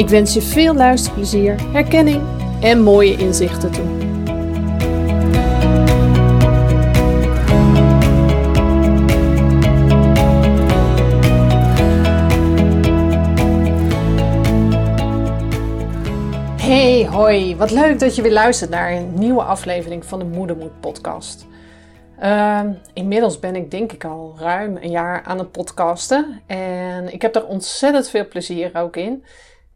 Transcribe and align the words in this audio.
Ik 0.00 0.08
wens 0.08 0.34
je 0.34 0.42
veel 0.42 0.74
luisterplezier, 0.74 1.72
herkenning 1.72 2.22
en 2.60 2.82
mooie 2.82 3.16
inzichten 3.16 3.70
toe. 3.70 3.84
Hey, 16.56 17.06
hoi. 17.10 17.56
Wat 17.56 17.70
leuk 17.70 17.98
dat 17.98 18.16
je 18.16 18.22
weer 18.22 18.32
luistert 18.32 18.70
naar 18.70 18.92
een 18.92 19.14
nieuwe 19.14 19.42
aflevering 19.42 20.04
van 20.04 20.18
de 20.18 20.24
Moedermoed 20.24 20.80
podcast. 20.80 21.46
Uh, 22.22 22.60
inmiddels 22.92 23.38
ben 23.38 23.56
ik 23.56 23.70
denk 23.70 23.92
ik 23.92 24.04
al 24.04 24.34
ruim 24.38 24.76
een 24.76 24.90
jaar 24.90 25.22
aan 25.22 25.38
het 25.38 25.52
podcasten. 25.52 26.40
En 26.46 27.12
ik 27.12 27.22
heb 27.22 27.36
er 27.36 27.46
ontzettend 27.46 28.08
veel 28.08 28.28
plezier 28.28 28.70
ook 28.74 28.96
in. 28.96 29.24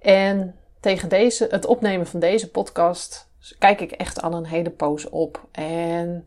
En 0.05 0.55
tegen 0.81 1.09
deze, 1.09 1.47
het 1.51 1.67
opnemen 1.67 2.07
van 2.07 2.21
deze 2.21 2.51
podcast 2.51 3.29
kijk 3.59 3.81
ik 3.81 3.91
echt 3.91 4.23
al 4.23 4.33
een 4.33 4.47
hele 4.47 4.71
poos 4.71 5.09
op. 5.09 5.47
En 5.53 6.27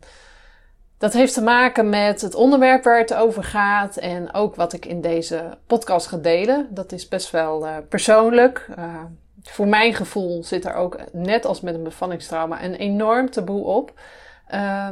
dat 0.98 1.12
heeft 1.12 1.34
te 1.34 1.42
maken 1.42 1.88
met 1.88 2.20
het 2.20 2.34
onderwerp 2.34 2.84
waar 2.84 2.98
het 2.98 3.14
over 3.14 3.44
gaat 3.44 3.96
en 3.96 4.32
ook 4.32 4.54
wat 4.54 4.72
ik 4.72 4.86
in 4.86 5.00
deze 5.00 5.58
podcast 5.66 6.06
ga 6.06 6.16
delen. 6.16 6.68
Dat 6.70 6.92
is 6.92 7.08
best 7.08 7.30
wel 7.30 7.66
uh, 7.66 7.76
persoonlijk. 7.88 8.68
Uh, 8.78 9.02
voor 9.42 9.68
mijn 9.68 9.94
gevoel 9.94 10.44
zit 10.44 10.64
er 10.64 10.74
ook, 10.74 10.98
net 11.12 11.44
als 11.44 11.60
met 11.60 11.74
een 11.74 11.82
bevallingstrauma, 11.82 12.64
een 12.64 12.74
enorm 12.74 13.30
taboe 13.30 13.64
op. 13.64 14.00
Uh, 14.54 14.88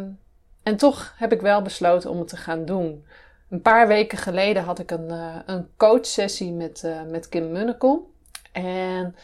en 0.63 0.77
toch 0.77 1.15
heb 1.17 1.33
ik 1.33 1.41
wel 1.41 1.63
besloten 1.63 2.11
om 2.11 2.19
het 2.19 2.29
te 2.29 2.37
gaan 2.37 2.65
doen. 2.65 3.07
Een 3.51 3.63
paar 3.63 3.89
weken 3.89 4.19
geleden 4.19 4.63
had 4.63 4.79
ik 4.79 4.91
een, 4.91 5.09
uh, 5.09 5.37
een 5.47 5.69
coachsessie 5.77 6.53
met, 6.53 6.89
met 7.09 7.29
Kim 7.29 7.53
Munnekom. 7.53 8.15
En 8.63 9.17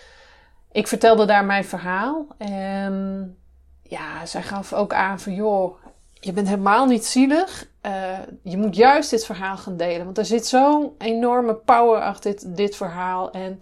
ik 0.73 0.89
vertelde 0.89 1.25
daar 1.25 1.45
mijn 1.45 1.65
verhaal. 1.65 2.27
En 2.39 3.37
ja, 3.83 4.27
zij 4.27 4.43
gaf 4.43 4.73
ook 4.73 4.93
aan 4.93 5.21
van 5.21 5.35
joh, 5.35 5.77
je 6.13 6.33
bent 6.33 6.49
helemaal 6.49 6.87
niet 6.87 7.07
zielig. 7.07 7.67
Uh, 7.87 8.19
je 8.43 8.57
moet 8.57 8.77
juist 8.77 9.11
dit 9.11 9.25
verhaal 9.25 9.57
gaan 9.57 9.77
delen. 9.77 10.05
Want 10.05 10.19
er 10.19 10.25
zit 10.25 10.47
zo'n 10.47 10.95
enorme 10.99 11.55
power 11.55 12.01
achter 12.01 12.31
dit, 12.31 12.57
dit 12.57 12.77
verhaal. 12.77 13.31
En 13.31 13.59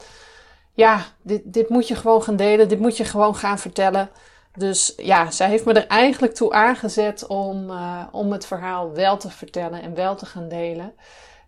ja, 0.73 1.05
dit, 1.23 1.43
dit 1.45 1.69
moet 1.69 1.89
je 1.89 1.95
gewoon 1.95 2.23
gaan 2.23 2.37
delen. 2.37 2.69
Dit 2.69 2.81
moet 2.81 2.97
je 2.97 3.05
gewoon 3.05 3.37
gaan 3.37 3.59
vertellen. 3.59 4.11
Dus 4.55 4.95
ja, 4.97 5.31
zij 5.31 5.49
heeft 5.49 5.65
me 5.65 5.73
er 5.73 5.87
eigenlijk 5.87 6.35
toe 6.35 6.53
aangezet 6.53 7.27
om, 7.27 7.71
uh, 7.71 8.03
om 8.13 8.33
het 8.33 8.47
verhaal 8.47 8.93
wel 8.93 9.17
te 9.17 9.31
vertellen 9.31 9.83
en 9.83 9.95
wel 9.95 10.17
te 10.17 10.27
gaan 10.27 10.49
delen. 10.49 10.93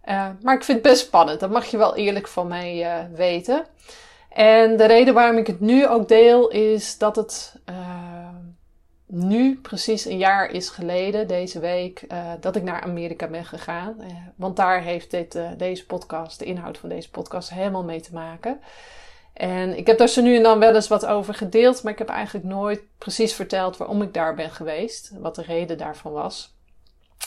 Uh, 0.05 0.27
maar 0.43 0.55
ik 0.55 0.65
vind 0.65 0.79
het 0.79 0.93
best 0.93 1.07
spannend. 1.07 1.41
Dat 1.41 1.51
mag 1.51 1.67
je 1.67 1.77
wel 1.77 1.97
eerlijk 1.97 2.29
van 2.29 2.47
mij 2.47 3.09
weten. 3.15 3.67
En 4.35 4.77
de 4.77 4.87
reden 4.87 5.15
waarom 5.15 5.39
ik 5.39 5.47
het 5.47 5.61
nu 5.61 5.89
ook 5.89 6.09
deel 6.09 6.49
is 6.49 6.99
dat 6.99 7.17
het 7.17 7.55
uh, 7.71 8.29
nu 9.07 9.61
precies 9.61 10.05
een 10.05 10.19
jaar 10.19 10.51
is 10.51 10.69
geleden, 10.69 11.29
deze 11.29 11.61
week, 11.61 12.05
uh, 12.09 12.33
dat 12.41 12.57
ik 12.57 12.63
naar 12.63 12.81
Amerika 12.81 13.27
ben 13.27 13.45
gegaan. 13.45 13.97
Uh, 14.01 14.07
want 14.37 14.57
daar 14.57 14.83
heeft 14.83 15.11
dit, 15.11 15.39
deze 15.57 15.87
podcast, 15.87 16.39
de 16.39 16.45
inhoud 16.45 16.79
van 16.79 16.89
deze 16.89 17.11
podcast, 17.11 17.51
helemaal 17.51 17.85
mee 17.85 18.01
te 18.01 18.13
maken. 18.13 18.61
En 19.33 19.77
ik 19.77 19.87
heb 19.87 19.99
daar 19.99 20.09
zo 20.09 20.23
nu 20.23 20.37
en 20.37 20.43
dan 20.43 20.59
wel 20.59 20.75
eens 20.75 20.89
wat 20.89 21.07
over 21.07 21.35
gedeeld, 21.35 21.83
maar 21.83 21.93
ik 21.93 21.99
heb 21.99 22.09
eigenlijk 22.09 22.47
nooit 22.47 22.81
precies 22.99 23.35
verteld 23.35 23.77
waarom 23.77 24.03
ik 24.03 24.15
daar 24.15 24.35
ben 24.35 24.51
geweest, 24.51 25.13
wat 25.19 25.35
de 25.35 25.43
reden 25.43 25.79
daarvan 25.79 26.13
was. 26.13 26.55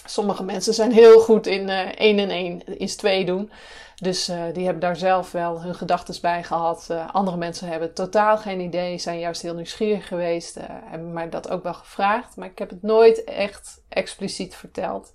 Sommige 0.06 0.44
mensen 0.44 0.74
zijn 0.74 0.92
heel 0.92 1.20
goed 1.20 1.48
in 1.48 1.70
één 1.70 2.20
en 2.20 2.30
één 2.30 2.78
is 2.78 2.96
twee 2.96 3.26
doen. 3.26 3.52
Dus 3.96 4.30
uh, 4.30 4.44
die 4.54 4.64
hebben 4.64 4.82
daar 4.82 4.96
zelf 4.96 5.32
wel 5.32 5.62
hun 5.62 5.76
gedachten 5.76 6.22
bij 6.22 6.44
gehad. 6.44 6.88
Uh, 6.92 7.10
andere 7.14 7.38
mensen 7.38 7.68
hebben 7.68 7.94
totaal 7.94 8.38
geen 8.38 8.60
idee, 8.60 8.98
zijn 8.98 9.20
juist 9.20 9.42
heel 9.42 9.54
nieuwsgierig 9.54 10.08
geweest, 10.08 10.58
uh, 10.58 10.64
hebben 10.68 11.14
mij 11.14 11.30
dat 11.30 11.50
ook 11.50 11.64
wel 11.64 11.74
gevraagd. 11.74 12.36
Maar 12.36 12.48
ik 12.48 12.60
heb 12.60 12.70
het 12.70 12.82
nooit 12.82 13.24
echt 13.24 13.82
expliciet 13.90 14.56
verteld. 14.56 15.12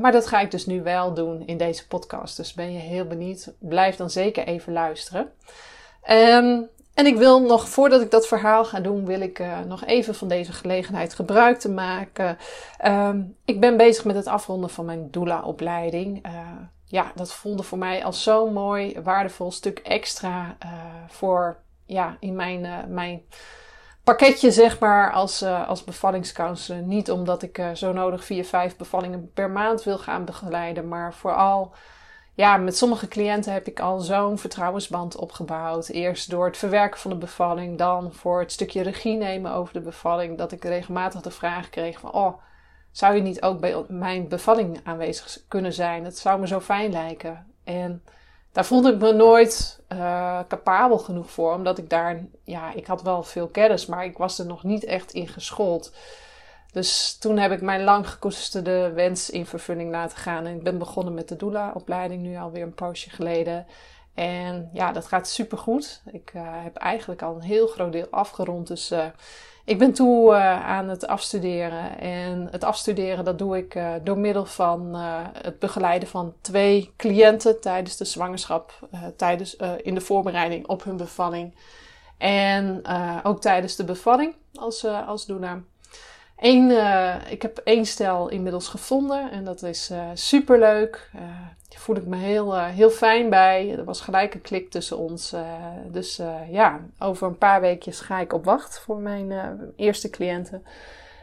maar 0.00 0.12
dat 0.12 0.26
ga 0.26 0.40
ik 0.40 0.50
dus 0.50 0.66
nu 0.66 0.82
wel 0.82 1.14
doen 1.14 1.46
in 1.46 1.56
deze 1.56 1.86
podcast. 1.86 2.36
Dus 2.36 2.54
ben 2.54 2.72
je 2.72 2.78
heel 2.78 3.04
benieuwd, 3.06 3.52
blijf 3.58 3.96
dan 3.96 4.10
zeker 4.10 4.46
even 4.46 4.72
luisteren. 4.72 5.32
Um, 6.10 6.68
en 6.94 7.06
ik 7.06 7.16
wil 7.16 7.42
nog, 7.42 7.68
voordat 7.68 8.00
ik 8.00 8.10
dat 8.10 8.26
verhaal 8.26 8.64
ga 8.64 8.80
doen, 8.80 9.06
wil 9.06 9.20
ik 9.20 9.42
nog 9.66 9.84
even 9.84 10.14
van 10.14 10.28
deze 10.28 10.52
gelegenheid 10.52 11.14
gebruik 11.14 11.58
te 11.58 11.70
maken. 11.70 12.38
Um, 12.86 13.36
ik 13.44 13.60
ben 13.60 13.76
bezig 13.76 14.04
met 14.04 14.16
het 14.16 14.26
afronden 14.26 14.70
van 14.70 14.84
mijn 14.84 15.10
doula-opleiding. 15.10 16.26
Uh, 16.26 16.32
ja, 16.92 17.12
dat 17.14 17.32
voelde 17.32 17.62
voor 17.62 17.78
mij 17.78 18.04
als 18.04 18.22
zo'n 18.22 18.52
mooi, 18.52 19.00
waardevol 19.02 19.50
stuk 19.50 19.78
extra 19.78 20.56
uh, 20.64 20.72
voor, 21.08 21.56
ja, 21.86 22.16
in 22.20 22.36
mijn, 22.36 22.84
mijn 22.88 23.22
pakketje, 24.04 24.50
zeg 24.50 24.78
maar, 24.78 25.12
als, 25.12 25.42
als 25.42 25.84
bevallingscounselor. 25.84 26.82
Niet 26.82 27.10
omdat 27.10 27.42
ik 27.42 27.62
zo 27.74 27.92
nodig 27.92 28.24
vier, 28.24 28.44
vijf 28.44 28.76
bevallingen 28.76 29.30
per 29.34 29.50
maand 29.50 29.82
wil 29.82 29.98
gaan 29.98 30.24
begeleiden, 30.24 30.88
maar 30.88 31.14
vooral 31.14 31.74
ja, 32.34 32.56
met 32.56 32.76
sommige 32.76 33.08
cliënten 33.08 33.52
heb 33.52 33.66
ik 33.66 33.80
al 33.80 34.00
zo'n 34.00 34.38
vertrouwensband 34.38 35.16
opgebouwd. 35.16 35.88
Eerst 35.88 36.30
door 36.30 36.46
het 36.46 36.56
verwerken 36.56 37.00
van 37.00 37.10
de 37.10 37.16
bevalling, 37.16 37.78
dan 37.78 38.12
voor 38.12 38.40
het 38.40 38.52
stukje 38.52 38.82
regie 38.82 39.16
nemen 39.16 39.52
over 39.52 39.72
de 39.72 39.80
bevalling. 39.80 40.38
Dat 40.38 40.52
ik 40.52 40.64
regelmatig 40.64 41.20
de 41.20 41.30
vraag 41.30 41.70
kreeg 41.70 42.00
van, 42.00 42.12
oh, 42.12 42.42
zou 42.92 43.14
je 43.14 43.22
niet 43.22 43.42
ook 43.42 43.60
bij 43.60 43.84
mijn 43.88 44.28
bevalling 44.28 44.80
aanwezig 44.84 45.38
kunnen 45.48 45.72
zijn? 45.72 46.04
Het 46.04 46.18
zou 46.18 46.40
me 46.40 46.46
zo 46.46 46.60
fijn 46.60 46.92
lijken. 46.92 47.46
En 47.64 48.02
daar 48.52 48.64
voelde 48.64 48.92
ik 48.92 48.98
me 48.98 49.12
nooit 49.12 49.80
uh, 49.92 50.40
capabel 50.48 50.98
genoeg 50.98 51.30
voor, 51.30 51.54
omdat 51.54 51.78
ik 51.78 51.90
daar, 51.90 52.24
ja, 52.44 52.72
ik 52.72 52.86
had 52.86 53.02
wel 53.02 53.22
veel 53.22 53.48
kennis, 53.48 53.86
maar 53.86 54.04
ik 54.04 54.18
was 54.18 54.38
er 54.38 54.46
nog 54.46 54.62
niet 54.62 54.84
echt 54.84 55.12
in 55.12 55.28
geschoold. 55.28 55.92
Dus 56.72 57.18
toen 57.18 57.38
heb 57.38 57.52
ik 57.52 57.60
mijn 57.60 57.84
lang 57.84 58.08
gekoesterde 58.08 58.92
wens 58.92 59.30
in 59.30 59.46
vervulling 59.46 59.90
laten 59.90 60.18
gaan. 60.18 60.46
En 60.46 60.54
ik 60.56 60.62
ben 60.62 60.78
begonnen 60.78 61.14
met 61.14 61.28
de 61.28 61.36
doula-opleiding 61.36 62.22
nu 62.22 62.36
alweer 62.36 62.62
een 62.62 62.74
poosje 62.74 63.10
geleden. 63.10 63.66
En 64.14 64.70
ja, 64.72 64.92
dat 64.92 65.06
gaat 65.06 65.28
super 65.28 65.58
goed. 65.58 66.02
Ik 66.12 66.32
uh, 66.36 66.42
heb 66.46 66.76
eigenlijk 66.76 67.22
al 67.22 67.34
een 67.34 67.42
heel 67.42 67.66
groot 67.66 67.92
deel 67.92 68.06
afgerond. 68.10 68.66
Dus 68.66 68.92
uh, 68.92 69.04
ik 69.64 69.78
ben 69.78 69.92
toe 69.92 70.32
uh, 70.32 70.66
aan 70.66 70.88
het 70.88 71.06
afstuderen. 71.06 71.98
En 71.98 72.48
het 72.50 72.64
afstuderen 72.64 73.24
dat 73.24 73.38
doe 73.38 73.56
ik 73.56 73.80
door 74.02 74.18
middel 74.18 74.44
van 74.44 74.94
het 75.42 75.58
begeleiden 75.58 76.08
van 76.08 76.34
twee 76.40 76.92
cliënten 76.96 77.60
tijdens 77.60 77.96
de 77.96 78.04
zwangerschap. 78.04 78.88
tijdens, 79.16 79.56
in 79.82 79.94
de 79.94 80.00
voorbereiding 80.00 80.66
op 80.66 80.84
hun 80.84 80.96
bevalling. 80.96 81.54
En 82.18 82.82
ook 83.22 83.40
tijdens 83.40 83.76
de 83.76 83.84
bevalling 83.84 84.34
als, 84.54 84.84
als 84.84 85.26
doula. 85.26 85.60
Eén, 86.42 86.70
uh, 86.70 87.14
ik 87.28 87.42
heb 87.42 87.60
één 87.64 87.86
stel 87.86 88.28
inmiddels 88.28 88.68
gevonden 88.68 89.30
en 89.30 89.44
dat 89.44 89.62
is 89.62 89.90
uh, 89.90 90.08
superleuk. 90.14 91.10
Uh, 91.14 91.20
daar 91.68 91.80
voel 91.80 91.96
ik 91.96 92.06
me 92.06 92.16
heel, 92.16 92.58
heel 92.58 92.90
fijn 92.90 93.30
bij. 93.30 93.70
Er 93.70 93.84
was 93.84 94.00
gelijk 94.00 94.34
een 94.34 94.40
klik 94.40 94.70
tussen 94.70 94.98
ons. 94.98 95.34
dus 95.90 96.20
ja, 96.50 96.80
over 96.98 97.26
een 97.26 97.38
paar 97.38 97.60
weekjes 97.60 98.00
ga 98.00 98.20
ik 98.20 98.32
op 98.32 98.44
wacht 98.44 98.78
voor 98.78 98.98
mijn 98.98 99.32
eerste 99.76 100.10
cliënten. 100.10 100.64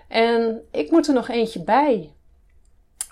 En 0.07 0.61
ik 0.71 0.91
moet 0.91 1.07
er 1.07 1.13
nog 1.13 1.29
eentje 1.29 1.63
bij. 1.63 2.13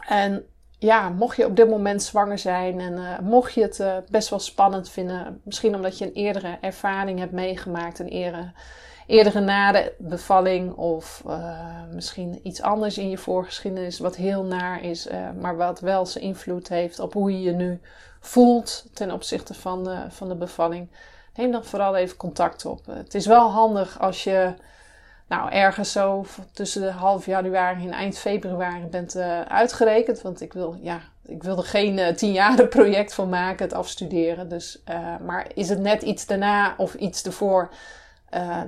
En 0.07 0.45
ja, 0.79 1.09
mocht 1.09 1.37
je 1.37 1.45
op 1.45 1.55
dit 1.55 1.69
moment 1.69 2.03
zwanger 2.03 2.39
zijn 2.39 2.79
en 2.79 3.23
mocht 3.23 3.53
je 3.53 3.61
het 3.61 4.09
best 4.09 4.29
wel 4.29 4.39
spannend 4.39 4.89
vinden, 4.89 5.41
misschien 5.43 5.75
omdat 5.75 5.97
je 5.97 6.05
een 6.05 6.13
eerdere 6.13 6.57
ervaring 6.61 7.19
hebt 7.19 7.31
meegemaakt, 7.31 7.99
een 7.99 8.07
eerdere, 8.07 8.51
eerdere 9.07 9.39
nade 9.39 9.93
bevalling 9.97 10.75
of 10.75 11.23
uh, 11.27 11.59
misschien 11.93 12.39
iets 12.43 12.61
anders 12.61 12.97
in 12.97 13.09
je 13.09 13.17
voorgeschiedenis 13.17 13.99
wat 13.99 14.15
heel 14.15 14.43
naar 14.43 14.83
is, 14.83 15.07
maar 15.39 15.57
wat 15.57 15.79
wel 15.79 16.05
zijn 16.05 16.23
invloed 16.23 16.67
heeft 16.67 16.99
op 16.99 17.13
hoe 17.13 17.31
je 17.31 17.41
je 17.41 17.51
nu 17.51 17.79
voelt 18.19 18.85
ten 18.93 19.11
opzichte 19.11 19.53
van, 19.53 19.89
van 20.09 20.27
de 20.27 20.35
bevalling, 20.35 20.89
neem 21.35 21.51
dan 21.51 21.65
vooral 21.65 21.95
even 21.95 22.17
contact 22.17 22.65
op. 22.65 22.85
Het 22.85 23.13
is 23.13 23.25
wel 23.25 23.49
handig 23.49 23.99
als 23.99 24.23
je 24.23 24.53
nou, 25.27 25.51
ergens 25.51 25.91
zo 25.91 26.25
tussen 26.51 26.81
de 26.81 26.91
half 26.91 27.25
januari 27.25 27.85
en 27.85 27.91
eind 27.91 28.17
februari 28.17 28.85
bent 28.85 29.15
uh, 29.15 29.41
uitgerekend. 29.41 30.21
Want 30.21 30.41
ik, 30.41 30.53
wil, 30.53 30.77
ja, 30.81 30.99
ik 31.25 31.43
wil 31.43 31.57
er 31.57 31.63
geen 31.63 31.97
uh, 31.97 32.07
tien 32.07 32.69
project 32.69 33.13
van 33.13 33.29
maken, 33.29 33.65
het 33.65 33.73
afstuderen. 33.73 34.49
Dus, 34.49 34.83
maar 35.25 35.47
is 35.53 35.69
het 35.69 35.79
net 35.79 36.01
iets 36.01 36.25
daarna 36.25 36.73
of 36.77 36.93
iets 36.93 37.23
ervoor, 37.23 37.69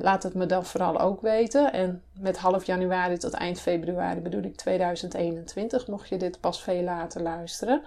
laat 0.01 0.23
het 0.23 0.33
me 0.33 0.45
dan 0.45 0.65
vooral 0.65 0.99
ook 0.99 1.21
weten. 1.21 1.73
En 1.73 2.03
met 2.13 2.37
half 2.37 2.65
januari 2.65 3.17
tot 3.17 3.33
eind 3.33 3.59
februari 3.59 4.19
bedoel 4.19 4.43
ik 4.43 4.55
2021, 4.55 5.87
mocht 5.87 6.09
je 6.09 6.17
dit 6.17 6.39
pas 6.39 6.61
veel 6.61 6.83
later 6.83 7.21
luisteren. 7.21 7.83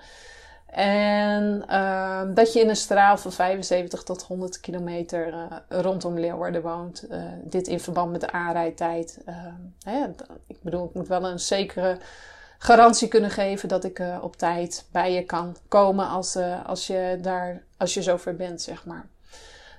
En 0.73 1.65
uh, 1.71 2.23
dat 2.35 2.53
je 2.53 2.61
in 2.61 2.69
een 2.69 2.77
straal 2.77 3.17
van 3.17 3.33
75 3.33 4.03
tot 4.03 4.23
100 4.23 4.61
kilometer 4.61 5.29
uh, 5.29 5.45
rondom 5.69 6.19
Leeuwarden 6.19 6.63
woont. 6.63 7.07
Uh, 7.11 7.23
dit 7.45 7.67
in 7.67 7.81
verband 7.81 8.11
met 8.11 8.21
de 8.21 8.33
aanrijdtijd. 8.33 9.19
Ehm, 9.27 9.55
hè, 9.83 10.05
ik 10.47 10.63
bedoel, 10.63 10.85
ik 10.85 10.95
moet 10.95 11.09
wel 11.09 11.25
een 11.25 11.39
zekere 11.39 11.99
garantie 12.59 13.09
kunnen 13.09 13.31
geven 13.31 13.69
dat 13.69 13.85
ik 13.85 13.99
eh, 13.99 14.19
op 14.23 14.37
tijd 14.37 14.85
bij 14.93 15.13
je 15.13 15.25
kan 15.25 15.57
komen 15.69 16.09
als, 16.09 16.37
als, 16.67 16.87
je 16.87 17.19
daar, 17.23 17.63
als 17.77 17.95
je 17.95 18.03
zover 18.03 18.37
bent, 18.37 18.63
zeg 18.63 18.85
maar. 18.85 19.07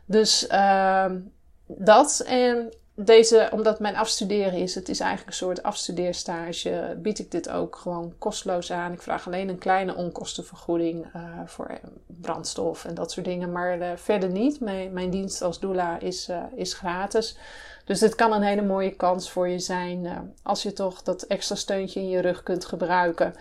Dus 0.05 0.47
ehm, 0.47 1.19
dat. 1.65 2.23
En 2.25 2.73
deze, 2.95 3.49
omdat 3.51 3.79
mijn 3.79 3.95
afstuderen 3.95 4.59
is, 4.59 4.75
het 4.75 4.89
is 4.89 4.99
eigenlijk 4.99 5.29
een 5.29 5.45
soort 5.45 5.63
afstudeerstage, 5.63 6.97
bied 7.01 7.19
ik 7.19 7.31
dit 7.31 7.49
ook 7.49 7.75
gewoon 7.75 8.13
kosteloos 8.17 8.71
aan. 8.71 8.91
Ik 8.91 9.01
vraag 9.01 9.25
alleen 9.25 9.49
een 9.49 9.57
kleine 9.57 9.95
onkostenvergoeding 9.95 11.05
uh, 11.15 11.39
voor 11.45 11.79
brandstof 12.05 12.85
en 12.85 12.93
dat 12.93 13.11
soort 13.11 13.25
dingen, 13.25 13.51
maar 13.51 13.77
uh, 13.77 13.87
verder 13.95 14.29
niet. 14.29 14.59
Mijn, 14.59 14.93
mijn, 14.93 15.09
dienst 15.09 15.41
als 15.41 15.59
doula 15.59 15.99
is, 15.99 16.29
is 16.55 16.73
gratis. 16.73 17.37
Dus 17.85 17.99
dit 17.99 18.15
kan 18.15 18.33
een 18.33 18.41
hele 18.41 18.61
mooie 18.61 18.95
kans 18.95 19.31
voor 19.31 19.49
je 19.49 19.59
zijn 19.59 20.33
als 20.43 20.63
je 20.63 20.73
toch 20.73 21.01
dat 21.01 21.21
extra 21.21 21.55
steuntje 21.55 21.99
in 21.99 22.09
je 22.09 22.19
rug 22.19 22.43
kunt 22.43 22.65
gebruiken. 22.65 23.33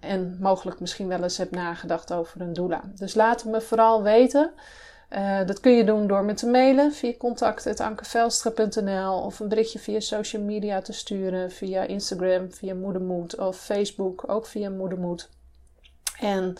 en 0.00 0.36
mogelijk 0.40 0.80
misschien 0.80 1.08
wel 1.08 1.22
eens 1.22 1.36
hebt 1.36 1.54
nagedacht 1.54 2.12
over 2.12 2.40
een 2.40 2.52
doula. 2.52 2.80
Dus 2.94 3.14
laat 3.14 3.44
me 3.44 3.60
vooral 3.60 4.02
weten. 4.02 4.52
Uh, 5.16 5.46
dat 5.46 5.60
kun 5.60 5.72
je 5.72 5.84
doen 5.84 6.06
door 6.06 6.24
me 6.24 6.34
te 6.34 6.46
mailen 6.46 6.92
via 6.92 7.12
contact.ankevelstra.nl 7.18 9.22
of 9.22 9.40
een 9.40 9.48
berichtje 9.48 9.78
via 9.78 10.00
social 10.00 10.42
media 10.42 10.80
te 10.80 10.92
sturen, 10.92 11.50
via 11.50 11.82
Instagram, 11.82 12.52
via 12.52 12.74
Moedermoed 12.74 13.38
of 13.38 13.56
Facebook, 13.56 14.24
ook 14.26 14.46
via 14.46 14.70
Moedermoed. 14.70 15.28
En 16.18 16.54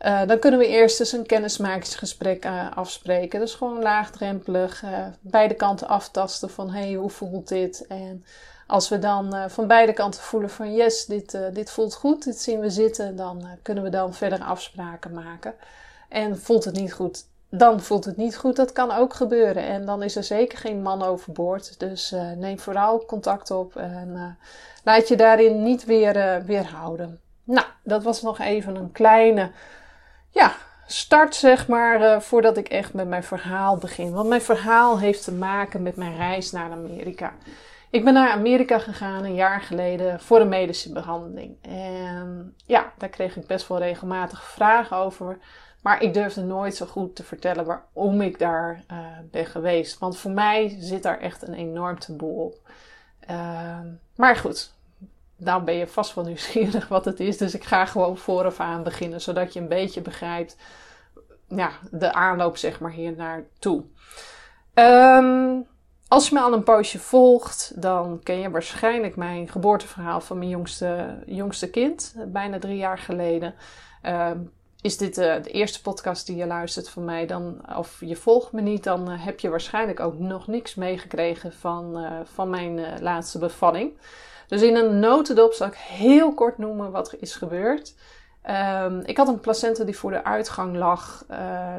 uh, 0.00 0.26
dan 0.26 0.38
kunnen 0.38 0.60
we 0.60 0.66
eerst 0.66 1.00
eens 1.00 1.12
een 1.12 1.26
kennismakingsgesprek 1.26 2.44
uh, 2.44 2.76
afspreken. 2.76 3.40
Dus 3.40 3.54
gewoon 3.54 3.82
laagdrempelig, 3.82 4.84
beide 5.20 5.54
kanten 5.54 5.88
aftasten 5.88 6.50
van 6.50 6.70
hey, 6.70 6.94
hoe 6.94 7.10
voelt 7.10 7.48
dit? 7.48 7.86
En 7.86 8.24
als 8.66 8.88
we 8.88 8.98
dan 8.98 9.50
van 9.50 9.66
beide 9.66 9.92
kanten 9.92 10.22
voelen 10.22 10.50
van 10.50 10.74
yes, 10.74 11.06
dit, 11.06 11.38
dit 11.52 11.70
voelt 11.70 11.94
goed, 11.94 12.24
dit 12.24 12.38
zien 12.38 12.60
we 12.60 12.70
zitten, 12.70 13.16
dan 13.16 13.46
kunnen 13.62 13.84
we 13.84 13.90
dan 13.90 14.14
verder 14.14 14.40
afspraken 14.40 15.12
maken. 15.12 15.54
En 16.08 16.38
voelt 16.38 16.64
het 16.64 16.74
niet 16.74 16.92
goed, 16.92 17.28
dan 17.50 17.80
voelt 17.80 18.04
het 18.04 18.16
niet 18.16 18.36
goed. 18.36 18.56
Dat 18.56 18.72
kan 18.72 18.90
ook 18.90 19.14
gebeuren. 19.14 19.62
En 19.62 19.86
dan 19.86 20.02
is 20.02 20.16
er 20.16 20.24
zeker 20.24 20.58
geen 20.58 20.82
man 20.82 21.02
overboord. 21.02 21.80
Dus 21.80 22.12
uh, 22.12 22.30
neem 22.30 22.58
vooral 22.58 23.04
contact 23.04 23.50
op 23.50 23.76
en 23.76 24.08
uh, 24.08 24.46
laat 24.84 25.08
je 25.08 25.16
daarin 25.16 25.62
niet 25.62 25.84
weer 25.84 26.16
uh, 26.16 26.36
weerhouden. 26.44 27.20
Nou, 27.44 27.66
dat 27.82 28.02
was 28.02 28.22
nog 28.22 28.38
even 28.38 28.76
een 28.76 28.92
kleine 28.92 29.50
ja, 30.30 30.52
start, 30.86 31.34
zeg 31.34 31.68
maar, 31.68 32.22
voordat 32.22 32.56
ik 32.56 32.68
echt 32.68 32.94
met 32.94 33.08
mijn 33.08 33.24
verhaal 33.24 33.76
begin. 33.76 34.12
Want 34.12 34.28
mijn 34.28 34.42
verhaal 34.42 34.98
heeft 34.98 35.24
te 35.24 35.32
maken 35.32 35.82
met 35.82 35.96
mijn 35.96 36.16
reis 36.16 36.50
naar 36.50 36.70
Amerika. 36.70 37.32
Ik 37.90 38.04
ben 38.04 38.14
naar 38.14 38.30
Amerika 38.30 38.78
gegaan 38.78 39.24
een 39.24 39.34
jaar 39.34 39.60
geleden 39.60 40.20
voor 40.20 40.40
een 40.40 40.48
medische 40.48 40.92
behandeling. 40.92 41.56
En 41.62 42.54
ja, 42.66 42.92
daar 42.98 43.08
kreeg 43.08 43.36
ik 43.36 43.46
best 43.46 43.68
wel 43.68 43.78
regelmatig 43.78 44.44
vragen 44.44 44.96
over. 44.96 45.38
Maar 45.82 46.02
ik 46.02 46.14
durfde 46.14 46.42
nooit 46.42 46.74
zo 46.76 46.86
goed 46.86 47.16
te 47.16 47.24
vertellen 47.24 47.64
waarom 47.64 48.20
ik 48.20 48.38
daar 48.38 48.84
uh, 48.92 48.98
ben 49.30 49.46
geweest. 49.46 49.98
Want 49.98 50.18
voor 50.18 50.30
mij 50.30 50.76
zit 50.80 51.02
daar 51.02 51.18
echt 51.18 51.48
een 51.48 51.54
enorm 51.54 51.98
taboe 51.98 52.40
op. 52.40 52.70
Uh, 53.30 53.78
maar 54.16 54.36
goed, 54.36 54.72
nou 55.36 55.62
ben 55.62 55.74
je 55.74 55.86
vast 55.86 56.14
wel 56.14 56.24
nieuwsgierig 56.24 56.88
wat 56.88 57.04
het 57.04 57.20
is. 57.20 57.36
Dus 57.36 57.54
ik 57.54 57.64
ga 57.64 57.84
gewoon 57.84 58.16
vooraf 58.16 58.60
aan 58.60 58.82
beginnen. 58.82 59.20
Zodat 59.20 59.52
je 59.52 59.60
een 59.60 59.68
beetje 59.68 60.00
begrijpt 60.00 60.56
ja, 61.48 61.70
de 61.90 62.12
aanloop 62.12 62.56
zeg 62.56 62.80
maar 62.80 62.92
hier 62.92 63.16
naartoe. 63.16 63.84
Um, 64.74 65.66
als 66.08 66.28
je 66.28 66.34
me 66.34 66.40
al 66.40 66.52
een 66.52 66.62
poosje 66.62 66.98
volgt, 66.98 67.72
dan 67.82 68.20
ken 68.22 68.38
je 68.38 68.50
waarschijnlijk 68.50 69.16
mijn 69.16 69.48
geboorteverhaal 69.48 70.20
van 70.20 70.38
mijn 70.38 70.50
jongste, 70.50 71.22
jongste 71.26 71.70
kind. 71.70 72.14
Bijna 72.26 72.58
drie 72.58 72.76
jaar 72.76 72.98
geleden. 72.98 73.54
Um, 74.02 74.52
is 74.82 74.96
dit 74.96 75.18
uh, 75.18 75.42
de 75.42 75.50
eerste 75.50 75.82
podcast 75.82 76.26
die 76.26 76.36
je 76.36 76.46
luistert 76.46 76.88
van 76.88 77.04
mij, 77.04 77.26
dan, 77.26 77.60
of 77.76 77.96
je 78.00 78.16
volgt 78.16 78.52
me 78.52 78.60
niet, 78.60 78.84
dan 78.84 79.10
uh, 79.10 79.24
heb 79.24 79.40
je 79.40 79.48
waarschijnlijk 79.48 80.00
ook 80.00 80.18
nog 80.18 80.46
niks 80.46 80.74
meegekregen 80.74 81.52
van, 81.52 81.98
uh, 81.98 82.12
van 82.24 82.50
mijn 82.50 83.02
laatste 83.02 83.38
bevalling. 83.38 83.98
Dus 84.46 84.62
in 84.62 84.76
een 84.76 84.98
notendop 84.98 85.52
zal 85.52 85.66
ik 85.66 85.74
heel 85.74 86.34
kort 86.34 86.58
noemen 86.58 86.90
wat 86.90 87.12
er 87.12 87.22
is 87.22 87.34
gebeurd. 87.34 87.94
Um, 88.82 89.00
ik 89.04 89.16
had 89.16 89.28
een 89.28 89.40
placenta 89.40 89.84
die 89.84 89.96
voor 89.96 90.10
de 90.10 90.24
uitgang 90.24 90.76
lag. 90.76 91.24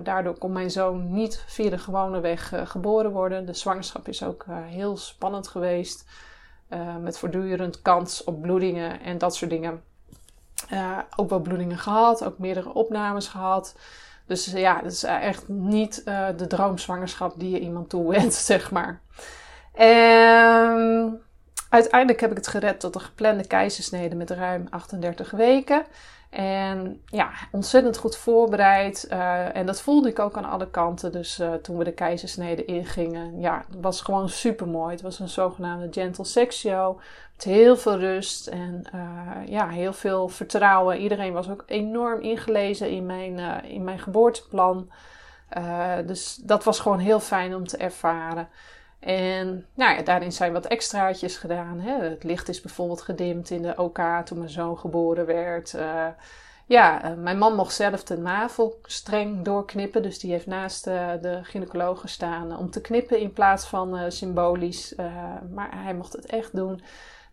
daardoor 0.04 0.38
kon 0.38 0.52
mijn 0.52 0.72
zoon 0.72 1.14
niet 1.14 1.44
via 1.48 1.70
de 1.70 1.78
gewone 1.78 2.20
weg 2.20 2.54
geboren 2.64 3.12
worden. 3.12 3.46
De 3.46 3.54
zwangerschap 3.54 4.08
is 4.08 4.24
ook 4.24 4.46
heel 4.50 4.98
spannend 4.98 5.48
geweest. 5.48 6.10
met 7.02 7.18
voortdurend 7.18 7.82
kans 7.82 8.24
op 8.24 8.42
bloedingen 8.42 9.02
en 9.02 9.18
dat 9.18 9.36
soort 9.36 9.52
dingen. 9.52 9.84
Uh, 10.74 10.98
ook 11.16 11.30
wel 11.30 11.40
bloedingen 11.40 11.78
gehad, 11.78 12.24
ook 12.24 12.38
meerdere 12.38 12.74
opnames 12.74 13.28
gehad. 13.28 13.76
Dus 14.26 14.46
ja, 14.46 14.76
het 14.84 14.92
is 14.92 15.04
echt 15.04 15.48
niet 15.48 16.04
de 16.38 16.48
droomzwangerschap 16.48 17.34
die 17.38 17.50
je 17.50 17.60
iemand 17.60 17.90
toewenst, 17.90 18.46
zeg 18.54 18.72
maar. 18.72 19.02
En 19.74 21.22
uiteindelijk 21.70 22.22
heb 22.22 22.32
ik 22.32 22.38
het 22.38 22.48
gered 22.48 22.80
tot 22.80 22.96
een 22.96 23.02
geplande 23.02 23.48
keizersnede 23.48 24.16
met 24.16 24.30
ruim 24.30 24.68
38 24.70 25.32
weken. 25.32 25.86
En 26.32 27.02
ja, 27.06 27.32
ontzettend 27.52 27.98
goed 27.98 28.18
voorbereid. 28.18 29.08
Uh, 29.12 29.56
en 29.56 29.66
dat 29.66 29.82
voelde 29.82 30.10
ik 30.10 30.20
ook 30.20 30.38
aan 30.38 30.46
alle 30.46 30.70
kanten. 30.70 31.12
Dus 31.12 31.40
uh, 31.40 31.54
toen 31.54 31.78
we 31.78 31.84
de 31.84 31.94
keizersnede 31.94 32.66
ingingen, 32.66 33.40
ja, 33.40 33.64
het 33.68 33.82
was 33.82 34.02
gewoon 34.02 34.30
super 34.30 34.68
mooi. 34.68 34.92
Het 34.92 35.02
was 35.02 35.20
een 35.20 35.30
zogenaamde 35.30 35.88
gentle 35.92 36.24
sex 36.24 36.60
show. 36.60 37.00
Met 37.36 37.44
heel 37.44 37.78
veel 37.78 37.98
rust 37.98 38.48
en 38.48 38.84
uh, 38.96 39.48
ja, 39.48 39.70
heel 39.70 39.94
veel 39.94 40.28
vertrouwen. 40.28 40.98
Iedereen 40.98 41.34
was 41.34 41.50
ook 41.50 41.64
enorm 41.66 42.22
ingelezen 42.22 42.90
in 42.90 43.06
mijn, 43.06 43.64
in 43.64 43.84
mijn 43.84 44.00
geboorteplan. 44.00 44.92
dus 46.06 46.36
dat 46.36 46.64
was 46.64 46.80
gewoon 46.80 47.00
heel 47.00 47.20
fijn 47.20 47.56
om 47.56 47.68
te 47.68 47.78
ervaren. 47.78 48.48
En 49.02 49.66
nou 49.74 49.96
ja, 49.96 50.02
daarin 50.02 50.32
zijn 50.32 50.54
wat 50.54 50.66
extraatjes 50.66 51.38
gedaan. 51.38 51.80
Hè. 51.80 52.04
Het 52.04 52.24
licht 52.24 52.50
is 52.50 52.62
bijvoorbeeld 52.62 53.02
gedimd 53.02 53.50
in 53.50 53.62
de 53.62 53.78
OK 53.78 54.00
toen 54.26 54.38
mijn 54.38 54.50
zoon 54.50 54.78
geboren 54.78 55.26
werd. 55.26 55.74
Uh, 55.74 56.08
ja, 56.66 57.12
uh, 57.12 57.18
mijn 57.18 57.38
man 57.38 57.56
mocht 57.56 57.74
zelf 57.74 58.04
de 58.04 58.18
navel 58.18 58.80
streng 58.84 59.46
doorknippen. 59.46 60.02
Dus 60.02 60.20
die 60.20 60.32
heeft 60.32 60.46
naast 60.46 60.88
uh, 60.88 61.12
de 61.22 61.40
gynaecoloog 61.44 62.00
gestaan 62.00 62.58
om 62.58 62.70
te 62.70 62.82
knippen 62.82 63.20
in 63.20 63.34
plaats 63.34 63.66
van 63.66 64.12
symbolisch. 64.12 64.94
maar 65.54 65.84
hij 65.84 65.94
mocht 65.94 66.14
het 66.14 66.26
echt 66.26 66.56
doen. 66.56 66.82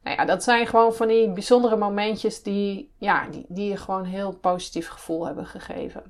Nou 0.02 0.16
ja, 0.16 0.24
dat 0.24 0.42
zijn 0.42 0.66
gewoon 0.66 0.94
van 0.94 1.08
die 1.08 1.32
bijzondere 1.32 1.76
momentjes 1.76 2.42
die, 2.42 2.92
ja, 2.98 3.26
die, 3.26 3.44
die 3.48 3.68
je 3.68 3.76
gewoon 3.76 4.00
een 4.00 4.10
heel 4.10 4.32
positief 4.32 4.88
gevoel 4.88 5.26
hebben 5.26 5.46
gegeven. 5.46 6.02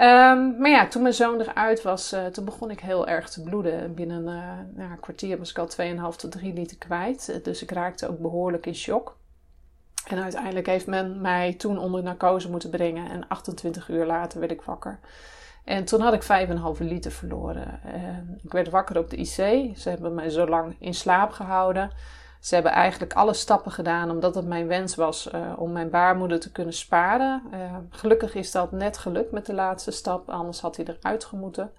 Um, 0.00 0.58
maar 0.58 0.70
ja, 0.70 0.88
toen 0.88 1.02
mijn 1.02 1.14
zoon 1.14 1.40
eruit 1.40 1.82
was, 1.82 2.12
uh, 2.12 2.26
toen 2.26 2.44
begon 2.44 2.70
ik 2.70 2.80
heel 2.80 3.06
erg 3.06 3.28
te 3.30 3.42
bloeden. 3.42 3.94
Binnen 3.94 4.20
uh, 4.20 4.76
nou, 4.76 4.90
een 4.90 5.00
kwartier 5.00 5.38
was 5.38 5.50
ik 5.50 5.58
al 5.58 5.68
2,5 6.12 6.16
tot 6.16 6.30
3 6.30 6.52
liter 6.52 6.78
kwijt. 6.78 7.40
Dus 7.42 7.62
ik 7.62 7.70
raakte 7.70 8.08
ook 8.08 8.18
behoorlijk 8.18 8.66
in 8.66 8.74
shock. 8.74 9.16
En 10.08 10.22
uiteindelijk 10.22 10.66
heeft 10.66 10.86
men 10.86 11.20
mij 11.20 11.54
toen 11.54 11.78
onder 11.78 12.02
narcose 12.02 12.50
moeten 12.50 12.70
brengen. 12.70 13.10
En 13.10 13.28
28 13.28 13.88
uur 13.88 14.06
later 14.06 14.40
werd 14.40 14.52
ik 14.52 14.62
wakker. 14.62 14.98
En 15.64 15.84
toen 15.84 16.00
had 16.00 16.12
ik 16.12 16.22
5,5 16.22 16.82
liter 16.82 17.12
verloren. 17.12 17.80
En 17.82 18.40
ik 18.42 18.52
werd 18.52 18.70
wakker 18.70 18.98
op 18.98 19.10
de 19.10 19.16
IC. 19.16 19.76
Ze 19.76 19.88
hebben 19.88 20.14
mij 20.14 20.30
zo 20.30 20.46
lang 20.46 20.76
in 20.78 20.94
slaap 20.94 21.30
gehouden. 21.30 21.90
Ze 22.44 22.54
hebben 22.54 22.72
eigenlijk 22.72 23.12
alle 23.12 23.34
stappen 23.34 23.72
gedaan 23.72 24.10
omdat 24.10 24.34
het 24.34 24.46
mijn 24.46 24.66
wens 24.66 24.94
was 24.94 25.28
uh, 25.34 25.52
om 25.56 25.72
mijn 25.72 25.90
baarmoeder 25.90 26.40
te 26.40 26.52
kunnen 26.52 26.74
sparen. 26.74 27.42
Uh, 27.52 27.58
gelukkig 27.90 28.34
is 28.34 28.50
dat 28.50 28.72
net 28.72 28.98
gelukt 28.98 29.32
met 29.32 29.46
de 29.46 29.54
laatste 29.54 29.90
stap, 29.90 30.30
anders 30.30 30.60
had 30.60 30.76
hij 30.76 30.84
eruit 30.84 31.24
gemoeten. 31.24 31.72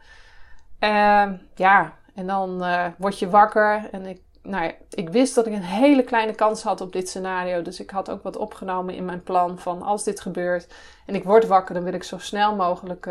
Uh, 0.80 1.30
ja, 1.56 1.94
en 2.16 2.28
dan 2.28 2.64
word 2.98 3.20
je 3.20 3.30
wakker 3.30 3.90
en 3.92 4.06
ik, 4.06 4.22
nou 4.42 4.64
ja, 4.64 4.72
ik 4.90 5.10
wist 5.10 5.36
dat 5.36 5.48
ik 5.48 5.54
een 5.54 5.62
hele 5.62 6.04
kleine 6.04 6.36
kans 6.36 6.64
had 6.64 6.82
op 6.82 6.94
dit 6.94 7.10
scenario. 7.10 7.62
Dus 7.62 7.80
ik 7.80 7.90
had 7.90 8.10
ook 8.10 8.24
wat 8.24 8.38
opgenomen 8.38 8.96
in 8.96 9.06
mijn 9.06 9.24
plan 9.24 9.60
van 9.60 9.82
als 9.82 10.04
dit 10.04 10.20
gebeurt 10.20 10.74
en 11.06 11.16
ik 11.16 11.24
word 11.24 11.48
wakker, 11.48 11.76
dan 11.76 11.84
wil 11.84 11.94
ik 11.94 12.04
zo 12.04 12.18
snel 12.18 12.56
mogelijk 12.56 13.10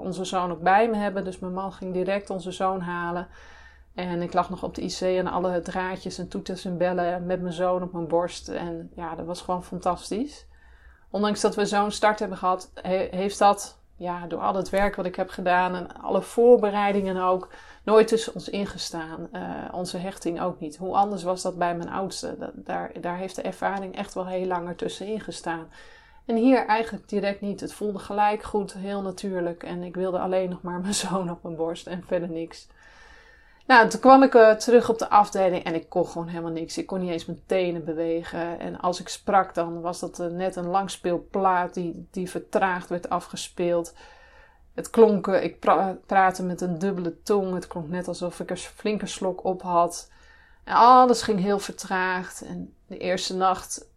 onze 0.00 0.24
zoon 0.24 0.50
ook 0.50 0.62
bij 0.62 0.88
me 0.88 0.96
hebben. 0.96 1.24
Dus 1.24 1.38
mijn 1.38 1.52
man 1.54 1.72
ging 1.72 1.92
direct 1.92 2.30
onze 2.30 2.52
zoon 2.52 2.80
halen. 2.80 3.28
En 3.96 4.22
ik 4.22 4.32
lag 4.32 4.50
nog 4.50 4.62
op 4.62 4.74
de 4.74 4.82
IC 4.82 5.00
en 5.00 5.26
alle 5.26 5.60
draadjes 5.60 6.18
en 6.18 6.28
toeters 6.28 6.64
en 6.64 6.78
bellen 6.78 7.26
met 7.26 7.40
mijn 7.40 7.54
zoon 7.54 7.82
op 7.82 7.92
mijn 7.92 8.08
borst. 8.08 8.48
En 8.48 8.90
ja, 8.94 9.14
dat 9.14 9.26
was 9.26 9.40
gewoon 9.40 9.64
fantastisch. 9.64 10.46
Ondanks 11.10 11.40
dat 11.40 11.54
we 11.54 11.66
zo'n 11.66 11.90
start 11.90 12.18
hebben 12.18 12.38
gehad, 12.38 12.70
heeft 13.10 13.38
dat, 13.38 13.78
ja, 13.96 14.26
door 14.26 14.40
al 14.40 14.54
het 14.54 14.70
werk 14.70 14.96
wat 14.96 15.06
ik 15.06 15.16
heb 15.16 15.28
gedaan 15.28 15.74
en 15.74 16.02
alle 16.02 16.22
voorbereidingen 16.22 17.22
ook, 17.22 17.48
nooit 17.84 18.08
tussen 18.08 18.34
ons 18.34 18.48
ingestaan. 18.48 19.28
Uh, 19.32 19.40
onze 19.72 19.98
hechting 19.98 20.40
ook 20.40 20.60
niet. 20.60 20.76
Hoe 20.76 20.94
anders 20.94 21.22
was 21.22 21.42
dat 21.42 21.58
bij 21.58 21.76
mijn 21.76 21.90
oudste? 21.90 22.52
Daar, 22.54 22.92
daar 23.00 23.16
heeft 23.16 23.36
de 23.36 23.42
ervaring 23.42 23.96
echt 23.96 24.14
wel 24.14 24.26
heel 24.26 24.46
langer 24.46 24.76
tussenin 24.76 25.20
gestaan. 25.20 25.68
En 26.24 26.36
hier 26.36 26.66
eigenlijk 26.66 27.08
direct 27.08 27.40
niet. 27.40 27.60
Het 27.60 27.72
voelde 27.72 27.98
gelijk 27.98 28.42
goed, 28.42 28.72
heel 28.72 29.02
natuurlijk. 29.02 29.62
En 29.62 29.82
ik 29.82 29.94
wilde 29.94 30.18
alleen 30.18 30.50
nog 30.50 30.62
maar 30.62 30.80
mijn 30.80 30.94
zoon 31.04 31.30
op 31.30 31.42
mijn 31.42 31.56
borst 31.56 31.86
en 31.86 32.04
verder 32.06 32.28
niks. 32.28 32.68
Nou, 33.66 33.88
toen 33.88 34.00
kwam 34.00 34.22
ik 34.22 34.34
uh, 34.34 34.52
terug 34.52 34.88
op 34.88 34.98
de 34.98 35.08
afdeling 35.08 35.64
en 35.64 35.74
ik 35.74 35.88
kon 35.88 36.06
gewoon 36.06 36.28
helemaal 36.28 36.50
niks. 36.50 36.78
Ik 36.78 36.86
kon 36.86 37.00
niet 37.00 37.10
eens 37.10 37.24
mijn 37.24 37.42
tenen 37.46 37.84
bewegen. 37.84 38.58
En 38.58 38.78
als 38.80 39.00
ik 39.00 39.08
sprak, 39.08 39.54
dan 39.54 39.80
was 39.80 40.00
dat 40.00 40.20
uh, 40.20 40.26
net 40.26 40.56
een 40.56 40.66
langspeelplaat 40.66 41.74
die, 41.74 42.08
die 42.10 42.30
vertraagd 42.30 42.88
werd 42.88 43.08
afgespeeld. 43.08 43.94
Het 44.74 44.90
klonk, 44.90 45.26
uh, 45.26 45.42
ik 45.42 45.60
pra 45.60 45.98
praatte 46.06 46.42
met 46.42 46.60
een 46.60 46.78
dubbele 46.78 47.22
tong. 47.22 47.54
Het 47.54 47.66
klonk 47.66 47.88
net 47.88 48.08
alsof 48.08 48.40
ik 48.40 48.50
een 48.50 48.56
flinke 48.56 49.06
slok 49.06 49.44
op 49.44 49.62
had. 49.62 50.10
En 50.64 50.74
alles 50.74 51.22
ging 51.22 51.40
heel 51.40 51.58
vertraagd. 51.58 52.42
En 52.42 52.74
de 52.86 52.98
eerste 52.98 53.36
nacht 53.36 53.88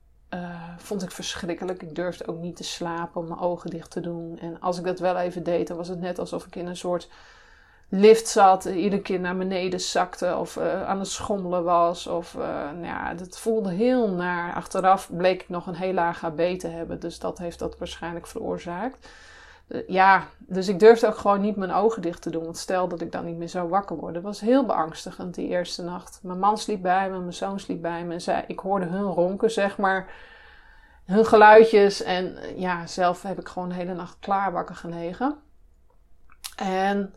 vond 0.77 1.03
ik 1.03 1.11
verschrikkelijk. 1.11 1.81
Ik 1.81 1.95
durfde 1.95 2.27
ook 2.27 2.37
niet 2.37 2.55
te 2.55 2.63
slapen 2.63 3.21
om 3.21 3.27
mijn 3.27 3.39
ogen 3.39 3.69
dicht 3.69 3.91
te 3.91 3.99
doen. 3.99 4.39
En 4.39 4.59
als 4.59 4.77
ik 4.77 4.83
dat 4.83 4.99
wel 4.99 5.17
even 5.17 5.43
deed, 5.43 5.67
dan 5.67 5.77
was 5.77 5.87
het 5.87 5.99
net 5.99 6.19
alsof 6.19 6.45
ik 6.45 6.55
in 6.55 6.67
een 6.67 6.77
soort 6.77 7.09
lift 7.89 8.27
zat, 8.27 8.65
iedere 8.65 9.01
keer 9.01 9.19
naar 9.19 9.37
beneden 9.37 9.79
zakte 9.79 10.35
of 10.37 10.55
uh, 10.55 10.87
aan 10.87 10.99
het 10.99 11.07
schommelen 11.07 11.63
was. 11.63 12.07
Of 12.07 12.33
uh, 12.33 12.41
nou 12.71 12.85
ja, 12.85 13.13
dat 13.13 13.39
voelde 13.39 13.71
heel 13.71 14.09
naar. 14.09 14.53
Achteraf 14.53 15.09
bleek 15.11 15.41
ik 15.41 15.49
nog 15.49 15.67
een 15.67 15.75
heel 15.75 15.93
laag 15.93 16.19
HB 16.19 16.59
te 16.59 16.67
hebben, 16.67 16.99
dus 16.99 17.19
dat 17.19 17.37
heeft 17.37 17.59
dat 17.59 17.77
waarschijnlijk 17.77 18.27
veroorzaakt. 18.27 19.07
Ja, 19.87 20.27
dus 20.37 20.67
ik 20.67 20.79
durfde 20.79 21.07
ook 21.07 21.17
gewoon 21.17 21.41
niet 21.41 21.55
mijn 21.55 21.71
ogen 21.71 22.01
dicht 22.01 22.21
te 22.21 22.29
doen. 22.29 22.43
Want 22.43 22.57
stel 22.57 22.87
dat 22.87 23.01
ik 23.01 23.11
dan 23.11 23.25
niet 23.25 23.37
meer 23.37 23.49
zou 23.49 23.69
wakker 23.69 23.95
worden. 23.95 24.21
Was 24.21 24.39
heel 24.39 24.65
beangstigend 24.65 25.35
die 25.35 25.47
eerste 25.47 25.83
nacht. 25.83 26.19
Mijn 26.23 26.39
man 26.39 26.57
sliep 26.57 26.81
bij 26.81 27.09
me, 27.09 27.19
mijn 27.19 27.33
zoon 27.33 27.59
sliep 27.59 27.81
bij 27.81 28.05
me. 28.05 28.23
En 28.25 28.43
ik 28.47 28.59
hoorde 28.59 28.85
hun 28.85 29.03
ronken, 29.03 29.51
zeg 29.51 29.77
maar. 29.77 30.11
Hun 31.05 31.25
geluidjes. 31.25 32.03
En 32.03 32.37
ja, 32.55 32.87
zelf 32.87 33.21
heb 33.21 33.39
ik 33.39 33.47
gewoon 33.47 33.69
de 33.69 33.75
hele 33.75 33.93
nacht 33.93 34.17
klaar 34.19 34.51
wakker 34.51 34.75
gelegen. 34.75 35.35
En 36.55 37.13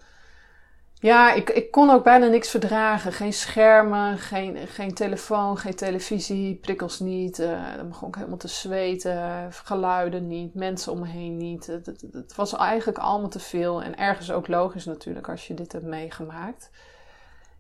ja, 1.03 1.33
ik, 1.33 1.51
ik 1.51 1.71
kon 1.71 1.91
ook 1.91 2.05
bijna 2.05 2.27
niks 2.27 2.51
verdragen. 2.51 3.13
Geen 3.13 3.33
schermen, 3.33 4.19
geen, 4.19 4.57
geen 4.57 4.95
telefoon, 4.95 5.59
geen 5.59 5.75
televisie, 5.75 6.55
prikkels 6.55 7.01
niet. 7.01 7.39
Uh, 7.39 7.77
dan 7.77 7.89
begon 7.89 8.09
ik 8.09 8.15
helemaal 8.15 8.37
te 8.39 8.49
zweten, 8.49 9.49
geluiden 9.53 10.27
niet, 10.27 10.55
mensen 10.55 10.93
om 10.93 10.99
me 10.99 11.07
heen 11.07 11.37
niet. 11.37 11.67
Het, 11.67 11.87
het, 12.13 12.35
was 12.35 12.55
eigenlijk 12.55 12.99
allemaal 12.99 13.29
te 13.29 13.41
veel. 13.41 13.83
En 13.83 13.99
ergens 13.99 14.33
ook 14.33 14.49
logisch 14.49 14.85
natuurlijk 14.85 15.29
als 15.29 15.47
je 15.47 15.55
dit 15.55 15.73
hebt 15.73 15.85
meegemaakt. 15.85 16.71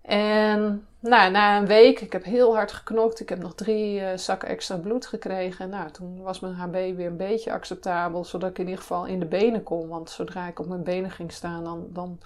En 0.03 0.87
nou, 1.01 1.31
na 1.31 1.59
een 1.59 1.67
week, 1.67 2.01
ik 2.01 2.13
heb 2.13 2.25
heel 2.25 2.55
hard 2.55 2.73
geknokt. 2.73 3.21
Ik 3.21 3.29
heb 3.29 3.39
nog 3.39 3.55
drie 3.55 4.01
uh, 4.01 4.09
zakken 4.17 4.49
extra 4.49 4.77
bloed 4.77 5.07
gekregen. 5.07 5.69
Nou, 5.69 5.91
toen 5.91 6.23
was 6.23 6.41
mijn 6.41 6.55
HB 6.55 6.73
weer 6.73 7.07
een 7.07 7.17
beetje 7.17 7.53
acceptabel, 7.53 8.25
zodat 8.25 8.51
ik 8.51 8.59
in 8.59 8.65
ieder 8.65 8.81
geval 8.81 9.07
in 9.07 9.21
de 9.21 9.27
benen 9.27 9.63
kon. 9.63 9.89
Want 9.89 10.11
zodra 10.11 10.49
ik 10.49 10.59
op 10.59 10.67
mijn 10.67 10.85
benen 10.85 11.11
ging 11.11 11.33
staan, 11.33 11.65
dan... 11.65 11.87
dan 11.91 12.19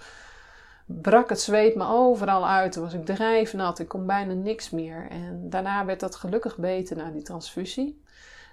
brak 0.87 1.29
het 1.29 1.41
zweet 1.41 1.75
me 1.75 1.87
overal 1.87 2.47
uit. 2.47 2.71
Toen 2.71 2.83
was 2.83 2.93
ik 2.93 3.05
drijfnat. 3.05 3.79
Ik 3.79 3.87
kon 3.87 4.05
bijna 4.05 4.33
niks 4.33 4.69
meer. 4.69 5.07
En 5.09 5.49
daarna 5.49 5.85
werd 5.85 5.99
dat 5.99 6.15
gelukkig 6.15 6.57
beter 6.57 6.97
na 6.97 7.11
die 7.11 7.21
transfusie. 7.21 8.01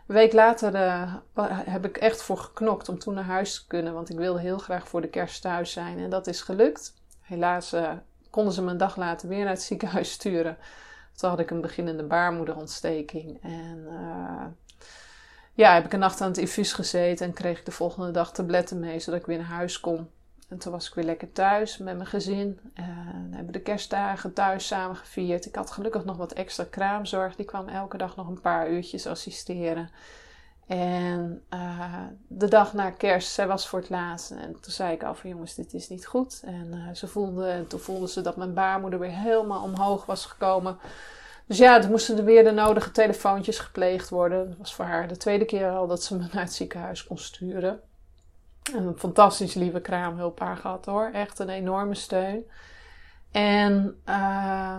Een 0.06 0.14
week 0.14 0.32
later 0.32 0.74
uh, 0.74 1.14
heb 1.48 1.84
ik 1.84 1.96
echt 1.96 2.22
voor 2.22 2.38
geknokt 2.38 2.88
om 2.88 2.98
toen 2.98 3.14
naar 3.14 3.24
huis 3.24 3.54
te 3.54 3.66
kunnen. 3.66 3.94
Want 3.94 4.10
ik 4.10 4.16
wilde 4.16 4.40
heel 4.40 4.58
graag 4.58 4.88
voor 4.88 5.00
de 5.00 5.08
kerst 5.08 5.42
thuis 5.42 5.72
zijn. 5.72 5.98
En 5.98 6.10
dat 6.10 6.26
is 6.26 6.40
gelukt. 6.40 6.94
Helaas 7.20 7.74
uh, 7.74 7.92
konden 8.30 8.52
ze 8.52 8.62
me 8.62 8.70
een 8.70 8.76
dag 8.76 8.96
later 8.96 9.28
weer 9.28 9.44
naar 9.44 9.52
het 9.52 9.62
ziekenhuis 9.62 10.10
sturen. 10.10 10.56
Toen 11.16 11.30
had 11.30 11.38
ik 11.38 11.50
een 11.50 11.60
beginnende 11.60 12.02
baarmoederontsteking. 12.02 13.38
En 13.42 13.86
uh, 13.88 14.46
ja, 15.52 15.74
heb 15.74 15.84
ik 15.84 15.92
een 15.92 15.98
nacht 15.98 16.20
aan 16.20 16.28
het 16.28 16.38
infuus 16.38 16.72
gezeten. 16.72 17.26
En 17.26 17.32
kreeg 17.32 17.58
ik 17.58 17.64
de 17.64 17.72
volgende 17.72 18.10
dag 18.10 18.32
tabletten 18.32 18.80
mee, 18.80 19.00
zodat 19.00 19.20
ik 19.20 19.26
weer 19.26 19.38
naar 19.38 19.46
huis 19.46 19.80
kon. 19.80 20.08
En 20.48 20.58
toen 20.58 20.72
was 20.72 20.88
ik 20.88 20.94
weer 20.94 21.04
lekker 21.04 21.32
thuis 21.32 21.78
met 21.78 21.96
mijn 21.96 22.08
gezin. 22.08 22.60
Uh, 22.74 22.84
hebben 23.30 23.52
de 23.52 23.60
kerstdagen 23.60 24.32
thuis 24.32 24.66
samen 24.66 24.96
gevierd. 24.96 25.46
Ik 25.46 25.54
had 25.54 25.70
gelukkig 25.70 26.04
nog 26.04 26.16
wat 26.16 26.32
extra 26.32 26.64
kraamzorg. 26.70 27.36
Die 27.36 27.44
kwam 27.44 27.68
elke 27.68 27.96
dag 27.96 28.16
nog 28.16 28.28
een 28.28 28.40
paar 28.40 28.70
uurtjes 28.70 29.06
assisteren. 29.06 29.90
En 30.66 31.42
uh, 31.54 32.02
de 32.26 32.48
dag 32.48 32.72
na 32.72 32.90
kerst, 32.90 33.32
zij 33.32 33.46
was 33.46 33.68
voor 33.68 33.78
het 33.78 33.90
laatst. 33.90 34.30
En 34.30 34.60
toen 34.60 34.72
zei 34.72 34.92
ik 34.92 35.02
al 35.02 35.14
van 35.14 35.30
jongens, 35.30 35.54
dit 35.54 35.74
is 35.74 35.88
niet 35.88 36.06
goed. 36.06 36.40
En 36.44 36.70
uh, 36.72 36.94
ze 36.94 37.06
voelde, 37.06 37.64
toen 37.68 37.80
voelden 37.80 38.08
ze 38.08 38.20
dat 38.20 38.36
mijn 38.36 38.54
baarmoeder 38.54 38.98
weer 38.98 39.16
helemaal 39.16 39.62
omhoog 39.62 40.06
was 40.06 40.26
gekomen. 40.26 40.78
Dus 41.46 41.58
ja, 41.58 41.80
toen 41.80 41.90
moesten 41.90 42.18
er 42.18 42.24
weer 42.24 42.44
de 42.44 42.50
nodige 42.50 42.90
telefoontjes 42.90 43.58
gepleegd 43.58 44.08
worden. 44.08 44.48
Dat 44.48 44.58
was 44.58 44.74
voor 44.74 44.84
haar 44.84 45.08
de 45.08 45.16
tweede 45.16 45.44
keer 45.44 45.70
al 45.70 45.86
dat 45.86 46.02
ze 46.02 46.16
me 46.16 46.26
naar 46.32 46.42
het 46.42 46.52
ziekenhuis 46.52 47.04
kon 47.04 47.18
sturen. 47.18 47.80
Een 48.72 48.98
fantastisch 48.98 49.54
lieve 49.54 49.80
kraamhulpaar 49.80 50.56
gehad 50.56 50.84
hoor. 50.84 51.10
Echt 51.12 51.38
een 51.38 51.48
enorme 51.48 51.94
steun. 51.94 52.44
En 53.30 54.00
uh, 54.08 54.78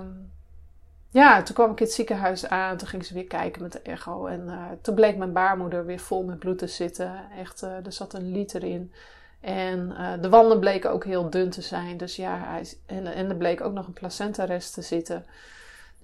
ja, 1.09 1.43
toen 1.43 1.55
kwam 1.55 1.71
ik 1.71 1.79
in 1.79 1.85
het 1.85 1.93
ziekenhuis 1.93 2.47
aan. 2.47 2.77
Toen 2.77 2.87
ging 2.87 3.05
ze 3.05 3.13
weer 3.13 3.27
kijken 3.27 3.61
met 3.61 3.71
de 3.71 3.81
echo. 3.81 4.25
En 4.25 4.41
uh, 4.45 4.63
toen 4.81 4.95
bleek 4.95 5.17
mijn 5.17 5.33
baarmoeder 5.33 5.85
weer 5.85 5.99
vol 5.99 6.23
met 6.23 6.39
bloed 6.39 6.57
te 6.57 6.67
zitten. 6.67 7.29
Echt, 7.37 7.63
uh, 7.63 7.85
er 7.85 7.91
zat 7.91 8.13
een 8.13 8.31
liter 8.31 8.63
in. 8.63 8.93
En 9.39 9.95
uh, 9.99 10.13
de 10.21 10.29
wanden 10.29 10.59
bleken 10.59 10.91
ook 10.91 11.05
heel 11.05 11.29
dun 11.29 11.49
te 11.49 11.61
zijn. 11.61 11.97
Dus 11.97 12.15
ja, 12.15 12.37
hij, 12.37 12.67
en, 12.85 13.05
en 13.05 13.29
er 13.29 13.35
bleek 13.35 13.61
ook 13.61 13.73
nog 13.73 13.87
een 13.87 13.93
placentarest 13.93 14.73
te 14.73 14.81
zitten. 14.81 15.25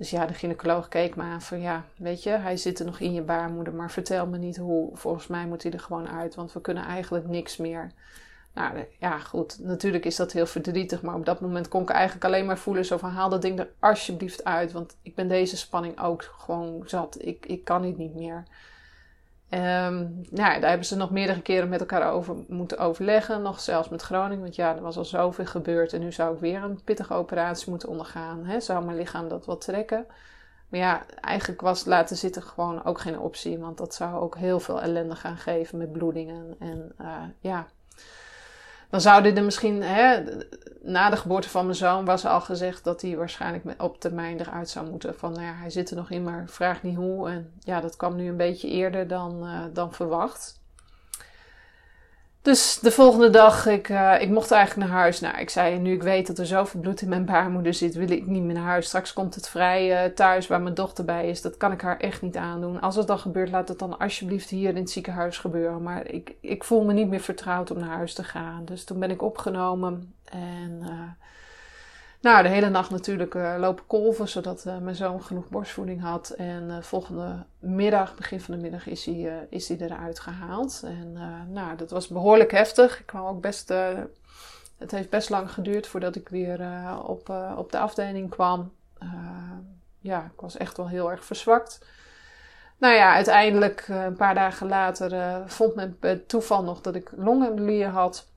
Dus 0.01 0.10
ja, 0.10 0.25
de 0.25 0.34
gynaecoloog 0.34 0.88
keek 0.88 1.15
me 1.15 1.24
aan 1.24 1.41
van 1.41 1.62
ja, 1.62 1.86
weet 1.98 2.24
je, 2.24 2.29
hij 2.29 2.58
zit 2.58 2.79
er 2.79 2.86
nog 2.86 3.00
in 3.00 3.13
je 3.13 3.22
baarmoeder, 3.22 3.74
maar 3.74 3.91
vertel 3.91 4.27
me 4.27 4.38
niet 4.38 4.58
hoe. 4.58 4.89
Volgens 4.98 5.27
mij 5.27 5.46
moet 5.46 5.63
hij 5.63 5.72
er 5.72 5.79
gewoon 5.79 6.08
uit, 6.10 6.36
want 6.36 6.53
we 6.53 6.62
kunnen 6.62 6.84
eigenlijk 6.84 7.27
niks 7.27 7.58
meer. 7.58 7.91
Nou 8.53 8.86
ja, 9.00 9.20
goed, 9.20 9.60
natuurlijk 9.60 10.05
is 10.05 10.15
dat 10.15 10.31
heel 10.31 10.46
verdrietig, 10.46 11.01
maar 11.01 11.15
op 11.15 11.25
dat 11.25 11.41
moment 11.41 11.67
kon 11.67 11.81
ik 11.81 11.89
eigenlijk 11.89 12.25
alleen 12.25 12.46
maar 12.46 12.58
voelen 12.58 12.86
zo 12.86 12.98
van 12.98 13.10
haal 13.10 13.29
dat 13.29 13.41
ding 13.41 13.60
er 13.60 13.70
alsjeblieft 13.79 14.43
uit, 14.43 14.72
want 14.72 14.96
ik 15.01 15.15
ben 15.15 15.27
deze 15.27 15.58
spanning 15.58 16.00
ook 16.00 16.22
gewoon 16.22 16.84
zat. 16.86 17.17
Ik, 17.20 17.46
ik 17.46 17.63
kan 17.63 17.84
het 17.84 17.98
niet 17.98 18.15
meer. 18.15 18.43
Um, 19.53 20.22
nou, 20.29 20.60
daar 20.60 20.70
hebben 20.70 20.86
ze 20.86 20.96
nog 20.96 21.12
meerdere 21.12 21.41
keren 21.41 21.70
met 21.70 21.79
elkaar 21.79 22.12
over 22.12 22.36
moeten 22.48 22.77
overleggen. 22.77 23.41
Nog 23.41 23.60
zelfs 23.60 23.89
met 23.89 24.01
Groningen. 24.01 24.43
Want 24.43 24.55
ja, 24.55 24.75
er 24.75 24.81
was 24.81 24.98
al 24.98 25.05
zoveel 25.05 25.46
gebeurd. 25.46 25.93
En 25.93 26.00
nu 26.00 26.12
zou 26.12 26.34
ik 26.34 26.39
weer 26.39 26.63
een 26.63 26.84
pittige 26.84 27.13
operatie 27.13 27.70
moeten 27.70 27.89
ondergaan. 27.89 28.46
Hè? 28.46 28.60
Zou 28.60 28.86
mijn 28.86 28.98
lichaam 28.98 29.27
dat 29.27 29.46
wat 29.46 29.62
trekken? 29.62 30.05
Maar 30.70 30.79
ja, 30.79 31.05
eigenlijk 31.22 31.62
was 31.62 31.86
laten 31.86 32.17
zitten 32.17 32.41
gewoon 32.41 32.84
ook 32.84 33.00
geen 33.00 33.20
optie. 33.20 33.60
Want 33.60 33.77
dat 33.77 33.93
zou 33.93 34.22
ook 34.22 34.38
heel 34.38 34.60
veel 34.60 34.81
ellende 34.81 35.15
gaan 35.15 35.38
geven 35.38 35.77
met 35.77 35.91
bloedingen. 35.91 36.55
En 36.60 36.91
uh, 37.01 37.24
ja, 37.39 37.67
dan 38.91 39.01
zouden 39.01 39.36
er 39.36 39.43
misschien, 39.43 39.83
hè, 39.83 40.24
na 40.81 41.10
de 41.10 41.17
geboorte 41.17 41.50
van 41.50 41.65
mijn 41.65 41.77
zoon 41.77 42.05
was 42.05 42.25
al 42.25 42.41
gezegd 42.41 42.83
dat 42.83 43.01
hij 43.01 43.17
waarschijnlijk 43.17 43.81
op 43.81 44.00
termijn 44.00 44.39
eruit 44.39 44.69
zou 44.69 44.89
moeten. 44.89 45.15
Van 45.15 45.31
nou 45.31 45.43
ja, 45.43 45.53
hij 45.53 45.69
zit 45.69 45.89
er 45.89 45.95
nog 45.95 46.10
in, 46.10 46.24
maar 46.24 46.43
vraag 46.48 46.83
niet 46.83 46.95
hoe. 46.95 47.29
En 47.29 47.51
ja, 47.60 47.81
dat 47.81 47.95
kwam 47.95 48.15
nu 48.15 48.27
een 48.29 48.38
beetje 48.38 48.67
eerder 48.67 49.07
dan, 49.07 49.43
uh, 49.43 49.60
dan 49.74 49.93
verwacht. 49.93 50.61
Dus 52.41 52.79
de 52.79 52.91
volgende 52.91 53.29
dag, 53.29 53.65
ik, 53.65 53.89
uh, 53.89 54.21
ik 54.21 54.29
mocht 54.29 54.51
eigenlijk 54.51 54.89
naar 54.89 55.00
huis. 55.00 55.19
Nou, 55.19 55.38
ik 55.38 55.50
zei, 55.50 55.79
nu 55.79 55.93
ik 55.93 56.03
weet 56.03 56.27
dat 56.27 56.38
er 56.38 56.45
zoveel 56.45 56.79
bloed 56.79 57.01
in 57.01 57.10
mijn 57.10 57.25
baarmoeder 57.25 57.74
zit, 57.74 57.95
wil 57.95 58.10
ik 58.10 58.25
niet 58.25 58.43
meer 58.43 58.55
naar 58.55 58.63
huis. 58.63 58.86
Straks 58.86 59.13
komt 59.13 59.36
het 59.36 59.50
vrij 59.50 60.05
uh, 60.05 60.13
thuis 60.13 60.48
waar 60.48 60.62
mijn 60.62 60.75
dochter 60.75 61.05
bij 61.05 61.29
is. 61.29 61.41
Dat 61.41 61.57
kan 61.57 61.71
ik 61.71 61.81
haar 61.81 62.00
echt 62.00 62.21
niet 62.21 62.38
aandoen. 62.38 62.81
Als 62.81 62.95
het 62.95 63.07
dan 63.07 63.19
gebeurt, 63.19 63.50
laat 63.50 63.67
het 63.67 63.79
dan 63.79 63.98
alsjeblieft 63.98 64.50
hier 64.50 64.69
in 64.69 64.75
het 64.75 64.91
ziekenhuis 64.91 65.38
gebeuren. 65.38 65.83
Maar 65.83 66.07
ik, 66.07 66.36
ik 66.41 66.63
voel 66.63 66.83
me 66.83 66.93
niet 66.93 67.10
meer 67.10 67.19
vertrouwd 67.19 67.71
om 67.71 67.79
naar 67.79 67.95
huis 67.95 68.13
te 68.13 68.24
gaan. 68.24 68.65
Dus 68.65 68.83
toen 68.83 69.00
ben 69.00 69.12
ik 69.12 69.21
opgenomen 69.21 70.13
en... 70.25 70.79
Uh, 70.81 70.89
Nou, 72.21 72.43
de 72.43 72.49
hele 72.49 72.69
nacht 72.69 72.89
natuurlijk 72.89 73.35
uh, 73.35 73.55
lopen 73.57 73.85
kolven, 73.87 74.27
zodat 74.27 74.65
uh, 74.67 74.77
mijn 74.77 74.95
zoon 74.95 75.23
genoeg 75.23 75.49
borstvoeding 75.49 76.01
had. 76.01 76.29
En 76.29 76.63
uh, 76.69 76.81
volgende 76.81 77.43
middag, 77.59 78.15
begin 78.15 78.41
van 78.41 78.55
de 78.55 78.61
middag, 78.61 78.87
is 78.87 79.05
hij, 79.05 79.47
is 79.49 79.67
hij 79.67 79.77
eruit 79.77 80.19
gehaald. 80.19 80.81
En 80.85 81.13
nou, 81.51 81.77
dat 81.77 81.89
was 81.89 82.07
behoorlijk 82.07 82.51
heftig. 82.51 82.99
Ik 82.99 83.05
kwam 83.05 83.25
ook 83.25 83.41
best, 83.41 83.69
het 84.77 84.91
heeft 84.91 85.09
best 85.09 85.29
lang 85.29 85.51
geduurd 85.51 85.87
voordat 85.87 86.15
ik 86.15 86.29
weer 86.29 86.59
op, 87.03 87.29
op 87.57 87.71
de 87.71 87.79
afdeling 87.79 88.29
kwam. 88.29 88.71
ja, 89.99 90.31
ik 90.33 90.41
was 90.41 90.57
echt 90.57 90.77
wel 90.77 90.87
heel 90.87 91.11
erg 91.11 91.25
verzwakt. 91.25 91.85
Nou 92.77 92.93
ja, 92.95 93.13
uiteindelijk, 93.13 93.85
een 93.87 94.15
paar 94.15 94.35
dagen 94.35 94.67
later, 94.67 95.41
vond 95.49 95.75
men 95.75 95.97
bij 95.99 96.15
toeval 96.15 96.63
nog 96.63 96.81
dat 96.81 96.95
ik 96.95 97.11
longembolieën 97.15 97.89
had. 97.89 98.30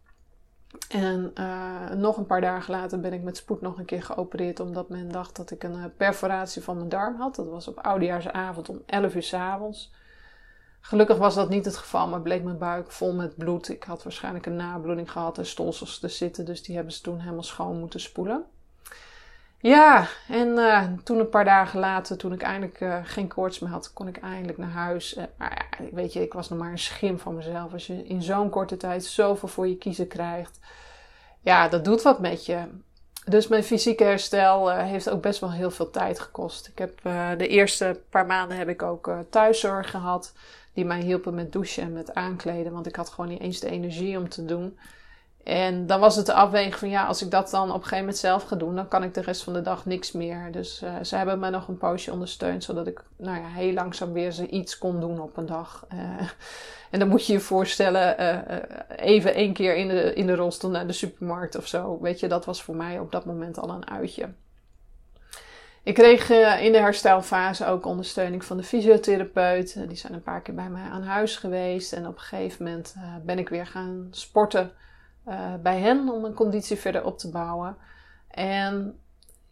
En 0.88 1.30
uh, 1.38 1.90
nog 1.90 2.16
een 2.16 2.26
paar 2.26 2.40
dagen 2.40 2.70
later 2.70 3.00
ben 3.00 3.12
ik 3.12 3.22
met 3.22 3.36
spoed 3.36 3.60
nog 3.60 3.78
een 3.78 3.84
keer 3.84 4.02
geopereerd, 4.02 4.60
omdat 4.60 4.88
men 4.88 5.12
dacht 5.12 5.36
dat 5.36 5.50
ik 5.50 5.62
een 5.62 5.76
uh, 5.76 5.84
perforatie 5.96 6.62
van 6.62 6.76
mijn 6.76 6.88
darm 6.88 7.16
had. 7.16 7.34
Dat 7.34 7.48
was 7.48 7.68
op 7.68 7.78
oudejaarsavond 7.78 8.68
om 8.68 8.82
11 8.86 9.14
uur 9.14 9.22
s 9.22 9.34
avonds. 9.34 9.92
Gelukkig 10.80 11.18
was 11.18 11.34
dat 11.34 11.48
niet 11.48 11.64
het 11.64 11.76
geval, 11.76 12.08
maar 12.08 12.22
bleek 12.22 12.42
mijn 12.42 12.58
buik 12.58 12.92
vol 12.92 13.14
met 13.14 13.36
bloed. 13.36 13.68
Ik 13.68 13.82
had 13.82 14.02
waarschijnlijk 14.02 14.46
een 14.46 14.56
nabloeding 14.56 15.10
gehad 15.10 15.38
en 15.38 15.46
stolsels 15.46 15.98
te 15.98 16.08
zitten, 16.08 16.44
dus 16.44 16.62
die 16.62 16.74
hebben 16.74 16.92
ze 16.92 17.00
toen 17.00 17.18
helemaal 17.18 17.42
schoon 17.42 17.78
moeten 17.78 18.00
spoelen. 18.00 18.44
Ja, 19.64 20.08
en 20.28 20.48
uh, 20.48 20.82
toen 21.04 21.18
een 21.18 21.28
paar 21.28 21.44
dagen 21.44 21.80
later, 21.80 22.16
toen 22.16 22.32
ik 22.32 22.42
eindelijk 22.42 22.80
uh, 22.80 22.98
geen 23.02 23.28
koorts 23.28 23.58
meer 23.58 23.70
had, 23.70 23.92
kon 23.92 24.08
ik 24.08 24.16
eindelijk 24.16 24.58
naar 24.58 24.70
huis. 24.70 25.16
Uh, 25.16 25.24
maar 25.38 25.68
ja, 25.78 25.84
weet 25.92 26.12
je, 26.12 26.22
ik 26.22 26.32
was 26.32 26.48
nog 26.48 26.58
maar 26.58 26.70
een 26.70 26.78
schim 26.78 27.18
van 27.18 27.34
mezelf. 27.34 27.72
Als 27.72 27.86
je 27.86 28.06
in 28.06 28.22
zo'n 28.22 28.50
korte 28.50 28.76
tijd 28.76 29.04
zoveel 29.04 29.48
voor 29.48 29.68
je 29.68 29.76
kiezen 29.76 30.08
krijgt, 30.08 30.58
ja, 31.40 31.68
dat 31.68 31.84
doet 31.84 32.02
wat 32.02 32.20
met 32.20 32.46
je. 32.46 32.58
Dus 33.24 33.48
mijn 33.48 33.64
fysieke 33.64 34.04
herstel 34.04 34.70
heeft 34.70 35.10
ook 35.10 35.22
best 35.22 35.40
wel 35.40 35.52
heel 35.52 35.70
veel 35.70 35.90
tijd 35.90 36.20
gekost. 36.20 36.66
Ik 36.66 36.78
heb 36.78 37.00
de 37.38 37.48
eerste 37.48 38.00
paar 38.10 38.26
maanden 38.26 38.56
heb 38.56 38.68
ik 38.68 38.82
ook 38.82 39.10
thuiszorg 39.30 39.90
gehad, 39.90 40.32
die 40.72 40.84
mij 40.84 41.00
hielpen 41.00 41.34
met 41.34 41.52
douchen 41.52 41.82
en 41.82 41.92
met 41.92 42.14
aankleden, 42.14 42.72
want 42.72 42.86
ik 42.86 42.96
had 42.96 43.08
gewoon 43.08 43.30
niet 43.30 43.40
eens 43.40 43.60
de 43.60 43.70
energie 43.70 44.18
om 44.18 44.28
te 44.28 44.44
doen. 44.44 44.78
En 45.44 45.86
dan 45.86 46.00
was 46.00 46.16
het 46.16 46.26
de 46.26 46.32
afweging 46.32 46.74
van 46.74 46.88
ja, 46.88 47.06
als 47.06 47.22
ik 47.22 47.30
dat 47.30 47.50
dan 47.50 47.68
op 47.68 47.74
een 47.74 47.82
gegeven 47.82 47.98
moment 47.98 48.16
zelf 48.16 48.42
ga 48.42 48.56
doen, 48.56 48.74
dan 48.74 48.88
kan 48.88 49.02
ik 49.02 49.14
de 49.14 49.20
rest 49.20 49.42
van 49.42 49.52
de 49.52 49.62
dag 49.62 49.86
niks 49.86 50.12
meer. 50.12 50.52
Dus 50.52 50.82
uh, 50.82 50.94
ze 51.02 51.16
hebben 51.16 51.38
me 51.38 51.50
nog 51.50 51.68
een 51.68 51.76
poosje 51.76 52.12
ondersteund, 52.12 52.64
zodat 52.64 52.86
ik 52.86 53.02
nou 53.16 53.40
ja, 53.40 53.48
heel 53.48 53.72
langzaam 53.72 54.12
weer 54.12 54.44
iets 54.44 54.78
kon 54.78 55.00
doen 55.00 55.20
op 55.20 55.36
een 55.36 55.46
dag. 55.46 55.86
Uh, 55.94 56.00
en 56.90 56.98
dan 56.98 57.08
moet 57.08 57.26
je 57.26 57.32
je 57.32 57.40
voorstellen, 57.40 58.20
uh, 58.20 58.56
even 58.96 59.34
één 59.34 59.52
keer 59.52 59.76
in 59.76 59.88
de, 59.88 60.14
in 60.14 60.26
de 60.26 60.34
rolstoel 60.34 60.70
naar 60.70 60.86
de 60.86 60.92
supermarkt 60.92 61.56
of 61.56 61.66
zo. 61.66 61.98
Weet 62.00 62.20
je, 62.20 62.28
dat 62.28 62.44
was 62.44 62.62
voor 62.62 62.76
mij 62.76 62.98
op 62.98 63.12
dat 63.12 63.24
moment 63.24 63.58
al 63.58 63.70
een 63.70 63.90
uitje. 63.90 64.28
Ik 65.82 65.94
kreeg 65.94 66.30
in 66.60 66.72
de 66.72 66.78
herstelfase 66.78 67.66
ook 67.66 67.86
ondersteuning 67.86 68.44
van 68.44 68.56
de 68.56 68.62
fysiotherapeut. 68.62 69.88
Die 69.88 69.96
zijn 69.96 70.14
een 70.14 70.22
paar 70.22 70.40
keer 70.40 70.54
bij 70.54 70.68
mij 70.68 70.90
aan 70.90 71.02
huis 71.02 71.36
geweest. 71.36 71.92
En 71.92 72.06
op 72.06 72.14
een 72.14 72.20
gegeven 72.20 72.64
moment 72.64 72.94
ben 73.24 73.38
ik 73.38 73.48
weer 73.48 73.66
gaan 73.66 74.08
sporten. 74.10 74.72
Uh, 75.28 75.54
bij 75.62 75.78
hen 75.78 76.08
om 76.08 76.20
mijn 76.20 76.34
conditie 76.34 76.76
verder 76.76 77.04
op 77.04 77.18
te 77.18 77.30
bouwen. 77.30 77.76
En 78.28 78.98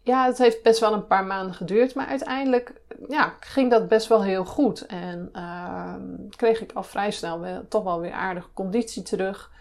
ja, 0.01 0.25
het 0.25 0.37
heeft 0.37 0.63
best 0.63 0.79
wel 0.79 0.93
een 0.93 1.07
paar 1.07 1.25
maanden 1.25 1.55
geduurd, 1.55 1.95
maar 1.95 2.07
uiteindelijk 2.07 2.81
ja, 3.07 3.33
ging 3.39 3.71
dat 3.71 3.87
best 3.87 4.07
wel 4.07 4.23
heel 4.23 4.45
goed. 4.45 4.85
En 4.85 5.29
uh, 5.33 5.93
kreeg 6.29 6.61
ik 6.61 6.71
al 6.71 6.83
vrij 6.83 7.11
snel 7.11 7.65
toch 7.67 7.83
wel 7.83 7.99
weer 7.99 8.11
aardige 8.11 8.49
conditie 8.53 9.03
terug. 9.03 9.51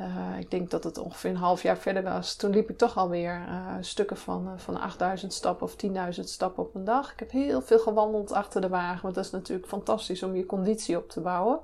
Uh, 0.00 0.38
ik 0.38 0.50
denk 0.50 0.70
dat 0.70 0.84
het 0.84 0.98
ongeveer 0.98 1.30
een 1.30 1.36
half 1.36 1.62
jaar 1.62 1.78
verder 1.78 2.02
was. 2.02 2.36
Toen 2.36 2.50
liep 2.50 2.70
ik 2.70 2.78
toch 2.78 2.96
alweer 2.96 3.44
uh, 3.48 3.74
stukken 3.80 4.16
van, 4.16 4.60
van 4.60 4.80
8000 4.80 5.32
stappen 5.32 5.66
of 5.66 5.76
10.000 6.16 6.20
stappen 6.20 6.62
op 6.62 6.74
een 6.74 6.84
dag. 6.84 7.12
Ik 7.12 7.18
heb 7.18 7.30
heel 7.30 7.60
veel 7.60 7.78
gewandeld 7.78 8.32
achter 8.32 8.60
de 8.60 8.68
wagen, 8.68 9.02
want 9.02 9.14
dat 9.14 9.24
is 9.24 9.30
natuurlijk 9.30 9.68
fantastisch 9.68 10.22
om 10.22 10.34
je 10.34 10.46
conditie 10.46 10.96
op 10.96 11.10
te 11.10 11.20
bouwen. 11.20 11.58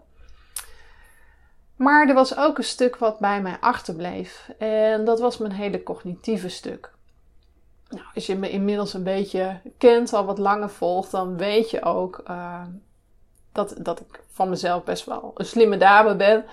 Maar 1.76 2.08
er 2.08 2.14
was 2.14 2.36
ook 2.36 2.58
een 2.58 2.64
stuk 2.64 2.96
wat 2.96 3.18
bij 3.18 3.42
mij 3.42 3.56
achterbleef. 3.60 4.50
En 4.58 5.04
dat 5.04 5.20
was 5.20 5.38
mijn 5.38 5.52
hele 5.52 5.82
cognitieve 5.82 6.48
stuk. 6.48 6.92
Nou, 7.88 8.04
als 8.14 8.26
je 8.26 8.36
me 8.36 8.50
inmiddels 8.50 8.94
een 8.94 9.02
beetje 9.02 9.60
kent, 9.78 10.12
al 10.12 10.24
wat 10.24 10.38
langer 10.38 10.70
volgt, 10.70 11.10
dan 11.10 11.36
weet 11.36 11.70
je 11.70 11.82
ook 11.82 12.22
uh, 12.30 12.62
dat, 13.52 13.74
dat 13.78 14.00
ik 14.00 14.22
van 14.32 14.48
mezelf 14.48 14.84
best 14.84 15.04
wel 15.04 15.32
een 15.34 15.46
slimme 15.46 15.76
dame 15.76 16.16
ben. 16.16 16.44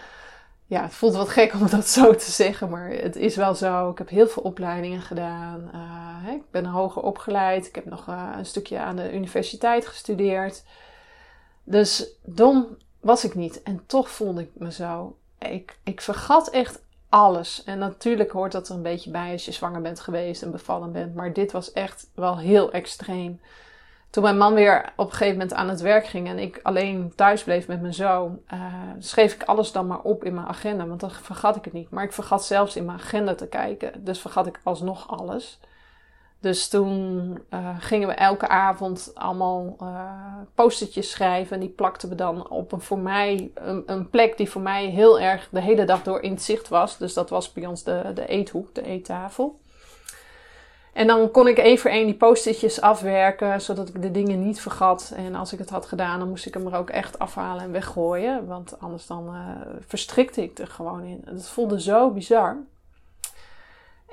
Ja, 0.66 0.82
het 0.82 0.94
voelt 0.94 1.16
wat 1.16 1.30
gek 1.30 1.54
om 1.54 1.70
dat 1.70 1.88
zo 1.88 2.16
te 2.16 2.32
zeggen, 2.32 2.70
maar 2.70 2.90
het 2.90 3.16
is 3.16 3.36
wel 3.36 3.56
zo. 3.56 3.90
Ik 3.90 3.98
heb 3.98 4.10
heel 4.10 4.28
veel 4.28 4.44
opleidingen 4.44 5.02
gedaan. 5.02 5.72
Uh, 5.74 6.34
ik 6.34 6.42
ben 6.52 6.66
hoger 6.66 7.02
opgeleid. 7.02 7.68
Ik 7.68 7.76
heb 7.76 7.86
nog 7.86 8.08
uh, 8.08 8.34
een 8.38 8.46
stukje 8.46 8.80
aan 8.80 8.96
de 8.96 9.14
universiteit 9.14 9.88
gestudeerd. 9.88 10.64
Dus 11.64 12.08
dom 12.24 12.78
was 13.02 13.26
ik 13.26 13.36
niet. 13.36 13.64
En 13.64 13.84
toch 13.86 14.10
voelde 14.10 14.42
ik 14.42 14.50
me 14.54 14.72
zo. 14.72 15.18
Ik, 15.40 15.78
ik 15.84 16.02
vergat 16.02 16.50
echt 16.50 16.82
alles. 17.10 17.64
En 17.64 17.80
natuurlijk 17.80 18.32
hoort 18.32 18.52
dat 18.52 18.70
er 18.70 18.76
een 18.76 18.82
beetje 18.82 19.12
bij 19.12 19.32
als 19.32 19.46
je 19.46 19.52
zwanger 19.52 19.82
bent 19.82 20.00
geweest 20.00 20.42
en 20.42 20.52
bevallen 20.52 20.92
bent. 20.92 21.16
Maar 21.16 21.34
dit 21.34 21.52
was 21.52 21.72
echt 21.72 22.10
wel 22.16 22.38
heel 22.38 22.72
extreem. 22.72 23.40
Toen 24.10 24.24
mijn 24.24 24.38
man 24.38 24.54
weer 24.54 24.94
op 24.96 25.06
een 25.06 25.12
gegeven 25.12 25.38
moment 25.38 25.54
aan 25.54 25.70
het 25.70 25.82
werk 25.82 26.06
ging 26.06 26.28
en 26.28 26.40
ik 26.40 26.60
alleen 26.64 27.14
thuis 27.16 27.44
bleef 27.44 27.68
met 27.68 27.82
mijn 27.82 27.94
zoon, 27.94 28.40
uh, 28.54 28.74
schreef 29.00 29.34
ik 29.34 29.44
alles 29.44 29.72
dan 29.72 29.88
maar 29.88 30.02
op 30.02 30.24
in 30.24 30.34
mijn 30.34 30.48
agenda. 30.48 30.88
Want 30.88 31.00
dan 31.00 31.12
vergat 31.12 31.56
ik 31.56 31.64
het 31.64 31.74
niet. 31.74 31.90
Maar 31.90 32.04
ik 32.04 32.14
vergat 32.14 32.46
zelfs 32.46 32.76
in 32.76 32.86
mijn 32.86 32.98
agenda 32.98 33.36
te 33.36 33.48
kijken. 33.48 34.04
Dus 34.04 34.20
vergat 34.20 34.48
ik 34.48 34.60
alsnog 34.64 35.10
alles. 35.10 35.60
Dus 36.42 36.68
toen 36.68 37.38
uh, 37.54 37.70
gingen 37.80 38.08
we 38.08 38.14
elke 38.14 38.48
avond 38.48 39.12
allemaal 39.14 39.76
uh, 39.82 40.12
postertjes 40.56 41.10
schrijven. 41.10 41.54
En 41.54 41.60
die 41.60 41.70
plakten 41.70 42.10
we 42.10 42.16
dan 42.16 42.50
op 42.50 42.72
een 42.72 42.82
voor 42.82 43.00
mij 43.00 43.52
een, 43.54 43.84
een, 43.86 44.10
plek 44.10 44.38
die 44.38 44.50
voor 44.50 44.62
mij 44.62 44.86
heel 44.86 45.20
erg 45.20 45.50
de 45.52 45.62
hele 45.62 45.86
dag 45.86 46.04
door 46.04 46.22
in 46.22 46.32
het 46.32 46.42
zicht 46.42 46.68
was. 46.68 46.98
Dus 46.98 47.14
dat 47.14 47.30
was 47.30 47.54
bij 47.54 47.66
ons 47.66 47.84
de, 47.84 48.12
de 48.14 48.28
eethoek, 48.28 48.76
de 48.76 48.86
eettafel. 48.86 49.60
En 50.94 51.08
dan 51.08 51.32
kon 51.32 51.48
ik 51.48 51.58
één 51.58 51.78
voor 51.78 51.92
één 51.92 52.06
die 52.06 52.16
postertjes 52.16 52.82
afwerken, 52.82 53.62
zodat 53.62 53.90
ik 53.90 54.02
de 54.02 54.12
dingen 54.12 54.46
niet 54.46 54.62
vergat. 54.62 55.14
En 55.16 55.36
als 55.36 55.54
ik 55.54 55.60
het 55.60 55.70
had 55.70 55.86
gedaan, 55.86 56.20
dan 56.20 56.30
moest 56.30 56.46
ik 56.46 56.54
hem 56.54 56.68
er 56.68 56.78
ook 56.78 56.90
echt 56.90 57.20
afhalen 57.20 57.64
en 57.64 57.72
weggooien. 57.72 58.48
Want 58.48 58.80
anders 58.80 59.08
dan 59.08 59.36
uh, 59.36 59.48
verstrikte 59.88 60.44
ik 60.44 60.60
er 60.60 60.68
gewoon 60.68 61.04
in. 61.04 61.22
Dat 61.26 61.50
voelde 61.50 61.82
zo 61.82 62.10
bizar. 62.10 62.58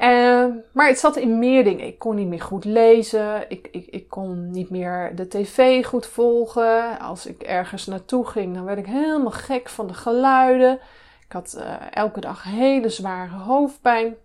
Uh, 0.00 0.46
maar 0.72 0.88
het 0.88 0.98
zat 0.98 1.16
in 1.16 1.38
meer 1.38 1.64
dingen. 1.64 1.86
Ik 1.86 1.98
kon 1.98 2.14
niet 2.14 2.28
meer 2.28 2.40
goed 2.40 2.64
lezen. 2.64 3.50
Ik, 3.50 3.68
ik, 3.70 3.86
ik 3.86 4.08
kon 4.08 4.50
niet 4.50 4.70
meer 4.70 5.16
de 5.16 5.28
tv 5.28 5.84
goed 5.84 6.06
volgen. 6.06 6.98
Als 6.98 7.26
ik 7.26 7.42
ergens 7.42 7.86
naartoe 7.86 8.26
ging, 8.26 8.54
dan 8.54 8.64
werd 8.64 8.78
ik 8.78 8.86
helemaal 8.86 9.30
gek 9.30 9.68
van 9.68 9.86
de 9.86 9.94
geluiden. 9.94 10.80
Ik 11.24 11.32
had 11.32 11.54
uh, 11.58 11.74
elke 11.90 12.20
dag 12.20 12.42
hele 12.42 12.88
zware 12.88 13.34
hoofdpijn. 13.34 14.16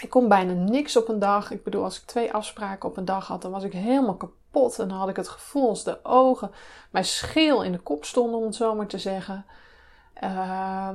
Ik 0.00 0.10
kon 0.10 0.28
bijna 0.28 0.52
niks 0.52 0.96
op 0.96 1.08
een 1.08 1.18
dag. 1.18 1.50
Ik 1.50 1.64
bedoel, 1.64 1.84
als 1.84 2.00
ik 2.00 2.06
twee 2.06 2.32
afspraken 2.32 2.88
op 2.88 2.96
een 2.96 3.04
dag 3.04 3.26
had, 3.26 3.42
dan 3.42 3.50
was 3.50 3.64
ik 3.64 3.72
helemaal 3.72 4.16
kapot. 4.16 4.78
En 4.78 4.88
dan 4.88 4.98
had 4.98 5.08
ik 5.08 5.16
het 5.16 5.28
gevoel 5.28 5.68
als 5.68 5.84
de 5.84 6.04
ogen 6.04 6.50
mij 6.90 7.04
scheel 7.04 7.62
in 7.62 7.72
de 7.72 7.78
kop 7.78 8.04
stonden, 8.04 8.38
om 8.38 8.44
het 8.44 8.54
zo 8.54 8.74
maar 8.74 8.86
te 8.86 8.98
zeggen. 8.98 9.44
Uh, 10.24 10.88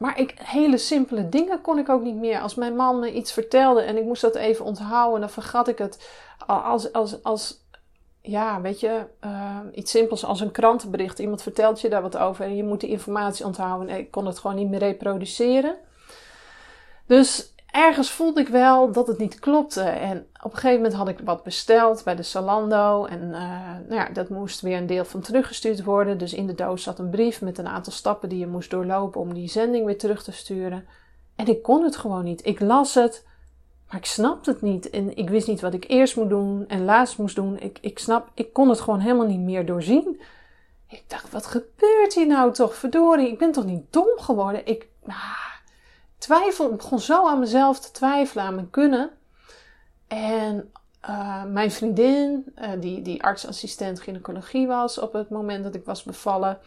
maar 0.00 0.18
ik, 0.18 0.34
hele 0.42 0.78
simpele 0.78 1.28
dingen 1.28 1.60
kon 1.60 1.78
ik 1.78 1.88
ook 1.88 2.02
niet 2.02 2.14
meer. 2.14 2.40
Als 2.40 2.54
mijn 2.54 2.76
man 2.76 2.98
me 2.98 3.12
iets 3.12 3.32
vertelde 3.32 3.80
en 3.80 3.96
ik 3.96 4.04
moest 4.04 4.22
dat 4.22 4.34
even 4.34 4.64
onthouden, 4.64 5.20
dan 5.20 5.30
vergat 5.30 5.68
ik 5.68 5.78
het. 5.78 6.08
Als, 6.46 6.92
als, 6.92 7.22
als 7.22 7.64
ja, 8.20 8.60
weet 8.60 8.80
je, 8.80 9.04
uh, 9.24 9.58
iets 9.74 9.90
simpels 9.90 10.24
als 10.24 10.40
een 10.40 10.50
krantenbericht. 10.50 11.18
Iemand 11.18 11.42
vertelt 11.42 11.80
je 11.80 11.88
daar 11.88 12.02
wat 12.02 12.16
over 12.16 12.44
en 12.44 12.56
je 12.56 12.64
moet 12.64 12.80
die 12.80 12.90
informatie 12.90 13.44
onthouden. 13.44 13.88
En 13.88 13.98
ik 13.98 14.10
kon 14.10 14.26
het 14.26 14.38
gewoon 14.38 14.56
niet 14.56 14.68
meer 14.68 14.78
reproduceren. 14.78 15.76
Dus 17.06 17.54
ergens 17.70 18.10
voelde 18.10 18.40
ik 18.40 18.48
wel 18.48 18.92
dat 18.92 19.06
het 19.06 19.18
niet 19.18 19.38
klopte. 19.38 19.82
En 19.82 20.26
op 20.42 20.52
een 20.52 20.58
gegeven 20.58 20.82
moment 20.82 20.94
had 20.94 21.08
ik 21.08 21.20
wat 21.24 21.42
besteld 21.42 22.04
bij 22.04 22.16
de 22.16 22.22
Salando. 22.22 23.04
En 23.04 23.20
uh, 23.20 23.38
nou 23.88 23.94
ja, 23.94 24.08
dat 24.08 24.28
moest 24.28 24.60
weer 24.60 24.76
een 24.76 24.86
deel 24.86 25.04
van 25.04 25.20
teruggestuurd 25.20 25.84
worden. 25.84 26.18
Dus 26.18 26.34
in 26.34 26.46
de 26.46 26.54
doos 26.54 26.82
zat 26.82 26.98
een 26.98 27.10
brief 27.10 27.40
met 27.40 27.58
een 27.58 27.68
aantal 27.68 27.92
stappen 27.92 28.28
die 28.28 28.38
je 28.38 28.46
moest 28.46 28.70
doorlopen 28.70 29.20
om 29.20 29.34
die 29.34 29.48
zending 29.48 29.84
weer 29.84 29.98
terug 29.98 30.22
te 30.22 30.32
sturen. 30.32 30.86
En 31.36 31.46
ik 31.46 31.62
kon 31.62 31.84
het 31.84 31.96
gewoon 31.96 32.24
niet. 32.24 32.46
Ik 32.46 32.60
las 32.60 32.94
het, 32.94 33.26
maar 33.88 33.96
ik 33.96 34.04
snapte 34.04 34.50
het 34.50 34.62
niet. 34.62 34.90
En 34.90 35.16
ik 35.16 35.30
wist 35.30 35.46
niet 35.46 35.60
wat 35.60 35.74
ik 35.74 35.84
eerst 35.88 36.16
moet 36.16 36.28
doen 36.28 36.64
en 36.68 36.84
laatst 36.84 37.18
moest 37.18 37.36
doen. 37.36 37.58
Ik, 37.58 37.78
ik 37.80 37.98
snap, 37.98 38.30
ik 38.34 38.52
kon 38.52 38.68
het 38.68 38.80
gewoon 38.80 39.00
helemaal 39.00 39.26
niet 39.26 39.40
meer 39.40 39.66
doorzien. 39.66 40.20
Ik 40.88 41.04
dacht, 41.06 41.30
wat 41.30 41.46
gebeurt 41.46 42.14
hier 42.14 42.26
nou 42.26 42.52
toch? 42.52 42.74
Verdorie, 42.74 43.28
ik 43.28 43.38
ben 43.38 43.52
toch 43.52 43.64
niet 43.64 43.92
dom 43.92 44.12
geworden? 44.16 44.66
Ik, 44.66 44.86
ah, 45.06 45.54
twijfel, 46.18 46.70
ik 46.70 46.76
begon 46.76 47.00
zo 47.00 47.26
aan 47.26 47.38
mezelf 47.38 47.80
te 47.80 47.90
twijfelen, 47.90 48.44
aan 48.44 48.54
mijn 48.54 48.70
kunnen. 48.70 49.10
En 50.10 50.72
uh, 51.08 51.44
mijn 51.44 51.70
vriendin, 51.70 52.52
uh, 52.58 52.68
die, 52.78 53.02
die 53.02 53.22
artsassistent 53.22 54.00
gynaecologie 54.00 54.66
was 54.66 54.98
op 54.98 55.12
het 55.12 55.30
moment 55.30 55.64
dat 55.64 55.74
ik 55.74 55.84
was 55.84 56.02
bevallen. 56.02 56.58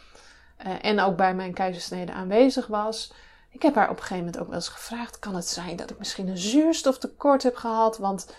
Uh, 0.65 0.73
en 0.81 0.99
ook 0.99 1.15
bij 1.15 1.35
mijn 1.35 1.53
keizersnede 1.53 2.11
aanwezig 2.11 2.67
was. 2.67 3.13
Ik 3.49 3.61
heb 3.61 3.75
haar 3.75 3.89
op 3.89 3.95
een 3.95 4.01
gegeven 4.01 4.17
moment 4.17 4.39
ook 4.39 4.47
wel 4.47 4.55
eens 4.55 4.67
gevraagd: 4.67 5.19
kan 5.19 5.35
het 5.35 5.47
zijn 5.47 5.75
dat 5.75 5.89
ik 5.89 5.97
misschien 5.97 6.27
een 6.27 6.37
zuurstoftekort 6.37 7.43
heb 7.43 7.55
gehad? 7.55 7.97
Want 7.97 8.35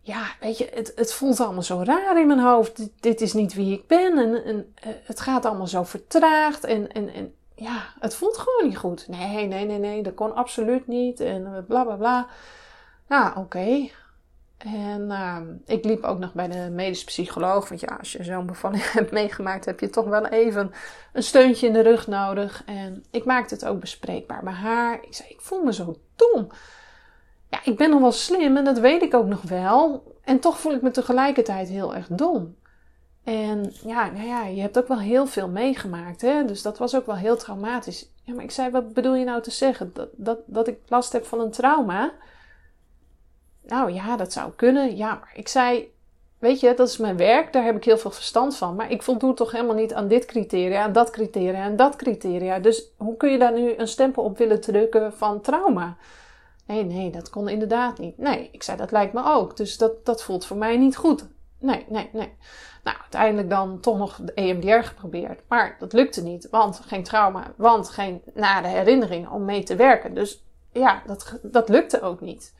ja, 0.00 0.22
weet 0.40 0.58
je, 0.58 0.70
het, 0.74 0.92
het 0.94 1.12
voelt 1.12 1.40
allemaal 1.40 1.62
zo 1.62 1.82
raar 1.84 2.20
in 2.20 2.26
mijn 2.26 2.40
hoofd. 2.40 2.88
Dit, 3.00 3.20
is 3.20 3.32
niet 3.32 3.54
wie 3.54 3.72
ik 3.72 3.86
ben. 3.86 4.18
En, 4.18 4.44
en 4.44 4.72
eh, 4.74 4.90
het 5.04 5.20
gaat 5.20 5.44
allemaal 5.44 5.66
zo 5.66 5.82
vertraagd. 5.82 6.64
En, 6.64 6.92
en, 6.92 7.12
en 7.12 7.34
ja, 7.54 7.82
het 8.00 8.14
voelt 8.14 8.38
gewoon 8.38 8.68
niet 8.68 8.78
goed. 8.78 9.08
Nee, 9.08 9.46
nee, 9.46 9.64
nee, 9.64 9.78
nee, 9.78 10.02
dat 10.02 10.14
kon 10.14 10.34
absoluut 10.34 10.86
niet. 10.86 11.20
En 11.20 11.64
bla 11.68 11.84
bla 11.84 11.94
bla. 11.94 12.26
Nou, 13.06 13.38
oké. 13.38 13.90
En 14.64 15.00
uh, 15.00 15.36
ik 15.66 15.84
liep 15.84 16.04
ook 16.04 16.18
nog 16.18 16.32
bij 16.32 16.48
de 16.48 16.70
medisch 16.70 17.04
psycholoog. 17.04 17.68
Want 17.68 17.80
ja, 17.80 17.96
als 17.98 18.12
je 18.12 18.24
zo'n 18.24 18.46
bevalling 18.46 18.90
hebt 18.92 19.10
meegemaakt, 19.10 19.64
heb 19.64 19.80
je 19.80 19.90
toch 19.90 20.04
wel 20.04 20.26
even 20.26 20.72
een 21.12 21.22
steuntje 21.22 21.66
in 21.66 21.72
de 21.72 21.82
rug 21.82 22.06
nodig. 22.06 22.62
En 22.66 23.04
ik 23.10 23.24
maakte 23.24 23.54
het 23.54 23.64
ook 23.64 23.80
bespreekbaar 23.80 24.42
bij 24.42 24.52
haar. 24.52 25.02
Ik 25.02 25.14
zei, 25.14 25.28
ik 25.28 25.40
voel 25.40 25.62
me 25.62 25.72
zo 25.72 25.96
dom. 26.16 26.48
Ja, 27.48 27.60
ik 27.64 27.76
ben 27.76 27.90
nog 27.90 28.00
wel 28.00 28.12
slim 28.12 28.56
en 28.56 28.64
dat 28.64 28.78
weet 28.78 29.02
ik 29.02 29.14
ook 29.14 29.26
nog 29.26 29.42
wel. 29.42 30.14
En 30.24 30.40
toch 30.40 30.60
voel 30.60 30.72
ik 30.72 30.82
me 30.82 30.90
tegelijkertijd 30.90 31.68
heel 31.68 31.94
erg 31.94 32.06
dom. 32.06 32.56
En 33.24 33.72
ja, 33.84 34.10
nou 34.10 34.26
ja, 34.26 34.44
je 34.44 34.60
hebt 34.60 34.78
ook 34.78 34.88
wel 34.88 34.98
heel 34.98 35.26
veel 35.26 35.48
meegemaakt, 35.48 36.20
hè? 36.20 36.44
dus 36.44 36.62
dat 36.62 36.78
was 36.78 36.96
ook 36.96 37.06
wel 37.06 37.16
heel 37.16 37.36
traumatisch. 37.36 38.12
Ja, 38.24 38.34
maar 38.34 38.44
ik 38.44 38.50
zei, 38.50 38.70
wat 38.70 38.92
bedoel 38.92 39.14
je 39.14 39.24
nou 39.24 39.42
te 39.42 39.50
zeggen? 39.50 39.90
Dat, 39.94 40.08
dat, 40.16 40.38
dat 40.46 40.68
ik 40.68 40.78
last 40.88 41.12
heb 41.12 41.24
van 41.24 41.40
een 41.40 41.50
trauma? 41.50 42.12
Nou 43.62 43.92
ja, 43.92 44.16
dat 44.16 44.32
zou 44.32 44.52
kunnen. 44.56 44.96
Ja, 44.96 45.14
maar 45.14 45.32
ik 45.34 45.48
zei, 45.48 45.92
weet 46.38 46.60
je, 46.60 46.74
dat 46.74 46.88
is 46.88 46.96
mijn 46.96 47.16
werk, 47.16 47.52
daar 47.52 47.64
heb 47.64 47.76
ik 47.76 47.84
heel 47.84 47.98
veel 47.98 48.10
verstand 48.10 48.56
van. 48.56 48.74
Maar 48.74 48.90
ik 48.90 49.02
voldoe 49.02 49.34
toch 49.34 49.52
helemaal 49.52 49.74
niet 49.74 49.94
aan 49.94 50.08
dit 50.08 50.24
criteria, 50.24 50.82
aan 50.82 50.92
dat 50.92 51.10
criteria 51.10 51.64
en 51.64 51.76
dat 51.76 51.96
criteria. 51.96 52.58
Dus 52.58 52.92
hoe 52.96 53.16
kun 53.16 53.30
je 53.30 53.38
daar 53.38 53.52
nu 53.52 53.74
een 53.76 53.88
stempel 53.88 54.22
op 54.22 54.38
willen 54.38 54.60
drukken 54.60 55.12
van 55.12 55.40
trauma? 55.40 55.96
Nee, 56.66 56.84
nee, 56.84 57.10
dat 57.10 57.30
kon 57.30 57.48
inderdaad 57.48 57.98
niet. 57.98 58.18
Nee, 58.18 58.48
ik 58.52 58.62
zei, 58.62 58.76
dat 58.76 58.90
lijkt 58.90 59.12
me 59.12 59.24
ook. 59.24 59.56
Dus 59.56 59.78
dat, 59.78 60.06
dat 60.06 60.22
voelt 60.22 60.46
voor 60.46 60.56
mij 60.56 60.76
niet 60.76 60.96
goed. 60.96 61.26
Nee, 61.58 61.86
nee, 61.88 62.10
nee. 62.12 62.32
Nou, 62.84 62.96
uiteindelijk 63.00 63.50
dan 63.50 63.80
toch 63.80 63.98
nog 63.98 64.20
de 64.22 64.32
EMDR 64.34 64.86
geprobeerd. 64.86 65.40
Maar 65.48 65.76
dat 65.78 65.92
lukte 65.92 66.22
niet, 66.22 66.48
want 66.50 66.80
geen 66.86 67.02
trauma, 67.02 67.52
want 67.56 67.88
geen 67.88 68.22
nare 68.34 68.66
herinneringen 68.66 69.30
om 69.30 69.44
mee 69.44 69.62
te 69.62 69.76
werken. 69.76 70.14
Dus 70.14 70.44
ja, 70.72 71.02
dat, 71.06 71.38
dat 71.42 71.68
lukte 71.68 72.00
ook 72.00 72.20
niet. 72.20 72.54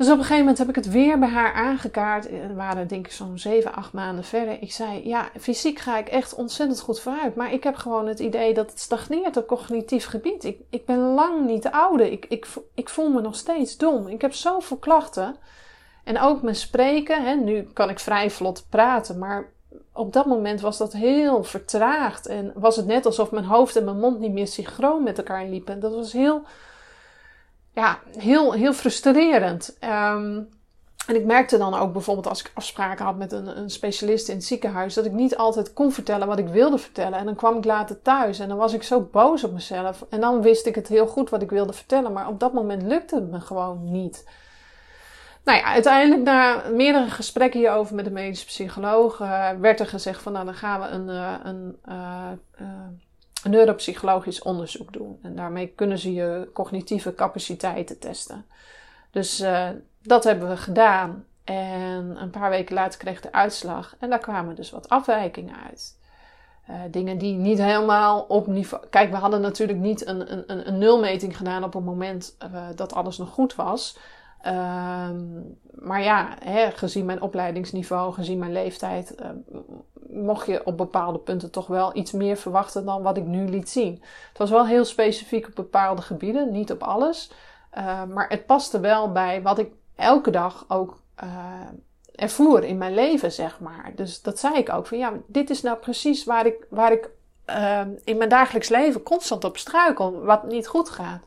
Dus 0.00 0.08
op 0.08 0.14
een 0.14 0.20
gegeven 0.20 0.38
moment 0.38 0.58
heb 0.58 0.68
ik 0.68 0.74
het 0.74 0.90
weer 0.90 1.18
bij 1.18 1.28
haar 1.28 1.52
aangekaart. 1.52 2.30
We 2.30 2.54
waren 2.54 2.86
denk 2.86 3.06
ik 3.06 3.12
zo'n 3.12 3.38
7, 3.38 3.74
8 3.74 3.92
maanden 3.92 4.24
verder. 4.24 4.62
Ik 4.62 4.72
zei, 4.72 5.08
ja, 5.08 5.28
fysiek 5.40 5.78
ga 5.78 5.98
ik 5.98 6.08
echt 6.08 6.34
ontzettend 6.34 6.80
goed 6.80 7.00
vooruit. 7.00 7.34
Maar 7.34 7.52
ik 7.52 7.64
heb 7.64 7.76
gewoon 7.76 8.06
het 8.06 8.18
idee 8.18 8.54
dat 8.54 8.70
het 8.70 8.80
stagneert 8.80 9.36
op 9.36 9.46
cognitief 9.46 10.06
gebied. 10.06 10.44
Ik, 10.44 10.60
ik 10.70 10.86
ben 10.86 10.98
lang 10.98 11.46
niet 11.46 11.62
de 11.62 11.72
oude. 11.72 12.10
Ik, 12.10 12.26
ik, 12.28 12.46
ik 12.74 12.88
voel 12.88 13.10
me 13.10 13.20
nog 13.20 13.36
steeds 13.36 13.76
dom. 13.76 14.08
Ik 14.08 14.20
heb 14.20 14.32
zoveel 14.32 14.76
klachten. 14.76 15.36
En 16.04 16.20
ook 16.20 16.42
mijn 16.42 16.56
spreken. 16.56 17.24
Hè, 17.24 17.34
nu 17.34 17.62
kan 17.72 17.90
ik 17.90 17.98
vrij 17.98 18.30
vlot 18.30 18.66
praten, 18.68 19.18
maar 19.18 19.52
op 19.92 20.12
dat 20.12 20.26
moment 20.26 20.60
was 20.60 20.78
dat 20.78 20.92
heel 20.92 21.44
vertraagd. 21.44 22.26
En 22.26 22.52
was 22.54 22.76
het 22.76 22.86
net 22.86 23.06
alsof 23.06 23.30
mijn 23.30 23.44
hoofd 23.44 23.76
en 23.76 23.84
mijn 23.84 24.00
mond 24.00 24.18
niet 24.18 24.32
meer 24.32 24.46
synchroon 24.46 25.02
met 25.02 25.18
elkaar 25.18 25.46
liepen. 25.46 25.80
Dat 25.80 25.94
was 25.94 26.12
heel 26.12 26.42
ja, 27.72 27.98
heel, 28.16 28.52
heel 28.52 28.72
frustrerend. 28.72 29.76
Um, 29.84 30.48
en 31.06 31.16
ik 31.16 31.24
merkte 31.24 31.58
dan 31.58 31.74
ook 31.74 31.92
bijvoorbeeld 31.92 32.28
als 32.28 32.40
ik 32.40 32.50
afspraken 32.54 33.04
had 33.04 33.16
met 33.16 33.32
een, 33.32 33.58
een, 33.58 33.70
specialist 33.70 34.28
in 34.28 34.34
het 34.34 34.44
ziekenhuis, 34.44 34.94
dat 34.94 35.04
ik 35.04 35.12
niet 35.12 35.36
altijd 35.36 35.72
kon 35.72 35.92
vertellen 35.92 36.26
wat 36.26 36.38
ik 36.38 36.48
wilde 36.48 36.78
vertellen. 36.78 37.18
En 37.18 37.24
dan 37.24 37.34
kwam 37.34 37.56
ik 37.56 37.64
later 37.64 38.02
thuis 38.02 38.38
en 38.38 38.48
dan 38.48 38.56
was 38.56 38.72
ik 38.72 38.82
zo 38.82 39.00
boos 39.00 39.44
op 39.44 39.52
mezelf. 39.52 40.06
En 40.10 40.20
dan 40.20 40.42
wist 40.42 40.66
ik 40.66 40.74
het 40.74 40.88
heel 40.88 41.06
goed 41.06 41.30
wat 41.30 41.42
ik 41.42 41.50
wilde 41.50 41.72
vertellen, 41.72 42.12
maar 42.12 42.28
op 42.28 42.40
dat 42.40 42.52
moment 42.52 42.82
lukte 42.82 43.14
het 43.14 43.30
me 43.30 43.40
gewoon 43.40 43.90
niet. 43.90 44.28
Nou 45.44 45.58
ja, 45.58 45.64
uiteindelijk 45.64 46.22
na 46.22 46.62
meerdere 46.72 47.10
gesprekken 47.10 47.60
hierover 47.60 47.94
met 47.94 48.04
de 48.04 48.10
medische 48.10 48.46
psycholoog 48.46 49.20
uh, 49.20 49.50
werd 49.50 49.80
er 49.80 49.86
gezegd 49.86 50.22
van 50.22 50.32
nou 50.32 50.44
dan 50.44 50.54
gaan 50.54 50.80
we 50.80 50.86
een, 50.86 51.08
uh, 51.08 51.34
een 51.42 51.78
een 51.82 53.00
neuropsychologisch 53.44 54.42
onderzoek 54.42 54.92
doen. 54.92 55.18
En 55.22 55.36
daarmee 55.36 55.66
kunnen 55.66 55.98
ze 55.98 56.12
je 56.12 56.50
cognitieve 56.52 57.14
capaciteiten 57.14 57.98
testen. 57.98 58.44
Dus 59.10 59.40
uh, 59.40 59.68
dat 60.02 60.24
hebben 60.24 60.48
we 60.48 60.56
gedaan. 60.56 61.24
En 61.44 62.22
een 62.22 62.30
paar 62.30 62.50
weken 62.50 62.74
later 62.74 62.98
kreeg 62.98 63.20
de 63.20 63.32
uitslag. 63.32 63.96
En 63.98 64.10
daar 64.10 64.18
kwamen 64.18 64.54
dus 64.54 64.70
wat 64.70 64.88
afwijkingen 64.88 65.56
uit. 65.68 65.98
Uh, 66.70 66.76
dingen 66.90 67.18
die 67.18 67.34
niet 67.34 67.58
helemaal 67.58 68.20
op 68.20 68.46
niveau. 68.46 68.86
Kijk, 68.90 69.10
we 69.10 69.16
hadden 69.16 69.40
natuurlijk 69.40 69.78
niet 69.78 70.06
een, 70.06 70.32
een, 70.32 70.68
een 70.68 70.78
nulmeting 70.78 71.36
gedaan 71.36 71.64
op 71.64 71.72
het 71.72 71.84
moment 71.84 72.36
uh, 72.42 72.66
dat 72.74 72.94
alles 72.94 73.18
nog 73.18 73.28
goed 73.28 73.54
was. 73.54 73.98
Um, 74.46 75.58
maar 75.80 76.02
ja, 76.02 76.36
hè, 76.44 76.70
gezien 76.70 77.04
mijn 77.04 77.22
opleidingsniveau, 77.22 78.12
gezien 78.12 78.38
mijn 78.38 78.52
leeftijd, 78.52 79.14
uh, 79.20 79.26
mocht 80.10 80.46
je 80.46 80.66
op 80.66 80.76
bepaalde 80.76 81.18
punten 81.18 81.50
toch 81.50 81.66
wel 81.66 81.96
iets 81.96 82.12
meer 82.12 82.36
verwachten 82.36 82.84
dan 82.84 83.02
wat 83.02 83.16
ik 83.16 83.24
nu 83.24 83.48
liet 83.48 83.70
zien. 83.70 84.02
Het 84.28 84.38
was 84.38 84.50
wel 84.50 84.66
heel 84.66 84.84
specifiek 84.84 85.46
op 85.46 85.54
bepaalde 85.54 86.02
gebieden, 86.02 86.52
niet 86.52 86.72
op 86.72 86.82
alles. 86.82 87.32
Uh, 87.78 88.04
maar 88.04 88.28
het 88.28 88.46
paste 88.46 88.80
wel 88.80 89.12
bij 89.12 89.42
wat 89.42 89.58
ik 89.58 89.72
elke 89.96 90.30
dag 90.30 90.64
ook 90.68 91.02
uh, 91.24 91.30
ervoer 92.14 92.64
in 92.64 92.78
mijn 92.78 92.94
leven, 92.94 93.32
zeg 93.32 93.60
maar. 93.60 93.92
Dus 93.94 94.22
dat 94.22 94.38
zei 94.38 94.54
ik 94.54 94.72
ook 94.72 94.86
van 94.86 94.98
ja, 94.98 95.12
dit 95.26 95.50
is 95.50 95.62
nou 95.62 95.78
precies 95.78 96.24
waar 96.24 96.46
ik, 96.46 96.66
waar 96.70 96.92
ik 96.92 97.10
in 98.04 98.16
mijn 98.16 98.28
dagelijks 98.28 98.68
leven 98.68 99.02
constant 99.02 99.44
op 99.44 99.56
struikel, 99.56 100.20
wat 100.20 100.46
niet 100.46 100.66
goed 100.66 100.90
gaat. 100.90 101.24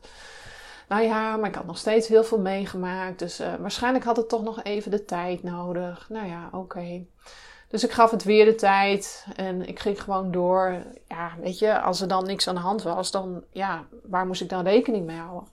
Nou 0.88 1.02
ja, 1.02 1.36
maar 1.36 1.48
ik 1.48 1.54
had 1.54 1.66
nog 1.66 1.78
steeds 1.78 2.08
heel 2.08 2.24
veel 2.24 2.40
meegemaakt. 2.40 3.18
Dus 3.18 3.40
uh, 3.40 3.54
waarschijnlijk 3.60 4.04
had 4.04 4.16
het 4.16 4.28
toch 4.28 4.42
nog 4.42 4.62
even 4.62 4.90
de 4.90 5.04
tijd 5.04 5.42
nodig. 5.42 6.06
Nou 6.08 6.26
ja, 6.26 6.48
oké. 6.52 7.04
Dus 7.68 7.84
ik 7.84 7.92
gaf 7.92 8.10
het 8.10 8.24
weer 8.24 8.44
de 8.44 8.54
tijd 8.54 9.26
en 9.36 9.68
ik 9.68 9.78
ging 9.78 10.02
gewoon 10.02 10.30
door. 10.30 10.82
Ja, 11.08 11.30
weet 11.40 11.58
je, 11.58 11.80
als 11.80 12.00
er 12.00 12.08
dan 12.08 12.26
niks 12.26 12.48
aan 12.48 12.54
de 12.54 12.60
hand 12.60 12.82
was, 12.82 13.10
dan 13.10 13.44
ja, 13.52 13.84
waar 14.02 14.26
moest 14.26 14.40
ik 14.40 14.48
dan 14.48 14.64
rekening 14.64 15.06
mee 15.06 15.16
houden? 15.16 15.48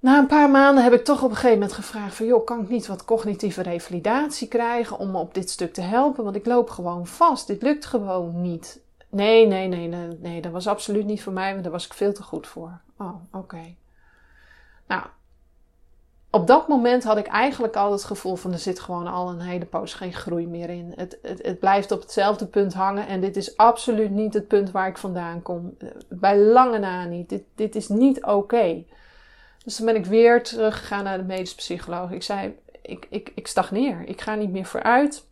Na 0.00 0.18
een 0.18 0.26
paar 0.26 0.50
maanden 0.50 0.84
heb 0.84 0.92
ik 0.92 1.04
toch 1.04 1.22
op 1.22 1.30
een 1.30 1.36
gegeven 1.36 1.58
moment 1.58 1.72
gevraagd 1.72 2.14
van... 2.14 2.26
joh, 2.26 2.44
kan 2.44 2.60
ik 2.60 2.68
niet 2.68 2.86
wat 2.86 3.04
cognitieve 3.04 3.62
revalidatie 3.62 4.48
krijgen 4.48 4.98
om 4.98 5.10
me 5.10 5.18
op 5.18 5.34
dit 5.34 5.50
stuk 5.50 5.72
te 5.72 5.80
helpen? 5.80 6.24
Want 6.24 6.36
ik 6.36 6.46
loop 6.46 6.70
gewoon 6.70 7.06
vast. 7.06 7.46
Dit 7.46 7.62
lukt 7.62 7.86
gewoon 7.86 8.42
niet. 8.42 8.80
Nee, 9.16 9.46
nee, 9.46 9.68
nee, 9.68 9.88
nee, 9.88 10.18
nee, 10.20 10.40
dat 10.40 10.52
was 10.52 10.66
absoluut 10.66 11.04
niet 11.04 11.22
voor 11.22 11.32
mij, 11.32 11.50
want 11.50 11.62
daar 11.62 11.72
was 11.72 11.86
ik 11.86 11.94
veel 11.94 12.12
te 12.12 12.22
goed 12.22 12.46
voor. 12.46 12.80
Oh, 12.98 13.14
oké. 13.32 13.74
Nou, 14.86 15.02
op 16.30 16.46
dat 16.46 16.68
moment 16.68 17.04
had 17.04 17.16
ik 17.16 17.26
eigenlijk 17.26 17.76
al 17.76 17.92
het 17.92 18.04
gevoel 18.04 18.36
van 18.36 18.52
er 18.52 18.58
zit 18.58 18.80
gewoon 18.80 19.06
al 19.06 19.28
een 19.28 19.40
hele 19.40 19.64
poos 19.64 19.94
geen 19.94 20.12
groei 20.12 20.46
meer 20.46 20.70
in. 20.70 20.92
Het, 20.96 21.18
het, 21.22 21.46
het 21.46 21.58
blijft 21.58 21.92
op 21.92 22.00
hetzelfde 22.00 22.46
punt 22.46 22.74
hangen 22.74 23.06
en 23.06 23.20
dit 23.20 23.36
is 23.36 23.56
absoluut 23.56 24.10
niet 24.10 24.34
het 24.34 24.48
punt 24.48 24.70
waar 24.70 24.88
ik 24.88 24.98
vandaan 24.98 25.42
kom. 25.42 25.76
Bij 26.08 26.38
lange 26.38 26.78
na 26.78 27.04
niet. 27.04 27.28
Dit, 27.28 27.42
dit 27.54 27.74
is 27.74 27.88
niet 27.88 28.24
oké. 28.24 28.84
Dus 29.64 29.76
dan 29.76 29.86
ben 29.86 29.96
ik 29.96 30.06
weer 30.06 30.42
teruggegaan 30.42 31.04
naar 31.04 31.18
de 31.18 31.24
medisch 31.24 31.54
psycholoog. 31.54 32.10
Ik 32.10 32.22
zei, 32.22 32.58
ik, 32.82 33.06
ik, 33.10 33.32
ik 33.34 33.46
stagneer. 33.46 34.02
Ik 34.06 34.20
ga 34.20 34.34
niet 34.34 34.50
meer 34.50 34.66
vooruit. 34.66 35.26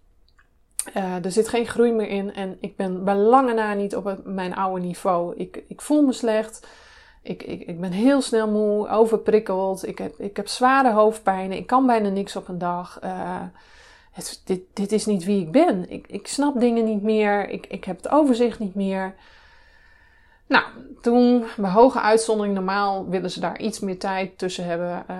Uh, 0.96 1.24
er 1.24 1.30
zit 1.30 1.48
geen 1.48 1.66
groei 1.66 1.92
meer 1.92 2.08
in 2.08 2.34
en 2.34 2.56
ik 2.60 2.76
ben 2.76 3.04
bij 3.04 3.14
lange 3.14 3.54
na 3.54 3.74
niet 3.74 3.96
op 3.96 4.20
mijn 4.24 4.54
oude 4.54 4.80
niveau. 4.80 5.36
Ik, 5.36 5.64
ik 5.68 5.80
voel 5.80 6.02
me 6.02 6.12
slecht. 6.12 6.66
Ik, 7.22 7.42
ik, 7.42 7.62
ik 7.62 7.80
ben 7.80 7.92
heel 7.92 8.22
snel 8.22 8.48
moe, 8.50 8.88
overprikkeld. 8.88 9.86
Ik 9.86 9.98
heb, 9.98 10.18
ik 10.18 10.36
heb 10.36 10.48
zware 10.48 10.92
hoofdpijnen. 10.92 11.56
Ik 11.56 11.66
kan 11.66 11.86
bijna 11.86 12.08
niks 12.08 12.36
op 12.36 12.48
een 12.48 12.58
dag. 12.58 13.00
Uh, 13.04 13.42
het, 14.12 14.42
dit, 14.44 14.60
dit 14.72 14.92
is 14.92 15.06
niet 15.06 15.24
wie 15.24 15.40
ik 15.40 15.52
ben. 15.52 15.90
Ik, 15.90 16.06
ik 16.06 16.26
snap 16.26 16.60
dingen 16.60 16.84
niet 16.84 17.02
meer. 17.02 17.48
Ik, 17.48 17.66
ik 17.66 17.84
heb 17.84 17.96
het 17.96 18.08
overzicht 18.08 18.58
niet 18.58 18.74
meer. 18.74 19.14
Nou, 20.54 20.66
toen, 21.00 21.44
bij 21.56 21.70
hoge 21.70 22.00
uitzondering, 22.00 22.54
normaal 22.54 23.08
willen 23.08 23.30
ze 23.30 23.40
daar 23.40 23.58
iets 23.58 23.80
meer 23.80 23.98
tijd 23.98 24.38
tussen 24.38 24.64
hebben. 24.64 25.04
Uh, 25.10 25.16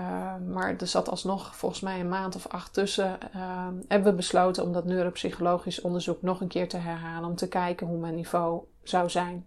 maar 0.47 0.75
er 0.79 0.87
zat 0.87 1.09
alsnog 1.09 1.57
volgens 1.57 1.81
mij 1.81 2.01
een 2.01 2.09
maand 2.09 2.37
of 2.37 2.47
acht 2.49 2.73
tussen. 2.73 3.19
Uh, 3.37 3.69
hebben 3.89 4.11
we 4.11 4.17
besloten 4.17 4.63
om 4.63 4.73
dat 4.73 4.85
neuropsychologisch 4.85 5.81
onderzoek 5.81 6.23
nog 6.23 6.41
een 6.41 6.49
keer 6.49 6.69
te 6.69 6.77
herhalen. 6.77 7.29
Om 7.29 7.37
te 7.37 7.49
kijken 7.49 7.87
hoe 7.87 7.99
mijn 7.99 8.15
niveau 8.15 8.63
zou 8.83 9.11
zijn. 9.11 9.47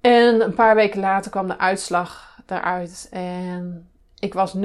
En 0.00 0.40
een 0.40 0.54
paar 0.54 0.74
weken 0.74 1.00
later 1.00 1.30
kwam 1.30 1.46
de 1.46 1.58
uitslag 1.58 2.40
daaruit. 2.46 3.08
En 3.10 3.90
ik 4.18 4.34
was 4.34 4.56
0,0 4.56 4.60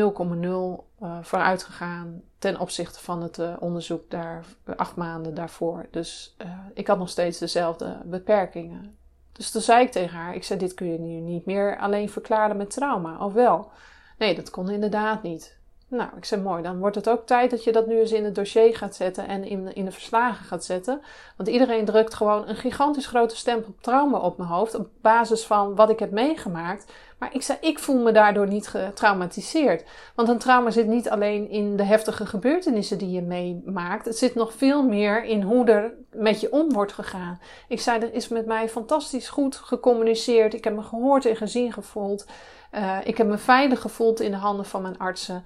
uh, 1.04 1.18
vooruit 1.22 1.64
gegaan 1.64 2.22
ten 2.38 2.60
opzichte 2.60 3.00
van 3.00 3.22
het 3.22 3.38
uh, 3.38 3.56
onderzoek 3.60 4.10
daar 4.10 4.46
acht 4.76 4.96
maanden 4.96 5.34
daarvoor. 5.34 5.88
Dus 5.92 6.36
ik 6.74 6.88
had 6.88 6.98
nog 6.98 7.10
steeds 7.10 7.38
dezelfde 7.38 7.98
beperkingen. 8.06 8.98
Dus 9.32 9.52
toen 9.52 9.62
zei 9.62 9.86
ik 9.86 9.92
tegen 9.92 10.18
haar: 10.18 10.36
Ik 10.36 10.44
zei, 10.44 10.60
dit 10.60 10.74
kun 10.74 10.92
je 10.92 11.00
nu 11.00 11.20
niet 11.20 11.46
meer 11.46 11.78
alleen 11.78 12.10
verklaren 12.10 12.58
met 12.58 12.70
trauma, 12.70 13.26
of 13.26 13.34
wel? 13.34 13.72
Nee, 14.18 14.36
dat 14.36 14.50
kon 14.50 14.70
inderdaad 14.70 15.24
niet. 15.24 15.58
Nou, 15.90 16.10
ik 16.18 16.26
zei 16.26 16.42
mooi, 16.42 16.64
dan 16.64 16.80
wordt 16.80 16.96
het 16.96 17.10
ook 17.10 17.26
tijd 17.26 17.50
dat 17.50 17.64
je 17.64 17.72
dat 17.72 17.88
nu 17.88 18.00
eens 18.00 18.12
in 18.12 18.26
het 18.26 18.36
dossier 18.36 18.76
gaat 18.76 18.96
zetten 18.96 19.28
en 19.28 19.44
in, 19.44 19.76
in 19.76 19.86
de 19.86 19.92
verslagen 19.92 20.46
gaat 20.46 20.64
zetten. 20.64 21.02
Want 21.38 21.50
iedereen 21.50 21.86
drukt 21.86 22.14
gewoon 22.14 22.48
een 22.48 22.56
gigantisch 22.56 23.08
grote 23.08 23.36
stempel 23.36 23.76
trauma 23.82 24.18
op 24.18 24.38
mijn 24.38 24.50
hoofd 24.50 24.76
op 24.76 24.90
basis 25.02 25.46
van 25.46 25.76
wat 25.76 25.90
ik 25.90 26.00
heb 26.00 26.12
meegemaakt. 26.12 26.94
Maar 27.20 27.34
ik 27.34 27.42
zei, 27.42 27.58
ik 27.62 27.80
voel 27.80 28.02
me 28.02 28.12
daardoor 28.12 28.48
niet 28.48 28.68
getraumatiseerd. 28.68 29.84
Want 30.16 30.30
een 30.30 30.38
trauma 30.38 30.72
zit 30.72 30.88
niet 30.88 31.10
alleen 31.10 31.50
in 31.50 31.76
de 31.76 31.84
heftige 31.84 32.26
gebeurtenissen 32.26 32.98
die 32.98 33.12
je 33.12 33.22
meemaakt. 33.22 34.06
Het 34.06 34.18
zit 34.18 34.36
nog 34.36 34.54
veel 34.54 34.84
meer 34.84 35.24
in 35.24 35.42
hoe 35.42 35.66
er 35.66 35.94
met 36.12 36.42
je 36.42 36.52
om 36.52 36.74
wordt 36.74 36.94
gegaan. 36.94 37.40
Ik 37.68 37.80
zei, 37.80 38.02
er 38.02 38.14
is 38.14 38.28
met 38.28 38.46
mij 38.46 38.70
fantastisch 38.70 39.30
goed 39.30 39.56
gecommuniceerd. 39.56 40.54
Ik 40.54 40.64
heb 40.64 40.76
me 40.76 40.82
gehoord 40.82 41.26
en 41.26 41.36
gezien 41.36 41.74
gevoeld. 41.74 42.26
Uh, 42.72 42.98
ik 43.04 43.18
heb 43.18 43.28
me 43.28 43.38
veilig 43.38 43.82
gevoeld 43.82 44.20
in 44.20 44.32
de 44.32 44.38
handen 44.38 44.66
van 44.66 44.82
mijn 44.82 44.98
artsen. 44.98 45.46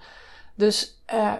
Dus 0.55 1.03
uh, 1.13 1.33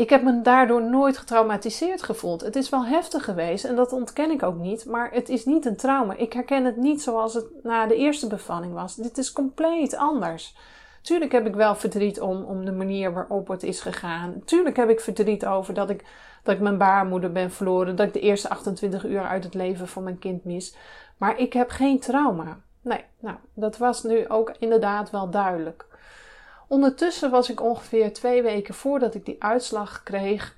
ik 0.00 0.10
heb 0.10 0.22
me 0.22 0.40
daardoor 0.42 0.82
nooit 0.82 1.18
getraumatiseerd 1.18 2.02
gevoeld. 2.02 2.40
Het 2.40 2.56
is 2.56 2.68
wel 2.68 2.84
heftig 2.84 3.24
geweest 3.24 3.64
en 3.64 3.76
dat 3.76 3.92
ontken 3.92 4.30
ik 4.30 4.42
ook 4.42 4.56
niet, 4.56 4.84
maar 4.84 5.10
het 5.12 5.28
is 5.28 5.44
niet 5.44 5.66
een 5.66 5.76
trauma. 5.76 6.16
Ik 6.16 6.32
herken 6.32 6.64
het 6.64 6.76
niet 6.76 7.02
zoals 7.02 7.34
het 7.34 7.46
na 7.62 7.86
de 7.86 7.96
eerste 7.96 8.26
bevalling 8.26 8.72
was. 8.72 8.94
Dit 8.94 9.18
is 9.18 9.32
compleet 9.32 9.96
anders. 9.96 10.56
Tuurlijk 11.02 11.32
heb 11.32 11.46
ik 11.46 11.54
wel 11.54 11.74
verdriet 11.74 12.20
om, 12.20 12.44
om 12.44 12.64
de 12.64 12.72
manier 12.72 13.12
waarop 13.12 13.48
het 13.48 13.62
is 13.62 13.80
gegaan. 13.80 14.42
Tuurlijk 14.44 14.76
heb 14.76 14.88
ik 14.88 15.00
verdriet 15.00 15.46
over 15.46 15.74
dat 15.74 15.90
ik, 15.90 16.04
dat 16.42 16.54
ik 16.54 16.60
mijn 16.60 16.78
baarmoeder 16.78 17.32
ben 17.32 17.50
verloren, 17.50 17.96
dat 17.96 18.06
ik 18.06 18.12
de 18.12 18.20
eerste 18.20 18.48
28 18.48 19.04
uur 19.04 19.22
uit 19.22 19.44
het 19.44 19.54
leven 19.54 19.88
van 19.88 20.02
mijn 20.02 20.18
kind 20.18 20.44
mis. 20.44 20.76
Maar 21.16 21.38
ik 21.38 21.52
heb 21.52 21.70
geen 21.70 22.00
trauma. 22.00 22.60
Nee, 22.80 23.04
nou, 23.18 23.36
dat 23.54 23.78
was 23.78 24.02
nu 24.02 24.28
ook 24.28 24.52
inderdaad 24.58 25.10
wel 25.10 25.30
duidelijk. 25.30 25.89
Ondertussen 26.70 27.30
was 27.30 27.50
ik 27.50 27.62
ongeveer 27.62 28.12
twee 28.12 28.42
weken 28.42 28.74
voordat 28.74 29.14
ik 29.14 29.24
die 29.24 29.42
uitslag 29.42 30.02
kreeg, 30.02 30.56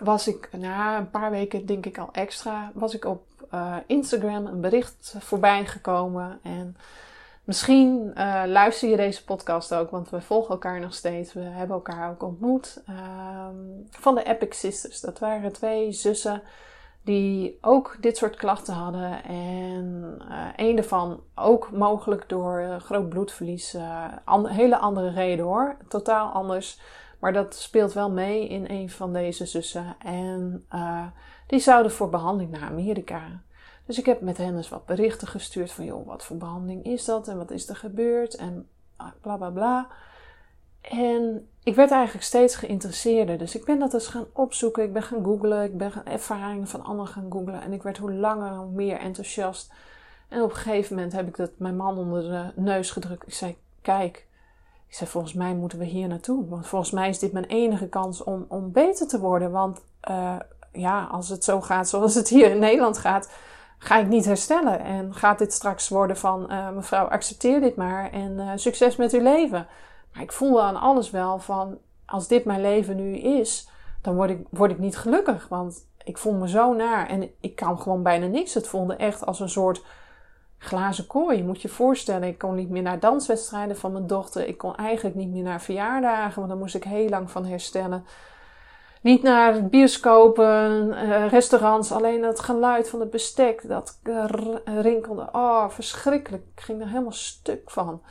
was 0.00 0.28
ik, 0.28 0.48
na 0.52 0.98
een 0.98 1.10
paar 1.10 1.30
weken 1.30 1.66
denk 1.66 1.86
ik 1.86 1.98
al 1.98 2.08
extra, 2.12 2.70
was 2.74 2.94
ik 2.94 3.04
op 3.04 3.24
uh, 3.54 3.76
Instagram 3.86 4.46
een 4.46 4.60
bericht 4.60 5.14
voorbij 5.18 5.66
gekomen. 5.66 6.38
En 6.42 6.76
misschien 7.44 8.12
uh, 8.14 8.42
luister 8.46 8.88
je 8.88 8.96
deze 8.96 9.24
podcast 9.24 9.74
ook, 9.74 9.90
want 9.90 10.10
we 10.10 10.20
volgen 10.20 10.50
elkaar 10.50 10.80
nog 10.80 10.94
steeds. 10.94 11.32
We 11.32 11.40
hebben 11.40 11.76
elkaar 11.76 12.10
ook 12.10 12.22
ontmoet. 12.22 12.82
Uh, 12.90 13.46
van 13.90 14.14
de 14.14 14.22
Epic 14.22 14.58
Sisters. 14.58 15.00
Dat 15.00 15.18
waren 15.18 15.52
twee 15.52 15.92
zussen 15.92 16.42
die 17.04 17.58
ook 17.60 17.96
dit 18.00 18.16
soort 18.16 18.36
klachten 18.36 18.74
hadden. 18.74 19.24
En 19.24 20.18
uh, 20.30 20.46
een 20.56 20.76
daarvan 20.76 21.20
ook 21.34 21.70
mogelijk 21.70 22.28
door 22.28 22.60
uh, 22.60 22.76
groot 22.76 23.08
bloedverlies. 23.08 23.74
Uh, 23.74 24.04
hele 24.44 24.78
andere 24.78 25.10
reden 25.10 25.44
hoor. 25.44 25.76
Totaal 25.88 26.32
anders. 26.32 26.80
Maar 27.18 27.32
dat 27.32 27.54
speelt 27.54 27.92
wel 27.92 28.10
mee 28.10 28.48
in 28.48 28.64
een 28.68 28.90
van 28.90 29.12
deze 29.12 29.46
zussen. 29.46 29.96
En 29.98 30.66
die 31.46 31.58
zouden 31.58 31.92
voor 31.92 32.08
behandeling 32.08 32.50
naar 32.50 32.68
Amerika. 32.68 33.22
Dus 33.86 33.98
ik 33.98 34.06
heb 34.06 34.20
met 34.20 34.36
hen 34.36 34.56
eens 34.56 34.68
wat 34.68 34.86
berichten 34.86 35.28
gestuurd 35.28 35.72
van 35.72 35.84
joh, 35.84 36.06
wat 36.06 36.24
voor 36.24 36.36
behandeling 36.36 36.84
is 36.84 37.04
dat 37.04 37.28
en 37.28 37.36
wat 37.36 37.50
is 37.50 37.68
er 37.68 37.76
gebeurd 37.76 38.34
en 38.34 38.68
bla 39.20 39.36
bla 39.36 39.50
bla. 39.50 39.88
En 40.80 41.48
ik 41.62 41.74
werd 41.74 41.90
eigenlijk 41.90 42.24
steeds 42.24 42.54
geïnteresseerder. 42.56 43.38
Dus 43.38 43.56
ik 43.56 43.64
ben 43.64 43.78
dat 43.78 43.94
eens 43.94 44.06
gaan 44.06 44.26
opzoeken. 44.32 44.82
Ik 44.82 44.92
ben 44.92 45.02
gaan 45.02 45.24
googlen. 45.24 45.64
Ik 45.64 45.78
ben 45.78 45.92
ervaringen 46.04 46.66
van 46.66 46.84
anderen 46.84 47.12
gaan 47.12 47.26
googlen. 47.30 47.62
En 47.62 47.72
ik 47.72 47.82
werd 47.82 47.98
hoe 47.98 48.12
langer 48.12 48.56
hoe 48.56 48.70
meer 48.70 48.98
enthousiast. 48.98 49.72
En 50.28 50.42
op 50.42 50.50
een 50.50 50.56
gegeven 50.56 50.94
moment 50.94 51.12
heb 51.12 51.26
ik 51.26 51.36
dat 51.36 51.50
mijn 51.56 51.76
man 51.76 51.98
onder 51.98 52.22
de 52.22 52.60
neus 52.60 52.90
gedrukt. 52.90 53.26
Ik 53.26 53.34
zei, 53.34 53.56
kijk. 53.82 54.26
Ik 54.88 54.94
zei, 54.94 55.10
volgens 55.10 55.32
mij 55.32 55.54
moeten 55.54 55.78
we 55.78 55.84
hier 55.84 56.08
naartoe. 56.08 56.48
Want 56.48 56.66
volgens 56.66 56.90
mij 56.90 57.08
is 57.08 57.18
dit 57.18 57.32
mijn 57.32 57.44
enige 57.44 57.88
kans 57.88 58.24
om, 58.24 58.44
om 58.48 58.72
beter 58.72 59.08
te 59.08 59.20
worden. 59.20 59.50
Want 59.50 59.80
uh, 60.10 60.36
ja, 60.72 61.04
als 61.04 61.28
het 61.28 61.44
zo 61.44 61.60
gaat 61.60 61.88
zoals 61.88 62.14
het 62.14 62.28
hier 62.28 62.50
in 62.50 62.58
Nederland 62.58 62.98
gaat, 62.98 63.30
ga 63.78 63.98
ik 63.98 64.08
niet 64.08 64.24
herstellen. 64.24 64.80
En 64.80 65.14
gaat 65.14 65.38
dit 65.38 65.52
straks 65.52 65.88
worden 65.88 66.16
van, 66.16 66.52
uh, 66.52 66.70
mevrouw, 66.70 67.06
accepteer 67.06 67.60
dit 67.60 67.76
maar 67.76 68.10
en 68.10 68.32
uh, 68.32 68.50
succes 68.54 68.96
met 68.96 69.12
uw 69.12 69.22
leven. 69.22 69.66
Maar 70.12 70.22
ik 70.22 70.32
voelde 70.32 70.60
aan 70.60 70.80
alles 70.80 71.10
wel 71.10 71.38
van, 71.38 71.78
als 72.06 72.28
dit 72.28 72.44
mijn 72.44 72.60
leven 72.60 72.96
nu 72.96 73.16
is, 73.16 73.68
dan 74.02 74.14
word 74.14 74.30
ik, 74.30 74.46
word 74.50 74.70
ik 74.70 74.78
niet 74.78 74.96
gelukkig. 74.96 75.48
Want 75.48 75.86
ik 76.04 76.18
voel 76.18 76.32
me 76.32 76.48
zo 76.48 76.72
naar 76.72 77.08
en 77.08 77.30
ik 77.40 77.56
kan 77.56 77.80
gewoon 77.80 78.02
bijna 78.02 78.26
niks. 78.26 78.54
Het 78.54 78.68
voelde 78.68 78.96
echt 78.96 79.26
als 79.26 79.40
een 79.40 79.48
soort 79.48 79.84
glazen 80.58 81.06
kooi. 81.06 81.36
Je 81.36 81.44
moet 81.44 81.62
je 81.62 81.68
voorstellen, 81.68 82.28
ik 82.28 82.38
kon 82.38 82.54
niet 82.54 82.70
meer 82.70 82.82
naar 82.82 83.00
danswedstrijden 83.00 83.76
van 83.76 83.92
mijn 83.92 84.06
dochter. 84.06 84.46
Ik 84.46 84.58
kon 84.58 84.76
eigenlijk 84.76 85.16
niet 85.16 85.30
meer 85.30 85.42
naar 85.42 85.60
verjaardagen, 85.60 86.36
want 86.36 86.48
daar 86.48 86.58
moest 86.58 86.74
ik 86.74 86.84
heel 86.84 87.08
lang 87.08 87.30
van 87.30 87.44
herstellen. 87.44 88.04
Niet 89.00 89.22
naar 89.22 89.68
bioscopen, 89.68 90.92
eh, 90.92 91.28
restaurants, 91.28 91.92
alleen 91.92 92.22
het 92.22 92.40
geluid 92.40 92.88
van 92.88 93.00
het 93.00 93.10
bestek, 93.10 93.68
dat 93.68 94.00
rinkelde. 94.64 95.28
Oh, 95.32 95.68
verschrikkelijk. 95.68 96.42
Ik 96.54 96.62
ging 96.62 96.80
er 96.80 96.88
helemaal 96.88 97.12
stuk 97.12 97.70
van. 97.70 98.02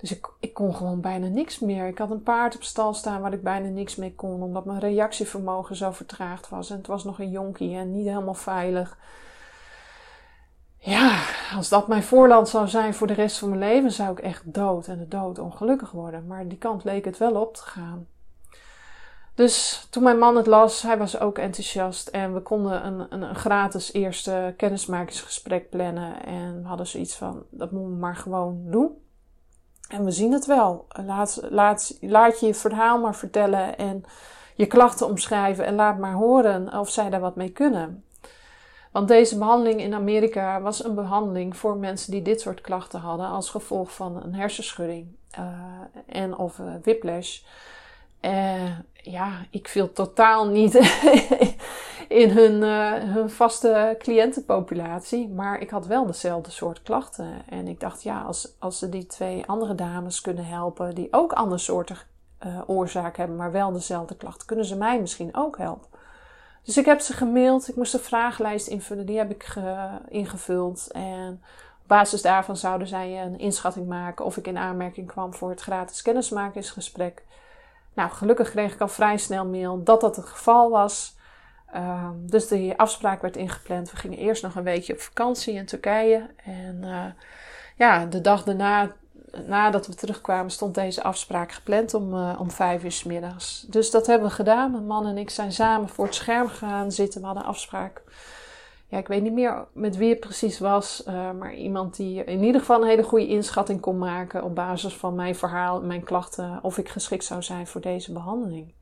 Dus 0.00 0.10
ik, 0.10 0.28
ik 0.40 0.54
kon 0.54 0.74
gewoon 0.74 1.00
bijna 1.00 1.26
niks 1.26 1.58
meer. 1.58 1.86
Ik 1.86 1.98
had 1.98 2.10
een 2.10 2.22
paard 2.22 2.54
op 2.54 2.62
stal 2.62 2.94
staan 2.94 3.20
waar 3.20 3.32
ik 3.32 3.42
bijna 3.42 3.68
niks 3.68 3.96
mee 3.96 4.14
kon, 4.14 4.42
omdat 4.42 4.64
mijn 4.64 4.78
reactievermogen 4.78 5.76
zo 5.76 5.90
vertraagd 5.90 6.48
was. 6.48 6.70
En 6.70 6.76
het 6.76 6.86
was 6.86 7.04
nog 7.04 7.18
een 7.18 7.30
jonkie 7.30 7.76
en 7.76 7.92
niet 7.92 8.06
helemaal 8.06 8.34
veilig. 8.34 8.98
Ja, 10.78 11.22
als 11.56 11.68
dat 11.68 11.88
mijn 11.88 12.02
voorland 12.02 12.48
zou 12.48 12.68
zijn 12.68 12.94
voor 12.94 13.06
de 13.06 13.12
rest 13.12 13.38
van 13.38 13.48
mijn 13.48 13.60
leven, 13.60 13.92
zou 13.92 14.10
ik 14.12 14.18
echt 14.18 14.54
dood 14.54 14.86
en 14.86 14.98
de 14.98 15.08
dood 15.08 15.38
ongelukkig 15.38 15.90
worden. 15.90 16.26
Maar 16.26 16.48
die 16.48 16.58
kant 16.58 16.84
leek 16.84 17.04
het 17.04 17.18
wel 17.18 17.34
op 17.34 17.54
te 17.54 17.62
gaan. 17.62 18.06
Dus 19.34 19.86
toen 19.90 20.02
mijn 20.02 20.18
man 20.18 20.36
het 20.36 20.46
las, 20.46 20.82
hij 20.82 20.98
was 20.98 21.18
ook 21.18 21.38
enthousiast. 21.38 22.08
En 22.08 22.34
we 22.34 22.40
konden 22.40 22.86
een, 22.86 23.06
een, 23.10 23.22
een, 23.22 23.34
gratis 23.34 23.92
eerste 23.92 24.54
kennismakingsgesprek 24.56 25.70
plannen. 25.70 26.24
En 26.24 26.62
we 26.62 26.68
hadden 26.68 26.86
zoiets 26.86 27.16
van, 27.16 27.42
dat 27.50 27.70
moeten 27.70 27.92
we 27.92 27.98
maar 27.98 28.16
gewoon 28.16 28.62
doen. 28.64 28.90
En 29.90 30.04
we 30.04 30.10
zien 30.10 30.32
het 30.32 30.46
wel. 30.46 30.86
Laat, 31.06 31.40
laat, 31.50 31.96
laat 32.00 32.40
je 32.40 32.46
je 32.46 32.54
verhaal 32.54 32.98
maar 32.98 33.14
vertellen 33.14 33.78
en 33.78 34.04
je 34.54 34.66
klachten 34.66 35.06
omschrijven 35.06 35.64
en 35.64 35.74
laat 35.74 35.98
maar 35.98 36.12
horen 36.12 36.72
of 36.78 36.90
zij 36.90 37.10
daar 37.10 37.20
wat 37.20 37.36
mee 37.36 37.50
kunnen. 37.50 38.04
Want 38.90 39.08
deze 39.08 39.38
behandeling 39.38 39.80
in 39.80 39.94
Amerika 39.94 40.60
was 40.60 40.84
een 40.84 40.94
behandeling 40.94 41.56
voor 41.56 41.76
mensen 41.76 42.12
die 42.12 42.22
dit 42.22 42.40
soort 42.40 42.60
klachten 42.60 43.00
hadden 43.00 43.26
als 43.26 43.50
gevolg 43.50 43.92
van 43.92 44.22
een 44.22 44.34
hersenschudding 44.34 45.06
uh, 45.38 45.46
en 46.06 46.36
of 46.36 46.58
uh, 46.58 46.66
whiplash. 46.82 47.40
Uh, 48.20 48.78
ja, 48.92 49.30
ik 49.50 49.68
viel 49.68 49.92
totaal 49.92 50.46
niet 50.46 50.74
in 52.10 52.30
hun, 52.30 52.62
uh, 52.62 53.12
hun 53.14 53.30
vaste 53.30 53.96
cliëntenpopulatie. 53.98 55.28
Maar 55.28 55.60
ik 55.60 55.70
had 55.70 55.86
wel 55.86 56.06
dezelfde 56.06 56.50
soort 56.50 56.82
klachten. 56.82 57.42
En 57.48 57.68
ik 57.68 57.80
dacht, 57.80 58.02
ja, 58.02 58.20
als, 58.22 58.54
als 58.58 58.78
ze 58.78 58.88
die 58.88 59.06
twee 59.06 59.46
andere 59.46 59.74
dames 59.74 60.20
kunnen 60.20 60.44
helpen, 60.44 60.94
die 60.94 61.08
ook 61.10 61.32
andersoortig 61.32 62.06
uh, 62.46 62.60
oorzaak 62.66 63.16
hebben, 63.16 63.36
maar 63.36 63.52
wel 63.52 63.72
dezelfde 63.72 64.16
klachten, 64.16 64.46
kunnen 64.46 64.64
ze 64.64 64.76
mij 64.76 65.00
misschien 65.00 65.34
ook 65.34 65.58
helpen. 65.58 65.88
Dus 66.62 66.76
ik 66.76 66.84
heb 66.84 67.00
ze 67.00 67.12
gemaild. 67.12 67.68
Ik 67.68 67.76
moest 67.76 67.94
een 67.94 68.00
vragenlijst 68.00 68.66
invullen. 68.66 69.06
Die 69.06 69.18
heb 69.18 69.30
ik 69.30 69.42
ge, 69.44 69.88
ingevuld. 70.08 70.88
En 70.92 71.42
op 71.82 71.88
basis 71.88 72.22
daarvan 72.22 72.56
zouden 72.56 72.88
zij 72.88 73.22
een 73.22 73.38
inschatting 73.38 73.88
maken 73.88 74.24
of 74.24 74.36
ik 74.36 74.46
in 74.46 74.58
aanmerking 74.58 75.06
kwam 75.06 75.34
voor 75.34 75.50
het 75.50 75.60
gratis 75.60 76.02
kennismakingsgesprek. 76.02 77.24
Nou, 77.94 78.10
gelukkig 78.10 78.50
kreeg 78.50 78.72
ik 78.72 78.80
al 78.80 78.88
vrij 78.88 79.16
snel 79.16 79.46
mail 79.46 79.82
dat 79.82 80.00
dat 80.00 80.16
het 80.16 80.26
geval 80.26 80.70
was. 80.70 81.18
Uh, 81.74 82.08
dus 82.16 82.48
die 82.48 82.78
afspraak 82.78 83.22
werd 83.22 83.36
ingepland. 83.36 83.90
We 83.90 83.96
gingen 83.96 84.18
eerst 84.18 84.42
nog 84.42 84.54
een 84.54 84.62
weekje 84.62 84.92
op 84.92 85.00
vakantie 85.00 85.54
in 85.54 85.66
Turkije. 85.66 86.26
En 86.44 86.80
uh, 86.82 87.04
ja, 87.76 88.06
de 88.06 88.20
dag 88.20 88.44
daarna, 88.44 88.90
nadat 89.46 89.86
we 89.86 89.94
terugkwamen, 89.94 90.50
stond 90.50 90.74
deze 90.74 91.02
afspraak 91.02 91.52
gepland 91.52 91.94
om, 91.94 92.14
uh, 92.14 92.36
om 92.38 92.50
vijf 92.50 92.84
uur 92.84 92.92
s 92.92 93.04
middags. 93.04 93.66
Dus 93.68 93.90
dat 93.90 94.06
hebben 94.06 94.28
we 94.28 94.34
gedaan. 94.34 94.70
Mijn 94.70 94.86
man 94.86 95.06
en 95.06 95.18
ik 95.18 95.30
zijn 95.30 95.52
samen 95.52 95.88
voor 95.88 96.04
het 96.04 96.14
scherm 96.14 96.48
gaan 96.48 96.92
zitten. 96.92 97.20
We 97.20 97.26
hadden 97.26 97.44
afspraak 97.44 98.02
ja, 98.90 98.98
ik 98.98 99.08
weet 99.08 99.22
niet 99.22 99.32
meer 99.32 99.66
met 99.72 99.96
wie 99.96 100.08
het 100.08 100.20
precies 100.20 100.58
was, 100.58 101.02
uh, 101.08 101.30
maar 101.30 101.54
iemand 101.54 101.96
die 101.96 102.24
in 102.24 102.42
ieder 102.42 102.60
geval 102.60 102.82
een 102.82 102.88
hele 102.88 103.02
goede 103.02 103.26
inschatting 103.26 103.80
kon 103.80 103.98
maken 103.98 104.44
op 104.44 104.54
basis 104.54 104.94
van 104.94 105.14
mijn 105.14 105.34
verhaal 105.34 105.82
mijn 105.82 106.04
klachten, 106.04 106.58
of 106.62 106.78
ik 106.78 106.88
geschikt 106.88 107.24
zou 107.24 107.42
zijn 107.42 107.66
voor 107.66 107.80
deze 107.80 108.12
behandeling. 108.12 108.72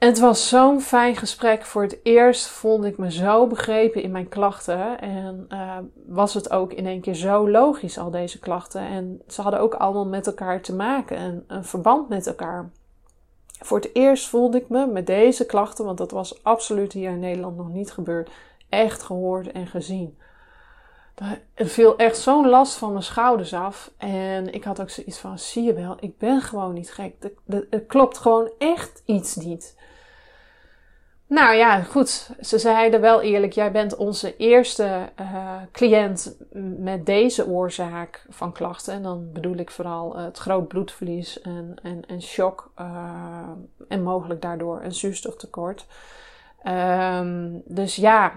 Het 0.00 0.18
was 0.18 0.48
zo'n 0.48 0.80
fijn 0.80 1.16
gesprek. 1.16 1.64
Voor 1.64 1.82
het 1.82 1.98
eerst 2.02 2.46
voelde 2.46 2.86
ik 2.86 2.98
me 2.98 3.12
zo 3.12 3.46
begrepen 3.46 4.02
in 4.02 4.10
mijn 4.10 4.28
klachten. 4.28 5.00
En 5.00 5.46
uh, 5.52 5.76
was 6.06 6.34
het 6.34 6.50
ook 6.50 6.72
in 6.72 6.86
één 6.86 7.00
keer 7.00 7.14
zo 7.14 7.50
logisch, 7.50 7.98
al 7.98 8.10
deze 8.10 8.38
klachten. 8.38 8.80
En 8.80 9.22
ze 9.28 9.42
hadden 9.42 9.60
ook 9.60 9.74
allemaal 9.74 10.06
met 10.06 10.26
elkaar 10.26 10.60
te 10.60 10.74
maken 10.74 11.16
en 11.16 11.44
een 11.46 11.64
verband 11.64 12.08
met 12.08 12.26
elkaar. 12.26 12.70
Voor 13.58 13.78
het 13.78 13.90
eerst 13.92 14.28
voelde 14.28 14.58
ik 14.58 14.68
me 14.68 14.86
met 14.86 15.06
deze 15.06 15.46
klachten, 15.46 15.84
want 15.84 15.98
dat 15.98 16.10
was 16.10 16.44
absoluut 16.44 16.92
hier 16.92 17.10
in 17.10 17.20
Nederland 17.20 17.56
nog 17.56 17.68
niet 17.68 17.92
gebeurd, 17.92 18.30
echt 18.68 19.02
gehoord 19.02 19.52
en 19.52 19.66
gezien. 19.66 20.18
er 21.54 21.66
viel 21.66 21.96
echt 21.96 22.18
zo'n 22.18 22.48
last 22.48 22.76
van 22.76 22.92
mijn 22.92 23.04
schouders 23.04 23.54
af. 23.54 23.90
En 23.96 24.52
ik 24.52 24.64
had 24.64 24.80
ook 24.80 24.90
zoiets 24.90 25.18
van: 25.18 25.38
zie 25.38 25.62
je 25.62 25.74
wel, 25.74 25.96
ik 26.00 26.18
ben 26.18 26.40
gewoon 26.40 26.74
niet 26.74 26.92
gek. 26.92 27.14
Er 27.70 27.80
klopt 27.80 28.18
gewoon 28.18 28.50
echt 28.58 29.02
iets 29.04 29.36
niet. 29.36 29.78
Nou 31.30 31.54
ja, 31.54 31.80
goed. 31.80 32.30
Ze 32.40 32.58
zeiden 32.58 33.00
wel 33.00 33.20
eerlijk: 33.20 33.52
jij 33.52 33.72
bent 33.72 33.96
onze 33.96 34.36
eerste 34.36 35.08
uh, 35.20 35.56
cliënt 35.72 36.36
met 36.78 37.06
deze 37.06 37.46
oorzaak 37.46 38.24
van 38.28 38.52
klachten. 38.52 38.94
En 38.94 39.02
dan 39.02 39.32
bedoel 39.32 39.56
ik 39.56 39.70
vooral 39.70 40.16
het 40.16 40.38
groot 40.38 40.68
bloedverlies 40.68 41.40
en, 41.40 41.74
en, 41.82 42.02
en 42.06 42.22
shock. 42.22 42.72
Uh, 42.80 43.48
en 43.88 44.02
mogelijk 44.02 44.42
daardoor 44.42 44.80
een 44.82 44.94
zuurstoftekort. 44.94 45.86
Um, 46.64 47.62
dus 47.64 47.96
ja, 47.96 48.32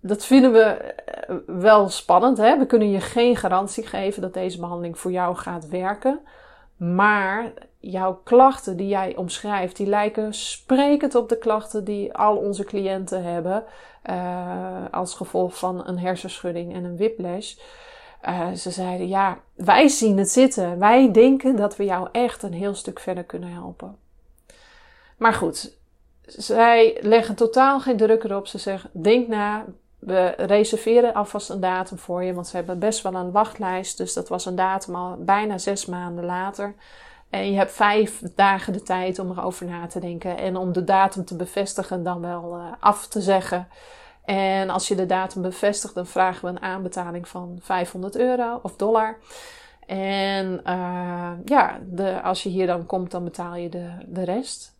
dat 0.00 0.24
vinden 0.24 0.52
we 0.52 0.62
eh, 0.62 1.36
wel 1.46 1.88
spannend. 1.88 2.38
Hè? 2.38 2.58
We 2.58 2.66
kunnen 2.66 2.90
je 2.90 3.00
geen 3.00 3.36
garantie 3.36 3.86
geven 3.86 4.22
dat 4.22 4.34
deze 4.34 4.60
behandeling 4.60 4.98
voor 4.98 5.10
jou 5.10 5.36
gaat 5.36 5.68
werken. 5.68 6.20
Maar 6.76 7.52
jouw 7.78 8.20
klachten 8.24 8.76
die 8.76 8.88
jij 8.88 9.16
omschrijft, 9.16 9.76
die 9.76 9.86
lijken 9.86 10.34
sprekend 10.34 11.14
op 11.14 11.28
de 11.28 11.38
klachten 11.38 11.84
die 11.84 12.14
al 12.14 12.36
onze 12.36 12.64
cliënten 12.64 13.24
hebben. 13.24 13.64
Uh, 14.10 14.84
als 14.90 15.14
gevolg 15.14 15.58
van 15.58 15.86
een 15.86 15.98
hersenschudding 15.98 16.74
en 16.74 16.84
een 16.84 16.96
whiplash. 16.96 17.54
Uh, 18.28 18.52
ze 18.52 18.70
zeiden, 18.70 19.08
ja, 19.08 19.38
wij 19.54 19.88
zien 19.88 20.18
het 20.18 20.30
zitten. 20.30 20.78
Wij 20.78 21.12
denken 21.12 21.56
dat 21.56 21.76
we 21.76 21.84
jou 21.84 22.08
echt 22.12 22.42
een 22.42 22.52
heel 22.52 22.74
stuk 22.74 23.00
verder 23.00 23.24
kunnen 23.24 23.52
helpen. 23.52 23.96
Maar 25.16 25.32
goed, 25.32 25.76
zij 26.26 26.98
leggen 27.00 27.34
totaal 27.34 27.80
geen 27.80 27.96
druk 27.96 28.24
erop. 28.24 28.46
Ze 28.46 28.58
zeggen, 28.58 28.90
denk 28.92 29.28
na, 29.28 29.64
we 30.04 30.34
reserveren 30.36 31.14
alvast 31.14 31.50
een 31.50 31.60
datum 31.60 31.98
voor 31.98 32.24
je, 32.24 32.34
want 32.34 32.46
ze 32.46 32.56
hebben 32.56 32.78
best 32.78 33.02
wel 33.02 33.14
een 33.14 33.30
wachtlijst. 33.30 33.96
Dus 33.96 34.12
dat 34.12 34.28
was 34.28 34.46
een 34.46 34.56
datum 34.56 34.94
al 34.94 35.16
bijna 35.18 35.58
zes 35.58 35.86
maanden 35.86 36.24
later. 36.24 36.74
En 37.30 37.50
je 37.50 37.56
hebt 37.56 37.72
vijf 37.72 38.22
dagen 38.34 38.72
de 38.72 38.82
tijd 38.82 39.18
om 39.18 39.30
erover 39.30 39.66
na 39.66 39.86
te 39.86 40.00
denken 40.00 40.36
en 40.36 40.56
om 40.56 40.72
de 40.72 40.84
datum 40.84 41.24
te 41.24 41.36
bevestigen, 41.36 42.02
dan 42.02 42.20
wel 42.20 42.56
uh, 42.56 42.64
af 42.80 43.06
te 43.06 43.20
zeggen. 43.20 43.68
En 44.24 44.70
als 44.70 44.88
je 44.88 44.94
de 44.94 45.06
datum 45.06 45.42
bevestigt, 45.42 45.94
dan 45.94 46.06
vragen 46.06 46.44
we 46.44 46.50
een 46.50 46.62
aanbetaling 46.62 47.28
van 47.28 47.58
500 47.62 48.16
euro 48.16 48.58
of 48.62 48.76
dollar. 48.76 49.18
En 49.86 50.60
uh, 50.66 51.30
ja, 51.44 51.78
de, 51.82 52.22
als 52.22 52.42
je 52.42 52.48
hier 52.48 52.66
dan 52.66 52.86
komt, 52.86 53.10
dan 53.10 53.24
betaal 53.24 53.54
je 53.54 53.68
de, 53.68 53.90
de 54.06 54.24
rest. 54.24 54.74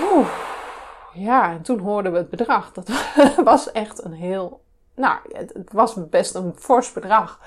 Oeh. 0.00 0.62
Ja, 1.14 1.50
en 1.50 1.62
toen 1.62 1.78
hoorden 1.78 2.12
we 2.12 2.18
het 2.18 2.30
bedrag. 2.30 2.72
Dat 2.72 2.88
was 3.44 3.72
echt 3.72 4.04
een 4.04 4.12
heel. 4.12 4.62
Nou, 4.94 5.18
het, 5.32 5.72
was 5.72 6.08
best 6.08 6.34
een 6.34 6.52
fors 6.56 6.92
bedrag. 6.92 7.40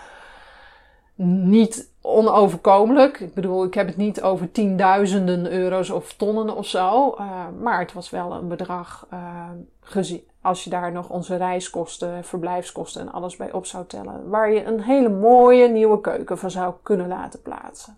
Niet 1.16 1.90
onoverkomelijk. 2.02 3.20
Ik 3.20 3.34
bedoel, 3.34 3.64
ik 3.64 3.74
heb 3.74 3.88
het 3.88 3.98
niet 3.98 4.22
over 4.22 4.52
tienduizenden 4.52 5.52
euro's 5.52 5.90
of 5.90 6.14
tonnen 6.14 6.56
of 6.56 6.68
zo. 6.68 7.16
Uh, 7.20 7.48
maar 7.62 7.80
het 7.80 7.94
was 7.94 8.10
wel 8.10 8.32
een 8.32 8.48
bedrag. 8.48 9.08
Uh, 9.14 9.50
gezien, 9.82 10.24
als 10.42 10.64
je 10.64 10.70
daar 10.70 10.92
nog 10.92 11.10
onze 11.10 11.36
reiskosten, 11.36 12.24
verblijfskosten 12.24 13.02
en 13.02 13.12
alles 13.12 13.36
bij 13.36 13.52
op 13.52 13.66
zou 13.66 13.86
tellen. 13.86 14.30
Waar 14.30 14.52
je 14.52 14.66
een 14.66 14.82
hele 14.82 15.10
mooie 15.10 15.68
nieuwe 15.68 16.02
keuken 16.02 16.38
van 16.38 16.52
zou 16.52 16.74
kunnen 16.84 17.08
laten 17.08 17.42
plaatsen. 17.42 17.98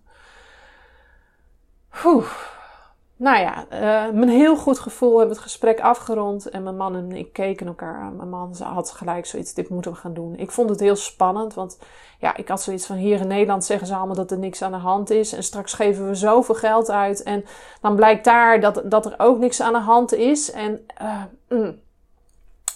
Oeh. 2.06 2.58
Nou 3.20 3.40
ja, 3.40 3.66
uh, 3.74 4.22
een 4.22 4.30
heel 4.30 4.58
goed 4.58 4.80
gevoel 4.80 5.18
hebben 5.18 5.36
het 5.36 5.44
gesprek 5.44 5.80
afgerond. 5.80 6.50
En 6.50 6.64
mijn 6.64 6.78
man 6.78 6.96
en 6.96 7.12
ik 7.12 7.34
keken 7.34 7.68
elkaar 7.68 8.02
aan. 8.02 8.16
Mijn 8.16 8.30
man 8.30 8.56
had 8.64 8.92
gelijk 8.92 9.26
zoiets, 9.26 9.54
dit 9.54 9.70
moeten 9.70 9.92
we 9.92 9.98
gaan 9.98 10.14
doen. 10.14 10.36
Ik 10.36 10.52
vond 10.52 10.70
het 10.70 10.80
heel 10.80 10.96
spannend, 10.96 11.54
want 11.54 11.80
ja, 12.20 12.36
ik 12.36 12.48
had 12.48 12.62
zoiets 12.62 12.86
van... 12.86 12.96
Hier 12.96 13.20
in 13.20 13.28
Nederland 13.28 13.66
zeggen 13.66 13.88
ze 13.88 13.96
allemaal 13.96 14.16
dat 14.16 14.32
er 14.32 14.38
niks 14.38 14.62
aan 14.62 14.72
de 14.72 14.78
hand 14.78 15.10
is. 15.10 15.34
En 15.34 15.44
straks 15.44 15.74
geven 15.74 16.08
we 16.08 16.16
zoveel 16.16 16.56
geld 16.56 16.92
uit. 16.92 17.24
En 17.24 17.46
dan 17.82 17.96
blijkt 17.96 18.24
daar 18.24 18.60
dat, 18.60 18.82
dat 18.86 19.06
er 19.06 19.14
ook 19.18 19.40
niks 19.40 19.62
aan 19.62 19.74
de 19.74 19.80
hand 19.80 20.14
is. 20.14 20.52
En 20.52 20.86
uh, 21.02 21.24
mm, 21.50 21.80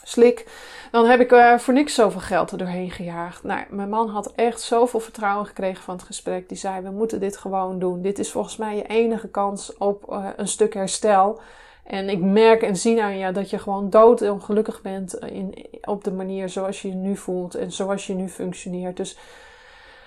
slik 0.03 0.45
dan 0.93 1.05
heb 1.05 1.19
ik 1.19 1.31
uh, 1.31 1.57
voor 1.57 1.73
niks 1.73 1.93
zoveel 1.93 2.19
geld 2.21 2.51
er 2.51 2.57
doorheen 2.57 2.91
gejaagd. 2.91 3.43
Nou, 3.43 3.61
mijn 3.69 3.89
man 3.89 4.09
had 4.09 4.31
echt 4.35 4.61
zoveel 4.61 4.99
vertrouwen 4.99 5.45
gekregen 5.45 5.83
van 5.83 5.95
het 5.95 6.03
gesprek. 6.03 6.49
Die 6.49 6.57
zei: 6.57 6.81
We 6.81 6.89
moeten 6.89 7.19
dit 7.19 7.37
gewoon 7.37 7.79
doen. 7.79 8.01
Dit 8.01 8.19
is 8.19 8.31
volgens 8.31 8.57
mij 8.57 8.75
je 8.75 8.87
enige 8.87 9.27
kans 9.27 9.77
op 9.77 10.05
uh, 10.09 10.27
een 10.35 10.47
stuk 10.47 10.73
herstel. 10.73 11.41
En 11.83 12.09
ik 12.09 12.19
merk 12.19 12.61
en 12.61 12.75
zie 12.75 13.03
aan 13.03 13.17
je 13.17 13.31
dat 13.31 13.49
je 13.49 13.59
gewoon 13.59 13.89
dood 13.89 14.21
ongelukkig 14.21 14.81
bent 14.81 15.13
in, 15.13 15.65
op 15.81 16.03
de 16.03 16.11
manier 16.11 16.49
zoals 16.49 16.81
je 16.81 16.87
je 16.87 16.95
nu 16.95 17.17
voelt 17.17 17.55
en 17.55 17.71
zoals 17.71 18.07
je 18.07 18.13
nu 18.13 18.29
functioneert. 18.29 18.97
Dus 18.97 19.17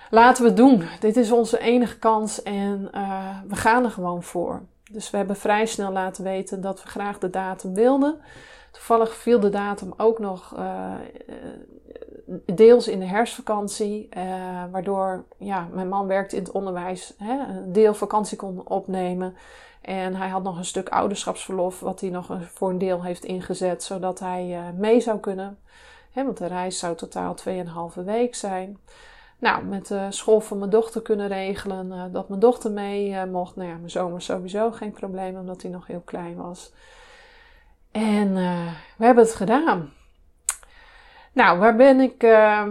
laten 0.09 0.43
we 0.43 0.49
het 0.49 0.57
doen. 0.57 0.83
Dit 0.99 1.17
is 1.17 1.31
onze 1.31 1.59
enige 1.59 1.99
kans 1.99 2.43
en 2.43 2.89
uh, 2.95 3.29
we 3.47 3.55
gaan 3.55 3.83
er 3.83 3.91
gewoon 3.91 4.23
voor. 4.23 4.61
Dus 4.91 5.09
we 5.09 5.17
hebben 5.17 5.35
vrij 5.35 5.65
snel 5.65 5.91
laten 5.91 6.23
weten 6.23 6.61
dat 6.61 6.83
we 6.83 6.89
graag 6.89 7.19
de 7.19 7.29
datum 7.29 7.73
wilden. 7.73 8.19
Toevallig 8.77 9.15
viel 9.15 9.39
de 9.39 9.49
datum 9.49 9.93
ook 9.97 10.19
nog 10.19 10.53
uh, 10.57 10.93
deels 12.45 12.87
in 12.87 12.99
de 12.99 13.05
herfstvakantie, 13.05 14.09
uh, 14.17 14.23
waardoor 14.71 15.25
ja, 15.37 15.67
mijn 15.71 15.89
man 15.89 16.07
werkte 16.07 16.35
in 16.35 16.43
het 16.43 16.51
onderwijs, 16.51 17.13
hè, 17.17 17.39
een 17.47 17.73
deel 17.73 17.93
vakantie 17.93 18.37
kon 18.37 18.67
opnemen. 18.67 19.35
En 19.81 20.15
hij 20.15 20.29
had 20.29 20.43
nog 20.43 20.57
een 20.57 20.65
stuk 20.65 20.89
ouderschapsverlof, 20.89 21.79
wat 21.79 22.01
hij 22.01 22.09
nog 22.09 22.37
voor 22.41 22.69
een 22.69 22.77
deel 22.77 23.03
heeft 23.03 23.25
ingezet, 23.25 23.83
zodat 23.83 24.19
hij 24.19 24.73
mee 24.75 24.99
zou 24.99 25.19
kunnen. 25.19 25.59
Hè, 26.11 26.25
want 26.25 26.37
de 26.37 26.47
reis 26.47 26.79
zou 26.79 26.95
totaal 26.95 27.35
2,5 27.97 28.03
week 28.03 28.35
zijn. 28.35 28.77
Nou, 29.39 29.63
met 29.63 29.87
de 29.87 30.07
school 30.09 30.39
van 30.39 30.57
mijn 30.57 30.69
dochter 30.69 31.01
kunnen 31.01 31.27
regelen 31.27 32.11
dat 32.11 32.29
mijn 32.29 32.39
dochter 32.39 32.71
mee 32.71 33.25
mocht. 33.25 33.55
Nou 33.55 33.69
ja, 33.69 33.75
mijn 33.75 34.11
was 34.11 34.25
sowieso 34.25 34.71
geen 34.71 34.91
probleem, 34.91 35.37
omdat 35.37 35.61
hij 35.61 35.71
nog 35.71 35.87
heel 35.87 36.01
klein 36.05 36.35
was. 36.35 36.71
En 37.97 38.27
uh, 38.27 38.67
we 38.97 39.05
hebben 39.05 39.23
het 39.23 39.35
gedaan. 39.35 39.93
Nou, 41.33 41.59
waar 41.59 41.75
ben 41.75 41.99
ik 41.99 42.23
uh, 42.23 42.65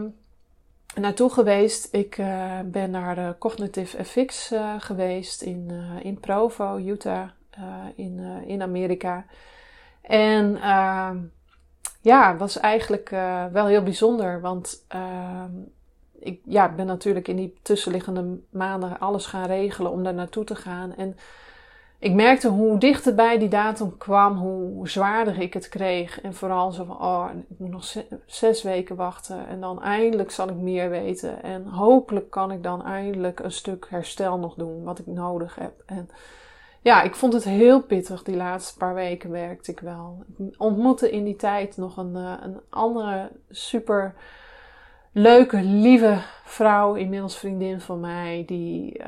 naartoe 0.94 1.30
geweest? 1.30 1.94
Ik 1.94 2.18
uh, 2.18 2.60
ben 2.64 2.90
naar 2.90 3.14
de 3.14 3.34
Cognitive 3.38 4.04
FX 4.04 4.52
geweest 4.78 5.42
in, 5.42 5.70
in 6.02 6.20
Provo, 6.20 6.78
Utah, 6.78 7.28
in, 7.94 8.18
in 8.46 8.62
Amerika. 8.62 9.24
En 10.00 10.56
ehm, 10.60 11.18
ja, 12.00 12.36
was 12.36 12.60
eigenlijk 12.60 13.08
wel 13.52 13.66
heel 13.66 13.82
bijzonder, 13.82 14.40
want 14.40 14.84
ehm, 14.88 15.52
ik 16.18 16.40
ja, 16.44 16.68
ben 16.74 16.86
natuurlijk 16.86 17.28
in 17.28 17.36
die 17.36 17.58
tussenliggende 17.62 18.38
maanden 18.50 18.98
alles 18.98 19.26
gaan 19.26 19.46
regelen 19.46 19.90
om 19.90 20.02
daar 20.02 20.14
naartoe 20.14 20.44
te 20.44 20.54
gaan. 20.54 20.94
En 20.94 21.16
ik 22.06 22.14
merkte 22.14 22.48
hoe 22.48 22.78
dichterbij 22.78 23.38
die 23.38 23.48
datum 23.48 23.96
kwam, 23.96 24.36
hoe 24.36 24.88
zwaarder 24.88 25.40
ik 25.40 25.54
het 25.54 25.68
kreeg. 25.68 26.20
En 26.20 26.34
vooral 26.34 26.72
zo 26.72 26.84
van, 26.84 27.00
oh, 27.00 27.28
ik 27.48 27.58
moet 27.58 27.70
nog 27.70 27.94
zes 28.26 28.62
weken 28.62 28.96
wachten. 28.96 29.48
En 29.48 29.60
dan 29.60 29.82
eindelijk 29.82 30.30
zal 30.30 30.48
ik 30.48 30.54
meer 30.54 30.90
weten. 30.90 31.42
En 31.42 31.66
hopelijk 31.66 32.30
kan 32.30 32.52
ik 32.52 32.62
dan 32.62 32.84
eindelijk 32.84 33.40
een 33.40 33.52
stuk 33.52 33.86
herstel 33.90 34.38
nog 34.38 34.54
doen, 34.54 34.84
wat 34.84 34.98
ik 34.98 35.06
nodig 35.06 35.54
heb. 35.54 35.82
En 35.86 36.08
ja, 36.80 37.02
ik 37.02 37.14
vond 37.14 37.32
het 37.32 37.44
heel 37.44 37.82
pittig. 37.82 38.22
Die 38.22 38.36
laatste 38.36 38.76
paar 38.78 38.94
weken 38.94 39.30
werkte 39.30 39.70
ik 39.70 39.80
wel. 39.80 40.24
Ik 40.38 40.54
ontmoette 40.56 41.10
in 41.10 41.24
die 41.24 41.36
tijd 41.36 41.76
nog 41.76 41.96
een, 41.96 42.16
eh, 42.16 42.32
een 42.42 42.60
andere 42.68 43.30
super 43.50 44.14
leuke, 45.18 45.62
lieve 45.62 46.18
vrouw, 46.44 46.94
inmiddels 46.94 47.38
vriendin 47.38 47.80
van 47.80 48.00
mij, 48.00 48.42
die 48.46 48.98
uh, 48.98 49.06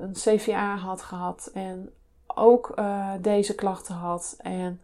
een 0.00 0.12
CVA 0.12 0.76
had 0.76 1.02
gehad 1.02 1.50
en 1.54 1.90
ook 2.26 2.72
uh, 2.78 3.10
deze 3.20 3.54
klachten 3.54 3.94
had. 3.94 4.36
En 4.38 4.80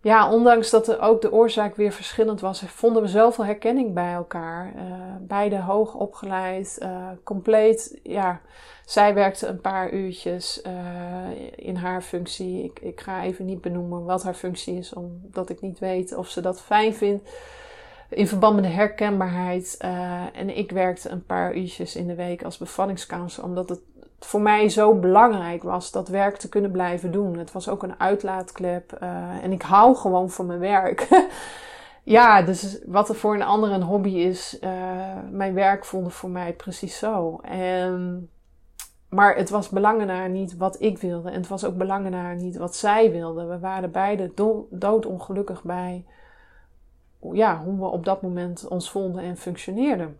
ja, 0.00 0.32
ondanks 0.32 0.70
dat 0.70 0.88
er 0.88 1.00
ook 1.00 1.20
de 1.20 1.32
oorzaak 1.32 1.76
weer 1.76 1.92
verschillend 1.92 2.40
was, 2.40 2.60
vonden 2.60 3.02
we 3.02 3.08
zoveel 3.08 3.44
herkenning 3.44 3.94
bij 3.94 4.12
elkaar. 4.12 4.72
Uh, 4.76 4.82
beide 5.20 5.60
hoog 5.60 5.94
opgeleid, 5.94 6.86
compleet. 7.24 8.00
Ja, 8.02 8.40
zij 8.84 9.14
werkte 9.14 9.46
een 9.46 9.60
paar 9.60 9.90
uurtjes 9.92 10.62
in 11.54 11.76
haar 11.76 12.02
functie. 12.02 12.64
Ik, 12.64 12.80
ik 12.80 13.00
ga 13.00 13.22
even 13.22 13.44
niet 13.44 13.60
benoemen 13.60 14.04
wat 14.04 14.22
haar 14.22 14.34
functie 14.34 14.78
is, 14.78 14.92
omdat 14.92 15.50
ik 15.50 15.60
niet 15.60 15.78
weet 15.78 16.14
of 16.14 16.28
ze 16.28 16.40
dat 16.40 16.60
fijn 16.60 16.94
vindt 16.94 17.30
in 18.08 18.28
verband 18.28 18.54
met 18.54 18.64
de 18.64 18.70
herkenbaarheid. 18.70 19.78
Uh, 19.84 20.22
en 20.32 20.56
ik 20.56 20.70
werkte 20.70 21.08
een 21.08 21.24
paar 21.24 21.56
uurtjes 21.56 21.96
in 21.96 22.06
de 22.06 22.14
week 22.14 22.42
als 22.42 22.58
bevallingscounselor, 22.58 23.48
omdat 23.48 23.68
het 23.68 23.80
voor 24.20 24.40
mij 24.40 24.68
zo 24.68 24.94
belangrijk 24.94 25.62
was 25.62 25.90
dat 25.90 26.08
werk 26.08 26.36
te 26.36 26.48
kunnen 26.48 26.70
blijven 26.70 27.12
doen. 27.12 27.38
Het 27.38 27.52
was 27.52 27.68
ook 27.68 27.82
een 27.82 28.00
uitlaatklep 28.00 28.98
uh, 29.02 29.08
en 29.42 29.52
ik 29.52 29.62
hou 29.62 29.96
gewoon 29.96 30.30
van 30.30 30.46
mijn 30.46 30.58
werk. 30.58 31.08
ja, 32.02 32.42
dus 32.42 32.78
wat 32.86 33.08
er 33.08 33.14
voor 33.14 33.34
een 33.34 33.42
ander 33.42 33.70
een 33.70 33.82
hobby 33.82 34.14
is, 34.14 34.58
uh, 34.60 34.70
mijn 35.30 35.54
werk 35.54 35.84
voelde 35.84 36.10
voor 36.10 36.30
mij 36.30 36.52
precies 36.52 36.98
zo. 36.98 37.38
En, 37.42 38.30
maar 39.08 39.36
het 39.36 39.50
was 39.50 39.68
belangenaar 39.68 40.28
niet 40.28 40.56
wat 40.56 40.80
ik 40.80 40.98
wilde 40.98 41.30
en 41.30 41.36
het 41.36 41.48
was 41.48 41.64
ook 41.64 41.76
belangenaar 41.76 42.36
niet 42.36 42.56
wat 42.56 42.76
zij 42.76 43.10
wilde. 43.10 43.44
We 43.44 43.58
waren 43.58 43.90
beide 43.90 44.32
do 44.34 44.66
doodongelukkig 44.70 45.62
bij 45.62 46.04
ja, 47.32 47.62
hoe 47.64 47.78
we 47.78 47.86
op 47.86 48.04
dat 48.04 48.22
moment 48.22 48.68
ons 48.68 48.90
voelden 48.90 49.22
en 49.22 49.36
functioneerden. 49.36 50.18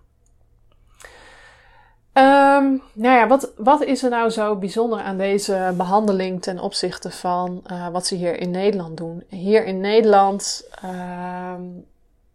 Um, 2.18 2.82
nou 2.92 3.16
ja, 3.16 3.26
wat, 3.26 3.52
wat 3.56 3.82
is 3.82 4.02
er 4.02 4.10
nou 4.10 4.30
zo 4.30 4.56
bijzonder 4.56 5.00
aan 5.00 5.16
deze 5.16 5.74
behandeling 5.76 6.42
ten 6.42 6.58
opzichte 6.58 7.10
van 7.10 7.62
uh, 7.66 7.88
wat 7.88 8.06
ze 8.06 8.14
hier 8.14 8.40
in 8.40 8.50
Nederland 8.50 8.96
doen? 8.96 9.24
Hier 9.28 9.64
in 9.64 9.80
Nederland, 9.80 10.68
uh, 10.84 11.54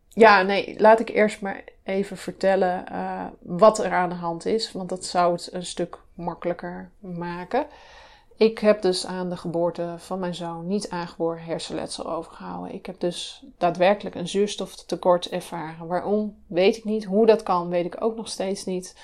ja, 0.09 0.41
nee, 0.41 0.75
laat 0.77 0.99
ik 0.99 1.09
eerst 1.09 1.41
maar 1.41 1.63
even 1.83 2.17
vertellen 2.17 2.85
uh, 2.91 3.21
wat 3.39 3.83
er 3.83 3.91
aan 3.91 4.09
de 4.09 4.15
hand 4.15 4.45
is, 4.45 4.71
want 4.71 4.89
dat 4.89 5.05
zou 5.05 5.33
het 5.33 5.49
een 5.51 5.65
stuk 5.65 5.97
makkelijker 6.13 6.89
maken. 6.99 7.65
Ik 8.37 8.59
heb 8.59 8.81
dus 8.81 9.05
aan 9.05 9.29
de 9.29 9.37
geboorte 9.37 9.95
van 9.97 10.19
mijn 10.19 10.35
zoon 10.35 10.67
niet 10.67 10.89
aangeboren 10.89 11.43
hersenletsel 11.43 12.11
overgehouden. 12.11 12.73
Ik 12.73 12.85
heb 12.85 12.99
dus 12.99 13.45
daadwerkelijk 13.57 14.15
een 14.15 14.27
zuurstoftekort 14.27 15.29
ervaren. 15.29 15.87
Waarom? 15.87 16.35
Weet 16.47 16.77
ik 16.77 16.83
niet. 16.83 17.03
Hoe 17.05 17.25
dat 17.25 17.43
kan, 17.43 17.69
weet 17.69 17.85
ik 17.85 18.03
ook 18.03 18.15
nog 18.15 18.27
steeds 18.27 18.65
niet 18.65 18.95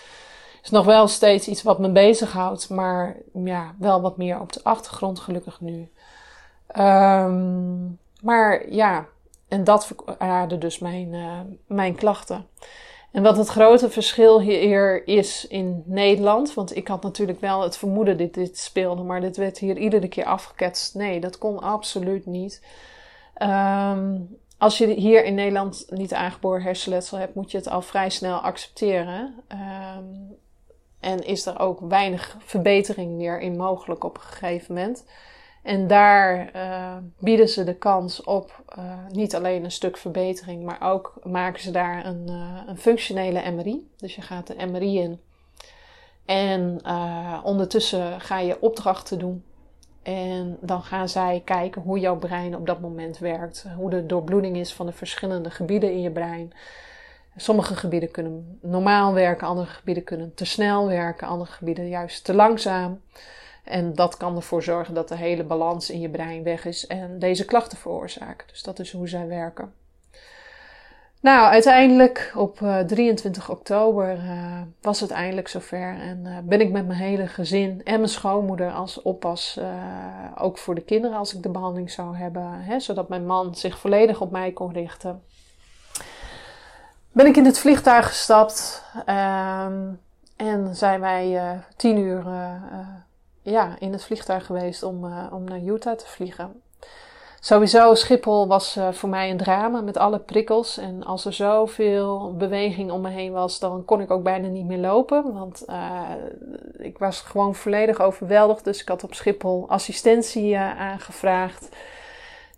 is 0.63 0.69
nog 0.69 0.86
wel 0.86 1.07
steeds 1.07 1.47
iets 1.47 1.63
wat 1.63 1.80
me 1.80 1.91
bezighoudt, 1.91 2.69
maar 2.69 3.17
ja, 3.34 3.75
wel 3.80 4.01
wat 4.01 4.17
meer 4.17 4.39
op 4.39 4.53
de 4.53 4.63
achtergrond 4.63 5.19
gelukkig 5.19 5.61
nu. 5.61 5.91
Um, 6.77 7.99
maar 8.21 8.71
ja, 8.71 9.05
en 9.47 9.63
dat 9.63 9.86
verklaarde 9.86 10.57
dus 10.57 10.80
mijn, 10.80 11.13
uh, 11.13 11.39
mijn 11.67 11.95
klachten. 11.95 12.47
En 13.12 13.24
wat 13.24 13.38
het 13.38 13.47
grote 13.47 13.89
verschil 13.89 14.41
hier 14.41 15.07
is 15.07 15.47
in 15.47 15.84
Nederland, 15.86 16.53
want 16.53 16.76
ik 16.76 16.88
had 16.88 17.03
natuurlijk 17.03 17.41
wel 17.41 17.62
het 17.62 17.78
vermoeden 17.78 18.18
dat 18.18 18.34
dit 18.34 18.57
speelde, 18.57 19.03
maar 19.03 19.22
dit 19.22 19.38
werd 19.38 19.57
hier 19.57 19.78
iedere 19.78 20.07
keer 20.07 20.26
afgeketst. 20.26 20.95
Nee, 20.95 21.20
dat 21.20 21.38
kon 21.38 21.60
absoluut 21.60 22.26
niet. 22.26 22.64
Um, 23.41 24.38
als 24.57 24.78
je 24.78 24.88
hier 24.88 25.24
in 25.24 25.36
Nederland 25.36 25.86
niet 25.89 26.14
aangeboren 26.14 26.62
hersenletsel 26.62 27.18
hebt, 27.18 27.36
moet 27.36 27.51
je 27.51 27.57
het 27.57 27.70
al 27.70 27.82
vrij 27.82 28.10
snel 28.10 28.38
accepteren. 28.38 29.36
Um, 29.97 30.38
en 30.99 31.26
is 31.26 31.45
er 31.45 31.60
ook 31.60 31.80
weinig 31.80 32.38
verbetering 32.39 33.12
meer 33.12 33.39
in 33.39 33.57
mogelijk 33.57 34.03
op 34.03 34.16
een 34.16 34.24
gegeven 34.24 34.76
moment. 34.76 35.05
En 35.64 35.88
daar 35.88 36.55
uh, 36.55 36.97
bieden 37.20 37.49
ze 37.49 37.64
de 37.64 37.76
kans 37.76 38.24
op 38.24 38.64
uh, 38.78 38.93
niet 39.10 39.36
alleen 39.36 39.64
een 39.64 39.72
stuk 39.72 39.97
verbetering, 39.97 40.64
maar 40.64 40.82
ook 40.82 41.14
maken 41.24 41.62
ze 41.62 41.72
daar 41.72 42.05
een, 42.05 42.26
uh, 42.30 42.62
een 42.68 42.78
functionele 42.78 43.51
MRI. 43.51 43.91
Dus 43.97 44.16
je 44.16 44.22
gaat 44.22 44.47
de 44.47 44.66
MRI 44.66 44.99
in. 44.99 45.22
En 46.26 46.82
ondertussen 47.43 48.22
ga 48.22 48.39
je 48.39 48.62
opdrachten 48.62 49.20
doen. 49.20 49.43
En 50.03 50.57
dan 50.62 50.84
gaan 50.84 51.10
zij 51.10 51.41
kijken 51.45 51.82
hoe 51.82 51.99
jouw 51.99 52.18
brein 52.18 52.55
op 52.55 52.66
dat 52.66 52.80
moment 52.80 53.18
werkt. 53.18 53.66
Hoe 53.76 53.89
de 53.89 54.05
doorbloeding 54.05 54.57
is 54.57 54.74
van 54.74 54.86
de 54.86 54.91
verschillende 54.91 55.49
gebieden 55.49 55.91
in 55.91 56.01
je 56.01 56.12
brein. 56.12 56.53
Sommige 57.36 57.76
gebieden 57.76 58.12
kunnen 58.12 58.60
normaal 58.62 59.14
werken, 59.14 59.47
andere 59.47 59.68
gebieden 59.68 60.03
kunnen 60.03 60.34
te 60.34 60.45
snel 60.45 60.88
werken, 60.88 61.28
andere 61.28 61.51
gebieden 61.51 61.88
juist 61.88 62.24
te 62.24 62.34
langzaam. 62.34 63.01
En 63.70 63.95
dat 63.95 64.17
kan 64.17 64.36
ervoor 64.36 64.63
zorgen 64.63 64.93
dat 64.93 65.07
de 65.07 65.15
hele 65.15 65.43
balans 65.43 65.89
in 65.89 65.99
je 65.99 66.09
brein 66.09 66.43
weg 66.43 66.65
is 66.65 66.88
en 66.88 67.20
deze 67.20 67.45
klachten 67.45 67.78
veroorzaken. 67.78 68.47
Dus 68.47 68.63
dat 68.63 68.80
is 68.80 68.91
hoe 68.91 69.07
zij 69.07 69.28
werken. 69.28 69.74
Nou, 71.22 71.51
uiteindelijk 71.51 72.32
op 72.36 72.59
uh, 72.59 72.80
eh, 72.80 72.88
23 72.88 73.49
oktober 73.49 74.15
uh, 74.15 74.61
was 74.82 74.99
het 74.99 75.11
eindelijk 75.11 75.47
zover. 75.47 75.97
En 75.99 76.26
uh, 76.26 76.38
ben 76.43 76.61
ik 76.61 76.72
met 76.72 76.88
mijn 76.88 76.99
hele 76.99 77.28
gezin 77.28 77.82
en 77.84 77.95
mijn 77.95 78.09
schoonmoeder 78.09 78.72
als 78.72 79.01
oppas, 79.01 79.59
ook 80.38 80.57
voor 80.57 80.76
de 80.76 80.82
kinderen 80.82 81.17
als 81.17 81.36
ik 81.36 81.43
de 81.43 81.49
behandeling 81.49 81.91
zou 81.91 82.15
hebben. 82.15 82.61
Hè, 82.61 82.80
zodat 82.80 83.09
mijn 83.09 83.26
man 83.26 83.55
zich 83.55 83.80
volledig 83.80 84.22
op 84.22 84.32
mij 84.32 84.51
kon 84.51 84.74
richten 84.74 85.24
ben 87.11 87.26
ik 87.26 87.38
in 87.38 87.45
het 87.45 87.59
vliegtuig 87.59 88.07
gestapt 88.07 88.84
um, 88.95 89.99
en 90.36 90.76
zijn 90.76 90.99
wij 90.99 91.59
tien 91.76 91.97
uur 91.97 92.24
ja, 93.50 93.76
in 93.80 93.91
het 93.91 94.04
vliegtuig 94.04 94.45
geweest 94.45 94.84
om, 94.84 95.04
om 95.32 95.43
naar 95.43 95.60
Utah 95.60 95.97
te 95.97 96.08
vliegen. 96.08 96.62
Sowieso, 97.39 97.93
Schiphol 97.95 98.47
was 98.47 98.80
voor 98.91 99.10
mij 99.10 99.30
een 99.30 99.38
drama 99.38 99.82
met 99.82 99.97
alle 99.97 100.20
prikkels. 100.20 100.78
En 100.78 101.04
als 101.04 101.26
er 101.26 101.34
zoveel 101.34 102.36
beweging 102.38 102.91
om 102.91 103.02
me 103.02 103.10
heen 103.10 103.32
was, 103.32 103.60
dan 103.60 103.86
kon 103.86 104.02
ik 104.02 104.12
ook 104.12 104.24
bijna 104.24 104.47
niet 104.47 104.66
meer 104.66 104.78
lopen. 104.78 105.34
Want 105.34 105.66
ik 106.78 106.97
was 106.97 107.22
gewoon 107.22 107.56
volledig 107.56 108.02
overweldigd. 108.02 108.64
Dus 108.64 108.82
ik 108.82 108.88
had 108.88 109.04
op 109.04 109.14
Schiphol 109.14 109.66
assistentie 109.68 110.58
aangevraagd. 110.58 111.70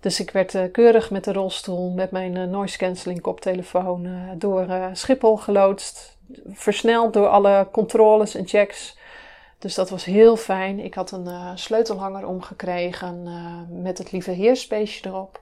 Dus 0.01 0.19
ik 0.19 0.31
werd 0.31 0.53
uh, 0.53 0.63
keurig 0.71 1.11
met 1.11 1.23
de 1.23 1.33
rolstoel, 1.33 1.89
met 1.89 2.11
mijn 2.11 2.35
uh, 2.35 2.43
noise 2.43 2.77
cancelling 2.77 3.21
koptelefoon 3.21 4.05
uh, 4.05 4.13
door 4.35 4.67
Schiphol 4.93 5.37
geloodst. 5.37 6.17
Versneld 6.47 7.13
door 7.13 7.27
alle 7.27 7.67
controles 7.71 8.35
en 8.35 8.47
checks. 8.47 8.97
Dus 9.61 9.75
dat 9.75 9.89
was 9.89 10.05
heel 10.05 10.35
fijn. 10.35 10.79
Ik 10.79 10.93
had 10.93 11.11
een 11.11 11.57
sleutelhanger 11.57 12.25
omgekregen 12.25 13.27
met 13.81 13.97
het 13.97 14.11
lieve 14.11 14.31
heerspeesje 14.31 15.07
erop. 15.07 15.41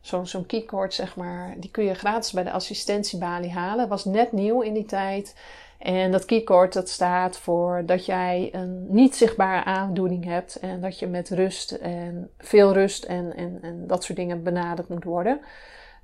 Zo'n 0.00 0.26
zo'n 0.26 0.46
keycord, 0.46 0.94
zeg 0.94 1.16
maar. 1.16 1.54
Die 1.58 1.70
kun 1.70 1.84
je 1.84 1.94
gratis 1.94 2.32
bij 2.32 2.42
de 2.44 2.50
assistentiebalie 2.50 3.50
halen. 3.50 3.88
Was 3.88 4.04
net 4.04 4.32
nieuw 4.32 4.60
in 4.60 4.74
die 4.74 4.84
tijd. 4.84 5.34
En 5.78 6.12
dat 6.12 6.24
keycord 6.24 6.72
dat 6.72 6.88
staat 6.88 7.38
voor 7.38 7.82
dat 7.86 8.06
jij 8.06 8.48
een 8.52 8.86
niet 8.88 9.16
zichtbare 9.16 9.64
aandoening 9.64 10.24
hebt 10.24 10.58
en 10.58 10.80
dat 10.80 10.98
je 10.98 11.06
met 11.06 11.28
rust 11.28 11.72
en 11.72 12.30
veel 12.38 12.72
rust 12.72 13.04
en, 13.04 13.36
en, 13.36 13.58
en 13.62 13.86
dat 13.86 14.04
soort 14.04 14.18
dingen 14.18 14.42
benaderd 14.42 14.88
moet 14.88 15.04
worden. 15.04 15.40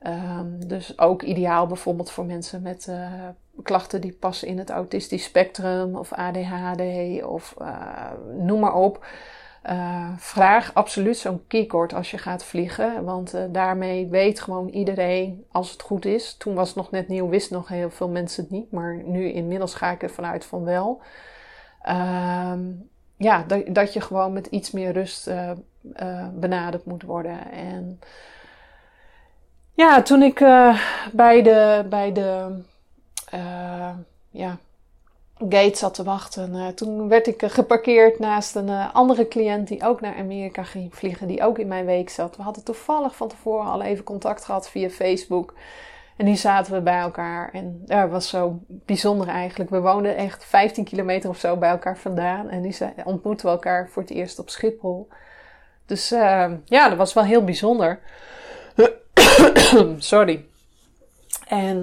Um, 0.05 0.68
dus 0.68 0.99
ook 0.99 1.22
ideaal 1.22 1.66
bijvoorbeeld 1.66 2.11
voor 2.11 2.24
mensen 2.24 2.62
met 2.62 2.86
uh, 2.90 3.12
klachten 3.62 4.01
die 4.01 4.12
passen 4.12 4.49
in 4.49 4.59
het 4.59 4.70
autistisch 4.70 5.24
spectrum 5.24 5.97
of 5.97 6.12
ADHD 6.12 6.82
of 7.24 7.55
uh, 7.61 8.11
noem 8.38 8.61
maar 8.61 8.74
op. 8.74 9.07
Uh, 9.70 10.09
vraag 10.16 10.74
absoluut 10.74 11.16
zo'n 11.16 11.47
keycord 11.47 11.94
als 11.94 12.11
je 12.11 12.18
gaat 12.18 12.44
vliegen. 12.44 13.05
Want 13.05 13.34
daarmee 13.51 14.07
weet 14.07 14.40
gewoon 14.40 14.68
iedereen 14.68 15.44
als 15.51 15.70
het 15.70 15.82
goed 15.82 16.05
is. 16.05 16.36
Toen 16.36 16.55
was 16.55 16.68
het 16.68 16.76
nog 16.76 16.90
net 16.90 17.09
nieuw, 17.09 17.28
wisten 17.28 17.57
nog 17.57 17.68
heel 17.68 17.90
veel 17.90 18.09
mensen 18.09 18.42
het 18.42 18.53
niet. 18.53 18.70
Maar 18.70 19.03
nu 19.05 19.32
inmiddels 19.32 19.74
ga 19.74 19.90
ik 19.90 20.03
ervan 20.03 20.24
uit 20.24 20.44
van 20.44 20.64
wel. 20.64 21.01
Uh, 21.88 22.53
ja, 23.16 23.44
dat, 23.47 23.74
dat 23.74 23.92
je 23.92 24.01
gewoon 24.01 24.32
met 24.32 24.47
iets 24.47 24.70
meer 24.70 24.92
rust 24.92 25.30
benaderd 26.34 26.84
moet 26.84 27.03
worden. 27.03 27.51
En 27.51 28.01
ja, 29.77 30.03
toen 30.03 30.22
ik 30.22 30.39
bij 31.12 31.43
de, 31.43 31.85
bij 31.89 32.12
de 32.12 32.61
ja, 34.31 34.59
gate 35.39 35.77
zat 35.77 35.95
te 35.95 36.05
wachten. 36.05 36.55
Uh, 36.55 36.68
toen 36.68 37.09
werd 37.09 37.27
ik 37.27 37.43
geparkeerd 37.47 38.18
naast 38.18 38.55
een 38.55 38.70
andere 38.93 39.29
cliënt 39.29 39.68
die 39.68 39.85
ook 39.85 40.01
naar 40.01 40.16
Amerika 40.16 40.62
ging 40.62 40.95
vliegen, 40.95 41.27
die 41.27 41.43
ook 41.43 41.59
in 41.59 41.68
mijn 41.68 41.85
week 41.85 42.11
zat. 42.11 42.37
We 42.37 42.43
hadden 42.43 42.64
toevallig 42.64 43.16
van 43.16 43.29
tevoren 43.29 43.70
al 43.70 43.83
even 43.83 44.05
contact 44.05 44.45
gehad 44.45 44.68
via 44.68 44.89
Facebook. 44.89 45.55
En 46.16 46.24
die 46.24 46.37
zaten 46.37 46.72
we 46.72 46.81
bij 46.81 46.99
elkaar. 46.99 47.51
En 47.53 47.83
dat 47.85 48.11
was 48.11 48.29
zo 48.29 48.59
bijzonder 48.68 49.29
eigenlijk. 49.29 49.70
We 49.70 49.81
woonden 49.81 50.16
echt 50.16 50.45
15 50.45 50.85
kilometer 50.85 51.31
of 51.31 51.39
zo 51.39 51.57
bij 51.57 51.70
elkaar 51.70 51.99
vandaan. 51.99 52.49
En 52.49 52.62
die 52.62 52.77
ontmoetten 53.05 53.47
we 53.47 53.53
elkaar 53.53 53.89
voor 53.89 54.03
het 54.03 54.11
eerst 54.11 54.39
op 54.39 54.51
Schiphol. 54.51 55.09
Dus 55.87 56.09
ja, 56.64 56.89
dat 56.89 56.97
was 56.97 57.12
wel 57.12 57.24
heel 57.24 57.45
bijzonder. 57.45 58.01
Sorry. 59.98 60.46
En 61.48 61.82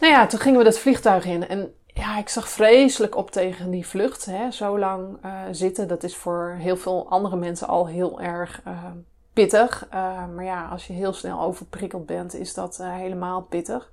nou 0.00 0.12
ja, 0.12 0.26
toen 0.26 0.40
gingen 0.40 0.58
we 0.58 0.64
dat 0.64 0.78
vliegtuig 0.78 1.24
in. 1.24 1.48
En 1.48 1.74
ja, 1.86 2.18
ik 2.18 2.28
zag 2.28 2.48
vreselijk 2.48 3.16
op 3.16 3.30
tegen 3.30 3.70
die 3.70 3.86
vlucht. 3.86 4.24
Hè. 4.24 4.50
Zo 4.50 4.78
lang 4.78 5.18
uh, 5.24 5.32
zitten, 5.50 5.88
dat 5.88 6.02
is 6.02 6.16
voor 6.16 6.56
heel 6.58 6.76
veel 6.76 7.06
andere 7.08 7.36
mensen 7.36 7.68
al 7.68 7.86
heel 7.86 8.20
erg 8.20 8.60
uh, 8.66 8.84
pittig. 9.32 9.86
Maar 10.34 10.44
ja, 10.44 10.68
als 10.68 10.86
je 10.86 10.92
heel 10.92 11.12
snel 11.12 11.40
overprikkeld 11.40 12.06
bent, 12.06 12.34
is 12.34 12.54
dat 12.54 12.78
helemaal 12.82 13.42
pittig. 13.42 13.90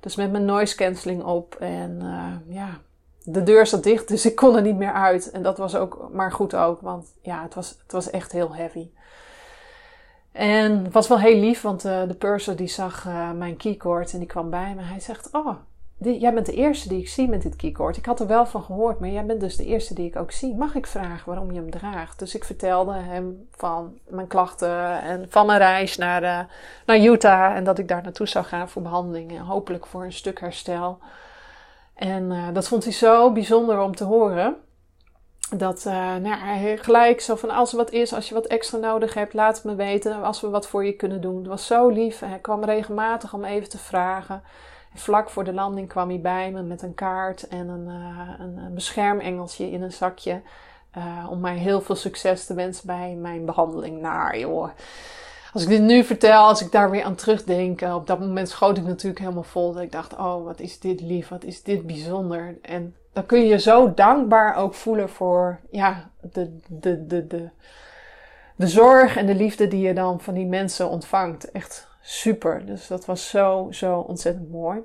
Dus 0.00 0.16
met 0.16 0.30
mijn 0.30 0.44
noise 0.44 0.76
cancelling 0.76 1.24
op 1.24 1.54
en 1.54 2.02
ja, 2.48 2.80
de 3.24 3.42
deur 3.42 3.66
zat 3.66 3.82
dicht, 3.82 4.08
dus 4.08 4.26
ik 4.26 4.36
kon 4.36 4.56
er 4.56 4.62
niet 4.62 4.76
meer 4.76 4.92
uit. 4.92 5.30
En 5.30 5.42
dat 5.42 5.58
was 5.58 5.74
ook 5.74 6.08
maar 6.12 6.32
goed 6.32 6.54
ook, 6.54 6.80
want 6.80 7.06
ja, 7.22 7.42
het 7.42 7.54
was, 7.54 7.68
het 7.82 7.92
was 7.92 8.10
echt 8.10 8.32
heel 8.32 8.54
heavy. 8.54 8.88
En 10.32 10.84
het 10.84 10.92
was 10.92 11.08
wel 11.08 11.18
heel 11.18 11.40
lief, 11.40 11.62
want 11.62 11.80
de 11.80 12.16
purser 12.18 12.56
die 12.56 12.68
zag 12.68 13.08
mijn 13.36 13.56
keycord 13.56 14.12
en 14.12 14.18
die 14.18 14.28
kwam 14.28 14.50
bij 14.50 14.74
me. 14.74 14.82
Hij 14.82 15.00
zegt, 15.00 15.28
oh, 15.32 15.56
jij 15.98 16.34
bent 16.34 16.46
de 16.46 16.52
eerste 16.52 16.88
die 16.88 16.98
ik 16.98 17.08
zie 17.08 17.28
met 17.28 17.42
dit 17.42 17.56
keycord. 17.56 17.96
Ik 17.96 18.06
had 18.06 18.20
er 18.20 18.26
wel 18.26 18.46
van 18.46 18.62
gehoord, 18.62 19.00
maar 19.00 19.08
jij 19.08 19.26
bent 19.26 19.40
dus 19.40 19.56
de 19.56 19.64
eerste 19.64 19.94
die 19.94 20.06
ik 20.06 20.16
ook 20.16 20.30
zie. 20.30 20.54
Mag 20.54 20.74
ik 20.74 20.86
vragen 20.86 21.28
waarom 21.28 21.52
je 21.52 21.60
hem 21.60 21.70
draagt? 21.70 22.18
Dus 22.18 22.34
ik 22.34 22.44
vertelde 22.44 22.92
hem 22.92 23.48
van 23.50 23.98
mijn 24.08 24.26
klachten 24.26 25.00
en 25.00 25.26
van 25.28 25.46
mijn 25.46 25.58
reis 25.58 25.96
naar, 25.96 26.22
uh, 26.22 26.38
naar 26.86 26.98
Utah. 26.98 27.56
En 27.56 27.64
dat 27.64 27.78
ik 27.78 27.88
daar 27.88 28.02
naartoe 28.02 28.28
zou 28.28 28.44
gaan 28.44 28.68
voor 28.68 28.82
behandeling 28.82 29.30
en 29.30 29.44
hopelijk 29.44 29.86
voor 29.86 30.04
een 30.04 30.12
stuk 30.12 30.40
herstel. 30.40 30.98
En 31.94 32.52
dat 32.52 32.68
vond 32.68 32.84
hij 32.84 32.92
zo 32.92 33.32
bijzonder 33.32 33.80
om 33.80 33.94
te 33.94 34.04
horen. 34.04 34.56
Dat 35.58 35.84
uh, 35.86 35.92
nou 35.94 36.26
ja, 36.26 36.76
gelijk 36.76 37.20
zo 37.20 37.34
van 37.34 37.50
als 37.50 37.70
er 37.70 37.76
wat 37.76 37.90
is, 37.90 38.14
als 38.14 38.28
je 38.28 38.34
wat 38.34 38.46
extra 38.46 38.78
nodig 38.78 39.14
hebt, 39.14 39.34
laat 39.34 39.56
het 39.56 39.64
me 39.64 39.74
weten. 39.74 40.22
Als 40.22 40.40
we 40.40 40.48
wat 40.48 40.66
voor 40.66 40.84
je 40.84 40.92
kunnen 40.92 41.20
doen. 41.20 41.36
Het 41.36 41.46
was 41.46 41.66
zo 41.66 41.88
lief. 41.88 42.20
Hij 42.20 42.38
kwam 42.38 42.64
regelmatig 42.64 43.34
om 43.34 43.44
even 43.44 43.68
te 43.68 43.78
vragen. 43.78 44.42
vlak 44.94 45.30
voor 45.30 45.44
de 45.44 45.52
landing 45.52 45.88
kwam 45.88 46.08
hij 46.08 46.20
bij 46.20 46.50
me 46.50 46.62
met 46.62 46.82
een 46.82 46.94
kaart 46.94 47.48
en 47.48 47.68
een, 47.68 47.86
uh, 47.88 48.30
een 48.38 48.74
beschermengeltje 48.74 49.70
in 49.70 49.82
een 49.82 49.92
zakje. 49.92 50.42
Uh, 50.98 51.26
om 51.30 51.40
mij 51.40 51.56
heel 51.56 51.80
veel 51.80 51.94
succes 51.94 52.46
te 52.46 52.54
wensen 52.54 52.86
bij 52.86 53.14
mijn 53.14 53.44
behandeling. 53.44 54.00
Nou 54.00 54.38
joh, 54.38 54.68
als 55.52 55.62
ik 55.62 55.68
dit 55.68 55.80
nu 55.80 56.04
vertel, 56.04 56.42
als 56.44 56.62
ik 56.62 56.72
daar 56.72 56.90
weer 56.90 57.04
aan 57.04 57.14
terugdenk, 57.14 57.80
op 57.80 58.06
dat 58.06 58.20
moment 58.20 58.48
schoot 58.48 58.76
ik 58.78 58.84
natuurlijk 58.84 59.20
helemaal 59.20 59.42
vol. 59.42 59.72
Dat 59.72 59.82
ik 59.82 59.92
dacht, 59.92 60.12
oh 60.12 60.44
wat 60.44 60.60
is 60.60 60.78
dit 60.78 61.00
lief, 61.00 61.28
wat 61.28 61.44
is 61.44 61.62
dit 61.62 61.86
bijzonder. 61.86 62.58
En 62.62 62.94
dan 63.12 63.26
kun 63.26 63.46
je 63.46 63.58
zo 63.58 63.94
dankbaar 63.94 64.56
ook 64.56 64.74
voelen 64.74 65.08
voor 65.08 65.60
ja, 65.70 66.10
de, 66.20 66.58
de, 66.68 67.06
de, 67.06 67.26
de, 67.26 67.48
de 68.56 68.66
zorg 68.66 69.16
en 69.16 69.26
de 69.26 69.34
liefde 69.34 69.68
die 69.68 69.86
je 69.86 69.94
dan 69.94 70.20
van 70.20 70.34
die 70.34 70.46
mensen 70.46 70.88
ontvangt. 70.88 71.50
Echt 71.50 71.88
super. 72.00 72.66
Dus 72.66 72.86
dat 72.86 73.04
was 73.04 73.28
zo, 73.28 73.68
zo 73.70 73.98
ontzettend 73.98 74.50
mooi. 74.50 74.80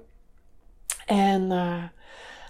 En 1.05 1.41
uh, 1.41 1.84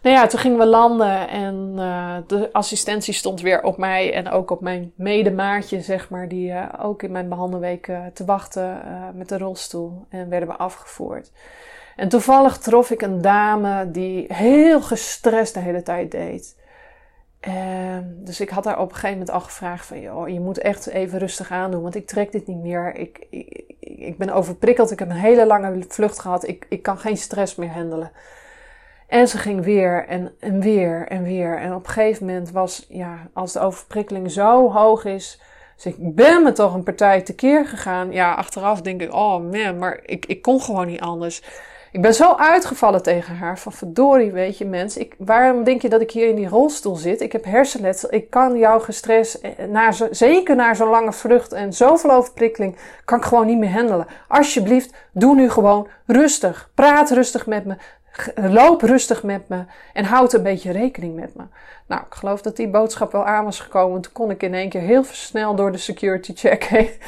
nou 0.01 0.15
ja, 0.15 0.27
toen 0.27 0.39
gingen 0.39 0.57
we 0.57 0.65
landen 0.65 1.29
en 1.29 1.73
uh, 1.75 2.17
de 2.27 2.49
assistentie 2.51 3.13
stond 3.13 3.41
weer 3.41 3.63
op 3.63 3.77
mij 3.77 4.13
en 4.13 4.29
ook 4.29 4.51
op 4.51 4.61
mijn 4.61 4.91
medemaatje, 4.95 5.81
zeg 5.81 6.09
maar, 6.09 6.27
die 6.27 6.51
uh, 6.51 6.65
ook 6.81 7.03
in 7.03 7.11
mijn 7.11 7.29
behandelweek 7.29 7.91
te 8.13 8.25
wachten 8.25 8.81
met 9.13 9.29
de 9.29 9.37
rolstoel. 9.37 10.05
En 10.09 10.29
werden 10.29 10.49
we 10.49 10.55
afgevoerd. 10.55 11.31
En 11.97 12.09
toevallig 12.09 12.57
trof 12.57 12.91
ik 12.91 13.01
een 13.01 13.21
dame 13.21 13.91
die 13.91 14.25
heel 14.33 14.81
gestrest 14.81 15.53
de 15.53 15.59
hele 15.59 15.83
tijd 15.83 16.11
deed. 16.11 16.55
En 17.39 18.17
dus 18.23 18.39
ik 18.39 18.49
had 18.49 18.65
haar 18.65 18.79
op 18.79 18.89
een 18.89 18.95
gegeven 18.95 19.17
moment 19.17 19.35
al 19.35 19.39
gevraagd 19.39 19.85
van, 19.85 20.01
joh, 20.01 20.29
je 20.29 20.39
moet 20.39 20.57
echt 20.57 20.87
even 20.87 21.19
rustig 21.19 21.51
aandoen, 21.51 21.81
want 21.81 21.95
ik 21.95 22.07
trek 22.07 22.31
dit 22.31 22.47
niet 22.47 22.61
meer. 22.61 22.95
Ik, 22.95 23.25
ik, 23.29 23.73
ik 23.79 24.17
ben 24.17 24.29
overprikkeld, 24.29 24.91
ik 24.91 24.99
heb 24.99 25.09
een 25.09 25.15
hele 25.15 25.45
lange 25.45 25.85
vlucht 25.87 26.19
gehad, 26.19 26.47
ik, 26.47 26.65
ik 26.69 26.81
kan 26.81 26.97
geen 26.97 27.17
stress 27.17 27.55
meer 27.55 27.71
handelen. 27.71 28.11
En 29.07 29.27
ze 29.27 29.37
ging 29.37 29.63
weer 29.63 30.05
en, 30.07 30.31
en 30.39 30.59
weer 30.59 31.07
en 31.07 31.23
weer. 31.23 31.57
En 31.57 31.73
op 31.73 31.87
een 31.87 31.93
gegeven 31.93 32.25
moment 32.25 32.51
was, 32.51 32.85
ja, 32.89 33.29
als 33.33 33.53
de 33.53 33.59
overprikkeling 33.59 34.31
zo 34.31 34.71
hoog 34.71 35.05
is, 35.05 35.41
dus 35.75 35.85
ik 35.85 36.15
ben 36.15 36.43
me 36.43 36.51
toch 36.51 36.73
een 36.73 36.83
partij 36.83 37.21
tekeer 37.21 37.65
gegaan. 37.65 38.11
Ja, 38.11 38.33
achteraf 38.33 38.81
denk 38.81 39.01
ik, 39.01 39.13
oh 39.13 39.51
man, 39.51 39.77
maar 39.77 39.99
ik, 40.05 40.25
ik 40.25 40.41
kon 40.41 40.61
gewoon 40.61 40.87
niet 40.87 41.01
anders. 41.01 41.43
Ik 41.91 42.01
ben 42.01 42.13
zo 42.13 42.35
uitgevallen 42.35 43.03
tegen 43.03 43.35
haar 43.35 43.59
van 43.59 43.71
verdorie, 43.71 44.31
weet 44.31 44.57
je 44.57 44.65
mens. 44.65 44.97
Ik, 44.97 45.15
waarom 45.17 45.63
denk 45.63 45.81
je 45.81 45.89
dat 45.89 46.01
ik 46.01 46.11
hier 46.11 46.27
in 46.27 46.35
die 46.35 46.47
rolstoel 46.47 46.95
zit? 46.95 47.21
Ik 47.21 47.31
heb 47.31 47.43
hersenletsel. 47.43 48.13
Ik 48.13 48.29
kan 48.29 48.57
jouw 48.57 48.79
gestres, 48.79 49.39
eh, 49.41 49.91
zo, 49.91 50.07
zeker 50.11 50.55
na 50.55 50.73
zo'n 50.73 50.89
lange 50.89 51.13
vlucht 51.13 51.53
en 51.53 51.73
zoveel 51.73 52.11
overprikkeling, 52.11 52.77
kan 53.05 53.17
ik 53.17 53.23
gewoon 53.23 53.45
niet 53.45 53.57
meer 53.57 53.71
handelen. 53.71 54.07
Alsjeblieft, 54.27 54.93
doe 55.11 55.35
nu 55.35 55.49
gewoon 55.49 55.87
rustig. 56.05 56.69
Praat 56.73 57.11
rustig 57.11 57.45
met 57.45 57.65
me. 57.65 57.75
Loop 58.35 58.81
rustig 58.81 59.23
met 59.23 59.47
me 59.47 59.63
en 59.93 60.05
houd 60.05 60.33
een 60.33 60.43
beetje 60.43 60.71
rekening 60.71 61.15
met 61.15 61.35
me. 61.35 61.43
Nou, 61.87 62.01
ik 62.01 62.13
geloof 62.13 62.41
dat 62.41 62.55
die 62.55 62.67
boodschap 62.67 63.11
wel 63.11 63.25
aan 63.25 63.43
was 63.45 63.59
gekomen. 63.59 64.01
Toen 64.01 64.11
kon 64.11 64.31
ik 64.31 64.43
in 64.43 64.53
één 64.53 64.69
keer 64.69 64.81
heel 64.81 65.03
snel 65.03 65.55
door 65.55 65.71
de 65.71 65.77
security 65.77 66.33
check 66.35 66.63
heen. 66.63 66.89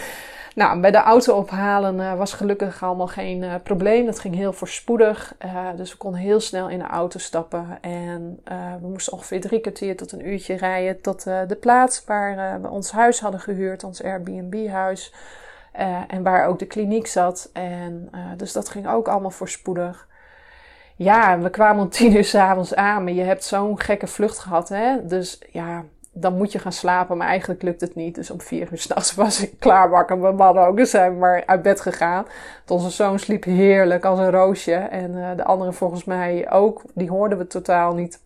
Nou, 0.56 0.80
bij 0.80 0.92
de 0.92 0.98
auto 0.98 1.38
ophalen 1.38 2.00
uh, 2.00 2.18
was 2.18 2.34
gelukkig 2.34 2.84
allemaal 2.84 3.08
geen 3.08 3.42
uh, 3.44 3.54
probleem. 3.64 4.06
Dat 4.06 4.20
ging 4.20 4.36
heel 4.36 4.54
voorspoedig. 4.54 5.36
Uh, 5.46 5.68
dus 5.76 5.92
we 5.92 5.98
konden 5.98 6.20
heel 6.20 6.40
snel 6.40 6.70
in 6.70 6.80
de 6.80 6.86
auto 6.86 7.20
stappen. 7.20 7.78
En 7.82 8.40
we 8.82 8.88
moesten 8.88 9.14
ongeveer 9.14 9.42
drie 9.42 9.60
kwartier 9.60 9.98
tot 9.98 10.12
een 10.12 10.28
uurtje 10.28 10.56
rijden 10.56 11.02
tot 11.02 11.24
de 11.24 11.58
plaats 11.60 12.06
waar 12.06 12.62
we 12.62 12.70
ons 12.70 12.92
huis 12.92 13.20
hadden 13.20 13.40
gehuurd, 13.40 13.84
ons 13.84 14.04
Airbnb-huis. 14.04 15.14
en 16.08 16.24
waar 16.24 16.48
ook 16.48 16.60
de 16.60 16.66
kliniek 16.66 17.08
zat. 17.08 17.50
En 17.54 18.10
dus 18.38 18.54
dat 18.54 18.70
ging 18.70 18.88
ook 18.88 19.08
allemaal 19.08 19.30
voorspoedig. 19.30 20.08
Ja, 20.96 21.40
we 21.40 21.50
kwamen 21.50 21.84
om 21.84 21.90
tien 21.90 22.16
uur 22.16 22.26
s'avonds 22.26 22.76
aan, 22.76 23.04
maar 23.04 23.14
je 23.14 23.24
hebt 23.24 23.44
zo'n 23.44 23.80
gekke 23.80 24.08
vlucht 24.08 24.40
gehad, 24.40 24.70
hè? 24.70 25.06
Dus 25.06 25.42
ja, 25.52 25.84
dan 26.12 26.38
moet 26.38 26.52
je 26.52 26.60
gaan 26.60 26.72
slapen, 26.72 27.18
maar 27.18 27.28
eigenlijk 27.28 27.62
lukt 27.62 27.82
het 27.82 27.96
niet. 27.96 28.16
Dus 28.16 28.32
om 28.32 28.42
vier 28.42 28.72
uur 28.72 28.78
s'nachts 28.88 29.16
was 29.16 29.42
ik 29.42 29.60
klaar 29.60 29.90
wakker. 29.90 30.18
Mijn 30.18 30.36
man 30.36 30.58
ook, 30.58 30.80
zijn 30.86 31.14
we 31.14 31.20
maar 31.20 31.44
uit 31.46 31.62
bed 31.62 31.82
gegaan. 31.82 32.26
onze 32.68 32.90
zoon 32.90 33.20
sliep 33.20 33.44
heerlijk 33.44 34.06
als 34.06 34.20
een 34.20 34.32
roosje. 34.32 34.74
En 34.74 35.12
uh, 35.12 35.30
de 35.36 35.44
andere 35.44 35.74
volgens 35.74 36.04
mij 36.04 36.52
ook. 36.52 36.82
Die 36.94 37.10
hoorden 37.10 37.38
we 37.38 37.48
totaal 37.48 37.94
niet. 37.94 38.20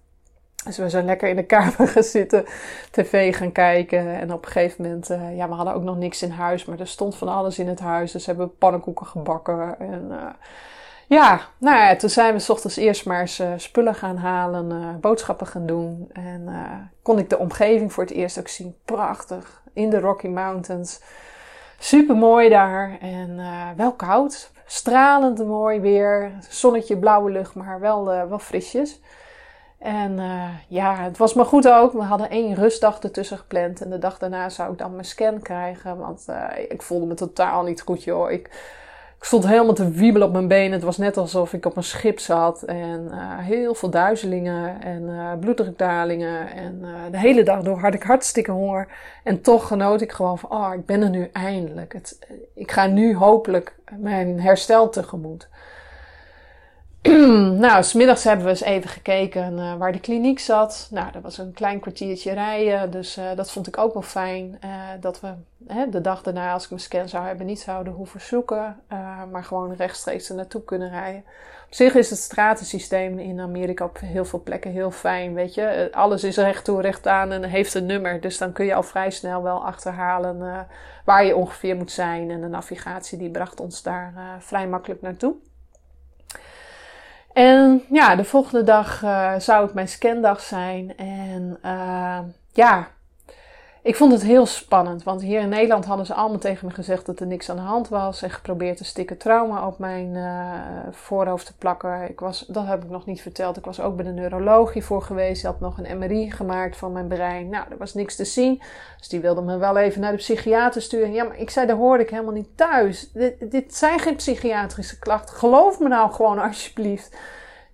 Dus 0.66 0.78
we 0.78 0.90
zijn 0.90 1.06
lekker 1.06 1.30
in 1.30 1.36
de 1.36 1.46
kamer 1.56 1.88
gaan 1.88 2.04
zitten, 2.04 2.46
tv 2.92 3.36
gaan 3.36 3.52
kijken. 3.52 4.20
En 4.20 4.34
op 4.34 4.46
een 4.46 4.52
gegeven 4.52 4.84
moment, 4.84 5.10
uh, 5.10 5.38
ja, 5.38 5.48
we 5.48 5.54
hadden 5.54 5.74
ook 5.74 5.84
nog 5.84 5.98
niks 5.98 6.22
in 6.22 6.32
huis. 6.32 6.66
Maar 6.66 6.80
er 6.80 6.88
stond 6.88 7.16
van 7.16 7.28
alles 7.28 7.60
in 7.60 7.68
het 7.68 7.80
huis. 7.80 8.12
Dus 8.12 8.26
hebben 8.26 8.46
we 8.46 8.52
pannenkoeken 8.58 9.06
gebakken. 9.06 9.80
En... 9.80 10.12
ja, 11.08 11.42
nou 11.58 11.78
ja, 11.78 11.96
toen 11.96 12.10
zijn 12.10 12.34
we 12.34 12.40
s 12.40 12.50
ochtends 12.50 12.78
eerst 12.78 13.06
maar 13.06 13.20
eens 13.20 13.40
uh, 13.40 13.48
spullen 13.58 13.96
gaan 13.96 14.18
halen, 14.18 14.72
uh, 14.72 14.96
boodschappen 15.02 15.48
gaan 15.48 15.66
doen. 15.66 16.10
En 16.14 16.42
uh, 16.48 16.72
kon 17.02 17.20
ik 17.20 17.30
de 17.30 17.38
omgeving 17.38 17.94
voor 17.94 18.04
het 18.04 18.14
eerst 18.14 18.40
ook 18.40 18.48
zien. 18.48 18.76
Prachtig, 18.86 19.62
in 19.74 19.90
de 19.90 20.00
Rocky 20.00 20.28
Mountains. 20.28 21.02
Super 21.80 22.16
mooi 22.16 22.50
daar 22.50 22.98
en 23.02 23.40
wel 23.76 23.94
koud. 23.94 24.52
Stralend 24.66 25.46
mooi 25.46 25.80
weer. 25.80 26.32
Zonnetje, 26.50 26.98
blauwe 26.98 27.32
lucht, 27.32 27.56
maar 27.56 27.80
wel, 27.80 28.06
wel 28.06 28.40
frisjes. 28.40 29.02
En 29.80 30.20
ja, 30.68 30.96
het 30.96 31.18
was 31.18 31.34
maar 31.34 31.46
goed 31.46 31.70
ook. 31.70 31.94
We 31.94 32.02
hadden 32.02 32.30
één 32.30 32.56
rustdag 32.56 33.00
ertussen 33.00 33.38
gepland. 33.38 33.82
En 33.82 33.90
de 33.90 34.00
dag 34.00 34.18
daarna 34.18 34.50
zou 34.50 34.72
ik 34.72 34.78
dan 34.78 34.92
mijn 34.92 35.06
scan 35.06 35.42
krijgen. 35.42 35.98
Want 35.98 36.26
ik 36.68 36.82
voelde 36.82 37.06
me 37.06 37.14
totaal 37.14 37.64
niet 37.64 37.82
goed, 37.82 38.04
joh. 38.04 38.32
Ik 38.32 38.50
ik 39.24 39.30
stond 39.30 39.48
helemaal 39.48 39.74
te 39.74 39.90
wiebelen 39.90 40.28
op 40.28 40.34
mijn 40.34 40.48
benen. 40.48 40.72
Het 40.72 40.84
was 40.84 40.98
net 40.98 41.18
alsof 41.18 41.54
ik 41.54 41.66
op 41.66 41.78
een 41.78 41.84
schip 41.84 42.20
zat. 42.20 42.64
En 42.64 43.08
uh, 43.12 43.38
heel 43.38 43.76
veel 43.76 43.90
duizelingen 43.90 44.82
en 44.82 45.02
uh, 45.02 45.32
bloeddrukdalingen. 45.40 46.52
En 46.52 46.80
uh, 46.82 46.90
de 47.12 47.18
hele 47.20 47.44
dag 47.44 47.62
door 47.62 47.80
had 47.80 47.94
ik 47.94 48.04
hartstikke 48.04 48.52
honger. 48.52 48.88
En 49.24 49.42
toch 49.42 49.68
genoot 49.68 50.02
ik 50.02 50.12
gewoon 50.12 50.40
van, 50.40 50.52
oh, 50.52 50.74
ik 50.74 50.86
ben 50.86 51.02
er 51.02 51.10
nu 51.10 51.30
eindelijk. 51.34 52.02
Ik 52.54 52.72
ga 52.72 52.86
nu 52.86 53.16
hopelijk 53.16 53.76
mijn 53.98 54.40
herstel 54.40 54.90
tegemoet. 54.90 55.48
nou, 57.66 57.84
smiddags 57.84 58.24
hebben 58.24 58.46
we 58.46 58.52
eens 58.52 58.62
even 58.62 58.90
gekeken 58.90 59.58
uh, 59.58 59.76
waar 59.76 59.92
de 59.92 60.00
kliniek 60.00 60.40
zat. 60.40 60.88
Nou, 60.92 61.12
dat 61.12 61.22
was 61.22 61.38
een 61.38 61.54
klein 61.54 61.80
kwartiertje 61.80 62.34
rijden, 62.34 62.92
dus 62.92 63.18
uh, 63.18 63.26
dat 63.36 63.52
vond 63.52 63.68
ik 63.68 63.78
ook 63.78 63.94
wel 63.94 64.02
fijn. 64.02 64.60
Uh, 64.66 64.70
dat 65.00 65.20
we 65.20 65.34
hè, 65.68 65.90
de 65.90 66.02
dag 66.02 66.22
daarna, 66.22 66.54
als 66.54 66.64
ik 66.64 66.70
mijn 66.70 66.82
scan 66.82 67.10
zou 67.10 67.26
hebben, 67.26 67.46
niet 67.46 67.60
zouden 67.60 67.94
hoeven 67.94 68.22
zoeken, 68.22 68.80
maar 69.32 69.44
gewoon 69.44 69.74
rechtstreeks 69.74 70.30
er 70.30 70.36
naartoe 70.36 70.64
kunnen 70.64 70.90
rijden. 70.90 71.24
Op 71.66 71.74
zich 71.74 71.96
is 71.96 72.10
het 72.10 72.20
stratensysteem 72.20 73.20
in 73.20 73.40
Amerika 73.40 73.86
op 73.86 74.00
heel 74.00 74.26
veel 74.26 74.44
plekken 74.44 74.72
heel 74.72 74.92
fijn, 74.92 75.34
weet 75.34 75.54
je. 75.54 75.90
Alles 75.92 76.24
is 76.24 76.38
recht 76.38 76.66
toe, 76.66 76.82
recht 76.82 77.08
aan 77.08 77.32
en 77.32 77.44
heeft 77.44 77.74
een 77.74 77.86
nummer. 77.86 78.22
Dus 78.22 78.38
dan 78.38 78.52
kun 78.52 78.66
je 78.66 78.76
al 78.76 78.84
vrij 78.84 79.10
snel 79.10 79.44
wel 79.44 79.66
achterhalen 79.66 80.68
waar 81.06 81.26
je 81.26 81.36
ongeveer 81.36 81.76
moet 81.76 81.92
zijn. 81.92 82.32
En 82.32 82.42
de 82.42 82.48
navigatie 82.48 83.18
die 83.18 83.32
bracht 83.32 83.60
ons 83.60 83.82
daar 83.82 84.14
vrij 84.40 84.68
makkelijk 84.68 85.02
naartoe. 85.02 85.36
En 87.34 87.84
ja, 87.90 88.16
de 88.16 88.24
volgende 88.24 88.64
dag 88.64 89.02
uh, 89.04 89.34
zou 89.38 89.66
het 89.66 89.74
mijn 89.74 89.88
scandag 89.88 90.42
zijn. 90.42 90.98
En 90.98 91.58
uh, 91.66 92.20
ja, 92.52 92.88
ik 93.84 93.96
vond 93.96 94.12
het 94.12 94.24
heel 94.24 94.46
spannend. 94.46 95.04
Want 95.04 95.22
hier 95.22 95.40
in 95.40 95.50
Nederland 95.50 95.86
hadden 95.86 96.06
ze 96.06 96.14
allemaal 96.14 96.40
tegen 96.40 96.68
me 96.68 96.74
gezegd 96.74 97.06
dat 97.06 97.20
er 97.20 97.28
niks 97.28 97.50
aan 97.50 97.56
de 97.56 97.62
hand 97.62 97.90
was. 97.90 98.22
En 98.22 98.30
geprobeerd 98.30 98.80
een 98.80 98.86
stikke 98.86 99.18
trauma 99.18 99.68
op 99.68 99.80
mijn 99.80 100.16
uh, 100.16 100.54
voorhoofd 100.92 101.46
te 101.46 101.58
plakken. 101.58 102.10
Ik 102.10 102.20
was, 102.20 102.46
dat 102.48 102.66
heb 102.66 102.84
ik 102.84 102.90
nog 102.90 103.06
niet 103.06 103.22
verteld. 103.22 103.58
Ik 103.58 103.66
was 103.66 103.80
ook 103.80 103.96
bij 103.96 104.06
de 104.06 104.12
neuroloog 104.12 104.74
hiervoor 104.74 105.02
geweest. 105.02 105.42
Die 105.42 105.50
had 105.50 105.60
nog 105.60 105.78
een 105.78 105.98
MRI 105.98 106.32
gemaakt 106.32 106.78
van 106.78 106.92
mijn 106.92 107.08
brein. 107.08 107.50
Nou, 107.50 107.66
er 107.70 107.78
was 107.78 107.94
niks 107.94 108.16
te 108.16 108.26
zien. 108.26 108.62
Dus 108.98 109.08
die 109.08 109.20
wilde 109.20 109.42
me 109.42 109.58
wel 109.58 109.78
even 109.78 110.02
naar 110.02 110.12
de 110.12 110.18
psychiater 110.18 110.82
sturen. 110.82 111.14
Ja, 111.14 111.24
maar 111.24 111.40
ik 111.40 111.50
zei, 111.50 111.68
daar 111.68 111.76
hoorde 111.76 112.04
ik 112.04 112.10
helemaal 112.10 112.34
niet 112.34 112.58
thuis. 112.58 113.12
Dit, 113.12 113.52
dit 113.52 113.76
zijn 113.76 114.00
geen 114.00 114.16
psychiatrische 114.16 115.00
klachten. 115.00 115.36
Geloof 115.36 115.80
me 115.80 115.88
nou 115.88 116.12
gewoon 116.12 116.40
alsjeblieft. 116.40 117.14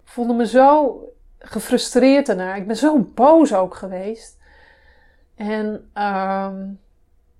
Ik 0.03 0.16
voelde 0.16 0.34
me 0.34 0.47
zo 0.47 0.99
gefrustreerd 1.39 2.26
daarna. 2.26 2.55
Ik 2.55 2.68
ben 2.68 2.76
zo 2.76 3.07
boos 3.14 3.53
ook 3.53 3.76
geweest. 3.76 4.38
En, 5.39 5.67
um, 6.03 6.79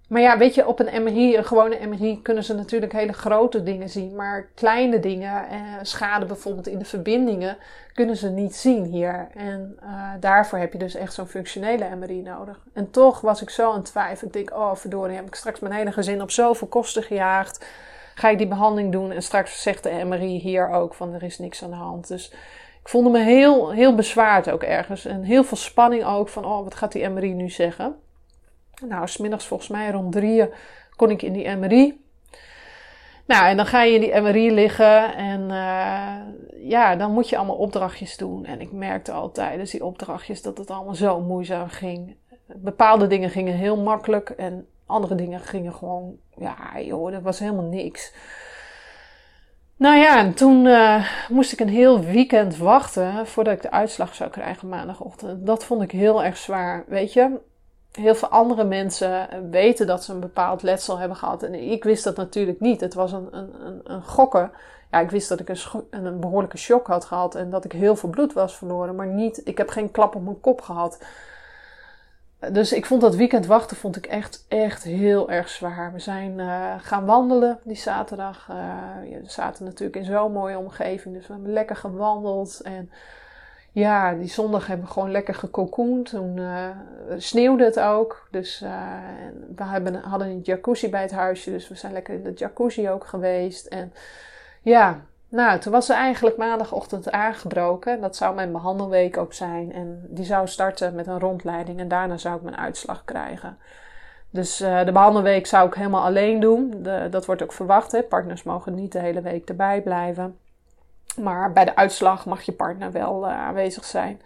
maar 0.08 0.22
ja, 0.22 0.38
weet 0.38 0.56
je, 0.56 0.68
op 0.68 0.80
een 0.80 1.04
MRI, 1.04 1.38
een 1.38 1.46
gewone 1.46 1.88
MRI, 1.88 2.22
kunnen 2.22 2.44
ze 2.44 2.54
natuurlijk 2.54 2.92
hele 2.92 3.14
grote 3.14 3.64
dingen 3.64 3.90
zien. 3.90 4.16
Maar 4.16 4.50
kleine 4.56 5.00
dingen, 5.00 5.50
eh, 5.50 5.60
schade 5.82 6.26
bijvoorbeeld 6.26 6.68
in 6.68 6.80
de 6.80 6.86
verbindingen, 6.86 7.58
kunnen 7.94 8.16
ze 8.16 8.30
niet 8.30 8.56
zien 8.56 8.84
hier. 8.86 9.28
En 9.34 9.78
uh, 9.84 10.12
daarvoor 10.20 10.60
heb 10.60 10.72
je 10.74 10.80
dus 10.80 10.96
echt 10.96 11.14
zo'n 11.14 11.28
functionele 11.28 11.96
MRI 11.96 12.22
nodig. 12.22 12.60
En 12.74 12.92
toch 12.92 13.22
was 13.22 13.42
ik 13.42 13.50
zo 13.50 13.70
aan 13.70 13.76
het 13.76 13.86
twijfelen. 13.86 14.34
Ik 14.34 14.34
denk, 14.34 14.60
oh 14.60 14.76
verdorie, 14.76 15.16
heb 15.16 15.28
ik 15.28 15.36
straks 15.36 15.60
mijn 15.60 15.74
hele 15.74 15.92
gezin 15.92 16.22
op 16.22 16.32
zoveel 16.32 16.68
kosten 16.68 17.04
gejaagd. 17.04 17.66
Ga 18.16 18.30
ik 18.30 18.38
die 18.38 18.48
behandeling 18.48 18.92
doen 18.92 19.12
en 19.12 19.24
straks 19.24 19.62
zegt 19.62 19.84
de 19.84 20.04
MRI 20.06 20.40
hier 20.40 20.70
ook 20.70 20.94
van 20.94 21.14
er 21.14 21.24
is 21.24 21.40
niks 21.40 21.64
aan 21.64 21.70
de 21.70 21.76
hand. 21.76 22.08
Dus 22.08 22.34
voelde 22.90 23.10
me 23.10 23.20
heel, 23.20 23.72
heel 23.72 23.96
bezwaard 23.96 24.52
ook 24.52 24.64
ergens. 24.64 25.06
En 25.06 25.24
heel 25.24 25.44
veel 25.44 25.58
spanning 25.58 26.06
ook 26.06 26.30
van, 26.30 26.46
oh, 26.46 26.64
wat 26.64 26.76
gaat 26.76 26.92
die 26.92 27.08
MRI 27.08 27.34
nu 27.34 27.50
zeggen? 27.50 27.96
Nou, 28.88 29.08
smiddags 29.08 29.46
volgens 29.46 29.70
mij 29.70 29.92
rond 29.92 30.12
drieën 30.12 30.50
kon 30.96 31.10
ik 31.10 31.22
in 31.22 31.34
die 31.34 31.50
MRI. 31.50 32.02
Nou, 33.26 33.46
en 33.46 33.58
dan 33.58 33.66
ga 33.66 33.84
je 33.84 33.94
in 33.94 34.02
die 34.02 34.22
MRI 34.22 34.52
liggen 34.52 35.16
en 35.16 35.42
uh, 35.42 36.70
ja, 36.70 36.96
dan 36.96 37.12
moet 37.12 37.30
je 37.30 37.38
allemaal 37.38 37.56
opdrachtjes 37.56 38.18
doen. 38.18 38.46
En 38.46 38.62
ik 38.62 38.72
merkte 38.72 39.12
al 39.12 39.32
tijdens 39.32 39.72
die 39.72 39.86
opdrachtjes 39.86 40.42
dat 40.42 40.58
het 40.58 40.72
allemaal 40.72 40.96
zo 40.96 41.22
moeizaam 41.22 41.68
ging. 41.68 42.16
Bepaalde 42.46 43.08
dingen 43.08 43.30
gingen 43.30 43.54
heel 43.54 43.78
makkelijk 43.78 44.30
en 44.30 44.68
andere 44.86 45.16
dingen 45.16 45.40
gingen 45.40 45.74
gewoon, 45.74 46.18
ja 46.38 46.82
joh, 46.82 47.12
dat 47.12 47.22
was 47.22 47.40
helemaal 47.40 47.70
niks. 47.70 48.14
Nou 49.80 49.98
ja, 49.98 50.18
en 50.18 50.34
toen 50.34 50.66
uh, 50.66 51.10
moest 51.30 51.52
ik 51.52 51.60
een 51.60 51.70
heel 51.70 52.00
weekend 52.00 52.58
wachten 52.58 53.28
voordat 53.28 53.54
ik 53.54 53.62
de 53.62 53.72
uitslag 53.72 54.16
zou 54.16 54.30
krijgen 54.30 54.70
maandagochtend. 54.70 55.46
Dat 55.46 55.64
vond 55.64 55.82
ik 55.82 55.92
heel 55.92 56.24
erg 56.24 56.38
zwaar. 56.38 56.84
Weet 56.88 57.14
je, 57.14 57.40
heel 57.92 58.16
veel 58.16 58.28
andere 58.28 58.64
mensen 58.64 59.30
weten 59.52 59.88
dat 59.88 60.04
ze 60.04 60.14
een 60.14 60.20
bepaald 60.20 60.62
letsel 60.62 60.98
hebben 60.98 61.18
gehad. 61.18 61.44
En 61.44 61.54
ik 61.54 61.84
wist 61.84 62.04
dat 62.04 62.16
natuurlijk 62.16 62.60
niet. 62.60 62.82
Het 62.82 62.94
was 62.94 63.12
een, 63.12 63.28
een, 63.32 63.66
een, 63.66 63.82
een 63.84 64.04
gokken. 64.04 64.52
Ja, 64.92 65.00
ik 65.00 65.10
wist 65.10 65.30
dat 65.30 65.40
ik 65.40 65.50
een, 65.50 66.06
een 66.06 66.20
behoorlijke 66.20 66.58
shock 66.58 66.88
had 66.88 67.06
gehad 67.06 67.36
en 67.36 67.50
dat 67.50 67.66
ik 67.66 67.72
heel 67.72 67.96
veel 67.96 68.10
bloed 68.10 68.34
was 68.34 68.56
verloren. 68.56 68.96
Maar 68.96 69.08
niet, 69.08 69.42
ik 69.44 69.58
heb 69.58 69.70
geen 69.70 69.92
klap 69.92 70.16
op 70.16 70.24
mijn 70.24 70.40
kop 70.40 70.62
gehad. 70.62 71.00
Dus 72.40 72.74
ik 72.74 72.86
vond 72.86 73.02
dat 73.02 73.16
weekend 73.16 73.46
wachten 73.46 73.78
vond 73.78 73.96
ik 73.96 74.06
echt, 74.06 74.46
echt 74.48 74.84
heel 74.84 75.32
erg 75.32 75.50
zwaar. 75.50 75.94
We 75.94 76.00
zijn 76.00 76.40
uh, 76.40 76.74
gaan 76.78 77.06
wandelen 77.06 77.60
die 77.64 77.76
zaterdag. 77.76 78.48
Uh, 78.52 78.56
we 79.22 79.30
zaten 79.30 79.66
natuurlijk 79.66 79.96
in 79.96 80.06
zo'n 80.06 80.32
mooie 80.32 80.58
omgeving. 80.58 81.16
Dus 81.16 81.28
we 81.28 81.34
hebben 81.34 81.54
lekker 81.54 81.76
gewandeld. 81.76 82.62
En 82.62 82.92
ja, 83.72 84.14
die 84.14 84.28
zondag 84.28 84.68
hebben 84.68 84.86
we 84.86 84.92
gewoon 84.92 85.12
lekker 85.12 85.36
gecocoend. 85.36 86.10
Toen 86.10 86.38
uh, 86.38 86.70
sneeuwde 87.18 87.64
het 87.64 87.80
ook. 87.80 88.28
Dus 88.32 88.60
we 89.56 89.64
hebben, 89.64 89.96
hadden 89.96 90.28
een 90.28 90.42
jacuzzi 90.44 90.90
bij 90.90 91.02
het 91.02 91.12
huisje. 91.12 91.52
Dus 91.52 91.68
we 91.68 91.76
zijn 91.76 91.94
lekker 91.94 92.14
in 92.14 92.24
de 92.24 92.34
jacuzzi 92.34 92.90
ook 92.90 93.06
geweest. 93.06 93.66
En 93.66 93.94
ja, 94.62 95.02
nou, 95.30 95.60
toen 95.60 95.72
was 95.72 95.86
ze 95.86 95.94
eigenlijk 95.94 96.38
maandagochtend 96.38 97.12
aangebroken. 97.12 98.02
Dat 98.02 98.16
zou 98.16 98.36
mijn 98.36 98.52
behandelweek 98.52 99.18
ook 99.18 99.34
zijn. 99.34 99.74
En 99.74 100.06
die 100.10 100.26
zou 100.26 100.48
starten 100.48 100.96
met 100.96 101.08
een 101.08 101.20
rondleiding. 101.20 101.80
En 101.80 101.88
daarna 101.88 102.18
zou 102.18 102.36
ik 102.36 102.42
mijn 102.42 102.58
uitslag 102.58 103.06
krijgen. 103.06 103.58
Dus 104.30 104.62
uh, 104.62 104.86
de 104.86 104.92
behandelweek 104.92 105.48
zou 105.48 105.68
ik 105.68 105.74
helemaal 105.74 106.04
alleen 106.04 106.40
doen. 106.40 106.88
Dat 107.10 107.26
wordt 107.26 107.44
ook 107.44 107.54
verwacht. 107.54 107.92
Hè? 107.92 108.02
Partners 108.04 108.44
mogen 108.44 108.76
niet 108.76 108.92
de 108.92 109.00
hele 109.00 109.22
week 109.22 109.50
erbij 109.50 109.82
blijven. 109.82 110.38
Maar 111.22 111.54
bij 111.54 111.66
de 111.66 111.76
uitslag 111.76 112.26
mag 112.26 112.42
je 112.42 112.52
partner 112.52 112.92
wel 112.92 113.26
uh, 113.26 113.32
aanwezig 113.32 113.86
zijn. 113.86 114.22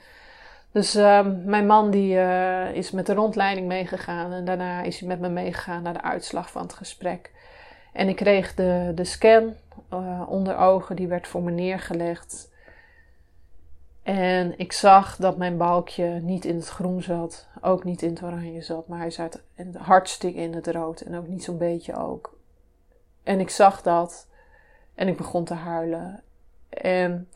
Dus 0.71 0.95
uh, 0.95 1.25
mijn 1.45 1.65
man 1.65 1.89
die, 1.89 2.15
uh, 2.15 2.75
is 2.75 2.91
met 2.91 3.05
de 3.05 3.13
rondleiding 3.13 3.67
meegegaan. 3.67 4.31
En 4.31 4.45
daarna 4.45 4.81
is 4.81 4.99
hij 4.99 5.07
met 5.07 5.19
me 5.19 5.29
meegegaan 5.29 5.83
naar 5.83 5.93
de 5.93 6.01
uitslag 6.01 6.51
van 6.51 6.61
het 6.61 6.73
gesprek. 6.73 7.31
En 7.93 8.07
ik 8.07 8.15
kreeg 8.15 8.55
de, 8.55 8.91
de 8.95 9.03
scan 9.03 9.53
uh, 10.01 10.29
onder 10.29 10.57
ogen, 10.57 10.95
die 10.95 11.07
werd 11.07 11.27
voor 11.27 11.43
me 11.43 11.51
neergelegd. 11.51 12.51
En 14.03 14.57
ik 14.57 14.71
zag 14.71 15.15
dat 15.15 15.37
mijn 15.37 15.57
balkje 15.57 16.05
niet 16.05 16.45
in 16.45 16.55
het 16.55 16.67
groen 16.67 17.01
zat, 17.01 17.47
ook 17.61 17.83
niet 17.83 18.01
in 18.01 18.09
het 18.09 18.23
oranje 18.23 18.61
zat, 18.61 18.87
maar 18.87 18.99
hij 18.99 19.11
zat 19.11 19.41
hartstikke 19.77 20.39
in 20.39 20.53
het 20.53 20.67
rood 20.67 21.01
en 21.01 21.15
ook 21.15 21.27
niet 21.27 21.43
zo'n 21.43 21.57
beetje 21.57 21.95
ook. 21.95 22.37
En 23.23 23.39
ik 23.39 23.49
zag 23.49 23.81
dat 23.81 24.27
en 24.95 25.07
ik 25.07 25.17
begon 25.17 25.43
te 25.43 25.53
huilen. 25.53 26.23
En 26.69 27.29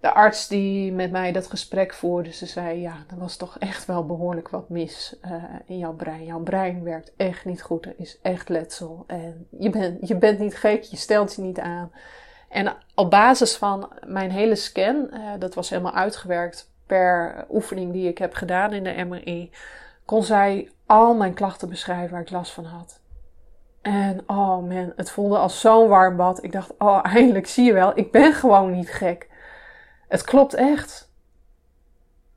de 0.00 0.12
arts 0.12 0.48
die 0.48 0.92
met 0.92 1.10
mij 1.10 1.32
dat 1.32 1.46
gesprek 1.46 1.94
voerde, 1.94 2.32
ze 2.32 2.46
zei: 2.46 2.80
Ja, 2.80 3.04
er 3.10 3.18
was 3.18 3.36
toch 3.36 3.58
echt 3.58 3.84
wel 3.84 4.06
behoorlijk 4.06 4.48
wat 4.48 4.68
mis 4.68 5.16
uh, 5.24 5.32
in 5.66 5.78
jouw 5.78 5.94
brein. 5.94 6.24
Jouw 6.24 6.40
brein 6.40 6.82
werkt 6.82 7.12
echt 7.16 7.44
niet 7.44 7.62
goed. 7.62 7.86
Er 7.86 7.94
is 7.96 8.18
echt 8.22 8.48
letsel. 8.48 9.04
En 9.06 9.46
je, 9.58 9.70
bent 9.70 10.08
je 10.08 10.16
bent 10.16 10.38
niet 10.38 10.56
gek, 10.56 10.82
je 10.82 10.96
stelt 10.96 11.34
je 11.34 11.42
niet 11.42 11.60
aan. 11.60 11.92
En 12.48 12.76
op 12.94 13.10
basis 13.10 13.56
van 13.56 13.92
mijn 14.06 14.30
hele 14.30 14.54
scan, 14.54 15.10
uh, 15.12 15.20
dat 15.38 15.54
was 15.54 15.70
helemaal 15.70 15.94
uitgewerkt 15.94 16.70
per 16.86 17.44
oefening 17.50 17.92
die 17.92 18.08
ik 18.08 18.18
heb 18.18 18.34
gedaan 18.34 18.72
in 18.72 18.84
de 18.84 19.04
MRI, 19.04 19.50
kon 20.04 20.22
zij 20.22 20.70
al 20.86 21.14
mijn 21.14 21.34
klachten 21.34 21.68
beschrijven 21.68 22.10
waar 22.10 22.20
ik 22.20 22.30
last 22.30 22.52
van 22.52 22.64
had. 22.64 23.00
En 23.82 24.20
oh 24.26 24.68
man, 24.68 24.92
het 24.96 25.10
voelde 25.10 25.38
als 25.38 25.60
zo'n 25.60 25.88
warm 25.88 26.16
bad. 26.16 26.44
Ik 26.44 26.52
dacht, 26.52 26.72
oh 26.78 27.00
eindelijk 27.02 27.46
zie 27.46 27.64
je 27.64 27.72
wel, 27.72 27.98
ik 27.98 28.12
ben 28.12 28.32
gewoon 28.32 28.70
niet 28.70 28.90
gek. 28.90 29.28
Het 30.08 30.22
klopt 30.22 30.54
echt. 30.54 31.10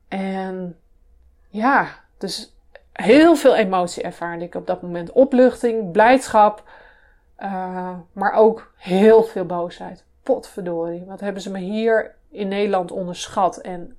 En 0.08 0.78
ja, 1.48 1.88
dus 2.18 2.56
heel 2.92 3.36
veel 3.36 3.56
emotie 3.56 4.02
ervaarde 4.02 4.44
ik 4.44 4.54
op 4.54 4.66
dat 4.66 4.82
moment. 4.82 5.12
Opluchting, 5.12 5.92
blijdschap, 5.92 6.68
uh, 7.38 7.94
maar 8.12 8.32
ook 8.32 8.72
heel 8.76 9.22
veel 9.22 9.44
boosheid. 9.46 10.04
Potverdorie, 10.22 11.04
wat 11.04 11.20
hebben 11.20 11.42
ze 11.42 11.50
me 11.50 11.58
hier 11.58 12.14
in 12.30 12.48
Nederland 12.48 12.90
onderschat? 12.90 13.56
En 13.56 13.98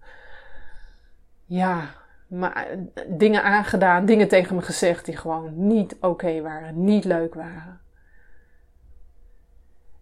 ja, 1.45 1.89
maar, 2.27 2.67
dingen 3.07 3.43
aangedaan, 3.43 4.05
dingen 4.05 4.27
tegen 4.27 4.55
me 4.55 4.61
gezegd 4.61 5.05
die 5.05 5.17
gewoon 5.17 5.67
niet 5.67 5.95
oké 6.01 6.41
waren, 6.41 6.83
niet 6.83 7.05
leuk 7.05 7.33
waren. 7.33 7.81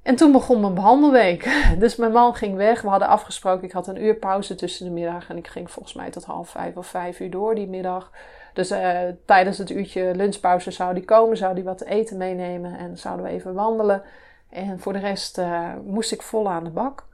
En 0.03 0.15
toen 0.15 0.31
begon 0.31 0.61
mijn 0.61 0.73
behandelweek. 0.73 1.49
Dus 1.79 1.95
mijn 1.95 2.11
man 2.11 2.35
ging 2.35 2.55
weg. 2.55 2.81
We 2.81 2.89
hadden 2.89 3.07
afgesproken, 3.07 3.63
ik 3.63 3.71
had 3.71 3.87
een 3.87 4.03
uur 4.03 4.15
pauze 4.15 4.55
tussen 4.55 4.85
de 4.85 4.91
middag. 4.91 5.29
En 5.29 5.37
ik 5.37 5.47
ging 5.47 5.71
volgens 5.71 5.93
mij 5.93 6.09
tot 6.09 6.25
half 6.25 6.49
vijf 6.49 6.75
of 6.75 6.87
vijf 6.87 7.19
uur 7.19 7.29
door 7.29 7.55
die 7.55 7.67
middag. 7.67 8.11
Dus 8.53 8.71
uh, 8.71 8.99
tijdens 9.25 9.57
het 9.57 9.69
uurtje 9.69 10.15
lunchpauze 10.15 10.71
zou 10.71 10.93
die 10.93 11.05
komen, 11.05 11.37
zou 11.37 11.55
die 11.55 11.63
wat 11.63 11.77
te 11.77 11.85
eten 11.85 12.17
meenemen. 12.17 12.77
En 12.77 12.97
zouden 12.97 13.25
we 13.25 13.31
even 13.31 13.53
wandelen. 13.53 14.03
En 14.49 14.79
voor 14.79 14.93
de 14.93 14.99
rest 14.99 15.37
uh, 15.37 15.69
moest 15.85 16.11
ik 16.11 16.21
vol 16.21 16.49
aan 16.49 16.63
de 16.63 16.69
bak. 16.69 17.05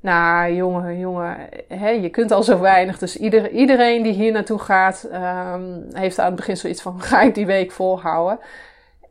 Nou, 0.00 0.52
jongen, 0.52 0.98
jongen, 0.98 1.48
hè, 1.68 1.88
je 1.88 2.10
kunt 2.10 2.30
al 2.30 2.42
zo 2.42 2.60
weinig. 2.60 2.98
Dus 2.98 3.16
ieder, 3.16 3.50
iedereen 3.50 4.02
die 4.02 4.12
hier 4.12 4.32
naartoe 4.32 4.58
gaat, 4.58 5.08
um, 5.12 5.86
heeft 5.92 6.18
aan 6.18 6.26
het 6.26 6.36
begin 6.36 6.56
zoiets 6.56 6.82
van: 6.82 7.00
ga 7.10 7.20
ik 7.20 7.34
die 7.34 7.46
week 7.46 7.72
volhouden? 7.72 8.38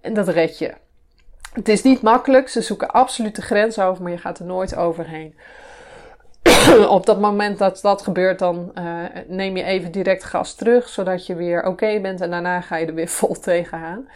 En 0.01 0.13
dat 0.13 0.27
red 0.27 0.57
je. 0.57 0.73
Het 1.55 1.69
is 1.69 1.83
niet 1.83 2.01
makkelijk, 2.01 2.49
ze 2.49 2.61
zoeken 2.61 2.91
absoluut 2.91 3.35
de 3.35 3.41
grens 3.41 3.79
over, 3.79 4.03
maar 4.03 4.11
je 4.11 4.17
gaat 4.17 4.39
er 4.39 4.45
nooit 4.45 4.75
overheen. 4.75 5.35
Op 6.89 7.05
dat 7.05 7.19
moment 7.19 7.57
dat 7.57 7.79
dat 7.81 8.01
gebeurt, 8.01 8.39
dan 8.39 8.71
uh, 8.75 9.03
neem 9.27 9.57
je 9.57 9.63
even 9.63 9.91
direct 9.91 10.23
gas 10.23 10.55
terug, 10.55 10.89
zodat 10.89 11.25
je 11.25 11.35
weer 11.35 11.65
oké 11.65 11.99
bent 11.99 12.21
en 12.21 12.29
daarna 12.29 12.61
ga 12.61 12.75
je 12.75 12.85
er 12.85 12.93
weer 12.93 13.07
vol 13.19 13.39
tegenaan. 13.39 14.07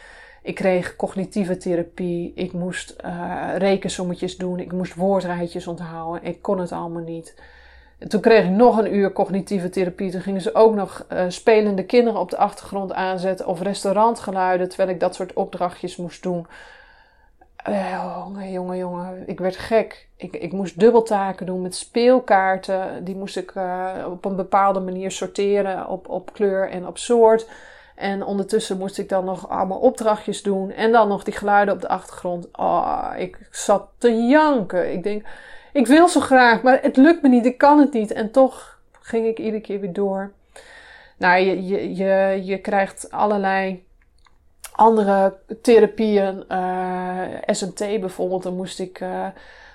Ik 0.44 0.56
kreeg 0.56 0.96
cognitieve 0.96 1.58
therapie, 1.58 2.32
ik 2.36 2.54
moest 2.54 2.96
uh, 3.06 3.46
rekensommetjes 3.58 4.38
doen, 4.38 4.60
ik 4.60 4.72
moest 4.72 4.96
woordrijtjes 4.96 5.68
onthouden, 5.68 6.24
ik 6.24 6.42
kon 6.42 6.60
het 6.60 6.72
allemaal 6.72 7.04
niet. 7.04 7.36
En 8.00 8.10
toen 8.10 8.22
kreeg 8.22 8.44
ik 8.44 8.52
nog 8.52 8.78
een 8.78 8.96
uur 8.96 9.12
cognitieve 9.12 9.70
therapie. 9.70 10.12
Toen 10.12 10.22
gingen 10.22 10.42
ze 10.42 10.56
ook 10.56 10.76
nog 10.76 11.06
uh, 11.14 11.24
spelende 11.28 11.86
kinderen 11.86 12.20
op 12.20 12.30
de 12.30 12.38
achtergrond 12.38 12.94
aanzetten 12.94 13.48
of 13.48 13.62
restaurantgeluiden, 13.62 14.68
terwijl 14.68 14.90
ik 14.90 15.00
dat 15.00 15.16
soort 15.16 15.34
opdrachtjes 15.34 15.96
moest 15.96 16.24
doen. 16.24 16.48
Uh, 17.70 17.92
jongen, 18.24 18.52
jongen, 18.52 18.78
jongen. 18.78 19.24
Ik 19.28 19.40
werd 19.40 19.56
gek. 19.58 20.08
Ik, 20.16 20.36
ik 20.36 20.52
moest 20.52 20.80
dubbeltaken 20.80 21.46
doen 21.46 21.62
met 21.62 21.76
speelkaarten. 21.76 23.04
Die 23.04 23.16
moest 23.16 23.38
ik 23.38 23.56
uh, 23.56 23.94
op 24.12 24.26
een 24.26 24.36
bepaalde 24.36 24.80
manier 24.80 25.12
sorteren 25.12 25.88
op, 25.88 26.10
op 26.10 26.34
kleur 26.34 26.70
en 26.70 26.88
op 26.88 26.98
soort. 26.98 27.48
En 27.96 28.24
ondertussen 28.24 28.78
moest 28.78 28.98
ik 28.98 29.10
dan 29.10 29.26
nog 29.26 29.50
allemaal 29.50 29.80
opdrachtjes 29.80 30.44
doen. 30.44 30.72
En 30.72 30.92
dan 30.92 31.08
nog 31.08 31.24
die 31.24 31.34
geluiden 31.34 31.74
op 31.74 31.82
de 31.82 31.88
achtergrond. 31.88 32.48
Oh, 32.52 33.14
ik 33.18 33.48
zat 33.52 33.88
te 33.98 34.14
janken. 34.14 34.92
Ik 34.92 35.04
denk, 35.04 35.26
ik 35.74 35.88
wil 35.88 36.08
zo 36.08 36.20
graag, 36.20 36.62
maar 36.62 36.80
het 36.82 36.98
lukt 36.98 37.22
me 37.22 37.30
niet. 37.30 37.46
Ik 37.46 37.58
kan 37.58 37.80
het 37.80 37.94
niet. 37.94 38.12
En 38.12 38.32
toch 38.32 38.80
ging 39.02 39.28
ik 39.28 39.40
iedere 39.40 39.62
keer 39.62 39.80
weer 39.80 39.94
door. 39.94 40.32
Nou, 41.18 41.40
je, 41.40 41.68
je, 41.68 41.96
je, 41.96 42.42
je 42.44 42.58
krijgt 42.58 43.12
allerlei 43.12 43.88
andere 44.80 45.38
therapieën, 45.62 46.44
uh, 46.50 47.34
eh, 47.34 47.40
SMT 47.46 47.78
bijvoorbeeld, 47.78 48.44
dan 48.44 48.56
moest 48.56 48.80
ik 48.80 49.00
uh, 49.00 49.28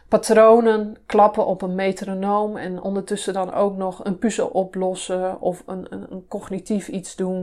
patronen 0.09 0.97
klappen 1.07 1.47
op 1.47 1.63
een 1.63 1.75
metronoom 1.75 2.57
en 2.57 2.83
ondertussen 2.83 3.33
dan 3.33 3.55
ook 3.55 3.77
nog 3.77 4.05
een 4.05 4.19
puzzel 4.19 4.47
oplossen 4.47 5.41
of 5.41 5.63
een, 5.67 5.87
een, 5.91 6.07
een 6.11 6.25
cognitief 6.29 6.89
iets 6.89 7.17
doen. 7.17 7.43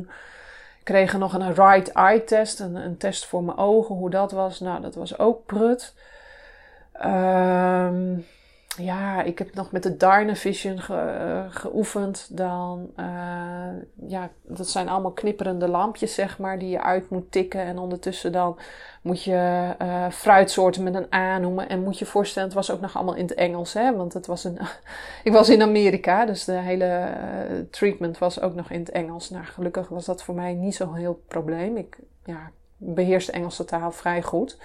Ik 0.79 0.83
kreeg 0.83 1.17
nog 1.17 1.33
een 1.33 1.53
right 1.53 1.91
eye 1.91 2.23
test, 2.23 2.59
een, 2.59 2.75
een, 2.75 2.97
test 2.97 3.25
voor 3.25 3.43
mijn 3.43 3.57
ogen, 3.57 3.95
hoe 3.95 4.09
dat 4.09 4.31
was. 4.31 4.59
Nou, 4.59 4.81
dat 4.81 4.95
was 4.95 5.19
ook 5.19 5.45
prut. 5.45 5.93
Um, 7.05 8.25
ja, 8.77 9.23
ik 9.23 9.37
heb 9.37 9.53
nog 9.53 9.71
met 9.71 9.83
de 9.83 9.97
Dynavision 9.97 10.79
ge, 10.79 10.93
uh, 10.93 11.45
geoefend. 11.49 12.37
Dan, 12.37 12.91
uh, 12.99 13.05
ja, 14.07 14.29
dat 14.41 14.69
zijn 14.69 14.89
allemaal 14.89 15.11
knipperende 15.11 15.67
lampjes, 15.67 16.13
zeg 16.13 16.37
maar, 16.37 16.59
die 16.59 16.69
je 16.69 16.81
uit 16.81 17.09
moet 17.09 17.31
tikken. 17.31 17.61
En 17.61 17.77
ondertussen 17.77 18.31
dan 18.31 18.57
moet 19.01 19.23
je 19.23 19.75
uh, 19.81 20.09
fruitsoorten 20.09 20.83
met 20.83 20.95
een 20.95 21.13
A 21.13 21.37
noemen. 21.37 21.69
En 21.69 21.83
moet 21.83 21.99
je 21.99 22.05
voorstellen, 22.05 22.47
het 22.47 22.57
was 22.57 22.71
ook 22.71 22.81
nog 22.81 22.95
allemaal 22.95 23.15
in 23.15 23.25
het 23.25 23.33
Engels, 23.33 23.73
hè. 23.73 23.95
Want 23.95 24.13
het 24.13 24.25
was 24.25 24.43
een, 24.43 24.57
ik 25.23 25.31
was 25.31 25.49
in 25.49 25.61
Amerika, 25.61 26.25
dus 26.25 26.45
de 26.45 26.51
hele 26.51 27.09
treatment 27.69 28.17
was 28.17 28.41
ook 28.41 28.55
nog 28.55 28.69
in 28.69 28.79
het 28.79 28.91
Engels. 28.91 29.29
Nou, 29.29 29.45
gelukkig 29.45 29.87
was 29.87 30.05
dat 30.05 30.23
voor 30.23 30.35
mij 30.35 30.53
niet 30.53 30.75
zo'n 30.75 30.95
heel 30.95 31.21
probleem. 31.27 31.77
Ik, 31.77 31.97
ja, 32.25 32.51
beheers 32.77 33.25
de 33.25 33.31
Engelse 33.31 33.65
taal 33.65 33.91
vrij 33.91 34.21
goed. 34.21 34.57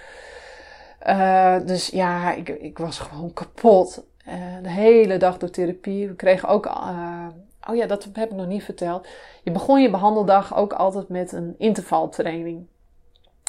Uh, 1.07 1.55
dus 1.65 1.87
ja, 1.87 2.33
ik, 2.33 2.49
ik 2.49 2.77
was 2.77 2.99
gewoon 2.99 3.33
kapot. 3.33 4.05
Uh, 4.27 4.33
de 4.61 4.69
hele 4.69 5.17
dag 5.17 5.37
door 5.37 5.49
therapie. 5.49 6.07
We 6.07 6.15
kregen 6.15 6.49
ook. 6.49 6.65
Uh, 6.65 7.27
oh 7.69 7.75
ja, 7.75 7.85
dat 7.85 8.03
heb 8.13 8.29
ik 8.29 8.35
nog 8.35 8.47
niet 8.47 8.63
verteld. 8.63 9.07
Je 9.43 9.51
begon 9.51 9.81
je 9.81 9.89
behandeldag 9.89 10.55
ook 10.55 10.73
altijd 10.73 11.09
met 11.09 11.31
een 11.31 11.55
intervaltraining. 11.57 12.67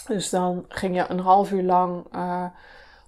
Dus 0.06 0.30
dan 0.30 0.64
ging 0.68 0.96
je 0.96 1.04
een 1.08 1.20
half 1.20 1.52
uur 1.52 1.62
lang 1.62 2.06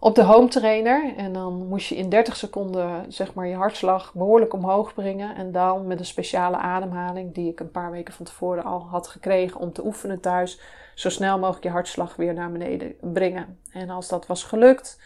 op 0.00 0.14
de 0.14 0.22
home 0.22 0.48
trainer. 0.48 1.14
En 1.16 1.32
dan 1.32 1.66
moest 1.66 1.88
je 1.88 1.96
in 1.96 2.08
30 2.08 2.36
seconden 2.36 3.12
zeg 3.12 3.34
maar, 3.34 3.46
je 3.46 3.54
hartslag 3.54 4.14
behoorlijk 4.14 4.52
omhoog 4.52 4.94
brengen. 4.94 5.36
En 5.36 5.52
dan 5.52 5.86
met 5.86 5.98
een 5.98 6.06
speciale 6.06 6.56
ademhaling, 6.56 7.34
die 7.34 7.50
ik 7.50 7.60
een 7.60 7.70
paar 7.70 7.90
weken 7.90 8.14
van 8.14 8.26
tevoren 8.26 8.64
al 8.64 8.86
had 8.90 9.08
gekregen 9.08 9.60
om 9.60 9.72
te 9.72 9.84
oefenen 9.84 10.20
thuis, 10.20 10.60
zo 11.00 11.08
snel 11.08 11.38
mogelijk 11.38 11.64
je 11.64 11.70
hartslag 11.70 12.16
weer 12.16 12.34
naar 12.34 12.52
beneden 12.52 12.94
brengen. 13.00 13.58
En 13.72 13.90
als 13.90 14.08
dat 14.08 14.26
was 14.26 14.44
gelukt, 14.44 15.00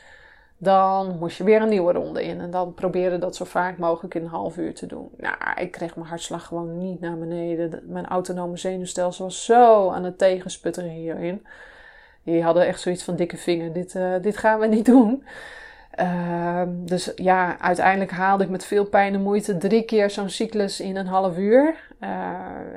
dan 0.59 1.19
moest 1.19 1.37
je 1.37 1.45
weer 1.45 1.63
een 1.63 1.69
nieuwe 1.69 1.93
ronde 1.93 2.25
in. 2.25 2.41
En 2.41 2.51
dan 2.51 2.75
probeerde 2.75 3.19
dat 3.19 3.37
zo 3.37 3.45
vaak 3.45 3.79
mogelijk 3.79 4.15
in 4.15 4.23
een 4.23 4.29
half 4.29 4.57
uur 4.57 4.75
te 4.75 4.87
doen. 4.87 5.11
Nou, 5.17 5.37
ik 5.57 5.71
kreeg 5.71 5.97
mijn 5.97 6.09
hartslag 6.09 6.47
gewoon 6.47 6.79
niet 6.79 7.01
naar 7.01 7.19
beneden. 7.19 7.83
Mijn 7.87 8.07
autonome 8.07 8.57
zenuwstelsel 8.57 9.25
was 9.25 9.45
zo 9.45 9.91
aan 9.91 10.05
het 10.05 10.19
tegensputteren 10.19 10.91
hierin. 10.91 11.47
Die 12.23 12.43
hadden 12.43 12.67
echt 12.67 12.81
zoiets 12.81 13.05
van 13.05 13.17
dikke 13.17 13.37
vinger. 13.37 13.73
Dit, 13.73 13.95
uh, 13.95 14.15
dit 14.21 14.37
gaan 14.37 14.59
we 14.59 14.67
niet 14.67 14.87
doen. 14.87 15.25
Uh, 16.01 16.63
dus 16.69 17.13
ja, 17.17 17.59
uiteindelijk 17.61 18.11
haalde 18.11 18.45
ik 18.45 18.51
met 18.51 18.65
veel 18.65 18.85
pijn 18.85 19.15
en 19.15 19.23
moeite 19.23 19.57
drie 19.57 19.83
keer 19.83 20.11
zo'n 20.11 20.31
cyclus 20.31 20.81
in 20.81 20.97
een 20.97 21.07
half 21.07 21.39
uur. 21.39 21.75
Uh, 22.01 22.09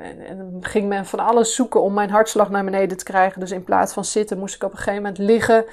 en, 0.02 0.26
en 0.26 0.56
ging 0.60 0.88
men 0.88 1.06
van 1.06 1.18
alles 1.18 1.54
zoeken 1.54 1.82
om 1.82 1.94
mijn 1.94 2.10
hartslag 2.10 2.50
naar 2.50 2.64
beneden 2.64 2.96
te 2.96 3.04
krijgen. 3.04 3.40
Dus 3.40 3.50
in 3.50 3.64
plaats 3.64 3.92
van 3.92 4.04
zitten 4.04 4.38
moest 4.38 4.54
ik 4.54 4.62
op 4.62 4.70
een 4.70 4.76
gegeven 4.76 5.02
moment 5.02 5.18
liggen. 5.18 5.64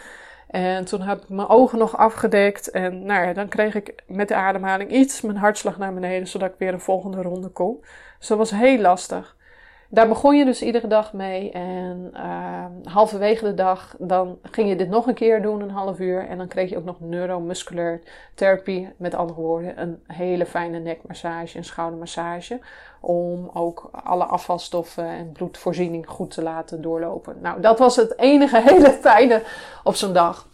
En 0.48 0.86
toen 0.86 1.02
heb 1.02 1.22
ik 1.22 1.30
mijn 1.30 1.50
ogen 1.50 1.78
nog 1.78 1.98
afgedekt. 1.98 2.72
En 2.72 3.06
nou 3.06 3.28
ja, 3.28 3.34
dan 3.34 3.48
kreeg 3.48 3.76
ik 3.76 4.04
met 4.08 4.28
de 4.28 4.36
ademhaling 4.36 4.92
iets 4.92 5.22
mijn 5.22 5.38
hartslag 5.38 5.78
naar 5.78 5.94
beneden, 5.94 6.28
zodat 6.28 6.50
ik 6.50 6.56
weer 6.58 6.74
een 6.74 6.80
volgende 6.80 7.22
ronde 7.22 7.50
kon. 7.50 7.84
Dus 8.20 8.28
dat 8.28 8.38
was 8.38 8.52
heel 8.52 8.80
lastig. 8.80 9.36
Daar 9.90 10.08
begon 10.08 10.38
je 10.38 10.46
dus 10.46 10.62
iedere 10.62 10.88
dag 10.88 11.14
mee. 11.14 11.52
En 11.52 12.12
uh, 12.14 12.66
halverwege 12.94 13.44
de 13.44 13.54
dag, 13.54 13.96
dan 14.00 14.38
ging 14.42 14.70
je 14.70 14.76
dit 14.76 14.90
nog 14.90 15.08
een 15.08 15.14
keer 15.14 15.42
doen, 15.42 15.62
een 15.62 15.70
half 15.70 16.00
uur. 16.00 16.28
En 16.28 16.38
dan 16.38 16.48
kreeg 16.48 16.70
je 16.70 16.78
ook 16.78 16.84
nog 16.84 17.00
neuromuscular 17.00 18.00
therapie. 18.34 18.90
Met 18.98 19.16
andere 19.16 19.42
woorden, 19.42 19.82
een 19.82 20.04
hele 20.08 20.46
fijne 20.46 20.80
nekmassage 20.80 21.58
en 21.58 21.64
schoudermassage. 21.64 22.60
Om 23.00 23.50
ook 23.54 23.90
alle 23.92 24.24
afvalstoffen 24.24 25.06
en 25.06 25.32
bloedvoorziening 25.32 26.08
goed 26.08 26.32
te 26.32 26.42
laten 26.42 26.82
doorlopen. 26.82 27.36
Nou, 27.42 27.62
dat 27.62 27.80
was 27.80 27.96
het 27.96 28.20
enige 28.20 28.62
hele 28.72 28.92
fijne 28.92 29.44
op 29.84 29.96
zo'n 29.96 30.14
dag. 30.14 30.48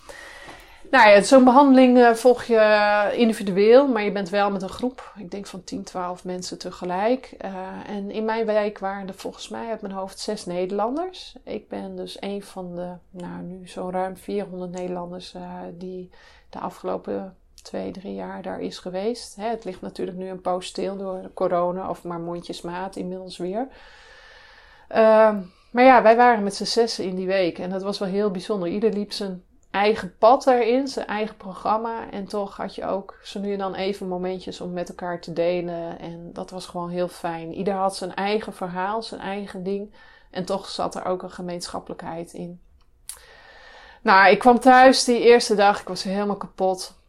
Nou 0.92 1.10
ja, 1.10 1.22
zo'n 1.22 1.44
behandeling 1.44 1.98
uh, 1.98 2.14
volg 2.14 2.44
je 2.44 3.12
individueel, 3.16 3.88
maar 3.88 4.04
je 4.04 4.12
bent 4.12 4.30
wel 4.30 4.52
met 4.52 4.62
een 4.62 4.70
groep. 4.70 5.14
Ik 5.18 5.32
denk 5.32 5.48
van 5.48 5.64
10, 5.64 5.84
12 5.84 6.24
mensen 6.24 6.58
tegelijk. 6.58 7.36
Uh, 7.46 7.68
en 7.88 8.12
in 8.12 8.26
mijn 8.26 8.46
wijk 8.46 8.80
waren 8.80 9.08
er 9.08 9.14
volgens 9.14 9.50
mij 9.50 9.70
uit 9.70 9.82
mijn 9.82 9.94
hoofd 9.94 10.20
zes 10.20 10.46
Nederlanders. 10.46 11.36
Ik 11.44 11.68
ben 11.68 11.96
dus 11.96 12.18
een 12.20 12.44
van 12.44 12.76
de, 12.76 12.94
nou 13.10 13.42
nu 13.42 13.68
zo'n 13.68 13.92
ruim 13.92 14.18
400 14.18 14.72
Nederlanders 14.72 15.34
uh, 15.34 15.42
die 15.74 16.10
de 16.50 16.60
afgelopen 16.60 17.36
twee, 17.62 17.92
drie 17.92 18.14
jaar 18.14 18.42
daar 18.42 18.62
is 18.62 18.78
geweest. 18.78 19.36
Hè, 19.36 19.48
het 19.48 19.64
ligt 19.64 19.82
natuurlijk 19.82 20.18
nu 20.18 20.28
een 20.30 20.42
poos 20.42 20.66
stil 20.66 20.98
door 20.98 21.32
corona 21.34 21.90
of 21.90 22.04
maar 22.04 22.20
mondjesmaat 22.20 22.96
inmiddels 22.96 23.38
weer. 23.38 23.68
Ehm, 24.88 25.40
maar 25.72 25.84
ja, 25.84 26.02
wij 26.02 26.16
waren 26.16 26.44
met 26.44 26.56
z'n 26.56 26.64
zessen 26.64 27.06
in 27.06 27.16
die 27.16 27.28
week 27.28 27.60
en 27.60 27.70
dat 27.70 27.84
was 27.84 28.00
wel 28.00 28.10
heel 28.10 28.32
bijzonder. 28.32 28.70
Ieder 28.70 28.94
liep 28.94 29.12
zijn 29.12 29.44
eigen 29.72 30.18
pad 30.18 30.44
daarin, 30.44 30.88
zijn 30.88 31.08
eigen 31.08 31.38
programma. 31.38 32.10
En 32.12 32.26
toch 32.26 32.58
had 32.58 32.76
je 32.76 32.86
ook 32.86 33.20
zo 33.24 33.40
nu 33.40 33.52
en 33.52 33.58
dan 33.58 33.76
even 33.76 34.08
momentjes 34.08 34.62
om 34.62 34.74
met 34.74 34.90
elkaar 34.90 35.22
te 35.22 35.34
delen. 35.34 36.00
En 36.00 36.30
dat 36.34 36.50
was 36.50 36.66
gewoon 36.66 36.90
heel 36.90 37.08
fijn. 37.08 37.54
Ieder 37.54 37.74
had 37.74 37.96
zijn 37.96 38.16
eigen 38.16 38.54
verhaal, 38.54 39.04
zijn 39.04 39.22
eigen 39.22 39.64
ding. 39.64 39.94
En 40.32 40.46
toch 40.46 40.68
zat 40.68 40.96
er 40.96 41.06
ook 41.06 41.24
een 41.24 41.32
gemeenschappelijkheid 41.32 42.34
in. 42.34 42.62
Nou, 44.02 44.32
ik 44.32 44.40
kwam 44.40 44.60
thuis 44.60 45.04
die 45.04 45.20
eerste 45.20 45.56
dag. 45.56 45.82
Ik 45.82 45.88
was 45.88 46.04
helemaal 46.04 46.38
kapot. 46.38 47.00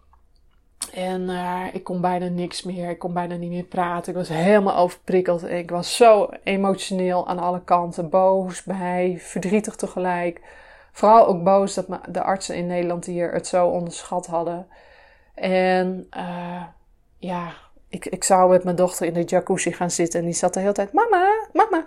En 0.93 1.23
uh, 1.23 1.65
ik 1.73 1.85
kon 1.85 2.01
bijna 2.01 2.27
niks 2.27 2.63
meer. 2.63 2.91
Ik 2.91 2.99
kon 2.99 3.13
bijna 3.13 3.35
niet 3.35 3.51
meer 3.51 3.65
praten. 3.65 4.13
Ik 4.13 4.19
was 4.19 4.29
helemaal 4.29 4.77
overprikkeld. 4.77 5.43
Ik 5.45 5.71
was 5.71 5.97
zo 5.97 6.29
emotioneel 6.45 7.27
aan 7.27 7.39
alle 7.39 7.63
kanten. 7.65 8.11
Boos, 8.11 8.63
bij, 8.63 9.17
verdrietig 9.19 9.77
tegelijk 9.77 10.41
vooral 10.93 11.27
ook 11.27 11.43
boos 11.43 11.75
dat 11.75 11.87
de 12.09 12.23
artsen 12.23 12.57
in 12.57 12.67
Nederland 12.67 13.05
hier 13.05 13.33
het 13.33 13.47
zo 13.47 13.67
onderschat 13.67 14.27
hadden. 14.27 14.67
En 15.35 16.07
uh, 16.17 16.63
ja, 17.19 17.53
ik, 17.89 18.07
ik 18.07 18.25
zou 18.25 18.51
met 18.51 18.65
mijn 18.65 18.77
dochter 18.77 19.07
in 19.07 19.13
de 19.13 19.25
jacuzzi 19.25 19.73
gaan 19.73 19.91
zitten 19.91 20.21
en 20.21 20.27
die 20.27 20.35
zat 20.35 20.55
de 20.55 20.61
hele 20.61 20.73
tijd: 20.73 20.93
Mama, 20.93 21.47
mama. 21.53 21.85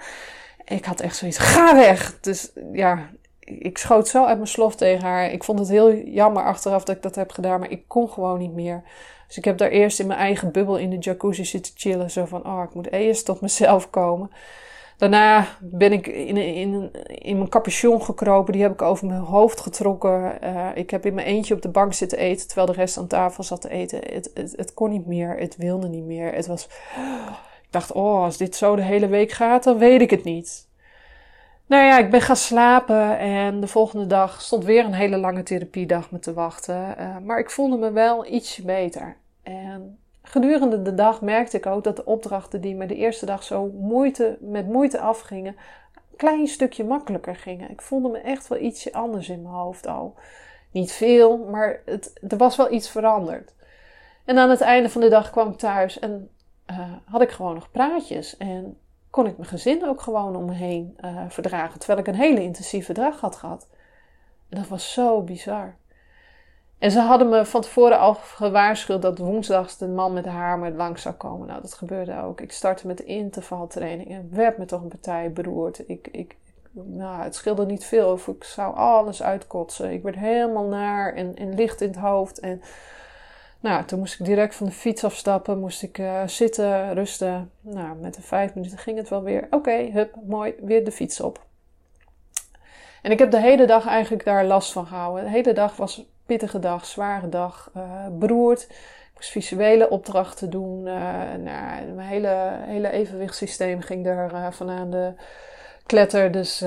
Ik 0.65 0.85
had 0.85 0.99
echt 0.99 1.15
zoiets: 1.15 1.37
ga 1.37 1.75
weg. 1.75 2.19
Dus 2.19 2.51
ja, 2.73 3.09
ik 3.39 3.77
schoot 3.77 4.07
zo 4.07 4.25
uit 4.25 4.37
mijn 4.37 4.47
slof 4.47 4.75
tegen 4.75 5.07
haar. 5.07 5.31
Ik 5.31 5.43
vond 5.43 5.59
het 5.59 5.69
heel 5.69 5.93
jammer 5.93 6.43
achteraf 6.43 6.83
dat 6.83 6.95
ik 6.95 7.01
dat 7.01 7.15
heb 7.15 7.31
gedaan, 7.31 7.59
maar 7.59 7.71
ik 7.71 7.87
kon 7.87 8.09
gewoon 8.09 8.39
niet 8.39 8.53
meer. 8.53 8.83
Dus 9.27 9.37
ik 9.37 9.45
heb 9.45 9.57
daar 9.57 9.69
eerst 9.69 9.99
in 9.99 10.07
mijn 10.07 10.19
eigen 10.19 10.51
bubbel 10.51 10.77
in 10.77 10.89
de 10.89 10.97
jacuzzi 10.97 11.45
zitten 11.45 11.73
chillen. 11.75 12.11
Zo 12.11 12.25
van: 12.25 12.45
oh, 12.45 12.63
ik 12.63 12.73
moet 12.73 12.91
eerst 12.91 13.25
tot 13.25 13.41
mezelf 13.41 13.89
komen. 13.89 14.31
Daarna 14.97 15.47
ben 15.59 15.91
ik 15.91 16.07
in, 16.07 16.37
in, 16.37 16.91
in 17.07 17.37
mijn 17.37 17.49
capuchon 17.49 18.01
gekropen. 18.01 18.53
Die 18.53 18.61
heb 18.61 18.71
ik 18.71 18.81
over 18.81 19.07
mijn 19.07 19.19
hoofd 19.19 19.59
getrokken. 19.59 20.37
Uh, 20.43 20.67
ik 20.73 20.89
heb 20.89 21.05
in 21.05 21.13
mijn 21.13 21.27
eentje 21.27 21.53
op 21.53 21.61
de 21.61 21.69
bank 21.69 21.93
zitten 21.93 22.17
eten. 22.17 22.47
Terwijl 22.47 22.67
de 22.67 22.73
rest 22.73 22.97
aan 22.97 23.07
tafel 23.07 23.43
zat 23.43 23.61
te 23.61 23.69
eten. 23.69 23.99
Het, 24.13 24.31
het, 24.55 24.73
kon 24.73 24.89
niet 24.89 25.05
meer. 25.05 25.37
Het 25.37 25.55
wilde 25.55 25.87
niet 25.87 26.03
meer. 26.05 26.33
Het 26.33 26.47
was. 26.47 26.65
Ik 27.63 27.71
dacht, 27.71 27.91
oh, 27.91 28.23
als 28.23 28.37
dit 28.37 28.55
zo 28.55 28.75
de 28.75 28.81
hele 28.81 29.07
week 29.07 29.31
gaat, 29.31 29.63
dan 29.63 29.77
weet 29.77 30.01
ik 30.01 30.09
het 30.09 30.23
niet. 30.23 30.67
Nou 31.65 31.83
ja, 31.83 31.97
ik 31.97 32.09
ben 32.09 32.21
gaan 32.21 32.35
slapen. 32.35 33.17
En 33.17 33.59
de 33.59 33.67
volgende 33.67 34.07
dag 34.07 34.41
stond 34.41 34.63
weer 34.63 34.85
een 34.85 34.93
hele 34.93 35.17
lange 35.17 35.43
therapiedag 35.43 36.11
me 36.11 36.19
te 36.19 36.33
wachten. 36.33 36.95
Uh, 36.99 37.17
maar 37.23 37.39
ik 37.39 37.49
voelde 37.49 37.77
me 37.77 37.91
wel 37.91 38.27
ietsje 38.27 38.65
beter. 38.65 39.17
En 39.43 39.99
gedurende 40.27 40.81
de 40.81 40.93
dag 40.93 41.21
merkte 41.21 41.57
ik 41.57 41.65
ook 41.65 41.83
dat 41.83 41.95
de 41.95 42.05
opdrachten 42.05 42.61
die 42.61 42.75
me 42.75 42.85
de 42.85 42.95
eerste 42.95 43.25
dag 43.25 43.43
zo 43.43 43.71
moeite, 43.79 44.37
met 44.39 44.67
moeite 44.67 44.99
afgingen, 44.99 45.55
een 45.93 46.17
klein 46.17 46.47
stukje 46.47 46.83
makkelijker 46.83 47.35
gingen. 47.35 47.71
Ik 47.71 47.81
voelde 47.81 48.09
me 48.09 48.17
echt 48.17 48.47
wel 48.47 48.59
ietsje 48.59 48.93
anders 48.93 49.29
in 49.29 49.41
mijn 49.41 49.53
hoofd 49.53 49.87
al. 49.87 50.15
Niet 50.71 50.91
veel, 50.91 51.37
maar 51.37 51.81
het, 51.85 52.19
er 52.27 52.37
was 52.37 52.55
wel 52.55 52.71
iets 52.71 52.89
veranderd. 52.89 53.53
En 54.25 54.37
aan 54.37 54.49
het 54.49 54.61
einde 54.61 54.89
van 54.89 55.01
de 55.01 55.09
dag 55.09 55.29
kwam 55.29 55.49
ik 55.49 55.57
thuis 55.57 55.99
en 55.99 56.29
uh, 56.71 56.93
had 57.05 57.21
ik 57.21 57.29
gewoon 57.29 57.53
nog 57.53 57.71
praatjes. 57.71 58.37
En 58.37 58.77
kon 59.09 59.27
ik 59.27 59.37
mijn 59.37 59.49
gezin 59.49 59.85
ook 59.87 60.01
gewoon 60.01 60.35
om 60.35 60.45
me 60.45 60.53
heen 60.53 60.97
uh, 61.01 61.21
verdragen. 61.27 61.79
Terwijl 61.79 61.99
ik 61.99 62.07
een 62.07 62.15
hele 62.15 62.43
intensieve 62.43 62.93
dag 62.93 63.19
had 63.19 63.35
gehad. 63.35 63.67
En 64.49 64.57
dat 64.57 64.67
was 64.67 64.93
zo 64.93 65.21
bizar. 65.21 65.75
En 66.79 66.91
ze 66.91 66.99
hadden 66.99 67.29
me 67.29 67.45
van 67.45 67.61
tevoren 67.61 67.99
al 67.99 68.13
gewaarschuwd 68.13 69.01
dat 69.01 69.17
woensdags 69.17 69.77
de 69.77 69.87
man 69.87 70.13
met 70.13 70.23
de 70.23 70.29
hamer 70.29 70.71
langs 70.71 71.01
zou 71.01 71.15
komen. 71.15 71.47
Nou, 71.47 71.61
dat 71.61 71.73
gebeurde 71.73 72.21
ook. 72.21 72.41
Ik 72.41 72.51
startte 72.51 72.87
met 72.87 72.97
de 72.97 73.05
intervaltraining 73.05 74.09
en 74.09 74.29
werd 74.31 74.57
me 74.57 74.65
toch 74.65 74.81
een 74.81 74.87
partij 74.87 75.31
beroerd. 75.31 75.89
Ik, 75.89 76.07
ik, 76.11 76.35
nou, 76.71 77.23
het 77.23 77.35
scheelde 77.35 77.65
niet 77.65 77.85
veel 77.85 78.11
of 78.11 78.27
ik 78.27 78.43
zou 78.43 78.75
alles 78.75 79.23
uitkotsen. 79.23 79.91
Ik 79.91 80.03
werd 80.03 80.15
helemaal 80.15 80.67
naar 80.67 81.13
en, 81.13 81.35
en 81.35 81.55
licht 81.55 81.81
in 81.81 81.87
het 81.87 81.97
hoofd. 81.97 82.39
En 82.39 82.61
nou, 83.59 83.85
toen 83.85 83.99
moest 83.99 84.19
ik 84.19 84.25
direct 84.25 84.55
van 84.55 84.65
de 84.65 84.71
fiets 84.71 85.03
afstappen, 85.03 85.59
moest 85.59 85.83
ik 85.83 85.97
uh, 85.97 86.27
zitten, 86.27 86.93
rusten. 86.93 87.51
Nou, 87.61 87.97
met 87.97 88.13
de 88.13 88.21
vijf 88.21 88.55
minuten 88.55 88.77
ging 88.77 88.97
het 88.97 89.09
wel 89.09 89.23
weer. 89.23 89.47
Oké, 89.49 89.89
hup, 89.91 90.15
mooi, 90.27 90.53
weer 90.61 90.85
de 90.85 90.91
fiets 90.91 91.21
op. 91.21 91.45
En 93.01 93.11
ik 93.11 93.19
heb 93.19 93.31
de 93.31 93.41
hele 93.41 93.65
dag 93.65 93.87
eigenlijk 93.87 94.25
daar 94.25 94.45
last 94.45 94.71
van 94.71 94.85
gehouden. 94.85 95.23
De 95.23 95.29
hele 95.29 95.53
dag 95.53 95.75
was 95.75 96.05
pittige 96.25 96.59
dag, 96.59 96.85
zware 96.85 97.29
dag, 97.29 97.71
uh, 97.77 97.83
beroerd. 98.11 98.61
Ik 98.61 99.11
moest 99.15 99.29
visuele 99.29 99.89
opdrachten 99.89 100.49
doen. 100.49 100.83
Nou, 100.83 101.43
mijn 101.95 101.99
hele, 101.99 102.57
hele 102.59 102.91
evenwichtssysteem 102.91 103.81
ging 103.81 104.05
er 104.05 104.31
uh, 104.33 104.51
van 104.51 104.69
aan 104.69 104.89
de 104.89 105.13
kletter. 105.85 106.31
Dus 106.31 106.59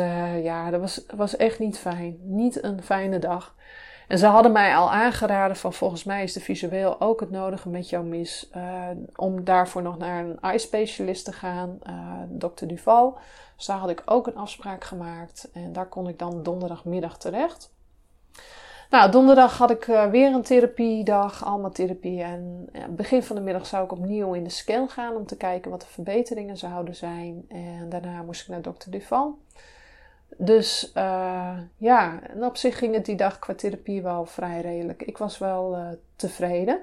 ja, 0.43 0.71
dat 0.71 0.81
was, 0.81 1.05
was 1.17 1.37
echt 1.37 1.59
niet 1.59 1.79
fijn. 1.79 2.19
Niet 2.23 2.63
een 2.65 2.83
fijne 2.83 3.19
dag. 3.19 3.55
En 4.09 4.19
ze 4.19 4.27
hadden 4.27 4.53
mij 4.53 4.77
al 4.77 4.93
aangeraden 4.93 5.57
van 5.57 5.73
volgens 5.73 6.05
mij 6.05 6.23
is 6.23 6.33
de 6.33 6.41
visueel 6.41 7.01
ook 7.01 7.21
het 7.21 7.31
nodige 7.31 7.69
met 7.69 7.89
jouw 7.89 8.03
mis. 8.03 8.51
Om 9.17 9.45
daarvoor 9.45 9.83
nog 9.83 9.99
naar 9.99 10.25
een 10.25 10.41
eye 10.41 10.59
specialist 10.59 11.25
te 11.25 11.33
gaan, 11.33 11.79
uh, 11.89 11.93
dokter 12.29 12.69
Duval. 12.69 13.19
Dus 13.57 13.67
daar 13.67 13.79
had 13.79 13.91
ik 13.91 14.03
ook 14.05 14.27
een 14.27 14.37
afspraak 14.37 14.85
gemaakt. 14.85 15.51
En 15.53 15.73
daar 15.73 15.89
kon 15.89 16.09
ik 16.09 16.19
dan 16.19 16.43
donderdagmiddag 16.43 17.19
terecht. 17.19 17.77
Nou, 18.91 19.11
donderdag 19.11 19.59
had 19.59 19.71
ik 19.71 19.87
uh, 19.87 20.07
weer 20.07 20.33
een 20.33 20.43
therapiedag, 20.43 21.45
allemaal 21.45 21.71
therapie. 21.71 22.23
En 22.23 22.69
begin 22.91 23.23
van 23.23 23.37
de 23.37 23.43
middag 23.43 23.67
zou 23.67 23.85
ik 23.85 23.93
opnieuw 23.93 24.35
in 24.35 24.45
de 24.45 24.51
scan 24.51 24.89
gaan 24.89 25.17
om 25.17 25.27
te 25.27 25.37
kijken 25.37 25.71
wat 25.71 25.81
de 25.81 25.87
verbeteringen 25.87 26.57
zouden 26.57 26.97
zijn. 26.97 27.45
En 27.49 27.89
daarna 27.89 28.23
moest 28.23 28.43
ik 28.43 28.49
naar 28.49 28.63
dokter 28.63 28.91
Duval. 28.91 29.39
Dus 30.37 30.93
uh, 30.97 31.59
ja, 31.77 32.21
en 32.23 32.45
op 32.45 32.57
zich 32.57 32.79
ging 32.79 32.95
het 32.95 33.05
die 33.05 33.17
dag 33.17 33.39
qua 33.39 33.55
therapie 33.55 34.03
wel 34.03 34.25
vrij 34.25 34.61
redelijk. 34.61 35.03
Ik 35.03 35.19
was 35.19 35.39
wel 35.39 35.79
uh, 35.79 35.89
tevreden. 36.17 36.81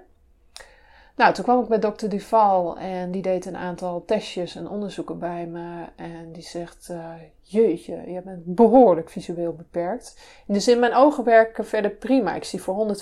Nou, 1.15 1.33
toen 1.33 1.43
kwam 1.43 1.61
ik 1.61 1.67
bij 1.67 1.79
dokter 1.79 2.09
Duval 2.09 2.77
en 2.77 3.11
die 3.11 3.21
deed 3.21 3.45
een 3.45 3.57
aantal 3.57 4.03
testjes 4.05 4.55
en 4.55 4.69
onderzoeken 4.69 5.19
bij 5.19 5.45
me. 5.45 5.85
En 5.95 6.31
die 6.31 6.43
zegt, 6.43 6.87
uh, 6.91 7.09
jeetje, 7.41 8.11
je 8.11 8.21
bent 8.21 8.45
behoorlijk 8.45 9.09
visueel 9.09 9.53
beperkt. 9.53 10.19
In 10.47 10.53
de 10.53 10.59
zin, 10.59 10.79
mijn 10.79 10.95
ogen 10.95 11.23
werken 11.23 11.65
verder 11.65 11.91
prima. 11.91 12.35
Ik 12.35 12.43
zie 12.43 12.61
voor 12.61 12.95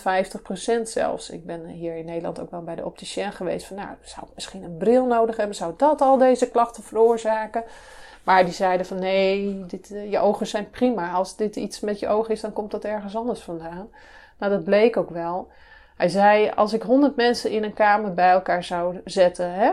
150% 0.80 0.82
zelfs. 0.84 1.30
Ik 1.30 1.46
ben 1.46 1.66
hier 1.66 1.96
in 1.96 2.06
Nederland 2.06 2.40
ook 2.40 2.52
wel 2.52 2.64
bij 2.64 2.76
de 2.76 2.86
opticien 2.86 3.32
geweest. 3.32 3.66
Van, 3.66 3.76
nou, 3.76 3.90
zou 4.02 4.26
ik 4.26 4.32
misschien 4.36 4.64
een 4.64 4.78
bril 4.78 5.06
nodig 5.06 5.38
hebben? 5.38 5.56
Zou 5.56 5.74
dat 5.78 6.02
al 6.02 6.18
deze 6.18 6.50
klachten 6.50 6.84
veroorzaken? 6.84 7.64
Maar 8.24 8.44
die 8.44 8.54
zeiden 8.54 8.86
van 8.86 9.00
nee, 9.00 9.66
dit, 9.66 9.92
eh, 9.92 10.12
je 10.12 10.20
ogen 10.20 10.48
zijn 10.48 10.70
prima. 10.70 11.12
Als 11.12 11.36
dit 11.36 11.56
iets 11.56 11.80
met 11.80 12.00
je 12.00 12.08
ogen 12.08 12.34
is, 12.34 12.42
dan 12.42 12.54
komt 12.54 12.72
dat 12.72 12.84
ergens 12.84 13.16
anders 13.16 13.40
vandaan. 13.40 13.90
Nou, 14.38 14.52
dat 14.52 14.64
bleek 14.64 14.98
ook 14.98 15.10
wel. 15.10 15.48
Hij 16.04 16.12
zei, 16.12 16.52
als 16.56 16.74
ik 16.74 16.82
honderd 16.82 17.16
mensen 17.16 17.52
in 17.52 17.64
een 17.64 17.74
kamer 17.74 18.14
bij 18.14 18.30
elkaar 18.30 18.64
zou 18.64 19.00
zetten, 19.06 19.54
hè, 19.54 19.72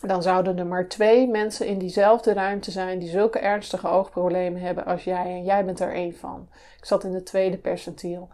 dan 0.00 0.22
zouden 0.22 0.58
er 0.58 0.66
maar 0.66 0.88
twee 0.88 1.28
mensen 1.28 1.66
in 1.66 1.78
diezelfde 1.78 2.32
ruimte 2.32 2.70
zijn 2.70 2.98
die 2.98 3.08
zulke 3.08 3.38
ernstige 3.38 3.88
oogproblemen 3.88 4.60
hebben 4.60 4.84
als 4.84 5.04
jij. 5.04 5.24
En 5.24 5.44
jij 5.44 5.64
bent 5.64 5.80
er 5.80 5.92
één 5.92 6.16
van. 6.16 6.48
Ik 6.78 6.84
zat 6.84 7.04
in 7.04 7.12
de 7.12 7.22
tweede 7.22 7.56
percentiel. 7.56 8.28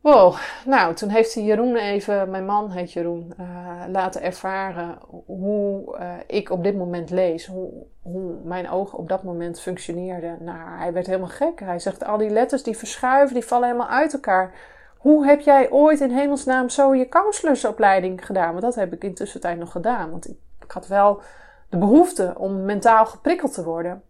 Wow, 0.00 0.36
nou, 0.66 0.94
toen 0.94 1.08
heeft 1.08 1.34
hij 1.34 1.42
Jeroen 1.42 1.76
even, 1.76 2.30
mijn 2.30 2.46
man 2.46 2.70
heet 2.70 2.92
Jeroen, 2.92 3.34
uh, 3.40 3.46
laten 3.88 4.22
ervaren 4.22 4.98
hoe 5.26 5.96
uh, 6.00 6.12
ik 6.26 6.50
op 6.50 6.62
dit 6.62 6.76
moment 6.76 7.10
lees. 7.10 7.46
Hoe, 7.46 7.70
hoe 8.02 8.34
mijn 8.44 8.70
ogen 8.70 8.98
op 8.98 9.08
dat 9.08 9.22
moment 9.22 9.60
functioneerden. 9.60 10.38
Nou, 10.40 10.78
hij 10.78 10.92
werd 10.92 11.06
helemaal 11.06 11.28
gek. 11.28 11.60
Hij 11.60 11.78
zegt, 11.78 12.04
al 12.04 12.18
die 12.18 12.30
letters 12.30 12.62
die 12.62 12.76
verschuiven, 12.76 13.34
die 13.34 13.44
vallen 13.44 13.66
helemaal 13.68 13.90
uit 13.90 14.12
elkaar. 14.12 14.54
Hoe 15.02 15.26
heb 15.26 15.40
jij 15.40 15.70
ooit 15.70 16.00
in 16.00 16.10
hemelsnaam 16.10 16.68
zo 16.68 16.94
je 16.94 17.08
counselor'sopleiding 17.08 18.26
gedaan? 18.26 18.50
Want 18.50 18.62
dat 18.62 18.74
heb 18.74 18.92
ik 18.92 19.04
intussen 19.04 19.40
tijd 19.40 19.58
nog 19.58 19.72
gedaan. 19.72 20.10
Want 20.10 20.28
ik, 20.28 20.36
ik 20.64 20.70
had 20.70 20.86
wel 20.86 21.20
de 21.68 21.76
behoefte 21.76 22.34
om 22.38 22.64
mentaal 22.64 23.06
geprikkeld 23.06 23.54
te 23.54 23.64
worden. 23.64 24.02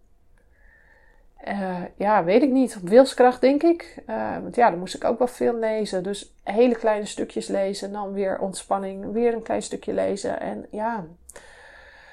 Uh, 1.49 1.79
ja, 1.97 2.25
weet 2.25 2.43
ik 2.43 2.51
niet. 2.51 2.77
Op 2.77 2.89
wilskracht 2.89 3.41
denk 3.41 3.63
ik. 3.63 4.03
Uh, 4.07 4.39
want 4.43 4.55
ja, 4.55 4.71
dan 4.71 4.79
moest 4.79 4.95
ik 4.95 5.05
ook 5.05 5.19
wel 5.19 5.27
veel 5.27 5.55
lezen. 5.55 6.03
Dus 6.03 6.35
hele 6.43 6.75
kleine 6.75 7.07
stukjes 7.07 7.47
lezen. 7.49 7.93
Dan 7.93 8.13
weer 8.13 8.39
ontspanning. 8.39 9.13
Weer 9.13 9.35
een 9.35 9.43
klein 9.43 9.63
stukje 9.63 9.93
lezen. 9.93 10.41
En 10.41 10.67
ja, 10.71 11.05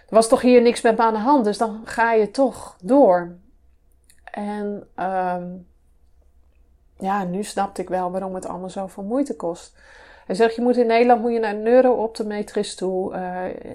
er 0.10 0.16
was 0.16 0.28
toch 0.28 0.42
hier 0.42 0.62
niks 0.62 0.82
met 0.82 0.98
me 0.98 1.04
aan 1.04 1.14
de 1.14 1.20
hand. 1.20 1.46
Dus 1.46 1.58
dan 1.58 1.82
ga 1.86 2.14
je 2.14 2.32
toch 2.32 2.76
door. 2.82 3.36
En 4.32 4.88
um, 4.96 5.68
ja, 7.00 7.24
nu 7.24 7.43
snapte 7.43 7.82
ik 7.82 7.89
wel 7.89 8.12
waarom 8.12 8.36
het 8.36 8.45
allemaal 8.45 8.70
zoveel 8.70 9.04
moeite 9.04 9.36
kost. 9.36 9.78
Hij 10.26 10.36
zegt, 10.38 10.56
je 10.56 10.62
moet 10.62 10.78
in 10.78 10.88
Nederland 10.88 11.22
moet 11.22 11.34
je 11.34 11.39
naar 11.39 11.54
een 11.54 11.64
neurooptometrist 11.64 12.78
toe. 12.78 13.14
Uh, 13.14 13.20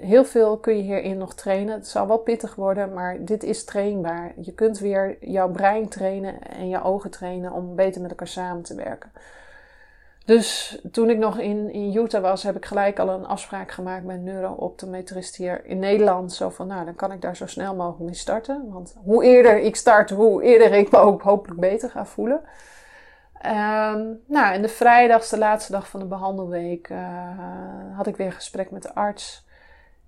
heel 0.01 0.25
veel 0.25 0.57
kun 0.57 0.77
je 0.77 0.83
hierin 0.83 1.17
nog 1.17 1.33
trainen. 1.33 1.73
Het 1.73 1.87
zal 1.87 2.07
wel 2.07 2.17
pittig 2.17 2.55
worden, 2.55 2.93
maar 2.93 3.25
dit 3.25 3.43
is 3.43 3.63
trainbaar. 3.63 4.33
Je 4.41 4.53
kunt 4.53 4.79
weer 4.79 5.17
jouw 5.19 5.49
brein 5.49 5.87
trainen 5.87 6.41
en 6.41 6.69
je 6.69 6.83
ogen 6.83 7.09
trainen 7.09 7.51
om 7.51 7.75
beter 7.75 8.01
met 8.01 8.09
elkaar 8.09 8.27
samen 8.27 8.63
te 8.63 8.75
werken. 8.75 9.11
Dus 10.25 10.79
toen 10.91 11.09
ik 11.09 11.17
nog 11.17 11.39
in, 11.39 11.71
in 11.71 11.95
Utah 11.95 12.21
was, 12.21 12.43
heb 12.43 12.55
ik 12.55 12.65
gelijk 12.65 12.99
al 12.99 13.09
een 13.09 13.25
afspraak 13.25 13.71
gemaakt 13.71 14.05
met 14.05 14.15
een 14.15 14.23
neurooptometrist 14.23 15.35
hier 15.35 15.65
in 15.65 15.79
Nederland. 15.79 16.33
Zo 16.33 16.49
van, 16.49 16.67
nou, 16.67 16.85
dan 16.85 16.95
kan 16.95 17.11
ik 17.11 17.21
daar 17.21 17.35
zo 17.35 17.47
snel 17.47 17.75
mogelijk 17.75 18.03
mee 18.03 18.13
starten. 18.13 18.65
Want 18.71 18.95
hoe 19.03 19.23
eerder 19.23 19.59
ik 19.59 19.75
start, 19.75 20.09
hoe 20.09 20.43
eerder 20.43 20.73
ik 20.73 20.91
me 20.91 20.97
ook 20.97 21.21
hopelijk 21.21 21.59
beter 21.59 21.89
ga 21.89 22.05
voelen. 22.05 22.41
Um, 23.43 24.21
nou, 24.25 24.53
en 24.53 24.61
de 24.61 24.67
vrijdag, 24.67 25.27
de 25.27 25.37
laatste 25.37 25.71
dag 25.71 25.89
van 25.89 25.99
de 25.99 26.05
behandelweek, 26.05 26.89
uh, 26.89 26.97
had 27.95 28.07
ik 28.07 28.15
weer 28.15 28.25
een 28.25 28.31
gesprek 28.31 28.71
met 28.71 28.83
de 28.83 28.93
arts. 28.93 29.45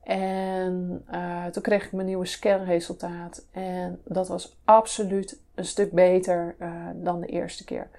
En 0.03 1.05
uh, 1.11 1.45
toen 1.45 1.63
kreeg 1.63 1.85
ik 1.85 1.91
mijn 1.91 2.07
nieuwe 2.07 2.25
scanresultaat. 2.25 3.45
En 3.51 4.01
dat 4.03 4.27
was 4.27 4.57
absoluut 4.65 5.39
een 5.55 5.65
stuk 5.65 5.91
beter 5.91 6.55
uh, 6.59 6.69
dan 6.93 7.21
de 7.21 7.27
eerste 7.27 7.63
keer. 7.63 7.89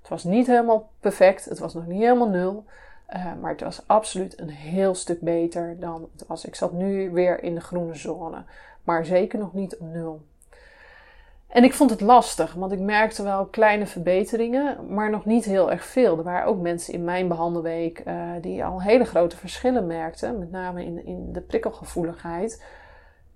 Het 0.00 0.08
was 0.08 0.24
niet 0.24 0.46
helemaal 0.46 0.90
perfect, 1.00 1.44
het 1.44 1.58
was 1.58 1.74
nog 1.74 1.86
niet 1.86 2.02
helemaal 2.02 2.28
nul. 2.28 2.64
maar 3.40 3.50
het 3.50 3.60
was 3.60 3.82
absoluut 3.86 4.40
een 4.40 4.50
heel 4.50 4.94
stuk 4.94 5.20
beter 5.20 5.76
dan 5.80 6.08
het 6.12 6.26
was. 6.26 6.44
Ik 6.44 6.54
zat 6.54 6.72
nu 6.72 7.10
weer 7.10 7.42
in 7.42 7.54
de 7.54 7.60
groene 7.60 7.94
zone, 7.94 8.44
maar 8.82 9.06
zeker 9.06 9.38
nog 9.38 9.52
niet 9.52 9.76
op 9.76 9.92
nul. 9.92 10.22
En 11.48 11.64
ik 11.64 11.74
vond 11.74 11.90
het 11.90 12.00
lastig, 12.00 12.54
want 12.54 12.72
ik 12.72 12.78
merkte 12.78 13.22
wel 13.22 13.46
kleine 13.46 13.86
verbeteringen, 13.86 14.94
maar 14.94 15.10
nog 15.10 15.24
niet 15.24 15.44
heel 15.44 15.70
erg 15.70 15.84
veel. 15.84 16.18
Er 16.18 16.24
waren 16.24 16.46
ook 16.46 16.60
mensen 16.60 16.94
in 16.94 17.04
mijn 17.04 17.28
behandelweek 17.28 18.02
uh, 18.06 18.30
die 18.40 18.64
al 18.64 18.82
hele 18.82 19.04
grote 19.04 19.36
verschillen 19.36 19.86
merkten, 19.86 20.38
met 20.38 20.50
name 20.50 20.84
in, 20.84 21.06
in 21.06 21.32
de 21.32 21.40
prikkelgevoeligheid. 21.40 22.64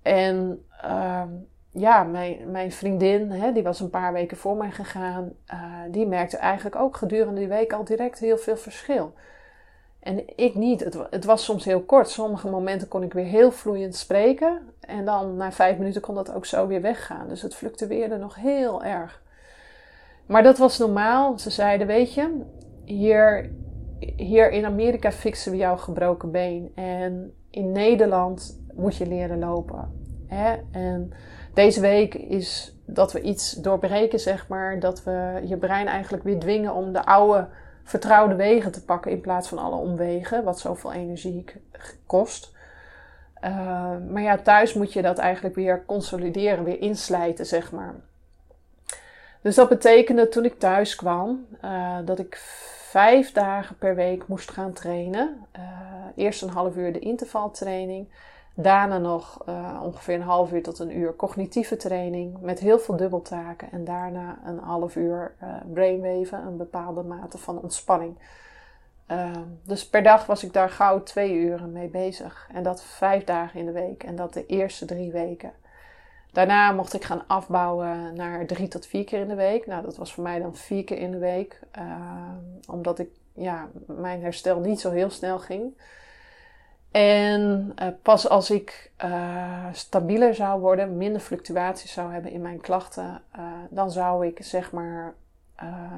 En 0.01 0.65
uh, 0.85 1.21
ja, 1.69 2.03
mijn, 2.03 2.51
mijn 2.51 2.71
vriendin, 2.71 3.31
hè, 3.31 3.51
die 3.51 3.63
was 3.63 3.79
een 3.79 3.89
paar 3.89 4.13
weken 4.13 4.37
voor 4.37 4.57
mij 4.57 4.71
gegaan, 4.71 5.33
uh, 5.53 5.63
die 5.91 6.07
merkte 6.07 6.37
eigenlijk 6.37 6.75
ook 6.75 6.97
gedurende 6.97 7.39
die 7.39 7.49
week 7.49 7.73
al 7.73 7.83
direct 7.83 8.19
heel 8.19 8.37
veel 8.37 8.57
verschil. 8.57 9.13
En 10.03 10.23
ik 10.35 10.55
niet. 10.55 10.83
Het, 10.83 10.97
het, 11.09 11.25
was 11.25 11.43
soms 11.43 11.65
heel 11.65 11.81
kort. 11.81 12.09
Sommige 12.09 12.49
momenten 12.49 12.87
kon 12.87 13.03
ik 13.03 13.13
weer 13.13 13.25
heel 13.25 13.51
vloeiend 13.51 13.95
spreken. 13.95 14.59
En 14.79 15.05
dan 15.05 15.35
na 15.37 15.51
vijf 15.51 15.77
minuten 15.77 16.01
kon 16.01 16.15
dat 16.15 16.33
ook 16.33 16.45
zo 16.45 16.67
weer 16.67 16.81
weggaan. 16.81 17.27
Dus 17.27 17.41
het 17.41 17.55
fluctueerde 17.55 18.17
nog 18.17 18.35
heel 18.35 18.83
erg. 18.83 19.21
Maar 20.25 20.43
dat 20.43 20.57
was 20.57 20.77
normaal. 20.77 21.39
Ze 21.39 21.49
zeiden, 21.49 21.87
weet 21.87 22.13
je, 22.13 22.41
hier, 22.85 23.49
hier 23.99 24.51
in 24.51 24.65
Amerika 24.65 25.11
fixen 25.11 25.51
we 25.51 25.57
jouw 25.57 25.77
gebroken 25.77 26.31
been. 26.31 26.71
En 26.75 27.33
in 27.49 27.71
Nederland 27.71 28.61
moet 28.73 28.95
je 28.95 29.07
leren 29.07 29.39
lopen. 29.39 29.91
Hè? 30.27 30.55
En 30.71 31.11
deze 31.53 31.81
week 31.81 32.15
is 32.15 32.77
dat 32.85 33.11
we 33.11 33.21
iets 33.21 33.51
doorbreken, 33.51 34.19
zeg 34.19 34.47
maar. 34.47 34.79
Dat 34.79 35.03
we 35.03 35.41
je 35.45 35.57
brein 35.57 35.87
eigenlijk 35.87 36.23
weer 36.23 36.39
dwingen 36.39 36.73
om 36.73 36.93
de 36.93 37.05
oude 37.05 37.47
vertrouwde 37.83 38.35
wegen 38.35 38.71
te 38.71 38.83
pakken 38.83 39.11
in 39.11 39.21
plaats 39.21 39.47
van 39.47 39.57
alle 39.57 39.75
omwegen, 39.75 40.43
wat 40.43 40.59
zoveel 40.59 40.93
energie 40.93 41.45
kost. 42.05 42.51
Uh, 43.43 43.95
maar 44.09 44.21
ja, 44.21 44.37
thuis 44.37 44.73
moet 44.73 44.93
je 44.93 45.01
dat 45.01 45.17
eigenlijk 45.17 45.55
weer 45.55 45.85
consolideren, 45.85 46.63
weer 46.63 46.81
inslijten, 46.81 47.45
zeg 47.45 47.71
maar. 47.71 47.95
Dus 49.41 49.55
dat 49.55 49.69
betekende 49.69 50.29
toen 50.29 50.45
ik 50.45 50.59
thuis 50.59 50.95
kwam, 50.95 51.45
uh, 51.63 51.97
dat 52.05 52.19
ik 52.19 52.35
vijf 52.89 53.31
dagen 53.31 53.77
per 53.77 53.95
week 53.95 54.27
moest 54.27 54.51
gaan 54.51 54.73
trainen. 54.73 55.45
Uh, 55.57 55.63
eerst 56.15 56.41
een 56.41 56.49
half 56.49 56.75
uur 56.75 56.93
de 56.93 56.99
intervaltraining. 56.99 58.07
Daarna 58.55 58.97
nog 58.97 59.43
uh, 59.49 59.79
ongeveer 59.83 60.15
een 60.15 60.21
half 60.21 60.51
uur 60.51 60.63
tot 60.63 60.79
een 60.79 60.97
uur 60.97 61.15
cognitieve 61.15 61.75
training 61.75 62.41
met 62.41 62.59
heel 62.59 62.79
veel 62.79 62.95
dubbeltaken. 62.95 63.71
En 63.71 63.83
daarna 63.83 64.39
een 64.45 64.59
half 64.59 64.95
uur 64.95 65.35
uh, 65.43 65.55
brainwaven, 65.73 66.45
een 66.45 66.57
bepaalde 66.57 67.03
mate 67.03 67.37
van 67.37 67.61
ontspanning. 67.61 68.17
Uh, 69.11 69.31
dus 69.63 69.89
per 69.89 70.03
dag 70.03 70.25
was 70.25 70.43
ik 70.43 70.53
daar 70.53 70.69
gauw 70.69 71.03
twee 71.03 71.33
uren 71.33 71.71
mee 71.71 71.87
bezig. 71.87 72.49
En 72.53 72.63
dat 72.63 72.83
vijf 72.83 73.23
dagen 73.23 73.59
in 73.59 73.65
de 73.65 73.71
week. 73.71 74.03
En 74.03 74.15
dat 74.15 74.33
de 74.33 74.45
eerste 74.45 74.85
drie 74.85 75.11
weken. 75.11 75.51
Daarna 76.31 76.71
mocht 76.71 76.93
ik 76.93 77.03
gaan 77.03 77.27
afbouwen 77.27 78.13
naar 78.15 78.45
drie 78.45 78.67
tot 78.67 78.85
vier 78.85 79.03
keer 79.03 79.19
in 79.19 79.27
de 79.27 79.35
week. 79.35 79.65
Nou, 79.65 79.83
dat 79.83 79.97
was 79.97 80.13
voor 80.13 80.23
mij 80.23 80.39
dan 80.39 80.55
vier 80.55 80.83
keer 80.83 80.97
in 80.97 81.11
de 81.11 81.17
week. 81.17 81.59
omdat 82.67 82.99
ik, 82.99 83.09
ja, 83.33 83.69
mijn 83.85 84.21
herstel 84.21 84.59
niet 84.59 84.79
zo 84.79 84.91
heel 84.91 85.09
snel 85.09 85.39
ging. 85.39 85.73
En 86.93 87.73
uh, 87.81 87.87
pas 88.01 88.29
als 88.29 88.51
ik 88.51 88.91
uh, 89.05 89.65
stabieler 89.71 90.35
zou 90.35 90.61
worden, 90.61 90.97
minder 90.97 91.21
fluctuaties 91.21 91.91
zou 91.91 92.13
hebben 92.13 92.31
in 92.31 92.41
mijn 92.41 92.61
klachten, 92.61 93.21
uh, 93.37 93.43
dan 93.69 93.91
zou 93.91 94.27
ik 94.27 94.37
zeg 94.41 94.71
maar 94.71 95.13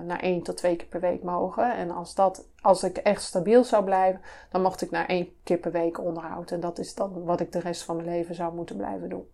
naar 0.05 0.19
één 0.19 0.41
tot 0.41 0.57
twee 0.57 0.75
keer 0.75 0.87
per 0.87 0.99
week 0.99 1.23
mogen. 1.23 1.75
En 1.75 1.91
als, 1.91 2.15
dat, 2.15 2.45
als 2.61 2.83
ik 2.83 2.97
echt 2.97 3.21
stabiel 3.21 3.63
zou 3.63 3.83
blijven, 3.83 4.21
dan 4.51 4.61
mocht 4.61 4.81
ik 4.81 4.91
naar 4.91 5.05
één 5.05 5.29
keer 5.43 5.57
per 5.57 5.71
week 5.71 5.99
onderhoud. 5.99 6.51
En 6.51 6.59
dat 6.59 6.79
is 6.79 6.95
dan 6.95 7.23
wat 7.23 7.39
ik 7.39 7.51
de 7.51 7.59
rest 7.59 7.83
van 7.83 7.95
mijn 7.95 8.07
leven 8.07 8.35
zou 8.35 8.53
moeten 8.53 8.77
blijven 8.77 9.09
doen. 9.09 9.27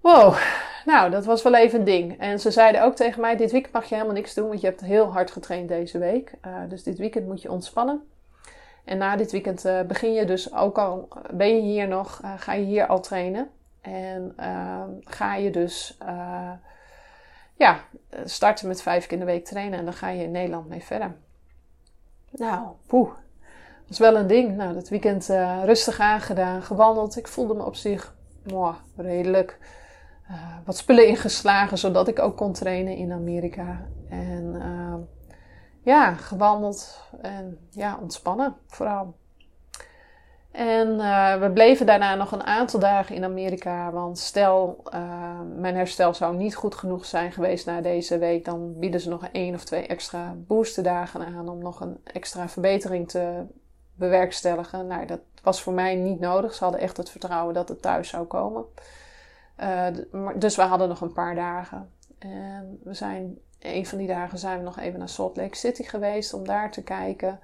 Wow, 0.00 0.36
nou, 0.84 1.10
dat 1.10 1.24
was 1.24 1.42
wel 1.42 1.54
even 1.54 1.78
een 1.78 1.84
ding. 1.84 2.18
En 2.18 2.40
ze 2.40 2.50
zeiden 2.50 2.82
ook 2.82 2.94
tegen 2.94 3.20
mij: 3.20 3.36
Dit 3.36 3.50
weekend 3.50 3.74
mag 3.74 3.84
je 3.84 3.94
helemaal 3.94 4.16
niks 4.16 4.34
doen, 4.34 4.48
want 4.48 4.60
je 4.60 4.66
hebt 4.66 4.80
heel 4.80 5.12
hard 5.12 5.30
getraind 5.30 5.68
deze 5.68 5.98
week. 5.98 6.32
Dus 6.68 6.82
dit 6.82 6.98
weekend 6.98 7.26
moet 7.26 7.42
je 7.42 7.50
ontspannen. 7.50 8.02
En 8.84 8.98
na 8.98 9.16
dit 9.16 9.32
weekend 9.32 9.66
uh, 9.66 9.80
begin 9.82 10.12
je 10.12 10.24
dus 10.24 10.54
ook 10.54 10.78
al, 10.78 11.08
ben 11.32 11.56
je 11.56 11.62
hier 11.62 11.88
nog, 11.88 12.20
uh, 12.24 12.32
ga 12.36 12.52
je 12.52 12.64
hier 12.64 12.86
al 12.86 13.00
trainen. 13.00 13.50
En 13.80 14.32
ehm, 14.36 14.90
ga 15.00 15.34
je 15.34 15.50
dus 15.50 15.98
ja, 17.54 17.80
starten 18.24 18.68
met 18.68 18.82
vijf 18.82 19.06
keer 19.06 19.12
in 19.12 19.18
de 19.18 19.32
week 19.32 19.44
trainen 19.44 19.78
en 19.78 19.84
dan 19.84 19.94
ga 19.94 20.08
je 20.08 20.22
in 20.22 20.30
Nederland 20.30 20.68
mee 20.68 20.82
verder. 20.82 21.16
Nou, 22.30 22.68
poeh, 22.86 23.08
dat 23.80 23.90
is 23.90 23.98
wel 23.98 24.16
een 24.16 24.26
ding. 24.26 24.56
Nou, 24.56 24.74
dat 24.74 24.88
weekend 24.88 25.26
rustig 25.64 26.00
aangedaan, 26.00 26.62
gewandeld. 26.62 27.16
Ik 27.16 27.28
voelde 27.28 27.54
me 27.54 27.64
op 27.64 27.74
zich 27.74 28.14
redelijk 28.96 29.58
wat 30.64 30.76
spullen 30.76 31.06
ingeslagen, 31.06 31.78
zodat 31.78 32.08
ik 32.08 32.18
ook 32.18 32.36
kon 32.36 32.52
trainen 32.52 32.96
in 32.96 33.12
Amerika. 33.12 33.86
En 34.08 34.54
uh, 34.54 34.94
ja, 35.90 36.14
gewandeld 36.14 37.00
en 37.20 37.58
ja, 37.70 37.98
ontspannen 38.00 38.56
vooral. 38.66 39.14
En 40.50 40.88
uh, 40.88 41.36
we 41.40 41.50
bleven 41.50 41.86
daarna 41.86 42.14
nog 42.14 42.32
een 42.32 42.42
aantal 42.42 42.80
dagen 42.80 43.14
in 43.14 43.24
Amerika. 43.24 43.90
Want 43.90 44.18
stel, 44.18 44.82
mijn 45.56 45.76
herstel 45.76 46.14
zou 46.14 46.36
niet 46.36 46.54
goed 46.54 46.74
genoeg 46.74 47.04
zijn 47.04 47.32
geweest 47.32 47.66
na 47.66 47.80
deze 47.80 48.18
week. 48.18 48.44
Dan 48.44 48.78
bieden 48.78 49.00
ze 49.00 49.08
nog 49.08 49.28
één 49.32 49.54
of 49.54 49.64
twee 49.64 49.86
extra 49.86 50.34
boosterdagen 50.36 51.26
aan 51.26 51.48
om 51.48 51.58
nog 51.58 51.80
een 51.80 52.00
extra 52.04 52.48
verbetering 52.48 53.08
te 53.08 53.44
bewerkstelligen. 53.94 54.86
Nou, 54.86 55.06
dat 55.06 55.20
was 55.42 55.62
voor 55.62 55.72
mij 55.72 55.94
niet 55.94 56.20
nodig. 56.20 56.54
Ze 56.54 56.64
hadden 56.64 56.80
echt 56.80 56.96
het 56.96 57.10
vertrouwen 57.10 57.54
dat 57.54 57.68
het 57.68 57.82
thuis 57.82 58.08
zou 58.08 58.26
komen. 58.26 58.64
Uh, 59.60 59.86
dus 60.34 60.56
we 60.56 60.62
hadden 60.62 60.88
nog 60.88 61.00
een 61.00 61.12
paar 61.12 61.34
dagen. 61.34 61.90
En 62.18 62.80
we 62.84 62.94
zijn, 62.94 63.38
een 63.60 63.86
van 63.86 63.98
die 63.98 64.06
dagen 64.06 64.38
zijn 64.38 64.58
we 64.58 64.64
nog 64.64 64.78
even 64.78 64.98
naar 64.98 65.08
Salt 65.08 65.36
Lake 65.36 65.56
City 65.56 65.82
geweest 65.82 66.34
om 66.34 66.46
daar 66.46 66.70
te 66.70 66.82
kijken. 66.82 67.40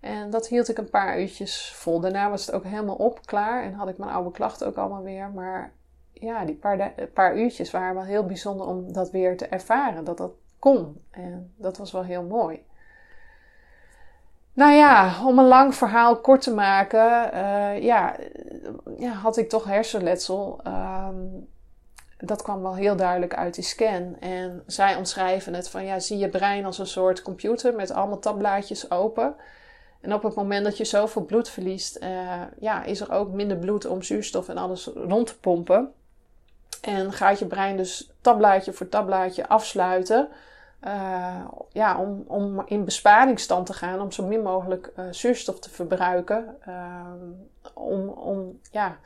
En 0.00 0.30
dat 0.30 0.48
hield 0.48 0.68
ik 0.68 0.78
een 0.78 0.90
paar 0.90 1.20
uurtjes 1.20 1.72
vol. 1.74 2.00
Daarna 2.00 2.30
was 2.30 2.46
het 2.46 2.54
ook 2.54 2.64
helemaal 2.64 2.96
op, 2.96 3.26
klaar. 3.26 3.62
En 3.62 3.72
had 3.72 3.88
ik 3.88 3.98
mijn 3.98 4.10
oude 4.10 4.30
klachten 4.30 4.66
ook 4.66 4.76
allemaal 4.76 5.02
weer. 5.02 5.30
Maar 5.30 5.72
ja, 6.12 6.44
die 6.44 6.54
paar, 6.54 6.92
paar 7.14 7.36
uurtjes 7.36 7.70
waren 7.70 7.94
wel 7.94 8.04
heel 8.04 8.26
bijzonder 8.26 8.66
om 8.66 8.92
dat 8.92 9.10
weer 9.10 9.36
te 9.36 9.46
ervaren. 9.46 10.04
Dat 10.04 10.18
dat 10.18 10.32
kon. 10.58 11.02
En 11.10 11.54
dat 11.56 11.78
was 11.78 11.92
wel 11.92 12.04
heel 12.04 12.22
mooi. 12.22 12.64
Nou 14.52 14.72
ja, 14.72 15.26
om 15.26 15.38
een 15.38 15.46
lang 15.46 15.74
verhaal 15.74 16.20
kort 16.20 16.42
te 16.42 16.54
maken, 16.54 17.34
uh, 17.34 17.82
ja, 17.82 18.16
ja, 18.96 19.12
had 19.12 19.36
ik 19.36 19.48
toch 19.48 19.64
hersenletsel. 19.64 20.60
Um, 20.66 21.48
dat 22.24 22.42
kwam 22.42 22.62
wel 22.62 22.74
heel 22.74 22.96
duidelijk 22.96 23.34
uit 23.34 23.54
die 23.54 23.64
scan. 23.64 24.16
En 24.20 24.62
zij 24.66 24.96
omschrijven 24.96 25.54
het 25.54 25.68
van, 25.68 25.84
ja, 25.84 25.98
zie 25.98 26.18
je 26.18 26.28
brein 26.28 26.64
als 26.64 26.78
een 26.78 26.86
soort 26.86 27.22
computer 27.22 27.74
met 27.74 27.90
allemaal 27.90 28.18
tabblaadjes 28.18 28.90
open. 28.90 29.34
En 30.00 30.14
op 30.14 30.22
het 30.22 30.34
moment 30.34 30.64
dat 30.64 30.76
je 30.76 30.84
zoveel 30.84 31.24
bloed 31.24 31.48
verliest, 31.48 31.98
uh, 32.02 32.42
ja, 32.58 32.84
is 32.84 33.00
er 33.00 33.12
ook 33.12 33.30
minder 33.30 33.56
bloed 33.56 33.86
om 33.86 34.02
zuurstof 34.02 34.48
en 34.48 34.56
alles 34.56 34.86
rond 34.86 35.26
te 35.26 35.38
pompen. 35.38 35.92
En 36.80 37.12
gaat 37.12 37.38
je 37.38 37.46
brein 37.46 37.76
dus 37.76 38.12
tabblaadje 38.20 38.72
voor 38.72 38.88
tabblaadje 38.88 39.48
afsluiten. 39.48 40.28
Uh, 40.84 41.44
ja, 41.72 41.98
om, 41.98 42.24
om 42.26 42.62
in 42.66 42.84
besparingsstand 42.84 43.66
te 43.66 43.72
gaan, 43.72 44.00
om 44.00 44.12
zo 44.12 44.26
min 44.26 44.42
mogelijk 44.42 44.92
uh, 44.98 45.04
zuurstof 45.10 45.58
te 45.58 45.70
verbruiken. 45.70 46.56
Om 47.74 48.08
om 48.08 48.60
ja, 48.70 48.96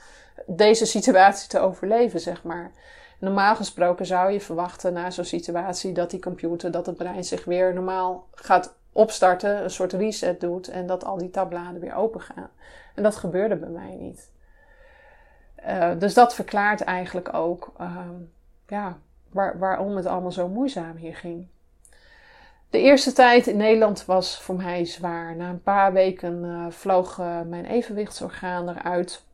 deze 0.46 0.86
situatie 0.86 1.48
te 1.48 1.58
overleven, 1.68 2.20
zeg 2.20 2.42
maar. 2.42 2.70
Normaal 3.18 3.56
gesproken 3.56 4.06
zou 4.06 4.30
je 4.30 4.40
verwachten 4.40 4.92
na 4.92 5.10
zo'n 5.10 5.24
situatie 5.24 5.92
dat 5.92 6.10
die 6.10 6.20
computer, 6.20 6.70
dat 6.70 6.86
het 6.86 6.96
brein 6.96 7.24
zich 7.24 7.44
weer 7.44 7.74
normaal 7.74 8.26
gaat 8.34 8.74
opstarten, 8.92 9.62
een 9.62 9.70
soort 9.70 9.92
reset 9.92 10.40
doet 10.40 10.68
en 10.68 10.86
dat 10.86 11.04
al 11.04 11.18
die 11.18 11.30
tabbladen 11.30 11.80
weer 11.80 11.94
open 11.94 12.20
gaan. 12.20 12.50
En 12.94 13.02
dat 13.02 13.16
gebeurde 13.16 13.56
bij 13.56 13.68
mij 13.68 13.94
niet. 13.94 14.30
Uh, 15.66 15.90
dus 15.98 16.14
dat 16.14 16.34
verklaart 16.34 16.80
eigenlijk 16.80 17.34
ook 17.34 17.72
ehm, 17.78 18.14
ja, 18.66 18.98
waar, 19.30 19.58
waarom 19.58 19.96
het 19.96 20.06
allemaal 20.06 20.32
zo 20.32 20.48
moeizaam 20.48 20.96
hier 20.96 21.16
ging. 21.16 21.46
De 22.70 22.78
eerste 22.78 23.12
tijd 23.12 23.46
in 23.46 23.56
Nederland 23.56 24.04
was 24.04 24.40
voor 24.40 24.54
mij 24.54 24.84
zwaar. 24.84 25.36
Na 25.36 25.48
een 25.48 25.62
paar 25.62 25.92
weken 25.92 26.44
uh, 26.44 26.66
vloog 26.70 27.18
uh, 27.18 27.40
mijn 27.40 27.64
evenwichtsorgaan 27.64 28.68
eruit. 28.68 29.24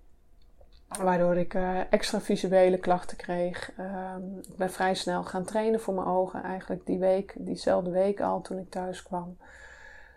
Waardoor 1.00 1.36
ik 1.36 1.54
uh, 1.54 1.92
extra 1.92 2.20
visuele 2.20 2.78
klachten 2.78 3.16
kreeg. 3.16 3.72
Ehm, 3.76 4.38
ik 4.38 4.56
ben 4.56 4.70
vrij 4.70 4.94
snel 4.94 5.24
gaan 5.24 5.44
trainen 5.44 5.80
voor 5.80 5.94
mijn 5.94 6.06
ogen. 6.06 6.42
Eigenlijk 6.42 6.86
die 6.86 6.98
week, 6.98 7.34
diezelfde 7.38 7.90
week 7.90 8.20
al 8.20 8.40
toen 8.40 8.58
ik 8.58 8.70
thuis 8.70 9.02
kwam. 9.02 9.36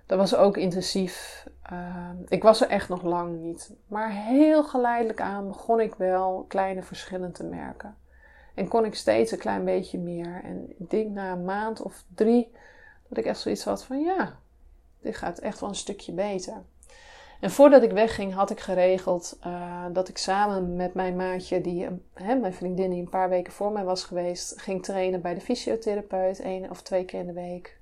Dat 0.06 0.18
was 0.18 0.36
ook 0.36 0.58
intensief. 0.58 1.48
Ehm, 1.62 2.16
ik 2.28 2.44
was 2.44 2.62
er 2.62 2.70
echt 2.70 2.90
nog 2.90 3.04
lang 3.04 3.40
niet. 3.40 3.74
Maar 3.88 4.12
heel 4.12 4.64
geleidelijk 4.64 5.22
aan 5.22 5.48
begon 5.48 5.80
ik 5.80 5.96
wel 5.96 6.46
kleine 6.48 6.84
verschillen 6.84 7.32
te 7.32 7.44
merken. 7.44 7.96
En 8.54 8.68
kon 8.68 8.86
ik 8.86 8.96
steeds 8.96 9.32
een 9.32 9.38
klein 9.38 9.66
beetje 9.66 10.00
meer. 10.00 10.42
En 10.44 10.70
ik 10.80 10.90
denk 10.90 11.10
na 11.10 11.32
een 11.32 11.46
maand 11.46 11.82
of 11.82 12.04
drie 12.16 12.52
dat 13.08 13.18
ik 13.18 13.26
echt 13.26 13.40
zoiets 13.40 13.64
had 13.64 13.84
van 13.84 14.04
ja, 14.04 14.40
dit 15.02 15.18
gaat 15.18 15.40
echt 15.40 15.60
wel 15.60 15.70
een 15.70 15.76
stukje 15.76 16.12
beter. 16.12 16.64
En 17.46 17.52
voordat 17.52 17.84
ik 17.84 17.92
wegging 17.92 18.34
had 18.34 18.50
ik 18.50 18.60
geregeld 18.60 19.38
uh, 19.48 19.86
dat 19.92 20.08
ik 20.08 20.18
samen 20.18 20.76
met 20.76 20.94
mijn 20.94 21.16
maatje, 21.16 21.62
die, 21.62 21.88
hè, 22.14 22.36
mijn 22.36 22.54
vriendin 22.54 22.90
die 22.90 23.02
een 23.02 23.10
paar 23.10 23.30
weken 23.30 23.54
voor 23.54 23.72
mij 23.72 23.84
was 23.84 24.04
geweest, 24.04 24.62
ging 24.62 24.84
trainen 24.84 25.22
bij 25.22 25.34
de 25.34 25.42
fysiotherapeut, 25.42 26.40
één 26.40 26.70
of 26.70 26.82
twee 26.82 27.06
keer 27.06 27.20
in 27.20 27.26
de 27.26 27.34
week. 27.34 27.78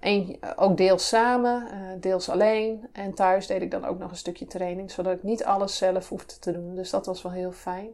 Een, 0.00 0.38
ook 0.56 0.76
deels 0.76 1.08
samen, 1.08 1.68
deels 2.00 2.28
alleen. 2.28 2.88
En 2.92 3.14
thuis 3.14 3.46
deed 3.46 3.62
ik 3.62 3.70
dan 3.70 3.84
ook 3.84 3.98
nog 3.98 4.10
een 4.10 4.16
stukje 4.16 4.46
training, 4.46 4.90
zodat 4.90 5.16
ik 5.16 5.22
niet 5.22 5.44
alles 5.44 5.76
zelf 5.76 6.08
hoefde 6.08 6.38
te 6.38 6.52
doen. 6.52 6.74
Dus 6.74 6.90
dat 6.90 7.06
was 7.06 7.22
wel 7.22 7.32
heel 7.32 7.52
fijn. 7.52 7.90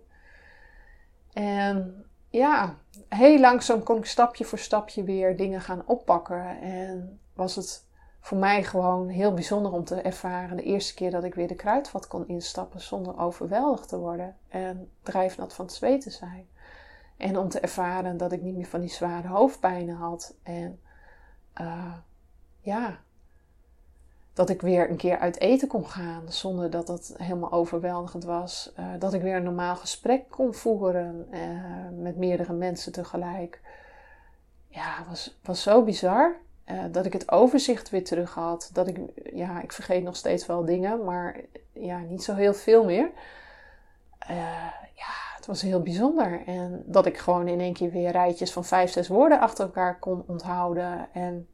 En 1.32 2.04
ja, 2.30 2.74
heel 3.08 3.38
langzaam 3.38 3.82
kon 3.82 3.96
ik 3.96 4.06
stapje 4.06 4.44
voor 4.44 4.58
stapje 4.58 5.02
weer 5.02 5.36
dingen 5.36 5.60
gaan 5.60 5.82
oppakken. 5.86 6.60
En 6.60 7.20
was 7.34 7.56
het 7.56 7.85
voor 8.26 8.38
mij 8.38 8.64
gewoon 8.64 9.08
heel 9.08 9.34
bijzonder 9.34 9.72
om 9.72 9.84
te 9.84 9.94
ervaren 9.94 10.56
de 10.56 10.62
eerste 10.62 10.94
keer 10.94 11.10
dat 11.10 11.24
ik 11.24 11.34
weer 11.34 11.48
de 11.48 11.54
kruidvat 11.54 12.06
kon 12.06 12.28
instappen 12.28 12.80
zonder 12.80 13.18
overweldigd 13.18 13.88
te 13.88 13.98
worden 13.98 14.36
en 14.48 14.90
drijfnat 15.02 15.54
van 15.54 15.64
het 15.64 15.74
zweet 15.74 16.00
te 16.00 16.10
zijn. 16.10 16.48
En 17.16 17.38
om 17.38 17.48
te 17.48 17.60
ervaren 17.60 18.16
dat 18.16 18.32
ik 18.32 18.42
niet 18.42 18.56
meer 18.56 18.66
van 18.66 18.80
die 18.80 18.90
zware 18.90 19.28
hoofdpijnen 19.28 19.96
had. 19.96 20.34
En 20.42 20.80
uh, 21.60 21.94
ja, 22.60 22.98
dat 24.32 24.50
ik 24.50 24.62
weer 24.62 24.90
een 24.90 24.96
keer 24.96 25.18
uit 25.18 25.40
eten 25.40 25.68
kon 25.68 25.86
gaan 25.86 26.32
zonder 26.32 26.70
dat 26.70 26.88
het 26.88 27.14
helemaal 27.16 27.52
overweldigend 27.52 28.24
was. 28.24 28.72
Uh, 28.78 28.86
dat 28.98 29.14
ik 29.14 29.22
weer 29.22 29.36
een 29.36 29.42
normaal 29.42 29.76
gesprek 29.76 30.30
kon 30.30 30.54
voeren 30.54 31.26
uh, 31.30 32.02
met 32.02 32.16
meerdere 32.16 32.52
mensen 32.52 32.92
tegelijk. 32.92 33.60
Ja, 34.68 35.04
was, 35.08 35.38
was 35.42 35.62
zo 35.62 35.84
bizar. 35.84 36.44
Uh, 36.70 36.84
dat 36.90 37.06
ik 37.06 37.12
het 37.12 37.30
overzicht 37.30 37.90
weer 37.90 38.04
terug 38.04 38.34
had. 38.34 38.70
Dat 38.72 38.88
ik, 38.88 38.98
ja, 39.32 39.62
ik 39.62 39.72
vergeet 39.72 40.02
nog 40.02 40.16
steeds 40.16 40.46
wel 40.46 40.64
dingen, 40.64 41.04
maar 41.04 41.40
ja, 41.72 41.98
niet 41.98 42.22
zo 42.22 42.34
heel 42.34 42.54
veel 42.54 42.84
meer. 42.84 43.10
ja, 44.94 45.12
het 45.36 45.46
was 45.46 45.62
heel 45.62 45.82
bijzonder. 45.82 46.42
En 46.46 46.82
dat 46.86 47.06
ik 47.06 47.18
gewoon 47.18 47.48
in 47.48 47.60
één 47.60 47.72
keer 47.72 47.90
weer 47.90 48.10
rijtjes 48.10 48.52
van 48.52 48.64
vijf, 48.64 48.90
zes 48.90 49.08
woorden 49.08 49.40
achter 49.40 49.64
elkaar 49.64 49.98
kon 49.98 50.24
onthouden. 50.26 51.08
En 51.12 51.48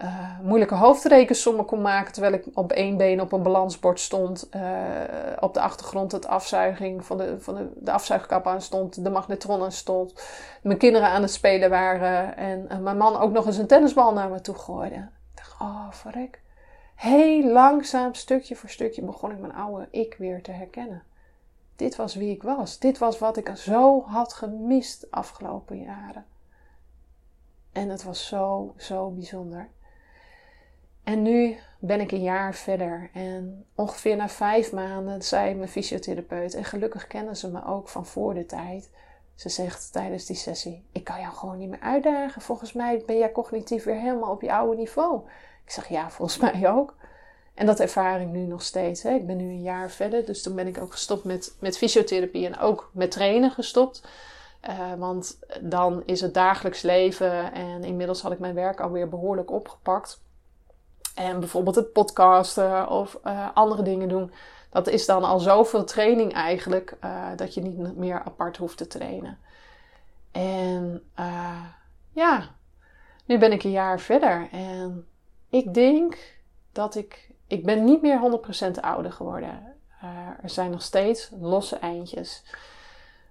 uh, 0.00 0.38
moeilijke 0.42 0.74
hoofdrekensommen 0.74 1.64
kon 1.64 1.82
maken 1.82 2.12
terwijl 2.12 2.34
ik 2.34 2.46
op 2.54 2.72
één 2.72 2.96
been 2.96 3.20
op 3.20 3.32
een 3.32 3.42
balansbord 3.42 4.00
stond. 4.00 4.48
Uh, 4.56 4.62
op 5.40 5.54
de 5.54 5.60
achtergrond 5.60 6.12
het 6.12 6.26
afzuiging 6.26 7.04
van 7.04 7.18
de, 7.18 7.40
van 7.40 7.54
de, 7.54 7.68
de 7.76 7.90
afzuigkap 7.92 8.46
aan 8.46 8.62
stond, 8.62 9.04
de 9.04 9.10
magnetron 9.10 9.62
aan 9.62 9.72
stond. 9.72 10.14
Mijn 10.62 10.78
kinderen 10.78 11.08
aan 11.08 11.22
het 11.22 11.32
spelen 11.32 11.70
waren 11.70 12.36
en 12.36 12.66
uh, 12.70 12.78
mijn 12.78 12.96
man 12.96 13.16
ook 13.16 13.32
nog 13.32 13.46
eens 13.46 13.56
een 13.56 13.66
tennisbal 13.66 14.12
naar 14.12 14.28
me 14.28 14.40
toe 14.40 14.54
gooide. 14.54 14.94
Ik 14.94 15.34
dacht, 15.34 15.60
oh 15.60 15.90
verrek. 15.90 16.40
Heel 16.94 17.52
langzaam, 17.52 18.14
stukje 18.14 18.56
voor 18.56 18.68
stukje, 18.68 19.02
begon 19.02 19.30
ik 19.30 19.38
mijn 19.38 19.54
oude 19.54 19.88
ik 19.90 20.14
weer 20.18 20.42
te 20.42 20.50
herkennen. 20.50 21.02
Dit 21.76 21.96
was 21.96 22.14
wie 22.14 22.30
ik 22.30 22.42
was. 22.42 22.78
Dit 22.78 22.98
was 22.98 23.18
wat 23.18 23.36
ik 23.36 23.50
zo 23.54 24.02
had 24.06 24.32
gemist 24.32 25.00
de 25.00 25.06
afgelopen 25.10 25.78
jaren. 25.78 26.24
En 27.72 27.88
het 27.88 28.02
was 28.02 28.26
zo, 28.26 28.74
zo 28.76 29.10
bijzonder. 29.10 29.68
En 31.04 31.22
nu 31.22 31.56
ben 31.78 32.00
ik 32.00 32.12
een 32.12 32.22
jaar 32.22 32.54
verder 32.54 33.10
en 33.12 33.64
ongeveer 33.74 34.16
na 34.16 34.28
vijf 34.28 34.72
maanden 34.72 35.22
zei 35.22 35.54
mijn 35.54 35.68
fysiotherapeut, 35.68 36.54
en 36.54 36.64
gelukkig 36.64 37.06
kennen 37.06 37.36
ze 37.36 37.50
me 37.50 37.64
ook 37.66 37.88
van 37.88 38.06
voor 38.06 38.34
de 38.34 38.46
tijd. 38.46 38.90
Ze 39.34 39.48
zegt 39.48 39.92
tijdens 39.92 40.26
die 40.26 40.36
sessie: 40.36 40.84
Ik 40.92 41.04
kan 41.04 41.20
jou 41.20 41.34
gewoon 41.34 41.58
niet 41.58 41.68
meer 41.68 41.80
uitdagen. 41.80 42.42
Volgens 42.42 42.72
mij 42.72 43.02
ben 43.06 43.18
jij 43.18 43.32
cognitief 43.32 43.84
weer 43.84 44.00
helemaal 44.00 44.30
op 44.30 44.42
je 44.42 44.52
oude 44.52 44.76
niveau. 44.76 45.20
Ik 45.64 45.70
zeg 45.70 45.88
ja, 45.88 46.10
volgens 46.10 46.38
mij 46.38 46.70
ook. 46.70 46.94
En 47.54 47.66
dat 47.66 47.80
ervaar 47.80 48.20
ik 48.20 48.28
nu 48.28 48.46
nog 48.46 48.62
steeds. 48.62 49.02
Hè. 49.02 49.10
Ik 49.14 49.26
ben 49.26 49.36
nu 49.36 49.44
een 49.44 49.62
jaar 49.62 49.90
verder, 49.90 50.24
dus 50.24 50.42
toen 50.42 50.54
ben 50.54 50.66
ik 50.66 50.80
ook 50.80 50.92
gestopt 50.92 51.24
met, 51.24 51.56
met 51.60 51.78
fysiotherapie 51.78 52.46
en 52.46 52.58
ook 52.58 52.90
met 52.92 53.10
trainen 53.10 53.50
gestopt. 53.50 54.02
Uh, 54.68 54.94
want 54.94 55.38
dan 55.60 56.02
is 56.06 56.20
het 56.20 56.34
dagelijks 56.34 56.82
leven 56.82 57.52
en 57.52 57.84
inmiddels 57.84 58.22
had 58.22 58.32
ik 58.32 58.38
mijn 58.38 58.54
werk 58.54 58.80
alweer 58.80 59.08
behoorlijk 59.08 59.50
opgepakt. 59.50 60.20
En 61.14 61.40
bijvoorbeeld 61.40 61.76
het 61.76 61.92
podcasten 61.92 62.88
of 62.88 63.18
uh, 63.24 63.48
andere 63.54 63.82
dingen 63.82 64.08
doen. 64.08 64.32
Dat 64.70 64.88
is 64.88 65.06
dan 65.06 65.24
al 65.24 65.38
zoveel 65.38 65.84
training 65.84 66.32
eigenlijk 66.32 66.96
uh, 67.04 67.26
dat 67.36 67.54
je 67.54 67.60
niet 67.60 67.96
meer 67.96 68.22
apart 68.22 68.56
hoeft 68.56 68.76
te 68.76 68.86
trainen. 68.86 69.38
En 70.30 71.02
ja, 72.12 72.48
nu 73.24 73.38
ben 73.38 73.52
ik 73.52 73.64
een 73.64 73.70
jaar 73.70 74.00
verder 74.00 74.48
en 74.52 75.06
ik 75.48 75.74
denk 75.74 76.18
dat 76.72 76.94
ik. 76.94 77.30
Ik 77.46 77.64
ben 77.64 77.84
niet 77.84 78.02
meer 78.02 78.40
100% 78.76 78.80
ouder 78.80 79.12
geworden. 79.12 79.74
er 80.42 80.50
zijn 80.50 80.70
nog 80.70 80.82
steeds 80.82 81.30
losse 81.40 81.76
eindjes. 81.76 82.42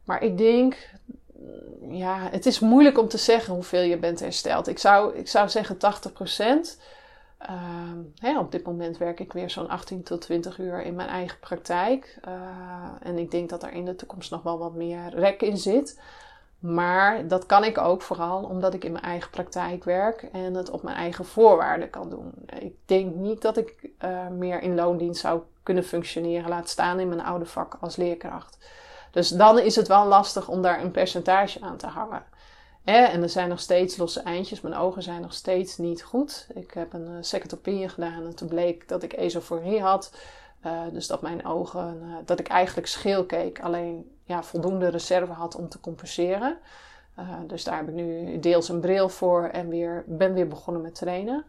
Maar 0.03 0.23
ik 0.23 0.37
denk 0.37 0.77
ja, 1.89 2.29
het 2.31 2.45
is 2.45 2.59
moeilijk 2.59 2.97
om 2.97 3.07
te 3.07 3.17
zeggen 3.17 3.53
hoeveel 3.53 3.81
je 3.81 3.97
bent 3.97 4.19
hersteld. 4.19 4.67
Ik 4.67 4.79
zou, 4.79 5.15
ik 5.17 5.27
zou 5.27 5.49
zeggen 5.49 5.77
80 5.77 6.11
Uh, 8.23 8.39
op 8.39 8.51
dit 8.51 8.65
moment 8.65 8.97
werk 8.97 9.19
ik 9.19 9.33
weer 9.33 9.49
zo'n 9.49 9.69
18 9.69 10.03
tot 10.03 10.21
20 10.21 10.57
uur 10.57 10.81
in 10.81 10.95
mijn 10.95 11.09
eigen 11.09 11.39
praktijk. 11.39 12.19
Uh, 12.27 12.33
en 12.99 13.17
ik 13.17 13.31
denk 13.31 13.49
dat 13.49 13.63
er 13.63 13.71
in 13.71 13.85
de 13.85 13.95
toekomst 13.95 14.31
nog 14.31 14.43
wel 14.43 14.57
wat 14.57 14.73
meer 14.73 15.09
rek 15.09 15.41
in 15.41 15.57
zit. 15.57 15.99
Maar 16.59 17.27
dat 17.27 17.45
kan 17.45 17.63
ik 17.63 17.77
ook 17.77 18.01
vooral 18.01 18.43
omdat 18.43 18.73
ik 18.73 18.83
in 18.83 18.91
mijn 18.91 19.03
eigen 19.03 19.29
praktijk 19.29 19.83
werk 19.83 20.23
en 20.31 20.53
het 20.53 20.69
op 20.69 20.83
mijn 20.83 20.95
eigen 20.95 21.25
voorwaarden 21.25 21.89
kan 21.89 22.09
doen. 22.09 22.33
Ik 22.59 22.73
denk 22.85 23.15
niet 23.15 23.41
dat 23.41 23.57
ik 23.57 23.89
uh, 23.99 24.27
meer 24.27 24.61
in 24.61 24.75
loondienst 24.75 25.21
zou 25.21 25.41
kunnen 25.63 25.83
functioneren, 25.83 26.49
laat 26.49 26.69
staan 26.69 26.99
in 26.99 27.07
mijn 27.07 27.21
oude 27.21 27.45
vak 27.45 27.77
als 27.79 27.95
leerkracht. 27.95 28.57
Dus 29.11 29.29
dan 29.29 29.59
is 29.59 29.75
het 29.75 29.87
wel 29.87 30.05
lastig 30.05 30.47
om 30.47 30.61
daar 30.61 30.81
een 30.81 30.91
percentage 30.91 31.61
aan 31.61 31.77
te 31.77 31.87
hangen. 31.87 32.23
En 32.83 33.21
er 33.21 33.29
zijn 33.29 33.49
nog 33.49 33.59
steeds 33.59 33.97
losse 33.97 34.19
eindjes. 34.19 34.61
Mijn 34.61 34.75
ogen 34.75 35.03
zijn 35.03 35.21
nog 35.21 35.33
steeds 35.33 35.77
niet 35.77 36.03
goed. 36.03 36.47
Ik 36.53 36.73
heb 36.73 36.93
een 36.93 37.23
uh, 37.33 37.41
opinion 37.53 37.89
gedaan 37.89 38.25
en 38.25 38.35
toen 38.35 38.47
bleek 38.47 38.87
dat 38.87 39.03
ik 39.03 39.13
esoforie 39.13 39.81
had. 39.81 40.13
Uh, 40.65 40.81
dus 40.91 41.07
dat 41.07 41.21
mijn 41.21 41.45
ogen, 41.45 42.01
uh, 42.03 42.15
dat 42.25 42.39
ik 42.39 42.47
eigenlijk 42.47 42.87
scheel 42.87 43.25
keek, 43.25 43.61
alleen 43.61 44.17
ja, 44.23 44.43
voldoende 44.43 44.87
reserve 44.87 45.31
had 45.31 45.55
om 45.55 45.69
te 45.69 45.79
compenseren. 45.79 46.57
dus 47.47 47.63
daar 47.63 47.77
heb 47.77 47.87
ik 47.87 47.93
nu 47.93 48.39
deels 48.39 48.69
een 48.69 48.79
bril 48.79 49.09
voor 49.09 49.43
en 49.43 49.69
weer, 49.69 50.03
ben 50.07 50.33
weer 50.33 50.47
begonnen 50.47 50.81
met 50.81 50.95
trainen. 50.95 51.45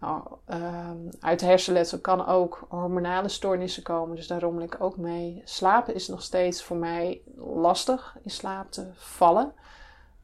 Nou, 0.00 0.22
ehm, 0.44 0.96
uit 1.20 1.40
hersenletsel 1.40 1.98
kan 1.98 2.26
ook 2.26 2.66
hormonale 2.68 3.28
stoornissen 3.28 3.82
komen, 3.82 4.16
dus 4.16 4.26
daar 4.26 4.40
rommel 4.40 4.62
ik 4.62 4.76
ook 4.80 4.96
mee. 4.96 5.42
Slapen 5.44 5.94
is 5.94 6.08
nog 6.08 6.22
steeds 6.22 6.62
voor 6.62 6.76
mij 6.76 7.20
lastig 7.36 8.16
in 8.22 8.30
slaap 8.30 8.70
te 8.70 8.86
vallen. 8.94 9.52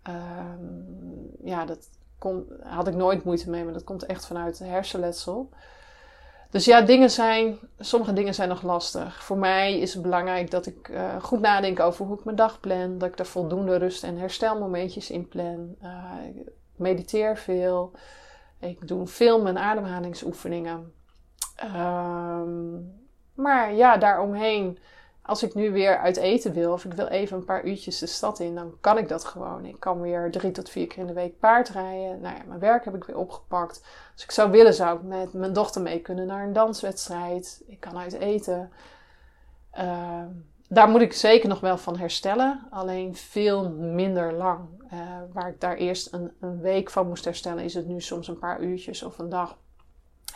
Um, 0.09 1.31
ja, 1.45 1.65
dat 1.65 1.89
kon, 2.19 2.47
had 2.63 2.89
ik 2.89 2.95
nooit 2.95 3.25
moeite 3.25 3.51
mee, 3.51 3.65
maar 3.65 3.73
dat 3.73 3.85
komt 3.85 4.07
echt 4.07 4.27
vanuit 4.27 4.59
hersenletsel. 4.59 5.49
Dus 6.51 6.65
ja, 6.65 6.81
dingen 6.81 7.11
zijn, 7.11 7.59
sommige 7.79 8.13
dingen 8.13 8.35
zijn 8.35 8.49
nog 8.49 8.63
lastig. 8.63 9.25
Voor 9.25 9.39
mij 9.39 9.79
is 9.79 9.93
het 9.95 10.03
belangrijk 10.03 10.51
dat 10.51 10.67
ik 10.67 10.89
uh, 10.89 11.23
goed 11.23 11.41
nadenk 11.41 11.81
over 11.81 12.07
hoe 12.07 12.19
ik 12.19 12.25
mijn 12.25 12.37
dag 12.37 12.61
plan. 12.61 12.99
Dat 12.99 13.09
ik 13.09 13.19
er 13.19 13.27
voldoende 13.27 13.77
rust- 13.77 14.05
en 14.05 14.19
herstelmomentjes 14.19 15.11
in 15.11 15.29
plan. 15.29 15.75
Uh, 15.83 16.13
ik 16.35 16.51
mediteer 16.77 17.37
veel. 17.37 17.93
Ik 18.59 18.89
doe 18.89 19.07
veel 19.07 19.43
mijn 19.43 19.59
ademhalingsoefeningen. 19.59 20.93
Um, 21.77 23.01
maar 23.35 23.75
ja, 23.75 23.97
daaromheen, 23.97 24.79
als 25.23 25.43
ik 25.43 25.55
nu 25.55 25.73
weer 25.73 25.99
uit 25.99 26.17
eten 26.17 26.53
wil, 26.53 26.73
of 26.73 26.85
ik 26.85 26.93
wil 26.93 27.07
even 27.07 27.37
een 27.37 27.45
paar 27.45 27.65
uurtjes 27.65 27.99
de 27.99 28.07
stad 28.07 28.39
in, 28.39 28.55
dan 28.55 28.75
kan 28.81 28.99
ik 28.99 29.09
dat 29.09 29.25
gewoon. 29.25 29.65
Ik 29.65 29.81
kan 29.81 30.01
weer 30.01 30.31
drie 30.31 30.51
tot 30.51 30.71
vier 30.71 30.87
keer 30.87 30.99
in 30.99 31.07
de 31.07 31.13
week 31.13 31.39
paardrijden. 31.39 32.21
Nou 32.21 32.37
ja, 32.37 32.43
mijn 32.47 32.61
werk 32.61 32.85
heb 32.85 32.95
ik 32.95 33.05
weer 33.05 33.17
opgepakt. 33.17 33.85
Als 34.13 34.23
ik 34.23 34.31
zou 34.31 34.51
willen, 34.51 34.75
zou 34.75 34.97
ik 34.97 35.03
met 35.03 35.33
mijn 35.33 35.53
dochter 35.53 35.83
mee 35.83 36.01
kunnen 36.01 36.27
naar 36.27 36.45
een 36.45 36.53
danswedstrijd. 36.53 37.63
Ik 37.67 37.81
kan 37.81 37.99
uit 37.99 38.13
eten. 38.13 38.71
Uh, 39.79 40.23
daar 40.69 40.89
moet 40.89 41.01
ik 41.01 41.13
zeker 41.13 41.49
nog 41.49 41.61
wel 41.61 41.79
van 41.79 41.99
herstellen, 41.99 42.61
alleen 42.71 43.17
veel 43.17 43.71
minder 43.71 44.33
lang. 44.33 44.61
Uh, 44.93 45.01
waar 45.33 45.49
ik 45.49 45.61
daar 45.61 45.77
eerst 45.77 46.13
een, 46.13 46.61
week 46.61 46.91
van 46.91 47.09
moest 47.09 47.25
herstellen, 47.25 47.65
is 47.65 47.75
het 47.75 47.87
nu 47.87 48.01
soms 48.01 48.29
een 48.29 48.39
paar 48.39 48.61
uurtjes 48.61 49.03
of 49.03 49.19
een 49.19 49.29
dag. 49.29 49.57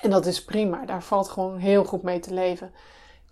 En 0.01 0.11
dat 0.11 0.27
is 0.27 0.45
prima, 0.45 0.85
daar 0.85 1.03
valt 1.03 1.29
gewoon 1.29 1.57
heel 1.57 1.85
goed 1.85 2.03
mee 2.03 2.19
te 2.19 2.35
leven. 2.35 2.73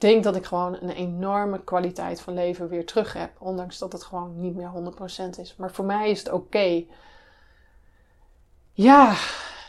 Denk 0.05 0.25
dat 0.25 0.37
ik 0.37 0.45
gewoon 0.45 0.75
een 0.81 0.91
enorme 0.91 1.65
kwaliteit 1.65 2.21
van 2.21 2.35
leven 2.35 2.69
weer 2.69 2.87
terug 2.87 3.13
heb, 3.13 3.41
ondanks 3.41 3.79
dat 3.79 3.93
het 3.93 4.03
gewoon 4.03 4.41
niet 4.41 4.55
meer 4.55 4.71
100% 5.27 5.39
is. 5.39 5.57
Maar 5.57 5.71
voor 5.71 5.85
mij 5.85 6.11
is 6.11 6.19
het 6.19 6.33
oké. 6.33 6.85
Ja, 8.73 9.17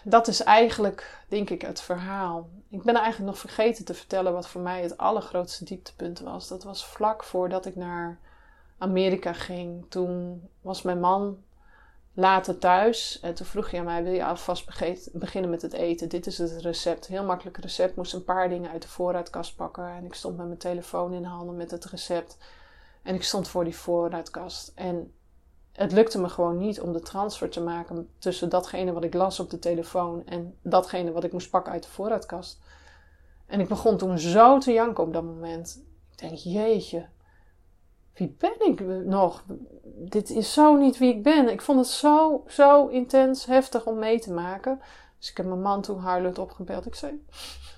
dat 0.03 0.27
is 0.27 0.43
eigenlijk, 0.43 1.23
denk 1.27 1.49
ik, 1.49 1.61
het 1.61 1.81
verhaal. 1.81 2.49
Ik 2.69 2.83
ben 2.83 2.95
eigenlijk 2.95 3.25
nog 3.31 3.39
vergeten 3.39 3.85
te 3.85 3.93
vertellen 3.93 4.33
wat 4.33 4.47
voor 4.47 4.61
mij 4.61 4.81
het 4.81 4.97
allergrootste 4.97 5.65
dieptepunt 5.65 6.19
was. 6.19 6.47
Dat 6.47 6.63
was 6.63 6.85
vlak 6.85 7.23
voordat 7.23 7.65
ik 7.65 7.75
naar 7.75 8.19
Amerika 8.77 9.33
ging. 9.33 9.85
Toen 9.89 10.41
was 10.61 10.81
mijn 10.81 10.99
man 10.99 11.37
later 12.15 12.57
thuis. 12.57 13.19
En 13.19 13.33
toen 13.33 13.45
vroeg 13.45 13.71
hij 13.71 13.79
aan 13.79 13.85
mij: 13.85 14.03
Wil 14.03 14.13
je 14.13 14.25
alvast 14.25 14.65
beginnen 15.13 15.49
met 15.49 15.61
het 15.61 15.73
eten? 15.73 16.09
Dit 16.09 16.27
is 16.27 16.37
het 16.37 16.61
recept. 16.61 17.07
Heel 17.07 17.23
makkelijk 17.23 17.57
recept. 17.57 17.95
Moest 17.95 18.13
een 18.13 18.23
paar 18.23 18.49
dingen 18.49 18.71
uit 18.71 18.81
de 18.81 18.87
voorraadkast 18.87 19.55
pakken. 19.55 19.87
En 19.87 20.05
ik 20.05 20.13
stond 20.13 20.37
met 20.37 20.45
mijn 20.45 20.57
telefoon 20.57 21.13
in 21.13 21.21
de 21.21 21.27
handen 21.27 21.55
met 21.55 21.71
het 21.71 21.85
recept. 21.85 22.37
En 23.03 23.15
ik 23.15 23.23
stond 23.23 23.47
voor 23.47 23.63
die 23.63 23.75
voorraadkast. 23.75 24.71
En 24.75 25.13
het 25.71 25.91
lukte 25.91 26.19
me 26.19 26.29
gewoon 26.29 26.57
niet 26.57 26.81
om 26.81 26.93
de 26.93 26.99
transfer 26.99 27.49
te 27.49 27.61
maken 27.61 28.09
tussen 28.17 28.49
datgene 28.49 28.91
wat 28.93 29.03
ik 29.03 29.13
las 29.13 29.39
op 29.39 29.49
de 29.49 29.59
telefoon 29.59 30.25
en 30.25 30.57
datgene 30.61 31.11
wat 31.11 31.23
ik 31.23 31.31
moest 31.31 31.49
pakken 31.49 31.71
uit 31.71 31.83
de 31.83 31.89
voorraadkast. 31.89 32.59
En 33.45 33.59
ik 33.59 33.67
begon 33.67 33.97
toen 33.97 34.19
zo 34.19 34.57
te 34.57 34.71
janken 34.71 35.03
op 35.03 35.13
dat 35.13 35.23
moment. 35.23 35.83
Ik 36.11 36.17
denk, 36.17 36.37
jeetje, 36.37 37.07
wie 38.15 38.35
ben 38.39 38.55
ik 38.59 38.79
nog? 39.05 39.43
Dit 39.83 40.29
is 40.29 40.53
zo 40.53 40.75
niet 40.75 40.97
wie 40.97 41.13
ik 41.13 41.23
ben. 41.23 41.49
Ik 41.49 41.61
vond 41.61 41.79
het 41.79 41.87
zo, 41.87 42.43
zo 42.47 42.87
intens 42.87 43.45
heftig 43.45 43.85
om 43.85 43.99
mee 43.99 44.19
te 44.19 44.33
maken. 44.33 44.81
Dus 45.19 45.29
ik 45.29 45.37
heb 45.37 45.45
mijn 45.45 45.61
man 45.61 45.81
toen 45.81 45.99
huilend 45.99 46.39
opgebeld. 46.39 46.85
Ik 46.85 46.95
zei, 46.95 47.25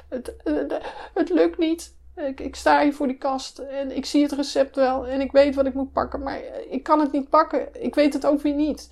het, 0.10 0.36
het, 0.44 0.82
het 1.14 1.30
lukt 1.30 1.58
niet. 1.58 1.96
Ik, 2.16 2.40
ik, 2.40 2.56
sta 2.56 2.82
hier 2.82 2.94
voor 2.94 3.08
die 3.08 3.18
kast 3.18 3.60
en 3.60 3.96
ik 3.96 4.06
zie 4.06 4.24
het 4.24 4.32
recept 4.32 4.76
wel 4.76 5.08
en 5.08 5.22
ik 5.22 5.32
weet 5.32 5.56
wat 5.56 5.66
ik 5.66 5.74
moet 5.74 5.92
pakken, 5.92 6.24
maar 6.24 6.42
ik 6.70 6.84
kan 6.84 7.00
het 7.00 7.12
niet 7.12 7.30
pakken. 7.30 7.84
Ik 7.84 7.96
weet 7.96 8.14
het 8.14 8.26
ook 8.26 8.42
weer 8.42 8.56
niet. 8.56 8.90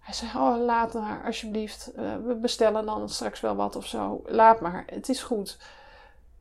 Hij 0.00 0.14
zei: 0.14 0.30
Oh, 0.34 0.64
laat 0.64 0.92
maar, 0.92 1.24
alsjeblieft. 1.24 1.92
Uh, 1.96 2.16
we 2.24 2.34
bestellen 2.34 2.86
dan 2.86 3.08
straks 3.08 3.40
wel 3.40 3.56
wat 3.56 3.76
of 3.76 3.86
zo. 3.86 4.22
Laat 4.26 4.60
maar, 4.60 4.84
het 4.86 5.08
is 5.08 5.22
goed. 5.22 5.58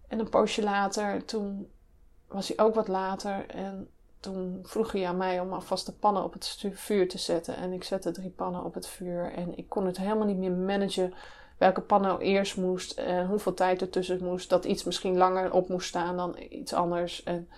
En 0.07 0.19
een 0.19 0.29
poosje 0.29 0.63
later, 0.63 1.25
toen 1.25 1.71
was 2.27 2.47
hij 2.47 2.65
ook 2.65 2.75
wat 2.75 2.87
later 2.87 3.45
en 3.47 3.89
toen 4.22 4.59
vroeg 4.63 4.91
hij 4.91 5.07
aan 5.07 5.17
mij 5.17 5.39
om 5.39 5.53
alvast 5.53 5.86
de 5.86 5.91
pannen 5.91 6.24
op 6.24 6.34
het 6.34 6.65
vuur 6.74 7.09
te 7.09 7.17
zetten. 7.17 7.55
En 7.55 7.74
ik 7.74 7.84
zette 7.84 8.11
drie 8.11 8.30
pannen 8.30 8.63
op 8.63 8.74
het 8.74 8.88
vuur 8.88 9.34
en 9.34 9.57
ik 9.57 9.69
kon 9.69 9.86
het 9.86 9.97
helemaal 9.97 10.26
niet 10.26 10.38
meer 10.38 10.51
managen 10.51 11.13
welke 11.57 11.82
pan 11.82 12.01
nou 12.01 12.22
eerst 12.22 12.57
moest 12.57 12.91
en 12.91 13.28
hoeveel 13.28 13.53
tijd 13.53 13.82
er 13.82 13.89
tussen 13.89 14.24
moest. 14.24 14.49
Dat 14.49 14.65
iets 14.65 14.84
misschien 14.84 15.17
langer 15.17 15.53
op 15.53 15.69
moest 15.69 15.88
staan 15.88 16.17
dan 16.17 16.36
iets 16.49 16.74
anders. 16.74 17.24
En 17.24 17.49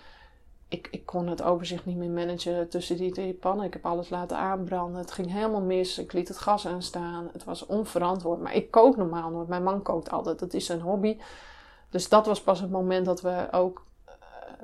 ik, 0.68 0.88
ik 0.90 1.06
kon 1.06 1.26
het 1.26 1.42
overzicht 1.42 1.84
niet 1.84 1.96
meer 1.96 2.10
managen 2.10 2.68
tussen 2.68 2.96
die 2.96 3.12
drie 3.12 3.34
pannen. 3.34 3.66
Ik 3.66 3.72
heb 3.72 3.86
alles 3.86 4.08
laten 4.08 4.36
aanbranden. 4.36 5.00
Het 5.00 5.12
ging 5.12 5.32
helemaal 5.32 5.60
mis. 5.60 5.98
Ik 5.98 6.12
liet 6.12 6.28
het 6.28 6.38
gas 6.38 6.66
aanstaan. 6.66 7.28
Het 7.32 7.44
was 7.44 7.66
onverantwoord. 7.66 8.40
Maar 8.40 8.54
ik 8.54 8.70
kook 8.70 8.96
normaal 8.96 9.30
nooit. 9.30 9.48
Mijn 9.48 9.62
man 9.62 9.82
kookt 9.82 10.10
altijd. 10.10 10.38
Dat 10.38 10.54
is 10.54 10.66
zijn 10.66 10.80
hobby. 10.80 11.18
Dus 11.90 12.08
dat 12.08 12.26
was 12.26 12.42
pas 12.42 12.60
het 12.60 12.70
moment 12.70 13.06
dat 13.06 13.20
we 13.20 13.48
ook 13.50 13.84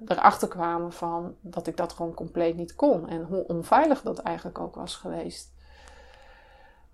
erachter 0.06 0.48
kwamen 0.48 0.92
van 0.92 1.34
dat 1.40 1.66
ik 1.66 1.76
dat 1.76 1.92
gewoon 1.92 2.14
compleet 2.14 2.56
niet 2.56 2.74
kon. 2.74 3.08
En 3.08 3.22
hoe 3.22 3.46
onveilig 3.46 4.02
dat 4.02 4.18
eigenlijk 4.18 4.58
ook 4.58 4.74
was 4.74 4.94
geweest. 4.94 5.52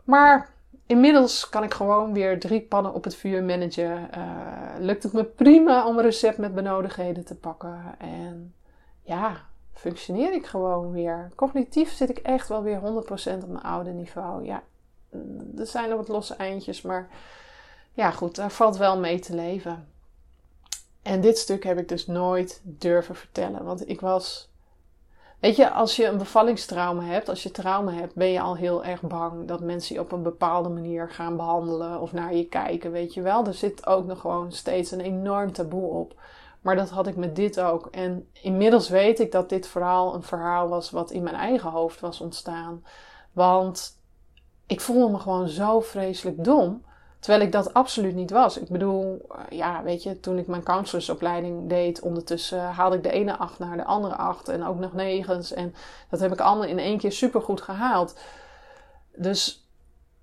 Maar 0.04 0.54
Inmiddels 0.86 1.48
kan 1.48 1.62
ik 1.62 1.74
gewoon 1.74 2.12
weer 2.12 2.40
drie 2.40 2.60
pannen 2.60 2.94
op 2.94 3.04
het 3.04 3.14
vuur 3.14 3.44
managen. 3.44 4.08
Uh, 4.16 4.78
lukt 4.78 5.02
het 5.02 5.12
me 5.12 5.24
prima 5.24 5.86
om 5.86 5.96
een 5.96 6.04
recept 6.04 6.38
met 6.38 6.54
benodigdheden 6.54 7.24
te 7.24 7.34
pakken. 7.34 7.94
En 7.98 8.54
ja, 9.02 9.36
functioneer 9.72 10.32
ik 10.32 10.46
gewoon 10.46 10.92
weer. 10.92 11.30
Cognitief 11.34 11.92
zit 11.92 12.10
ik 12.10 12.18
echt 12.18 12.48
wel 12.48 12.62
weer 12.62 12.80
100% 12.80 12.82
op 13.42 13.48
mijn 13.48 13.62
oude 13.62 13.90
niveau. 13.90 14.44
Ja, 14.44 14.62
er 15.58 15.66
zijn 15.66 15.88
nog 15.88 15.98
wat 15.98 16.08
losse 16.08 16.34
eindjes, 16.34 16.82
maar 16.82 17.08
ja, 17.92 18.10
goed, 18.10 18.34
daar 18.34 18.50
valt 18.50 18.76
wel 18.76 18.98
mee 18.98 19.18
te 19.18 19.34
leven. 19.34 19.88
En 21.06 21.20
dit 21.20 21.38
stuk 21.38 21.64
heb 21.64 21.78
ik 21.78 21.88
dus 21.88 22.06
nooit 22.06 22.60
durven 22.64 23.14
vertellen, 23.16 23.64
want 23.64 23.88
ik 23.88 24.00
was 24.00 24.50
Weet 25.40 25.56
je, 25.56 25.70
als 25.70 25.96
je 25.96 26.06
een 26.06 26.18
bevallingstrauma 26.18 27.02
hebt, 27.02 27.28
als 27.28 27.42
je 27.42 27.50
trauma 27.50 27.92
hebt, 27.92 28.14
ben 28.14 28.28
je 28.28 28.40
al 28.40 28.56
heel 28.56 28.84
erg 28.84 29.00
bang 29.00 29.48
dat 29.48 29.60
mensen 29.60 29.94
je 29.94 30.00
op 30.00 30.12
een 30.12 30.22
bepaalde 30.22 30.68
manier 30.68 31.10
gaan 31.10 31.36
behandelen 31.36 32.00
of 32.00 32.12
naar 32.12 32.34
je 32.34 32.48
kijken, 32.48 32.92
weet 32.92 33.14
je 33.14 33.22
wel. 33.22 33.46
Er 33.46 33.54
zit 33.54 33.86
ook 33.86 34.06
nog 34.06 34.20
gewoon 34.20 34.52
steeds 34.52 34.90
een 34.90 35.00
enorm 35.00 35.52
taboe 35.52 35.90
op. 35.90 36.20
Maar 36.60 36.76
dat 36.76 36.90
had 36.90 37.06
ik 37.06 37.16
met 37.16 37.36
dit 37.36 37.60
ook. 37.60 37.86
En 37.86 38.28
inmiddels 38.42 38.88
weet 38.88 39.20
ik 39.20 39.32
dat 39.32 39.48
dit 39.48 39.66
verhaal 39.66 40.14
een 40.14 40.22
verhaal 40.22 40.68
was 40.68 40.90
wat 40.90 41.10
in 41.10 41.22
mijn 41.22 41.36
eigen 41.36 41.70
hoofd 41.70 42.00
was 42.00 42.20
ontstaan. 42.20 42.84
Want 43.32 44.00
ik 44.66 44.80
voelde 44.80 45.12
me 45.12 45.18
gewoon 45.18 45.48
zo 45.48 45.80
vreselijk 45.80 46.44
dom. 46.44 46.84
Terwijl 47.18 47.44
ik 47.44 47.52
dat 47.52 47.74
absoluut 47.74 48.14
niet 48.14 48.30
was. 48.30 48.58
Ik 48.58 48.68
bedoel, 48.68 49.26
eh, 49.30 49.58
ja, 49.58 49.82
weet 49.82 50.02
je, 50.02 50.20
toen 50.20 50.38
ik 50.38 50.46
mijn 50.46 50.62
counsellorsopleiding 50.62 51.68
deed, 51.68 52.00
ondertussen 52.00 52.62
haalde 52.62 52.96
ik 52.96 53.02
de 53.02 53.10
ene 53.10 53.36
acht 53.36 53.58
naar 53.58 53.76
de 53.76 53.84
andere 53.84 54.16
acht 54.16 54.48
en 54.48 54.64
ook 54.64 54.78
nog 54.78 54.92
negens. 54.92 55.52
En 55.52 55.74
dat 56.10 56.20
heb 56.20 56.32
ik 56.32 56.40
allemaal 56.40 56.68
in 56.68 56.78
één 56.78 56.98
keer 56.98 57.12
supergoed 57.12 57.60
gehaald. 57.60 58.18
Dus, 59.14 59.68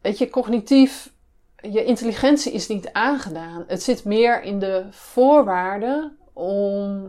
weet 0.01 0.17
je, 0.17 0.29
cognitief, 0.29 1.13
je 1.61 1.83
intelligentie 1.83 2.51
is 2.51 2.67
niet 2.67 2.91
aangedaan. 2.91 3.63
Het 3.67 3.83
zit 3.83 4.05
meer 4.05 4.41
in 4.41 4.59
de 4.59 4.85
voorwaarden 4.89 6.17
om 6.33 7.03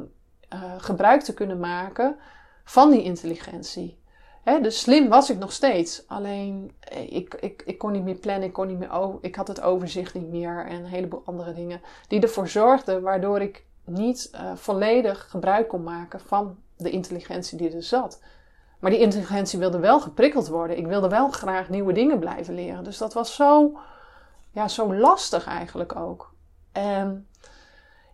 uh, 0.55 0.75
gebruik 0.79 1.23
te 1.23 1.35
kunnen 1.35 1.59
maken 1.59 2.17
van 2.65 2.91
die 2.91 3.03
intelligentie. 3.03 3.99
Dus 4.45 4.81
slim 4.81 5.09
was 5.09 5.31
ik 5.31 5.39
nog 5.39 5.53
steeds. 5.53 6.03
Alleen 6.07 6.73
eh, 6.81 7.13
ik, 7.13 7.35
ik, 7.35 7.63
ik 7.67 7.79
kon 7.79 7.93
niet 7.93 8.05
meer 8.05 8.15
plannen, 8.15 8.49
ik, 8.49 8.53
kon 8.53 8.67
niet 8.67 8.79
meer 8.79 9.19
ik 9.21 9.35
had 9.35 9.49
het 9.49 9.61
overzicht 9.61 10.15
niet 10.15 10.29
meer 10.29 10.67
en 10.67 10.77
een 10.77 10.85
heleboel 10.85 11.23
andere 11.25 11.53
dingen. 11.53 11.81
Die 12.09 12.21
ervoor 12.21 12.49
zorgden 12.49 13.03
waardoor 13.03 13.41
ik 13.41 13.65
niet 13.85 14.31
uh, 14.35 14.53
volledig 14.55 15.27
gebruik 15.31 15.69
kon 15.69 15.83
maken 15.83 16.21
van 16.21 16.57
de 16.77 16.91
intelligentie 16.91 17.59
die 17.59 17.75
er 17.75 17.83
zat. 17.83 18.21
Maar 18.79 18.91
die 18.91 19.01
intelligentie 19.01 19.59
wilde 19.59 19.79
wel 19.79 20.01
geprikkeld 20.01 20.49
worden. 20.49 20.79
Ik 20.79 20.87
wilde 20.87 21.09
wel 21.09 21.29
graag 21.31 21.69
nieuwe 21.69 21.93
dingen 21.93 22.19
blijven 22.19 22.55
leren. 22.55 22.85
Dus 22.85 22.99
dat 22.99 23.13
was 23.13 23.35
zo, 23.35 23.79
ja, 24.51 24.69
zo 24.69 24.95
lastig 24.95 25.47
eigenlijk 25.47 25.97
ook. 25.97 26.35
En 26.73 27.29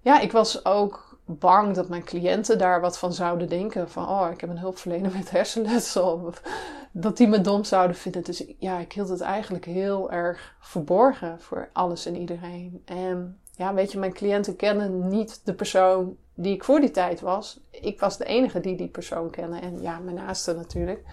ja, 0.01 0.21
ik 0.21 0.33
was 0.33 0.65
ook 0.65 1.10
bang 1.39 1.75
dat 1.75 1.89
mijn 1.89 2.05
cliënten 2.05 2.59
daar 2.59 2.81
wat 2.81 2.99
van 2.99 3.13
zouden 3.13 3.49
denken. 3.49 3.91
Van, 3.91 4.09
oh, 4.09 4.29
ik 4.33 4.41
heb 4.41 4.51
een 4.51 4.59
hulpverlener 4.59 5.13
met 5.13 5.31
hersenletsel. 5.31 6.21
Dat 6.93 7.17
die 7.17 7.29
me 7.29 7.41
dom 7.41 7.65
zouden 7.65 7.97
vinden. 7.97 8.25
Dus 8.25 8.45
ja, 8.59 8.79
ik 8.79 8.93
hield 8.93 9.09
het 9.09 9.21
eigenlijk 9.21 9.65
heel 9.65 10.11
erg 10.11 10.57
verborgen 10.61 11.41
voor 11.41 11.69
alles 11.73 12.07
en 12.07 12.17
iedereen. 12.17 12.83
En 12.85 13.41
ja, 13.53 13.75
weet 13.75 13.93
je, 13.93 13.99
mijn 13.99 14.13
cliënten 14.13 14.57
kennen 14.57 15.09
niet 15.09 15.41
de 15.45 15.55
persoon 15.55 16.17
die 16.35 16.55
ik 16.55 16.65
voor 16.65 16.81
die 16.81 16.91
tijd 16.91 17.21
was. 17.21 17.61
Ik 17.71 18.01
was 18.01 18.19
de 18.19 18.25
enige 18.25 18.61
die 18.61 18.77
die 18.77 18.89
persoon 18.89 19.31
kende. 19.31 19.59
En 19.59 19.83
ja, 19.83 19.99
mijn 19.99 20.17
naaste 20.17 20.55
natuurlijk. 20.55 21.05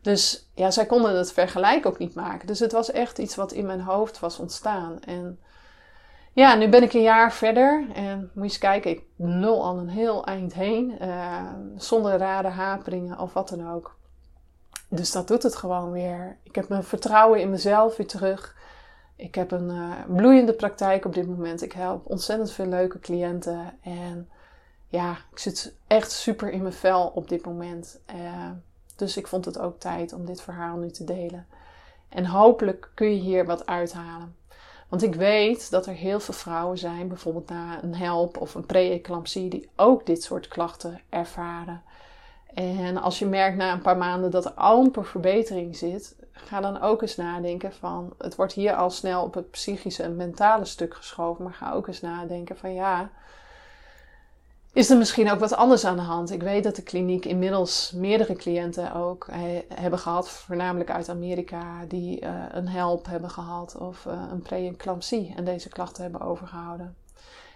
Dus 0.00 0.50
ja, 0.54 0.70
zij 0.70 0.86
konden 0.86 1.16
het 1.16 1.32
vergelijk 1.32 1.86
ook 1.86 1.98
niet 1.98 2.14
maken. 2.14 2.46
Dus 2.46 2.58
het 2.58 2.72
was 2.72 2.90
echt 2.90 3.18
iets 3.18 3.34
wat 3.34 3.52
in 3.52 3.66
mijn 3.66 3.80
hoofd 3.80 4.20
was 4.20 4.38
ontstaan. 4.38 5.00
En 5.00 5.38
ja, 6.40 6.54
nu 6.54 6.68
ben 6.68 6.82
ik 6.82 6.92
een 6.92 7.02
jaar 7.02 7.32
verder 7.32 7.84
en 7.94 8.18
moet 8.18 8.30
je 8.34 8.42
eens 8.42 8.58
kijken, 8.58 8.90
ik 8.90 9.02
nul 9.16 9.64
al 9.64 9.78
een 9.78 9.88
heel 9.88 10.24
eind 10.24 10.54
heen, 10.54 10.96
uh, 11.00 11.52
zonder 11.76 12.18
rare 12.18 12.48
haperingen 12.48 13.18
of 13.18 13.32
wat 13.32 13.48
dan 13.48 13.72
ook. 13.72 13.98
Dus 14.88 15.12
dat 15.12 15.28
doet 15.28 15.42
het 15.42 15.56
gewoon 15.56 15.90
weer. 15.90 16.36
Ik 16.42 16.54
heb 16.54 16.68
mijn 16.68 16.84
vertrouwen 16.84 17.40
in 17.40 17.50
mezelf 17.50 17.96
weer 17.96 18.06
terug. 18.06 18.56
Ik 19.16 19.34
heb 19.34 19.50
een 19.50 19.70
uh, 19.70 19.92
bloeiende 20.16 20.52
praktijk 20.52 21.04
op 21.04 21.14
dit 21.14 21.28
moment. 21.28 21.62
Ik 21.62 21.72
help 21.72 22.06
ontzettend 22.06 22.52
veel 22.52 22.66
leuke 22.66 22.98
cliënten. 22.98 23.78
En 23.82 24.28
ja, 24.88 25.10
ik 25.30 25.38
zit 25.38 25.74
echt 25.86 26.10
super 26.10 26.50
in 26.50 26.62
mijn 26.62 26.74
vel 26.74 27.12
op 27.14 27.28
dit 27.28 27.44
moment. 27.44 28.00
Uh, 28.14 28.50
dus 28.96 29.16
ik 29.16 29.26
vond 29.26 29.44
het 29.44 29.58
ook 29.58 29.80
tijd 29.80 30.12
om 30.12 30.24
dit 30.24 30.40
verhaal 30.40 30.76
nu 30.76 30.90
te 30.90 31.04
delen. 31.04 31.46
En 32.08 32.26
hopelijk 32.26 32.90
kun 32.94 33.14
je 33.14 33.20
hier 33.20 33.46
wat 33.46 33.66
uithalen. 33.66 34.34
Want 34.90 35.02
ik 35.02 35.14
weet 35.14 35.70
dat 35.70 35.86
er 35.86 35.94
heel 35.94 36.20
veel 36.20 36.34
vrouwen 36.34 36.78
zijn, 36.78 37.08
bijvoorbeeld 37.08 37.48
na 37.48 37.82
een 37.82 37.94
help 37.94 38.36
of 38.36 38.54
een 38.54 38.66
pre-eclampsie, 38.66 39.48
die 39.48 39.68
ook 39.76 40.06
dit 40.06 40.22
soort 40.22 40.48
klachten 40.48 41.00
ervaren. 41.08 41.82
En 42.54 42.96
als 42.96 43.18
je 43.18 43.26
merkt 43.26 43.56
na 43.56 43.72
een 43.72 43.82
paar 43.82 43.96
maanden 43.96 44.30
dat 44.30 44.44
er 44.44 44.50
amper 44.50 45.04
verbetering 45.04 45.76
zit, 45.76 46.16
ga 46.32 46.60
dan 46.60 46.80
ook 46.80 47.02
eens 47.02 47.16
nadenken 47.16 47.72
van, 47.72 48.12
het 48.18 48.36
wordt 48.36 48.52
hier 48.52 48.74
al 48.74 48.90
snel 48.90 49.22
op 49.22 49.34
het 49.34 49.50
psychische 49.50 50.02
en 50.02 50.16
mentale 50.16 50.64
stuk 50.64 50.94
geschoven, 50.94 51.44
maar 51.44 51.54
ga 51.54 51.72
ook 51.72 51.86
eens 51.86 52.00
nadenken 52.00 52.56
van 52.56 52.74
ja, 52.74 53.10
is 54.72 54.90
er 54.90 54.96
misschien 54.96 55.30
ook 55.30 55.38
wat 55.38 55.54
anders 55.54 55.84
aan 55.84 55.96
de 55.96 56.02
hand. 56.02 56.30
Ik 56.30 56.42
weet 56.42 56.64
dat 56.64 56.76
de 56.76 56.82
kliniek 56.82 57.24
inmiddels 57.24 57.92
meerdere 57.94 58.34
cliënten 58.34 58.94
ook 58.94 59.26
eh, 59.28 59.40
hebben 59.74 59.98
gehad, 59.98 60.28
voornamelijk 60.30 60.90
uit 60.90 61.08
Amerika, 61.08 61.84
die 61.88 62.20
uh, 62.20 62.44
een 62.50 62.68
help 62.68 63.06
hebben 63.06 63.30
gehad 63.30 63.76
of 63.76 64.04
uh, 64.04 64.22
een 64.30 64.42
preeclampsie 64.42 65.32
en 65.36 65.44
deze 65.44 65.68
klachten 65.68 66.02
hebben 66.02 66.20
overgehouden. 66.20 66.96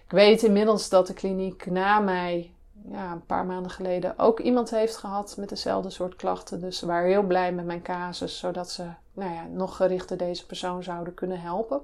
Ik 0.05 0.11
weet 0.11 0.43
inmiddels 0.43 0.89
dat 0.89 1.07
de 1.07 1.15
kliniek 1.15 1.67
na 1.67 1.99
mij 1.99 2.53
ja, 2.91 3.13
een 3.13 3.27
paar 3.27 3.47
maanden 3.47 3.71
geleden 3.71 4.19
ook 4.19 4.41
iemand 4.41 4.71
heeft 4.71 4.97
gehad 4.97 5.35
met 5.39 5.49
dezelfde 5.49 5.91
soort 5.91 6.17
klachten. 6.17 6.61
Dus 6.61 6.79
ze 6.79 6.87
waren 6.87 7.09
heel 7.09 7.23
blij 7.23 7.53
met 7.53 7.65
mijn 7.65 7.83
casus, 7.83 8.39
zodat 8.39 8.71
ze 8.71 8.85
nou 9.13 9.33
ja, 9.33 9.47
nog 9.47 9.77
gerichter 9.77 10.17
deze 10.17 10.47
persoon 10.47 10.83
zouden 10.83 11.15
kunnen 11.15 11.41
helpen. 11.41 11.81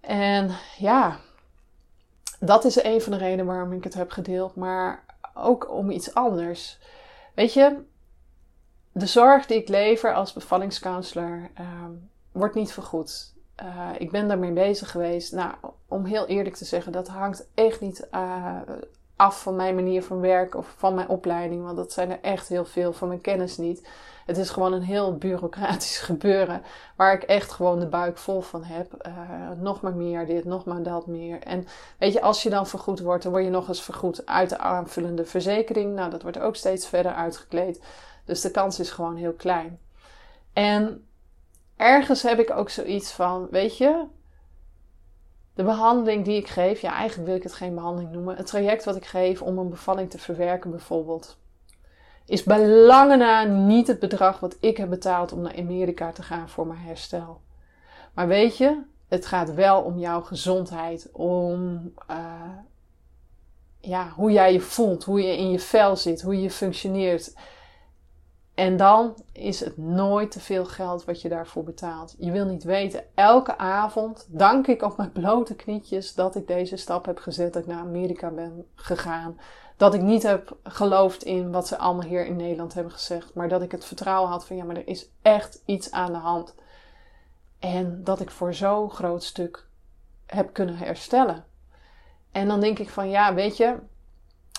En 0.00 0.50
ja, 0.78 1.18
dat 2.40 2.64
is 2.64 2.82
een 2.82 3.00
van 3.00 3.12
de 3.12 3.18
redenen 3.18 3.46
waarom 3.46 3.72
ik 3.72 3.84
het 3.84 3.94
heb 3.94 4.10
gedeeld, 4.10 4.54
maar 4.54 5.04
ook 5.34 5.70
om 5.70 5.90
iets 5.90 6.14
anders. 6.14 6.78
Weet 7.34 7.52
je, 7.52 7.76
de 8.92 9.06
zorg 9.06 9.46
die 9.46 9.56
ik 9.56 9.68
lever 9.68 10.14
als 10.14 10.32
bevallingscounselor 10.32 11.50
ehm, 11.54 11.90
wordt 12.32 12.54
niet 12.54 12.72
vergoed. 12.72 13.34
Uh, 13.62 13.90
ik 13.98 14.10
ben 14.10 14.28
daarmee 14.28 14.52
bezig 14.52 14.90
geweest. 14.90 15.32
Nou, 15.32 15.54
om 15.88 16.04
heel 16.04 16.26
eerlijk 16.26 16.56
te 16.56 16.64
zeggen, 16.64 16.92
dat 16.92 17.08
hangt 17.08 17.48
echt 17.54 17.80
niet 17.80 18.08
uh, 18.14 18.60
af 19.16 19.42
van 19.42 19.56
mijn 19.56 19.74
manier 19.74 20.02
van 20.02 20.20
werken 20.20 20.58
of 20.58 20.74
van 20.76 20.94
mijn 20.94 21.08
opleiding, 21.08 21.62
want 21.62 21.76
dat 21.76 21.92
zijn 21.92 22.10
er 22.10 22.20
echt 22.20 22.48
heel 22.48 22.64
veel 22.64 22.92
van 22.92 23.08
mijn 23.08 23.20
kennis 23.20 23.56
niet. 23.56 23.88
Het 24.26 24.36
is 24.36 24.50
gewoon 24.50 24.72
een 24.72 24.82
heel 24.82 25.16
bureaucratisch 25.16 25.98
gebeuren 26.10 26.62
waar 26.96 27.14
ik 27.14 27.22
echt 27.22 27.52
gewoon 27.52 27.80
de 27.80 27.86
buik 27.86 28.18
vol 28.18 28.40
van 28.40 28.64
heb. 28.64 29.06
Uh, 29.06 29.50
nog 29.60 29.80
maar 29.80 29.94
meer 29.94 30.26
dit, 30.26 30.44
nog 30.44 30.64
maar 30.64 30.82
dat 30.82 31.06
meer. 31.06 31.42
En 31.42 31.66
weet 31.98 32.12
je, 32.12 32.20
als 32.20 32.42
je 32.42 32.50
dan 32.50 32.66
vergoed 32.66 33.00
wordt, 33.00 33.22
dan 33.22 33.32
word 33.32 33.44
je 33.44 33.50
nog 33.50 33.68
eens 33.68 33.82
vergoed 33.82 34.26
uit 34.26 34.48
de 34.48 34.58
aanvullende 34.58 35.24
verzekering. 35.24 35.94
Nou, 35.94 36.10
dat 36.10 36.22
wordt 36.22 36.38
ook 36.38 36.56
steeds 36.56 36.88
verder 36.88 37.12
uitgekleed. 37.12 37.82
Dus 38.24 38.40
de 38.40 38.50
kans 38.50 38.80
is 38.80 38.90
gewoon 38.90 39.16
heel 39.16 39.32
klein. 39.32 39.78
En 40.52 41.06
ergens 41.76 42.22
heb 42.22 42.38
ik 42.38 42.50
ook 42.50 42.70
zoiets 42.70 43.12
van, 43.12 43.48
weet 43.50 43.76
je, 43.76 44.04
de 45.54 45.64
behandeling 45.64 46.24
die 46.24 46.36
ik 46.36 46.48
geef, 46.48 46.80
ja, 46.80 46.92
eigenlijk 46.92 47.28
wil 47.28 47.36
ik 47.36 47.42
het 47.42 47.52
geen 47.52 47.74
behandeling 47.74 48.12
noemen. 48.12 48.36
Het 48.36 48.46
traject 48.46 48.84
wat 48.84 48.96
ik 48.96 49.04
geef 49.04 49.42
om 49.42 49.58
een 49.58 49.70
bevalling 49.70 50.10
te 50.10 50.18
verwerken, 50.18 50.70
bijvoorbeeld, 50.70 51.38
is 52.26 52.42
bij 52.42 52.68
lange 52.68 53.16
na 53.16 53.44
niet 53.44 53.86
het 53.86 53.98
bedrag 53.98 54.40
wat 54.40 54.56
ik 54.60 54.76
heb 54.76 54.88
betaald 54.88 55.32
om 55.32 55.40
naar 55.40 55.58
Amerika 55.58 56.12
te 56.12 56.22
gaan 56.22 56.48
voor 56.48 56.66
mijn 56.66 56.80
herstel. 56.80 57.40
Maar 58.14 58.28
weet 58.28 58.56
je, 58.56 58.82
het 59.08 59.26
gaat 59.26 59.54
wel 59.54 59.82
om 59.82 59.98
jouw 59.98 60.20
gezondheid, 60.20 61.08
om 61.12 61.92
uh, 62.10 62.16
ja, 63.80 64.08
hoe 64.08 64.32
jij 64.32 64.52
je 64.52 64.60
voelt, 64.60 65.04
hoe 65.04 65.22
je 65.22 65.36
in 65.36 65.50
je 65.50 65.58
vel 65.58 65.96
zit, 65.96 66.22
hoe 66.22 66.40
je 66.40 66.50
functioneert. 66.50 67.34
En 68.54 68.76
dan 68.76 69.14
is 69.32 69.60
het 69.60 69.76
nooit 69.76 70.30
te 70.30 70.40
veel 70.40 70.64
geld 70.64 71.04
wat 71.04 71.22
je 71.22 71.28
daarvoor 71.28 71.64
betaalt. 71.64 72.14
Je 72.18 72.30
wil 72.30 72.44
niet 72.44 72.64
weten, 72.64 73.04
elke 73.14 73.58
avond 73.58 74.26
dank 74.28 74.66
ik 74.66 74.82
op 74.82 74.96
mijn 74.96 75.12
blote 75.12 75.54
knietjes 75.54 76.14
dat 76.14 76.34
ik 76.34 76.46
deze 76.46 76.76
stap 76.76 77.06
heb 77.06 77.18
gezet, 77.18 77.52
dat 77.52 77.62
ik 77.62 77.68
naar 77.68 77.80
Amerika 77.80 78.30
ben 78.30 78.66
gegaan. 78.74 79.38
Dat 79.76 79.94
ik 79.94 80.00
niet 80.00 80.22
heb 80.22 80.56
geloofd 80.62 81.22
in 81.22 81.52
wat 81.52 81.66
ze 81.66 81.78
allemaal 81.78 82.06
hier 82.06 82.26
in 82.26 82.36
Nederland 82.36 82.74
hebben 82.74 82.92
gezegd, 82.92 83.34
maar 83.34 83.48
dat 83.48 83.62
ik 83.62 83.72
het 83.72 83.84
vertrouwen 83.84 84.30
had 84.30 84.46
van 84.46 84.56
ja, 84.56 84.64
maar 84.64 84.76
er 84.76 84.88
is 84.88 85.08
echt 85.22 85.62
iets 85.64 85.90
aan 85.90 86.12
de 86.12 86.18
hand. 86.18 86.54
En 87.58 88.04
dat 88.04 88.20
ik 88.20 88.30
voor 88.30 88.54
zo'n 88.54 88.90
groot 88.90 89.24
stuk 89.24 89.66
heb 90.26 90.52
kunnen 90.52 90.76
herstellen. 90.76 91.44
En 92.32 92.48
dan 92.48 92.60
denk 92.60 92.78
ik 92.78 92.90
van 92.90 93.08
ja, 93.08 93.34
weet 93.34 93.56
je, 93.56 93.76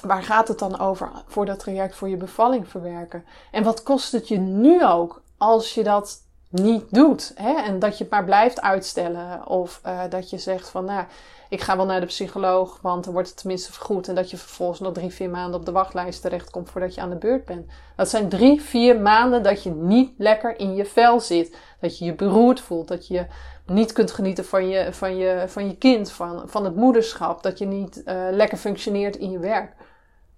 waar 0.02 0.24
gaat 0.24 0.48
het 0.48 0.60
dan 0.60 0.80
over 0.80 1.12
voor 1.28 1.46
dat 1.46 1.60
traject 1.60 1.96
voor 1.96 2.10
je 2.10 2.18
bevalling 2.18 2.68
verwerken? 2.68 3.26
En 3.52 3.64
wat 3.64 3.84
kost 3.84 4.12
het 4.12 4.28
je 4.28 4.38
nu 4.38 4.86
ook 4.86 5.22
als 5.38 5.74
je 5.74 5.84
dat 5.84 6.27
niet 6.50 6.84
doet? 6.90 7.32
Hè? 7.36 7.54
En 7.54 7.80
dat 7.80 7.98
je 7.98 8.04
het 8.04 8.14
maar 8.14 8.24
blijft 8.24 8.62
uitstellen. 8.62 9.48
Of 9.48 9.82
uh, 9.86 10.02
dat 10.10 10.30
je 10.30 10.38
zegt 10.38 10.70
van, 10.70 10.86
nou, 10.86 11.06
ik 11.50 11.62
ga 11.62 11.76
wel 11.76 11.86
naar 11.86 12.00
de 12.00 12.06
psycholoog, 12.06 12.80
want 12.82 13.04
dan 13.04 13.14
wordt 13.14 13.28
het 13.28 13.38
tenminste 13.38 13.74
vergoed. 13.74 14.08
En 14.08 14.16
dat 14.16 14.30
je 14.30 14.38
vervolgens 14.38 14.80
nog 14.80 14.94
drie, 14.94 15.12
vier 15.12 15.30
maanden 15.30 15.60
op 15.60 15.66
de 15.66 15.72
wachtlijst 15.72 16.22
terechtkomt 16.22 16.70
voordat 16.70 16.96
je 16.96 17.02
aan 17.02 17.10
de 17.10 17.16
beurt 17.16 17.46
bent. 17.46 17.72
Dat 17.96 18.10
zijn 18.10 18.30
drie, 18.30 18.62
vier 18.62 19.02
maanden 19.02 19.44
dat 19.44 19.64
je 19.64 19.70
niet 19.70 20.12
lekker 20.18 20.60
in 20.60 20.76
je 20.76 20.86
vel 20.86 21.20
zit. 21.20 21.58
Dat 21.80 21.98
je 21.98 22.06
je 22.06 22.14
beroerd 22.14 22.60
voelt. 22.60 22.88
Dat 22.88 23.08
je 23.08 23.26
niet 23.66 23.94
kunt 23.94 24.12
genieten 24.12 24.46
van 24.46 24.68
je, 24.68 24.94
van 24.94 25.18
je, 25.18 25.44
van 25.48 25.68
je 25.68 25.78
kind, 25.78 26.12
van, 26.12 26.44
van 26.46 26.64
het 26.64 26.76
moederschap. 26.76 27.44
Dat 27.44 27.58
je 27.58 27.66
niet 27.66 28.02
uh, 28.06 28.28
lekker 28.32 28.58
functioneert 28.58 29.16
in 29.16 29.32
je 29.32 29.40
werk. 29.40 29.74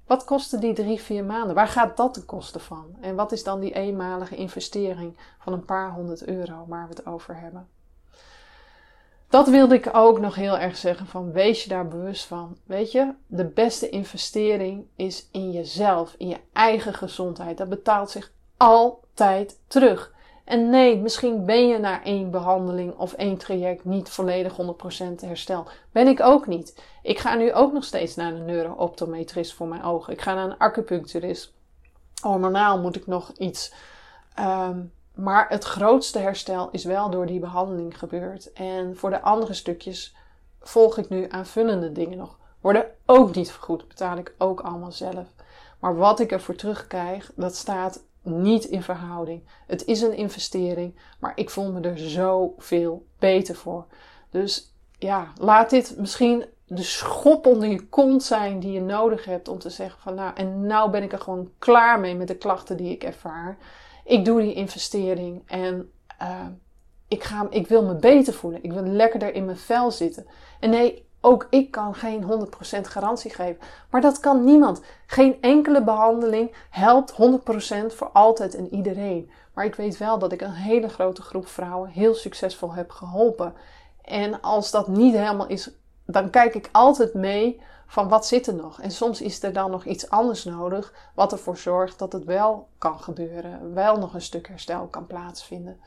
Wat 0.09 0.23
kosten 0.23 0.59
die 0.59 0.73
drie, 0.73 0.99
vier 0.99 1.23
maanden? 1.23 1.55
Waar 1.55 1.67
gaat 1.67 1.97
dat 1.97 2.15
de 2.15 2.23
kosten 2.23 2.61
van? 2.61 2.95
En 3.01 3.15
wat 3.15 3.31
is 3.31 3.43
dan 3.43 3.59
die 3.59 3.73
eenmalige 3.73 4.35
investering 4.35 5.17
van 5.39 5.53
een 5.53 5.65
paar 5.65 5.91
honderd 5.91 6.25
euro 6.25 6.65
waar 6.67 6.87
we 6.87 6.95
het 6.95 7.05
over 7.05 7.39
hebben? 7.39 7.67
Dat 9.27 9.47
wilde 9.47 9.75
ik 9.75 9.89
ook 9.93 10.19
nog 10.19 10.35
heel 10.35 10.57
erg 10.57 10.77
zeggen 10.77 11.05
van 11.07 11.31
wees 11.31 11.63
je 11.63 11.69
daar 11.69 11.87
bewust 11.87 12.25
van. 12.25 12.57
Weet 12.63 12.91
je, 12.91 13.13
de 13.27 13.45
beste 13.45 13.89
investering 13.89 14.85
is 14.95 15.27
in 15.31 15.51
jezelf, 15.51 16.15
in 16.17 16.27
je 16.27 16.39
eigen 16.53 16.93
gezondheid. 16.93 17.57
Dat 17.57 17.69
betaalt 17.69 18.09
zich 18.09 18.31
altijd 18.57 19.59
terug. 19.67 20.13
En 20.49 20.69
nee, 20.69 20.97
misschien 20.97 21.45
ben 21.45 21.67
je 21.67 21.77
na 21.77 22.03
één 22.03 22.31
behandeling 22.31 22.97
of 22.97 23.13
één 23.13 23.37
traject 23.37 23.85
niet 23.85 24.09
volledig 24.09 24.53
100% 24.53 24.55
hersteld. 25.19 25.71
Ben 25.91 26.07
ik 26.07 26.21
ook 26.21 26.47
niet. 26.47 26.83
Ik 27.01 27.19
ga 27.19 27.35
nu 27.35 27.53
ook 27.53 27.73
nog 27.73 27.83
steeds 27.83 28.15
naar 28.15 28.33
een 28.33 28.45
neurooptometrist 28.45 29.53
voor 29.53 29.67
mijn 29.67 29.83
ogen. 29.83 30.13
Ik 30.13 30.21
ga 30.21 30.33
naar 30.33 30.45
een 30.45 30.57
acupuncturist. 30.57 31.53
Hormonaal 32.21 32.79
moet 32.79 32.95
ik 32.95 33.07
nog 33.07 33.31
iets. 33.37 33.73
Um, 34.39 34.93
maar 35.15 35.45
het 35.49 35.63
grootste 35.63 36.19
herstel 36.19 36.69
is 36.71 36.83
wel 36.83 37.09
door 37.09 37.25
die 37.25 37.39
behandeling 37.39 37.99
gebeurd. 37.99 38.53
En 38.53 38.97
voor 38.97 39.09
de 39.09 39.21
andere 39.21 39.53
stukjes 39.53 40.15
volg 40.61 40.97
ik 40.97 41.09
nu 41.09 41.25
aanvullende 41.29 41.91
dingen 41.91 42.17
nog. 42.17 42.37
Worden 42.61 42.85
ook 43.05 43.35
niet 43.35 43.51
vergoed, 43.51 43.87
betaal 43.87 44.17
ik 44.17 44.33
ook 44.37 44.61
allemaal 44.61 44.91
zelf. 44.91 45.27
Maar 45.79 45.95
wat 45.95 46.19
ik 46.19 46.31
ervoor 46.31 46.55
terugkrijg, 46.55 47.31
dat 47.35 47.55
staat 47.55 48.03
niet 48.29 48.65
in 48.65 48.83
verhouding. 48.83 49.43
Het 49.67 49.85
is 49.85 50.01
een 50.01 50.15
investering, 50.15 50.95
maar 51.19 51.31
ik 51.35 51.49
voel 51.49 51.71
me 51.71 51.81
er 51.81 51.97
zoveel 51.97 53.05
beter 53.19 53.55
voor. 53.55 53.85
Dus 54.29 54.73
ja, 54.97 55.27
laat 55.37 55.69
dit 55.69 55.95
misschien 55.97 56.45
de 56.65 56.83
schop 56.83 57.45
onder 57.45 57.69
je 57.69 57.87
kont 57.87 58.23
zijn 58.23 58.59
die 58.59 58.71
je 58.71 58.81
nodig 58.81 59.25
hebt 59.25 59.47
om 59.47 59.59
te 59.59 59.69
zeggen 59.69 60.01
van 60.01 60.15
nou, 60.15 60.35
en 60.35 60.65
nou 60.65 60.91
ben 60.91 61.03
ik 61.03 61.11
er 61.11 61.19
gewoon 61.19 61.51
klaar 61.57 61.99
mee 61.99 62.15
met 62.15 62.27
de 62.27 62.37
klachten 62.37 62.77
die 62.77 62.91
ik 62.91 63.03
ervaar. 63.03 63.57
Ik 64.05 64.25
doe 64.25 64.41
die 64.41 64.53
investering 64.53 65.41
en 65.45 65.91
uh, 66.21 66.45
ik, 67.07 67.23
ga, 67.23 67.47
ik 67.49 67.67
wil 67.67 67.85
me 67.85 67.95
beter 67.95 68.33
voelen. 68.33 68.63
Ik 68.63 68.73
wil 68.73 68.83
lekkerder 68.83 69.33
in 69.33 69.45
mijn 69.45 69.57
vel 69.57 69.91
zitten. 69.91 70.25
En 70.59 70.69
nee, 70.69 71.07
ook 71.21 71.47
ik 71.49 71.71
kan 71.71 71.95
geen 71.95 72.23
100% 72.23 72.81
garantie 72.81 73.31
geven. 73.31 73.61
Maar 73.89 74.01
dat 74.01 74.19
kan 74.19 74.43
niemand. 74.43 74.81
Geen 75.05 75.37
enkele 75.41 75.83
behandeling 75.83 76.55
helpt 76.69 77.13
100% 77.13 77.15
voor 77.95 78.09
altijd 78.13 78.55
en 78.55 78.73
iedereen. 78.73 79.31
Maar 79.53 79.65
ik 79.65 79.75
weet 79.75 79.97
wel 79.97 80.19
dat 80.19 80.31
ik 80.31 80.41
een 80.41 80.51
hele 80.51 80.89
grote 80.89 81.21
groep 81.21 81.47
vrouwen 81.47 81.89
heel 81.89 82.13
succesvol 82.13 82.73
heb 82.73 82.91
geholpen. 82.91 83.53
En 84.01 84.41
als 84.41 84.71
dat 84.71 84.87
niet 84.87 85.15
helemaal 85.15 85.47
is, 85.47 85.69
dan 86.05 86.29
kijk 86.29 86.55
ik 86.55 86.69
altijd 86.71 87.13
mee 87.13 87.61
van 87.87 88.07
wat 88.07 88.27
zit 88.27 88.47
er 88.47 88.53
nog. 88.53 88.81
En 88.81 88.91
soms 88.91 89.21
is 89.21 89.43
er 89.43 89.53
dan 89.53 89.71
nog 89.71 89.85
iets 89.85 90.09
anders 90.09 90.43
nodig, 90.43 90.93
wat 91.13 91.31
ervoor 91.31 91.57
zorgt 91.57 91.99
dat 91.99 92.13
het 92.13 92.23
wel 92.23 92.67
kan 92.77 92.99
gebeuren, 92.99 93.73
wel 93.73 93.97
nog 93.97 94.13
een 94.13 94.21
stuk 94.21 94.47
herstel 94.47 94.87
kan 94.87 95.07
plaatsvinden. 95.07 95.79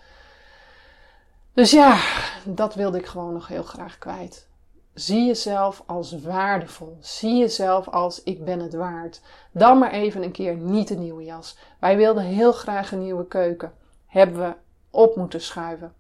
Dus 1.55 1.71
ja, 1.71 2.01
dat 2.45 2.75
wilde 2.75 2.99
ik 2.99 3.07
gewoon 3.07 3.33
nog 3.33 3.49
heel 3.49 3.63
graag 3.63 3.99
kwijt. 3.99 4.51
Zie 4.94 5.27
jezelf 5.27 5.82
als 5.86 6.20
waardevol. 6.20 6.97
Zie 7.01 7.39
jezelf 7.39 7.89
als 7.89 8.23
ik 8.23 8.44
ben 8.44 8.60
het 8.60 8.74
waard. 8.74 9.20
Dan 9.52 9.78
maar 9.78 9.90
even 9.90 10.23
een 10.23 10.32
keer 10.32 10.56
niet 10.56 10.90
een 10.90 10.98
nieuwe 10.98 11.24
jas. 11.24 11.59
Wij 11.81 11.97
wilden 11.97 12.24
heel 12.24 12.52
graag 12.52 12.93
een 12.93 13.02
nieuwe 13.02 13.27
keuken. 13.27 13.73
Hebben 14.06 14.40
we 14.40 14.55
op 14.90 15.16
moeten 15.16 15.40
schuiven. 15.40 15.93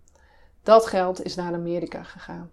Dat 0.62 0.86
geld 0.86 1.24
is 1.24 1.34
naar 1.34 1.54
Amerika 1.54 2.02
gegaan. 2.02 2.50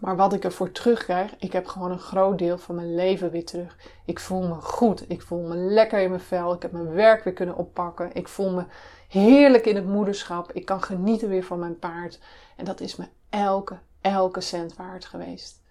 Maar 0.00 0.16
wat 0.16 0.32
ik 0.32 0.44
ervoor 0.44 0.72
terugkrijg, 0.72 1.34
ik 1.38 1.52
heb 1.52 1.66
gewoon 1.66 1.90
een 1.90 1.98
groot 1.98 2.38
deel 2.38 2.58
van 2.58 2.74
mijn 2.74 2.94
leven 2.94 3.30
weer 3.30 3.44
terug. 3.44 3.76
Ik 4.04 4.20
voel 4.20 4.42
me 4.42 4.54
goed. 4.54 5.10
Ik 5.10 5.22
voel 5.22 5.42
me 5.42 5.54
lekker 5.54 6.00
in 6.00 6.08
mijn 6.08 6.20
vel. 6.20 6.52
Ik 6.54 6.62
heb 6.62 6.72
mijn 6.72 6.92
werk 6.92 7.24
weer 7.24 7.32
kunnen 7.32 7.56
oppakken. 7.56 8.10
Ik 8.12 8.28
voel 8.28 8.50
me 8.50 8.64
heerlijk 9.08 9.66
in 9.66 9.76
het 9.76 9.86
moederschap. 9.86 10.52
Ik 10.52 10.64
kan 10.64 10.82
genieten 10.82 11.28
weer 11.28 11.44
van 11.44 11.58
mijn 11.58 11.78
paard. 11.78 12.18
En 12.56 12.64
dat 12.64 12.80
is 12.80 12.96
me 12.96 13.04
elke, 13.30 13.78
elke 14.00 14.40
cent 14.40 14.76
waard 14.76 15.04
geweest. 15.04 15.64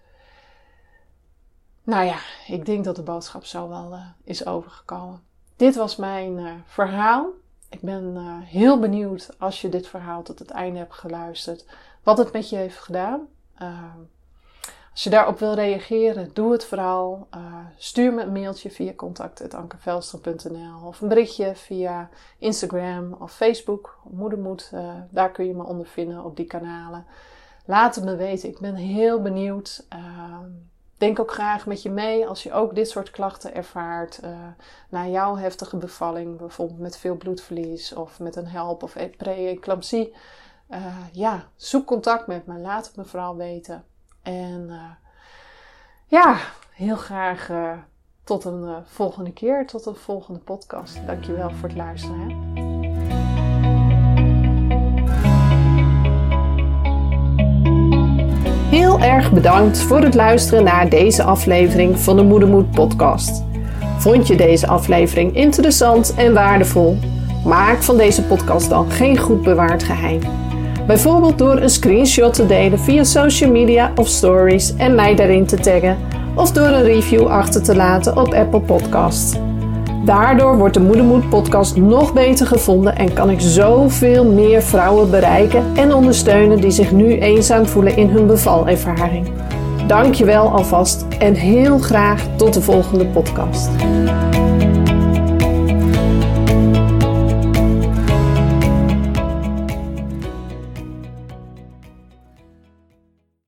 Nou 1.86 2.04
ja, 2.04 2.18
ik 2.46 2.66
denk 2.66 2.84
dat 2.84 2.96
de 2.96 3.02
boodschap 3.02 3.44
zo 3.44 3.68
wel 3.68 3.92
uh, 3.92 4.06
is 4.24 4.46
overgekomen. 4.46 5.22
Dit 5.56 5.76
was 5.76 5.96
mijn 5.96 6.38
uh, 6.38 6.52
verhaal. 6.64 7.26
Ik 7.68 7.80
ben 7.80 8.14
uh, 8.16 8.36
heel 8.42 8.78
benieuwd 8.78 9.30
als 9.38 9.60
je 9.60 9.68
dit 9.68 9.86
verhaal 9.86 10.22
tot 10.22 10.38
het 10.38 10.50
einde 10.50 10.78
hebt 10.78 10.94
geluisterd, 10.94 11.66
wat 12.02 12.18
het 12.18 12.32
met 12.32 12.50
je 12.50 12.56
heeft 12.56 12.78
gedaan. 12.78 13.26
Ehm, 13.58 13.98
als 14.92 15.04
je 15.04 15.10
daarop 15.10 15.38
wil 15.38 15.54
reageren, 15.54 16.30
doe 16.32 16.52
het 16.52 16.64
vooral. 16.64 17.28
Stuur 17.76 18.12
me 18.12 18.22
een 18.22 18.32
mailtje 18.32 18.70
via 18.70 18.92
contact.ankervelster.nl 18.94 20.86
of 20.86 21.00
een 21.00 21.08
berichtje 21.08 21.54
via 21.54 22.08
Instagram 22.38 23.12
of 23.12 23.32
Facebook. 23.32 23.98
Moedermoed, 24.04 24.72
daar 25.10 25.30
kun 25.30 25.46
je 25.46 25.54
me 25.54 25.64
onder 25.64 25.86
vinden 25.86 26.24
op 26.24 26.36
die 26.36 26.46
kanalen. 26.46 27.06
Laat 27.66 27.94
het 27.94 28.04
me 28.04 28.16
weten. 28.16 28.48
Ik 28.48 28.58
ben 28.58 28.74
heel 28.74 29.22
benieuwd. 29.22 29.86
Uh, 29.94 30.38
denk 30.98 31.20
ook 31.20 31.32
graag 31.32 31.66
met 31.66 31.82
je 31.82 31.90
mee 31.90 32.26
als 32.26 32.42
je 32.42 32.52
ook 32.52 32.74
dit 32.74 32.88
soort 32.88 33.10
klachten 33.10 33.54
ervaart. 33.54 34.20
Uh, 34.24 34.30
na 34.88 35.06
jouw 35.06 35.36
heftige 35.36 35.76
bevalling, 35.76 36.36
bijvoorbeeld 36.36 36.78
met 36.78 36.96
veel 36.96 37.16
bloedverlies 37.16 37.94
of 37.94 38.20
met 38.20 38.36
een 38.36 38.46
help 38.46 38.82
of 38.82 38.96
pre-eclampsie. 39.16 40.14
ja, 41.12 41.44
zoek 41.56 41.86
contact 41.86 42.26
met 42.26 42.46
me. 42.46 42.58
Laat 42.58 42.86
het 42.86 42.96
me 42.96 43.04
vooral 43.04 43.36
weten. 43.36 43.84
En 44.22 44.66
uh, 44.68 44.90
ja, 46.06 46.38
heel 46.72 46.96
graag 46.96 47.50
tot 48.24 48.44
een 48.44 48.84
volgende 48.84 49.32
keer, 49.32 49.66
tot 49.66 49.86
een 49.86 49.96
volgende 49.96 50.40
podcast. 50.40 51.06
Dankjewel 51.06 51.50
voor 51.50 51.68
het 51.68 51.76
luisteren. 51.76 52.20
Hè? 52.20 52.75
Heel 58.76 59.00
erg 59.00 59.32
bedankt 59.32 59.78
voor 59.78 60.00
het 60.00 60.14
luisteren 60.14 60.64
naar 60.64 60.88
deze 60.88 61.22
aflevering 61.22 61.98
van 61.98 62.16
de 62.16 62.22
Moedermoed 62.22 62.70
podcast. 62.70 63.44
Vond 63.98 64.26
je 64.26 64.36
deze 64.36 64.66
aflevering 64.66 65.34
interessant 65.34 66.14
en 66.16 66.34
waardevol? 66.34 66.98
Maak 67.44 67.82
van 67.82 67.96
deze 67.96 68.22
podcast 68.22 68.68
dan 68.68 68.90
geen 68.90 69.18
goed 69.18 69.42
bewaard 69.42 69.82
geheim. 69.82 70.20
Bijvoorbeeld 70.86 71.38
door 71.38 71.56
een 71.56 71.70
screenshot 71.70 72.34
te 72.34 72.46
delen 72.46 72.78
via 72.78 73.04
social 73.04 73.50
media 73.50 73.92
of 73.94 74.08
stories 74.08 74.76
en 74.76 74.94
mij 74.94 75.14
daarin 75.14 75.46
te 75.46 75.56
taggen, 75.56 75.96
of 76.34 76.52
door 76.52 76.68
een 76.68 76.84
review 76.84 77.26
achter 77.26 77.62
te 77.62 77.76
laten 77.76 78.16
op 78.16 78.32
Apple 78.32 78.60
Podcasts. 78.60 79.36
Daardoor 80.06 80.56
wordt 80.56 80.74
de 80.74 80.80
Moedermoed 80.80 81.28
podcast 81.28 81.76
nog 81.76 82.12
beter 82.12 82.46
gevonden 82.46 82.96
en 82.96 83.12
kan 83.12 83.30
ik 83.30 83.40
zoveel 83.40 84.24
meer 84.24 84.62
vrouwen 84.62 85.10
bereiken 85.10 85.64
en 85.76 85.94
ondersteunen 85.94 86.60
die 86.60 86.70
zich 86.70 86.92
nu 86.92 87.18
eenzaam 87.18 87.66
voelen 87.66 87.96
in 87.96 88.08
hun 88.08 88.26
bevalervaring. 88.26 89.28
Dankjewel 89.86 90.48
alvast 90.48 91.06
en 91.18 91.34
heel 91.34 91.78
graag 91.78 92.26
tot 92.36 92.54
de 92.54 92.62
volgende 92.62 93.06
podcast. 93.06 93.70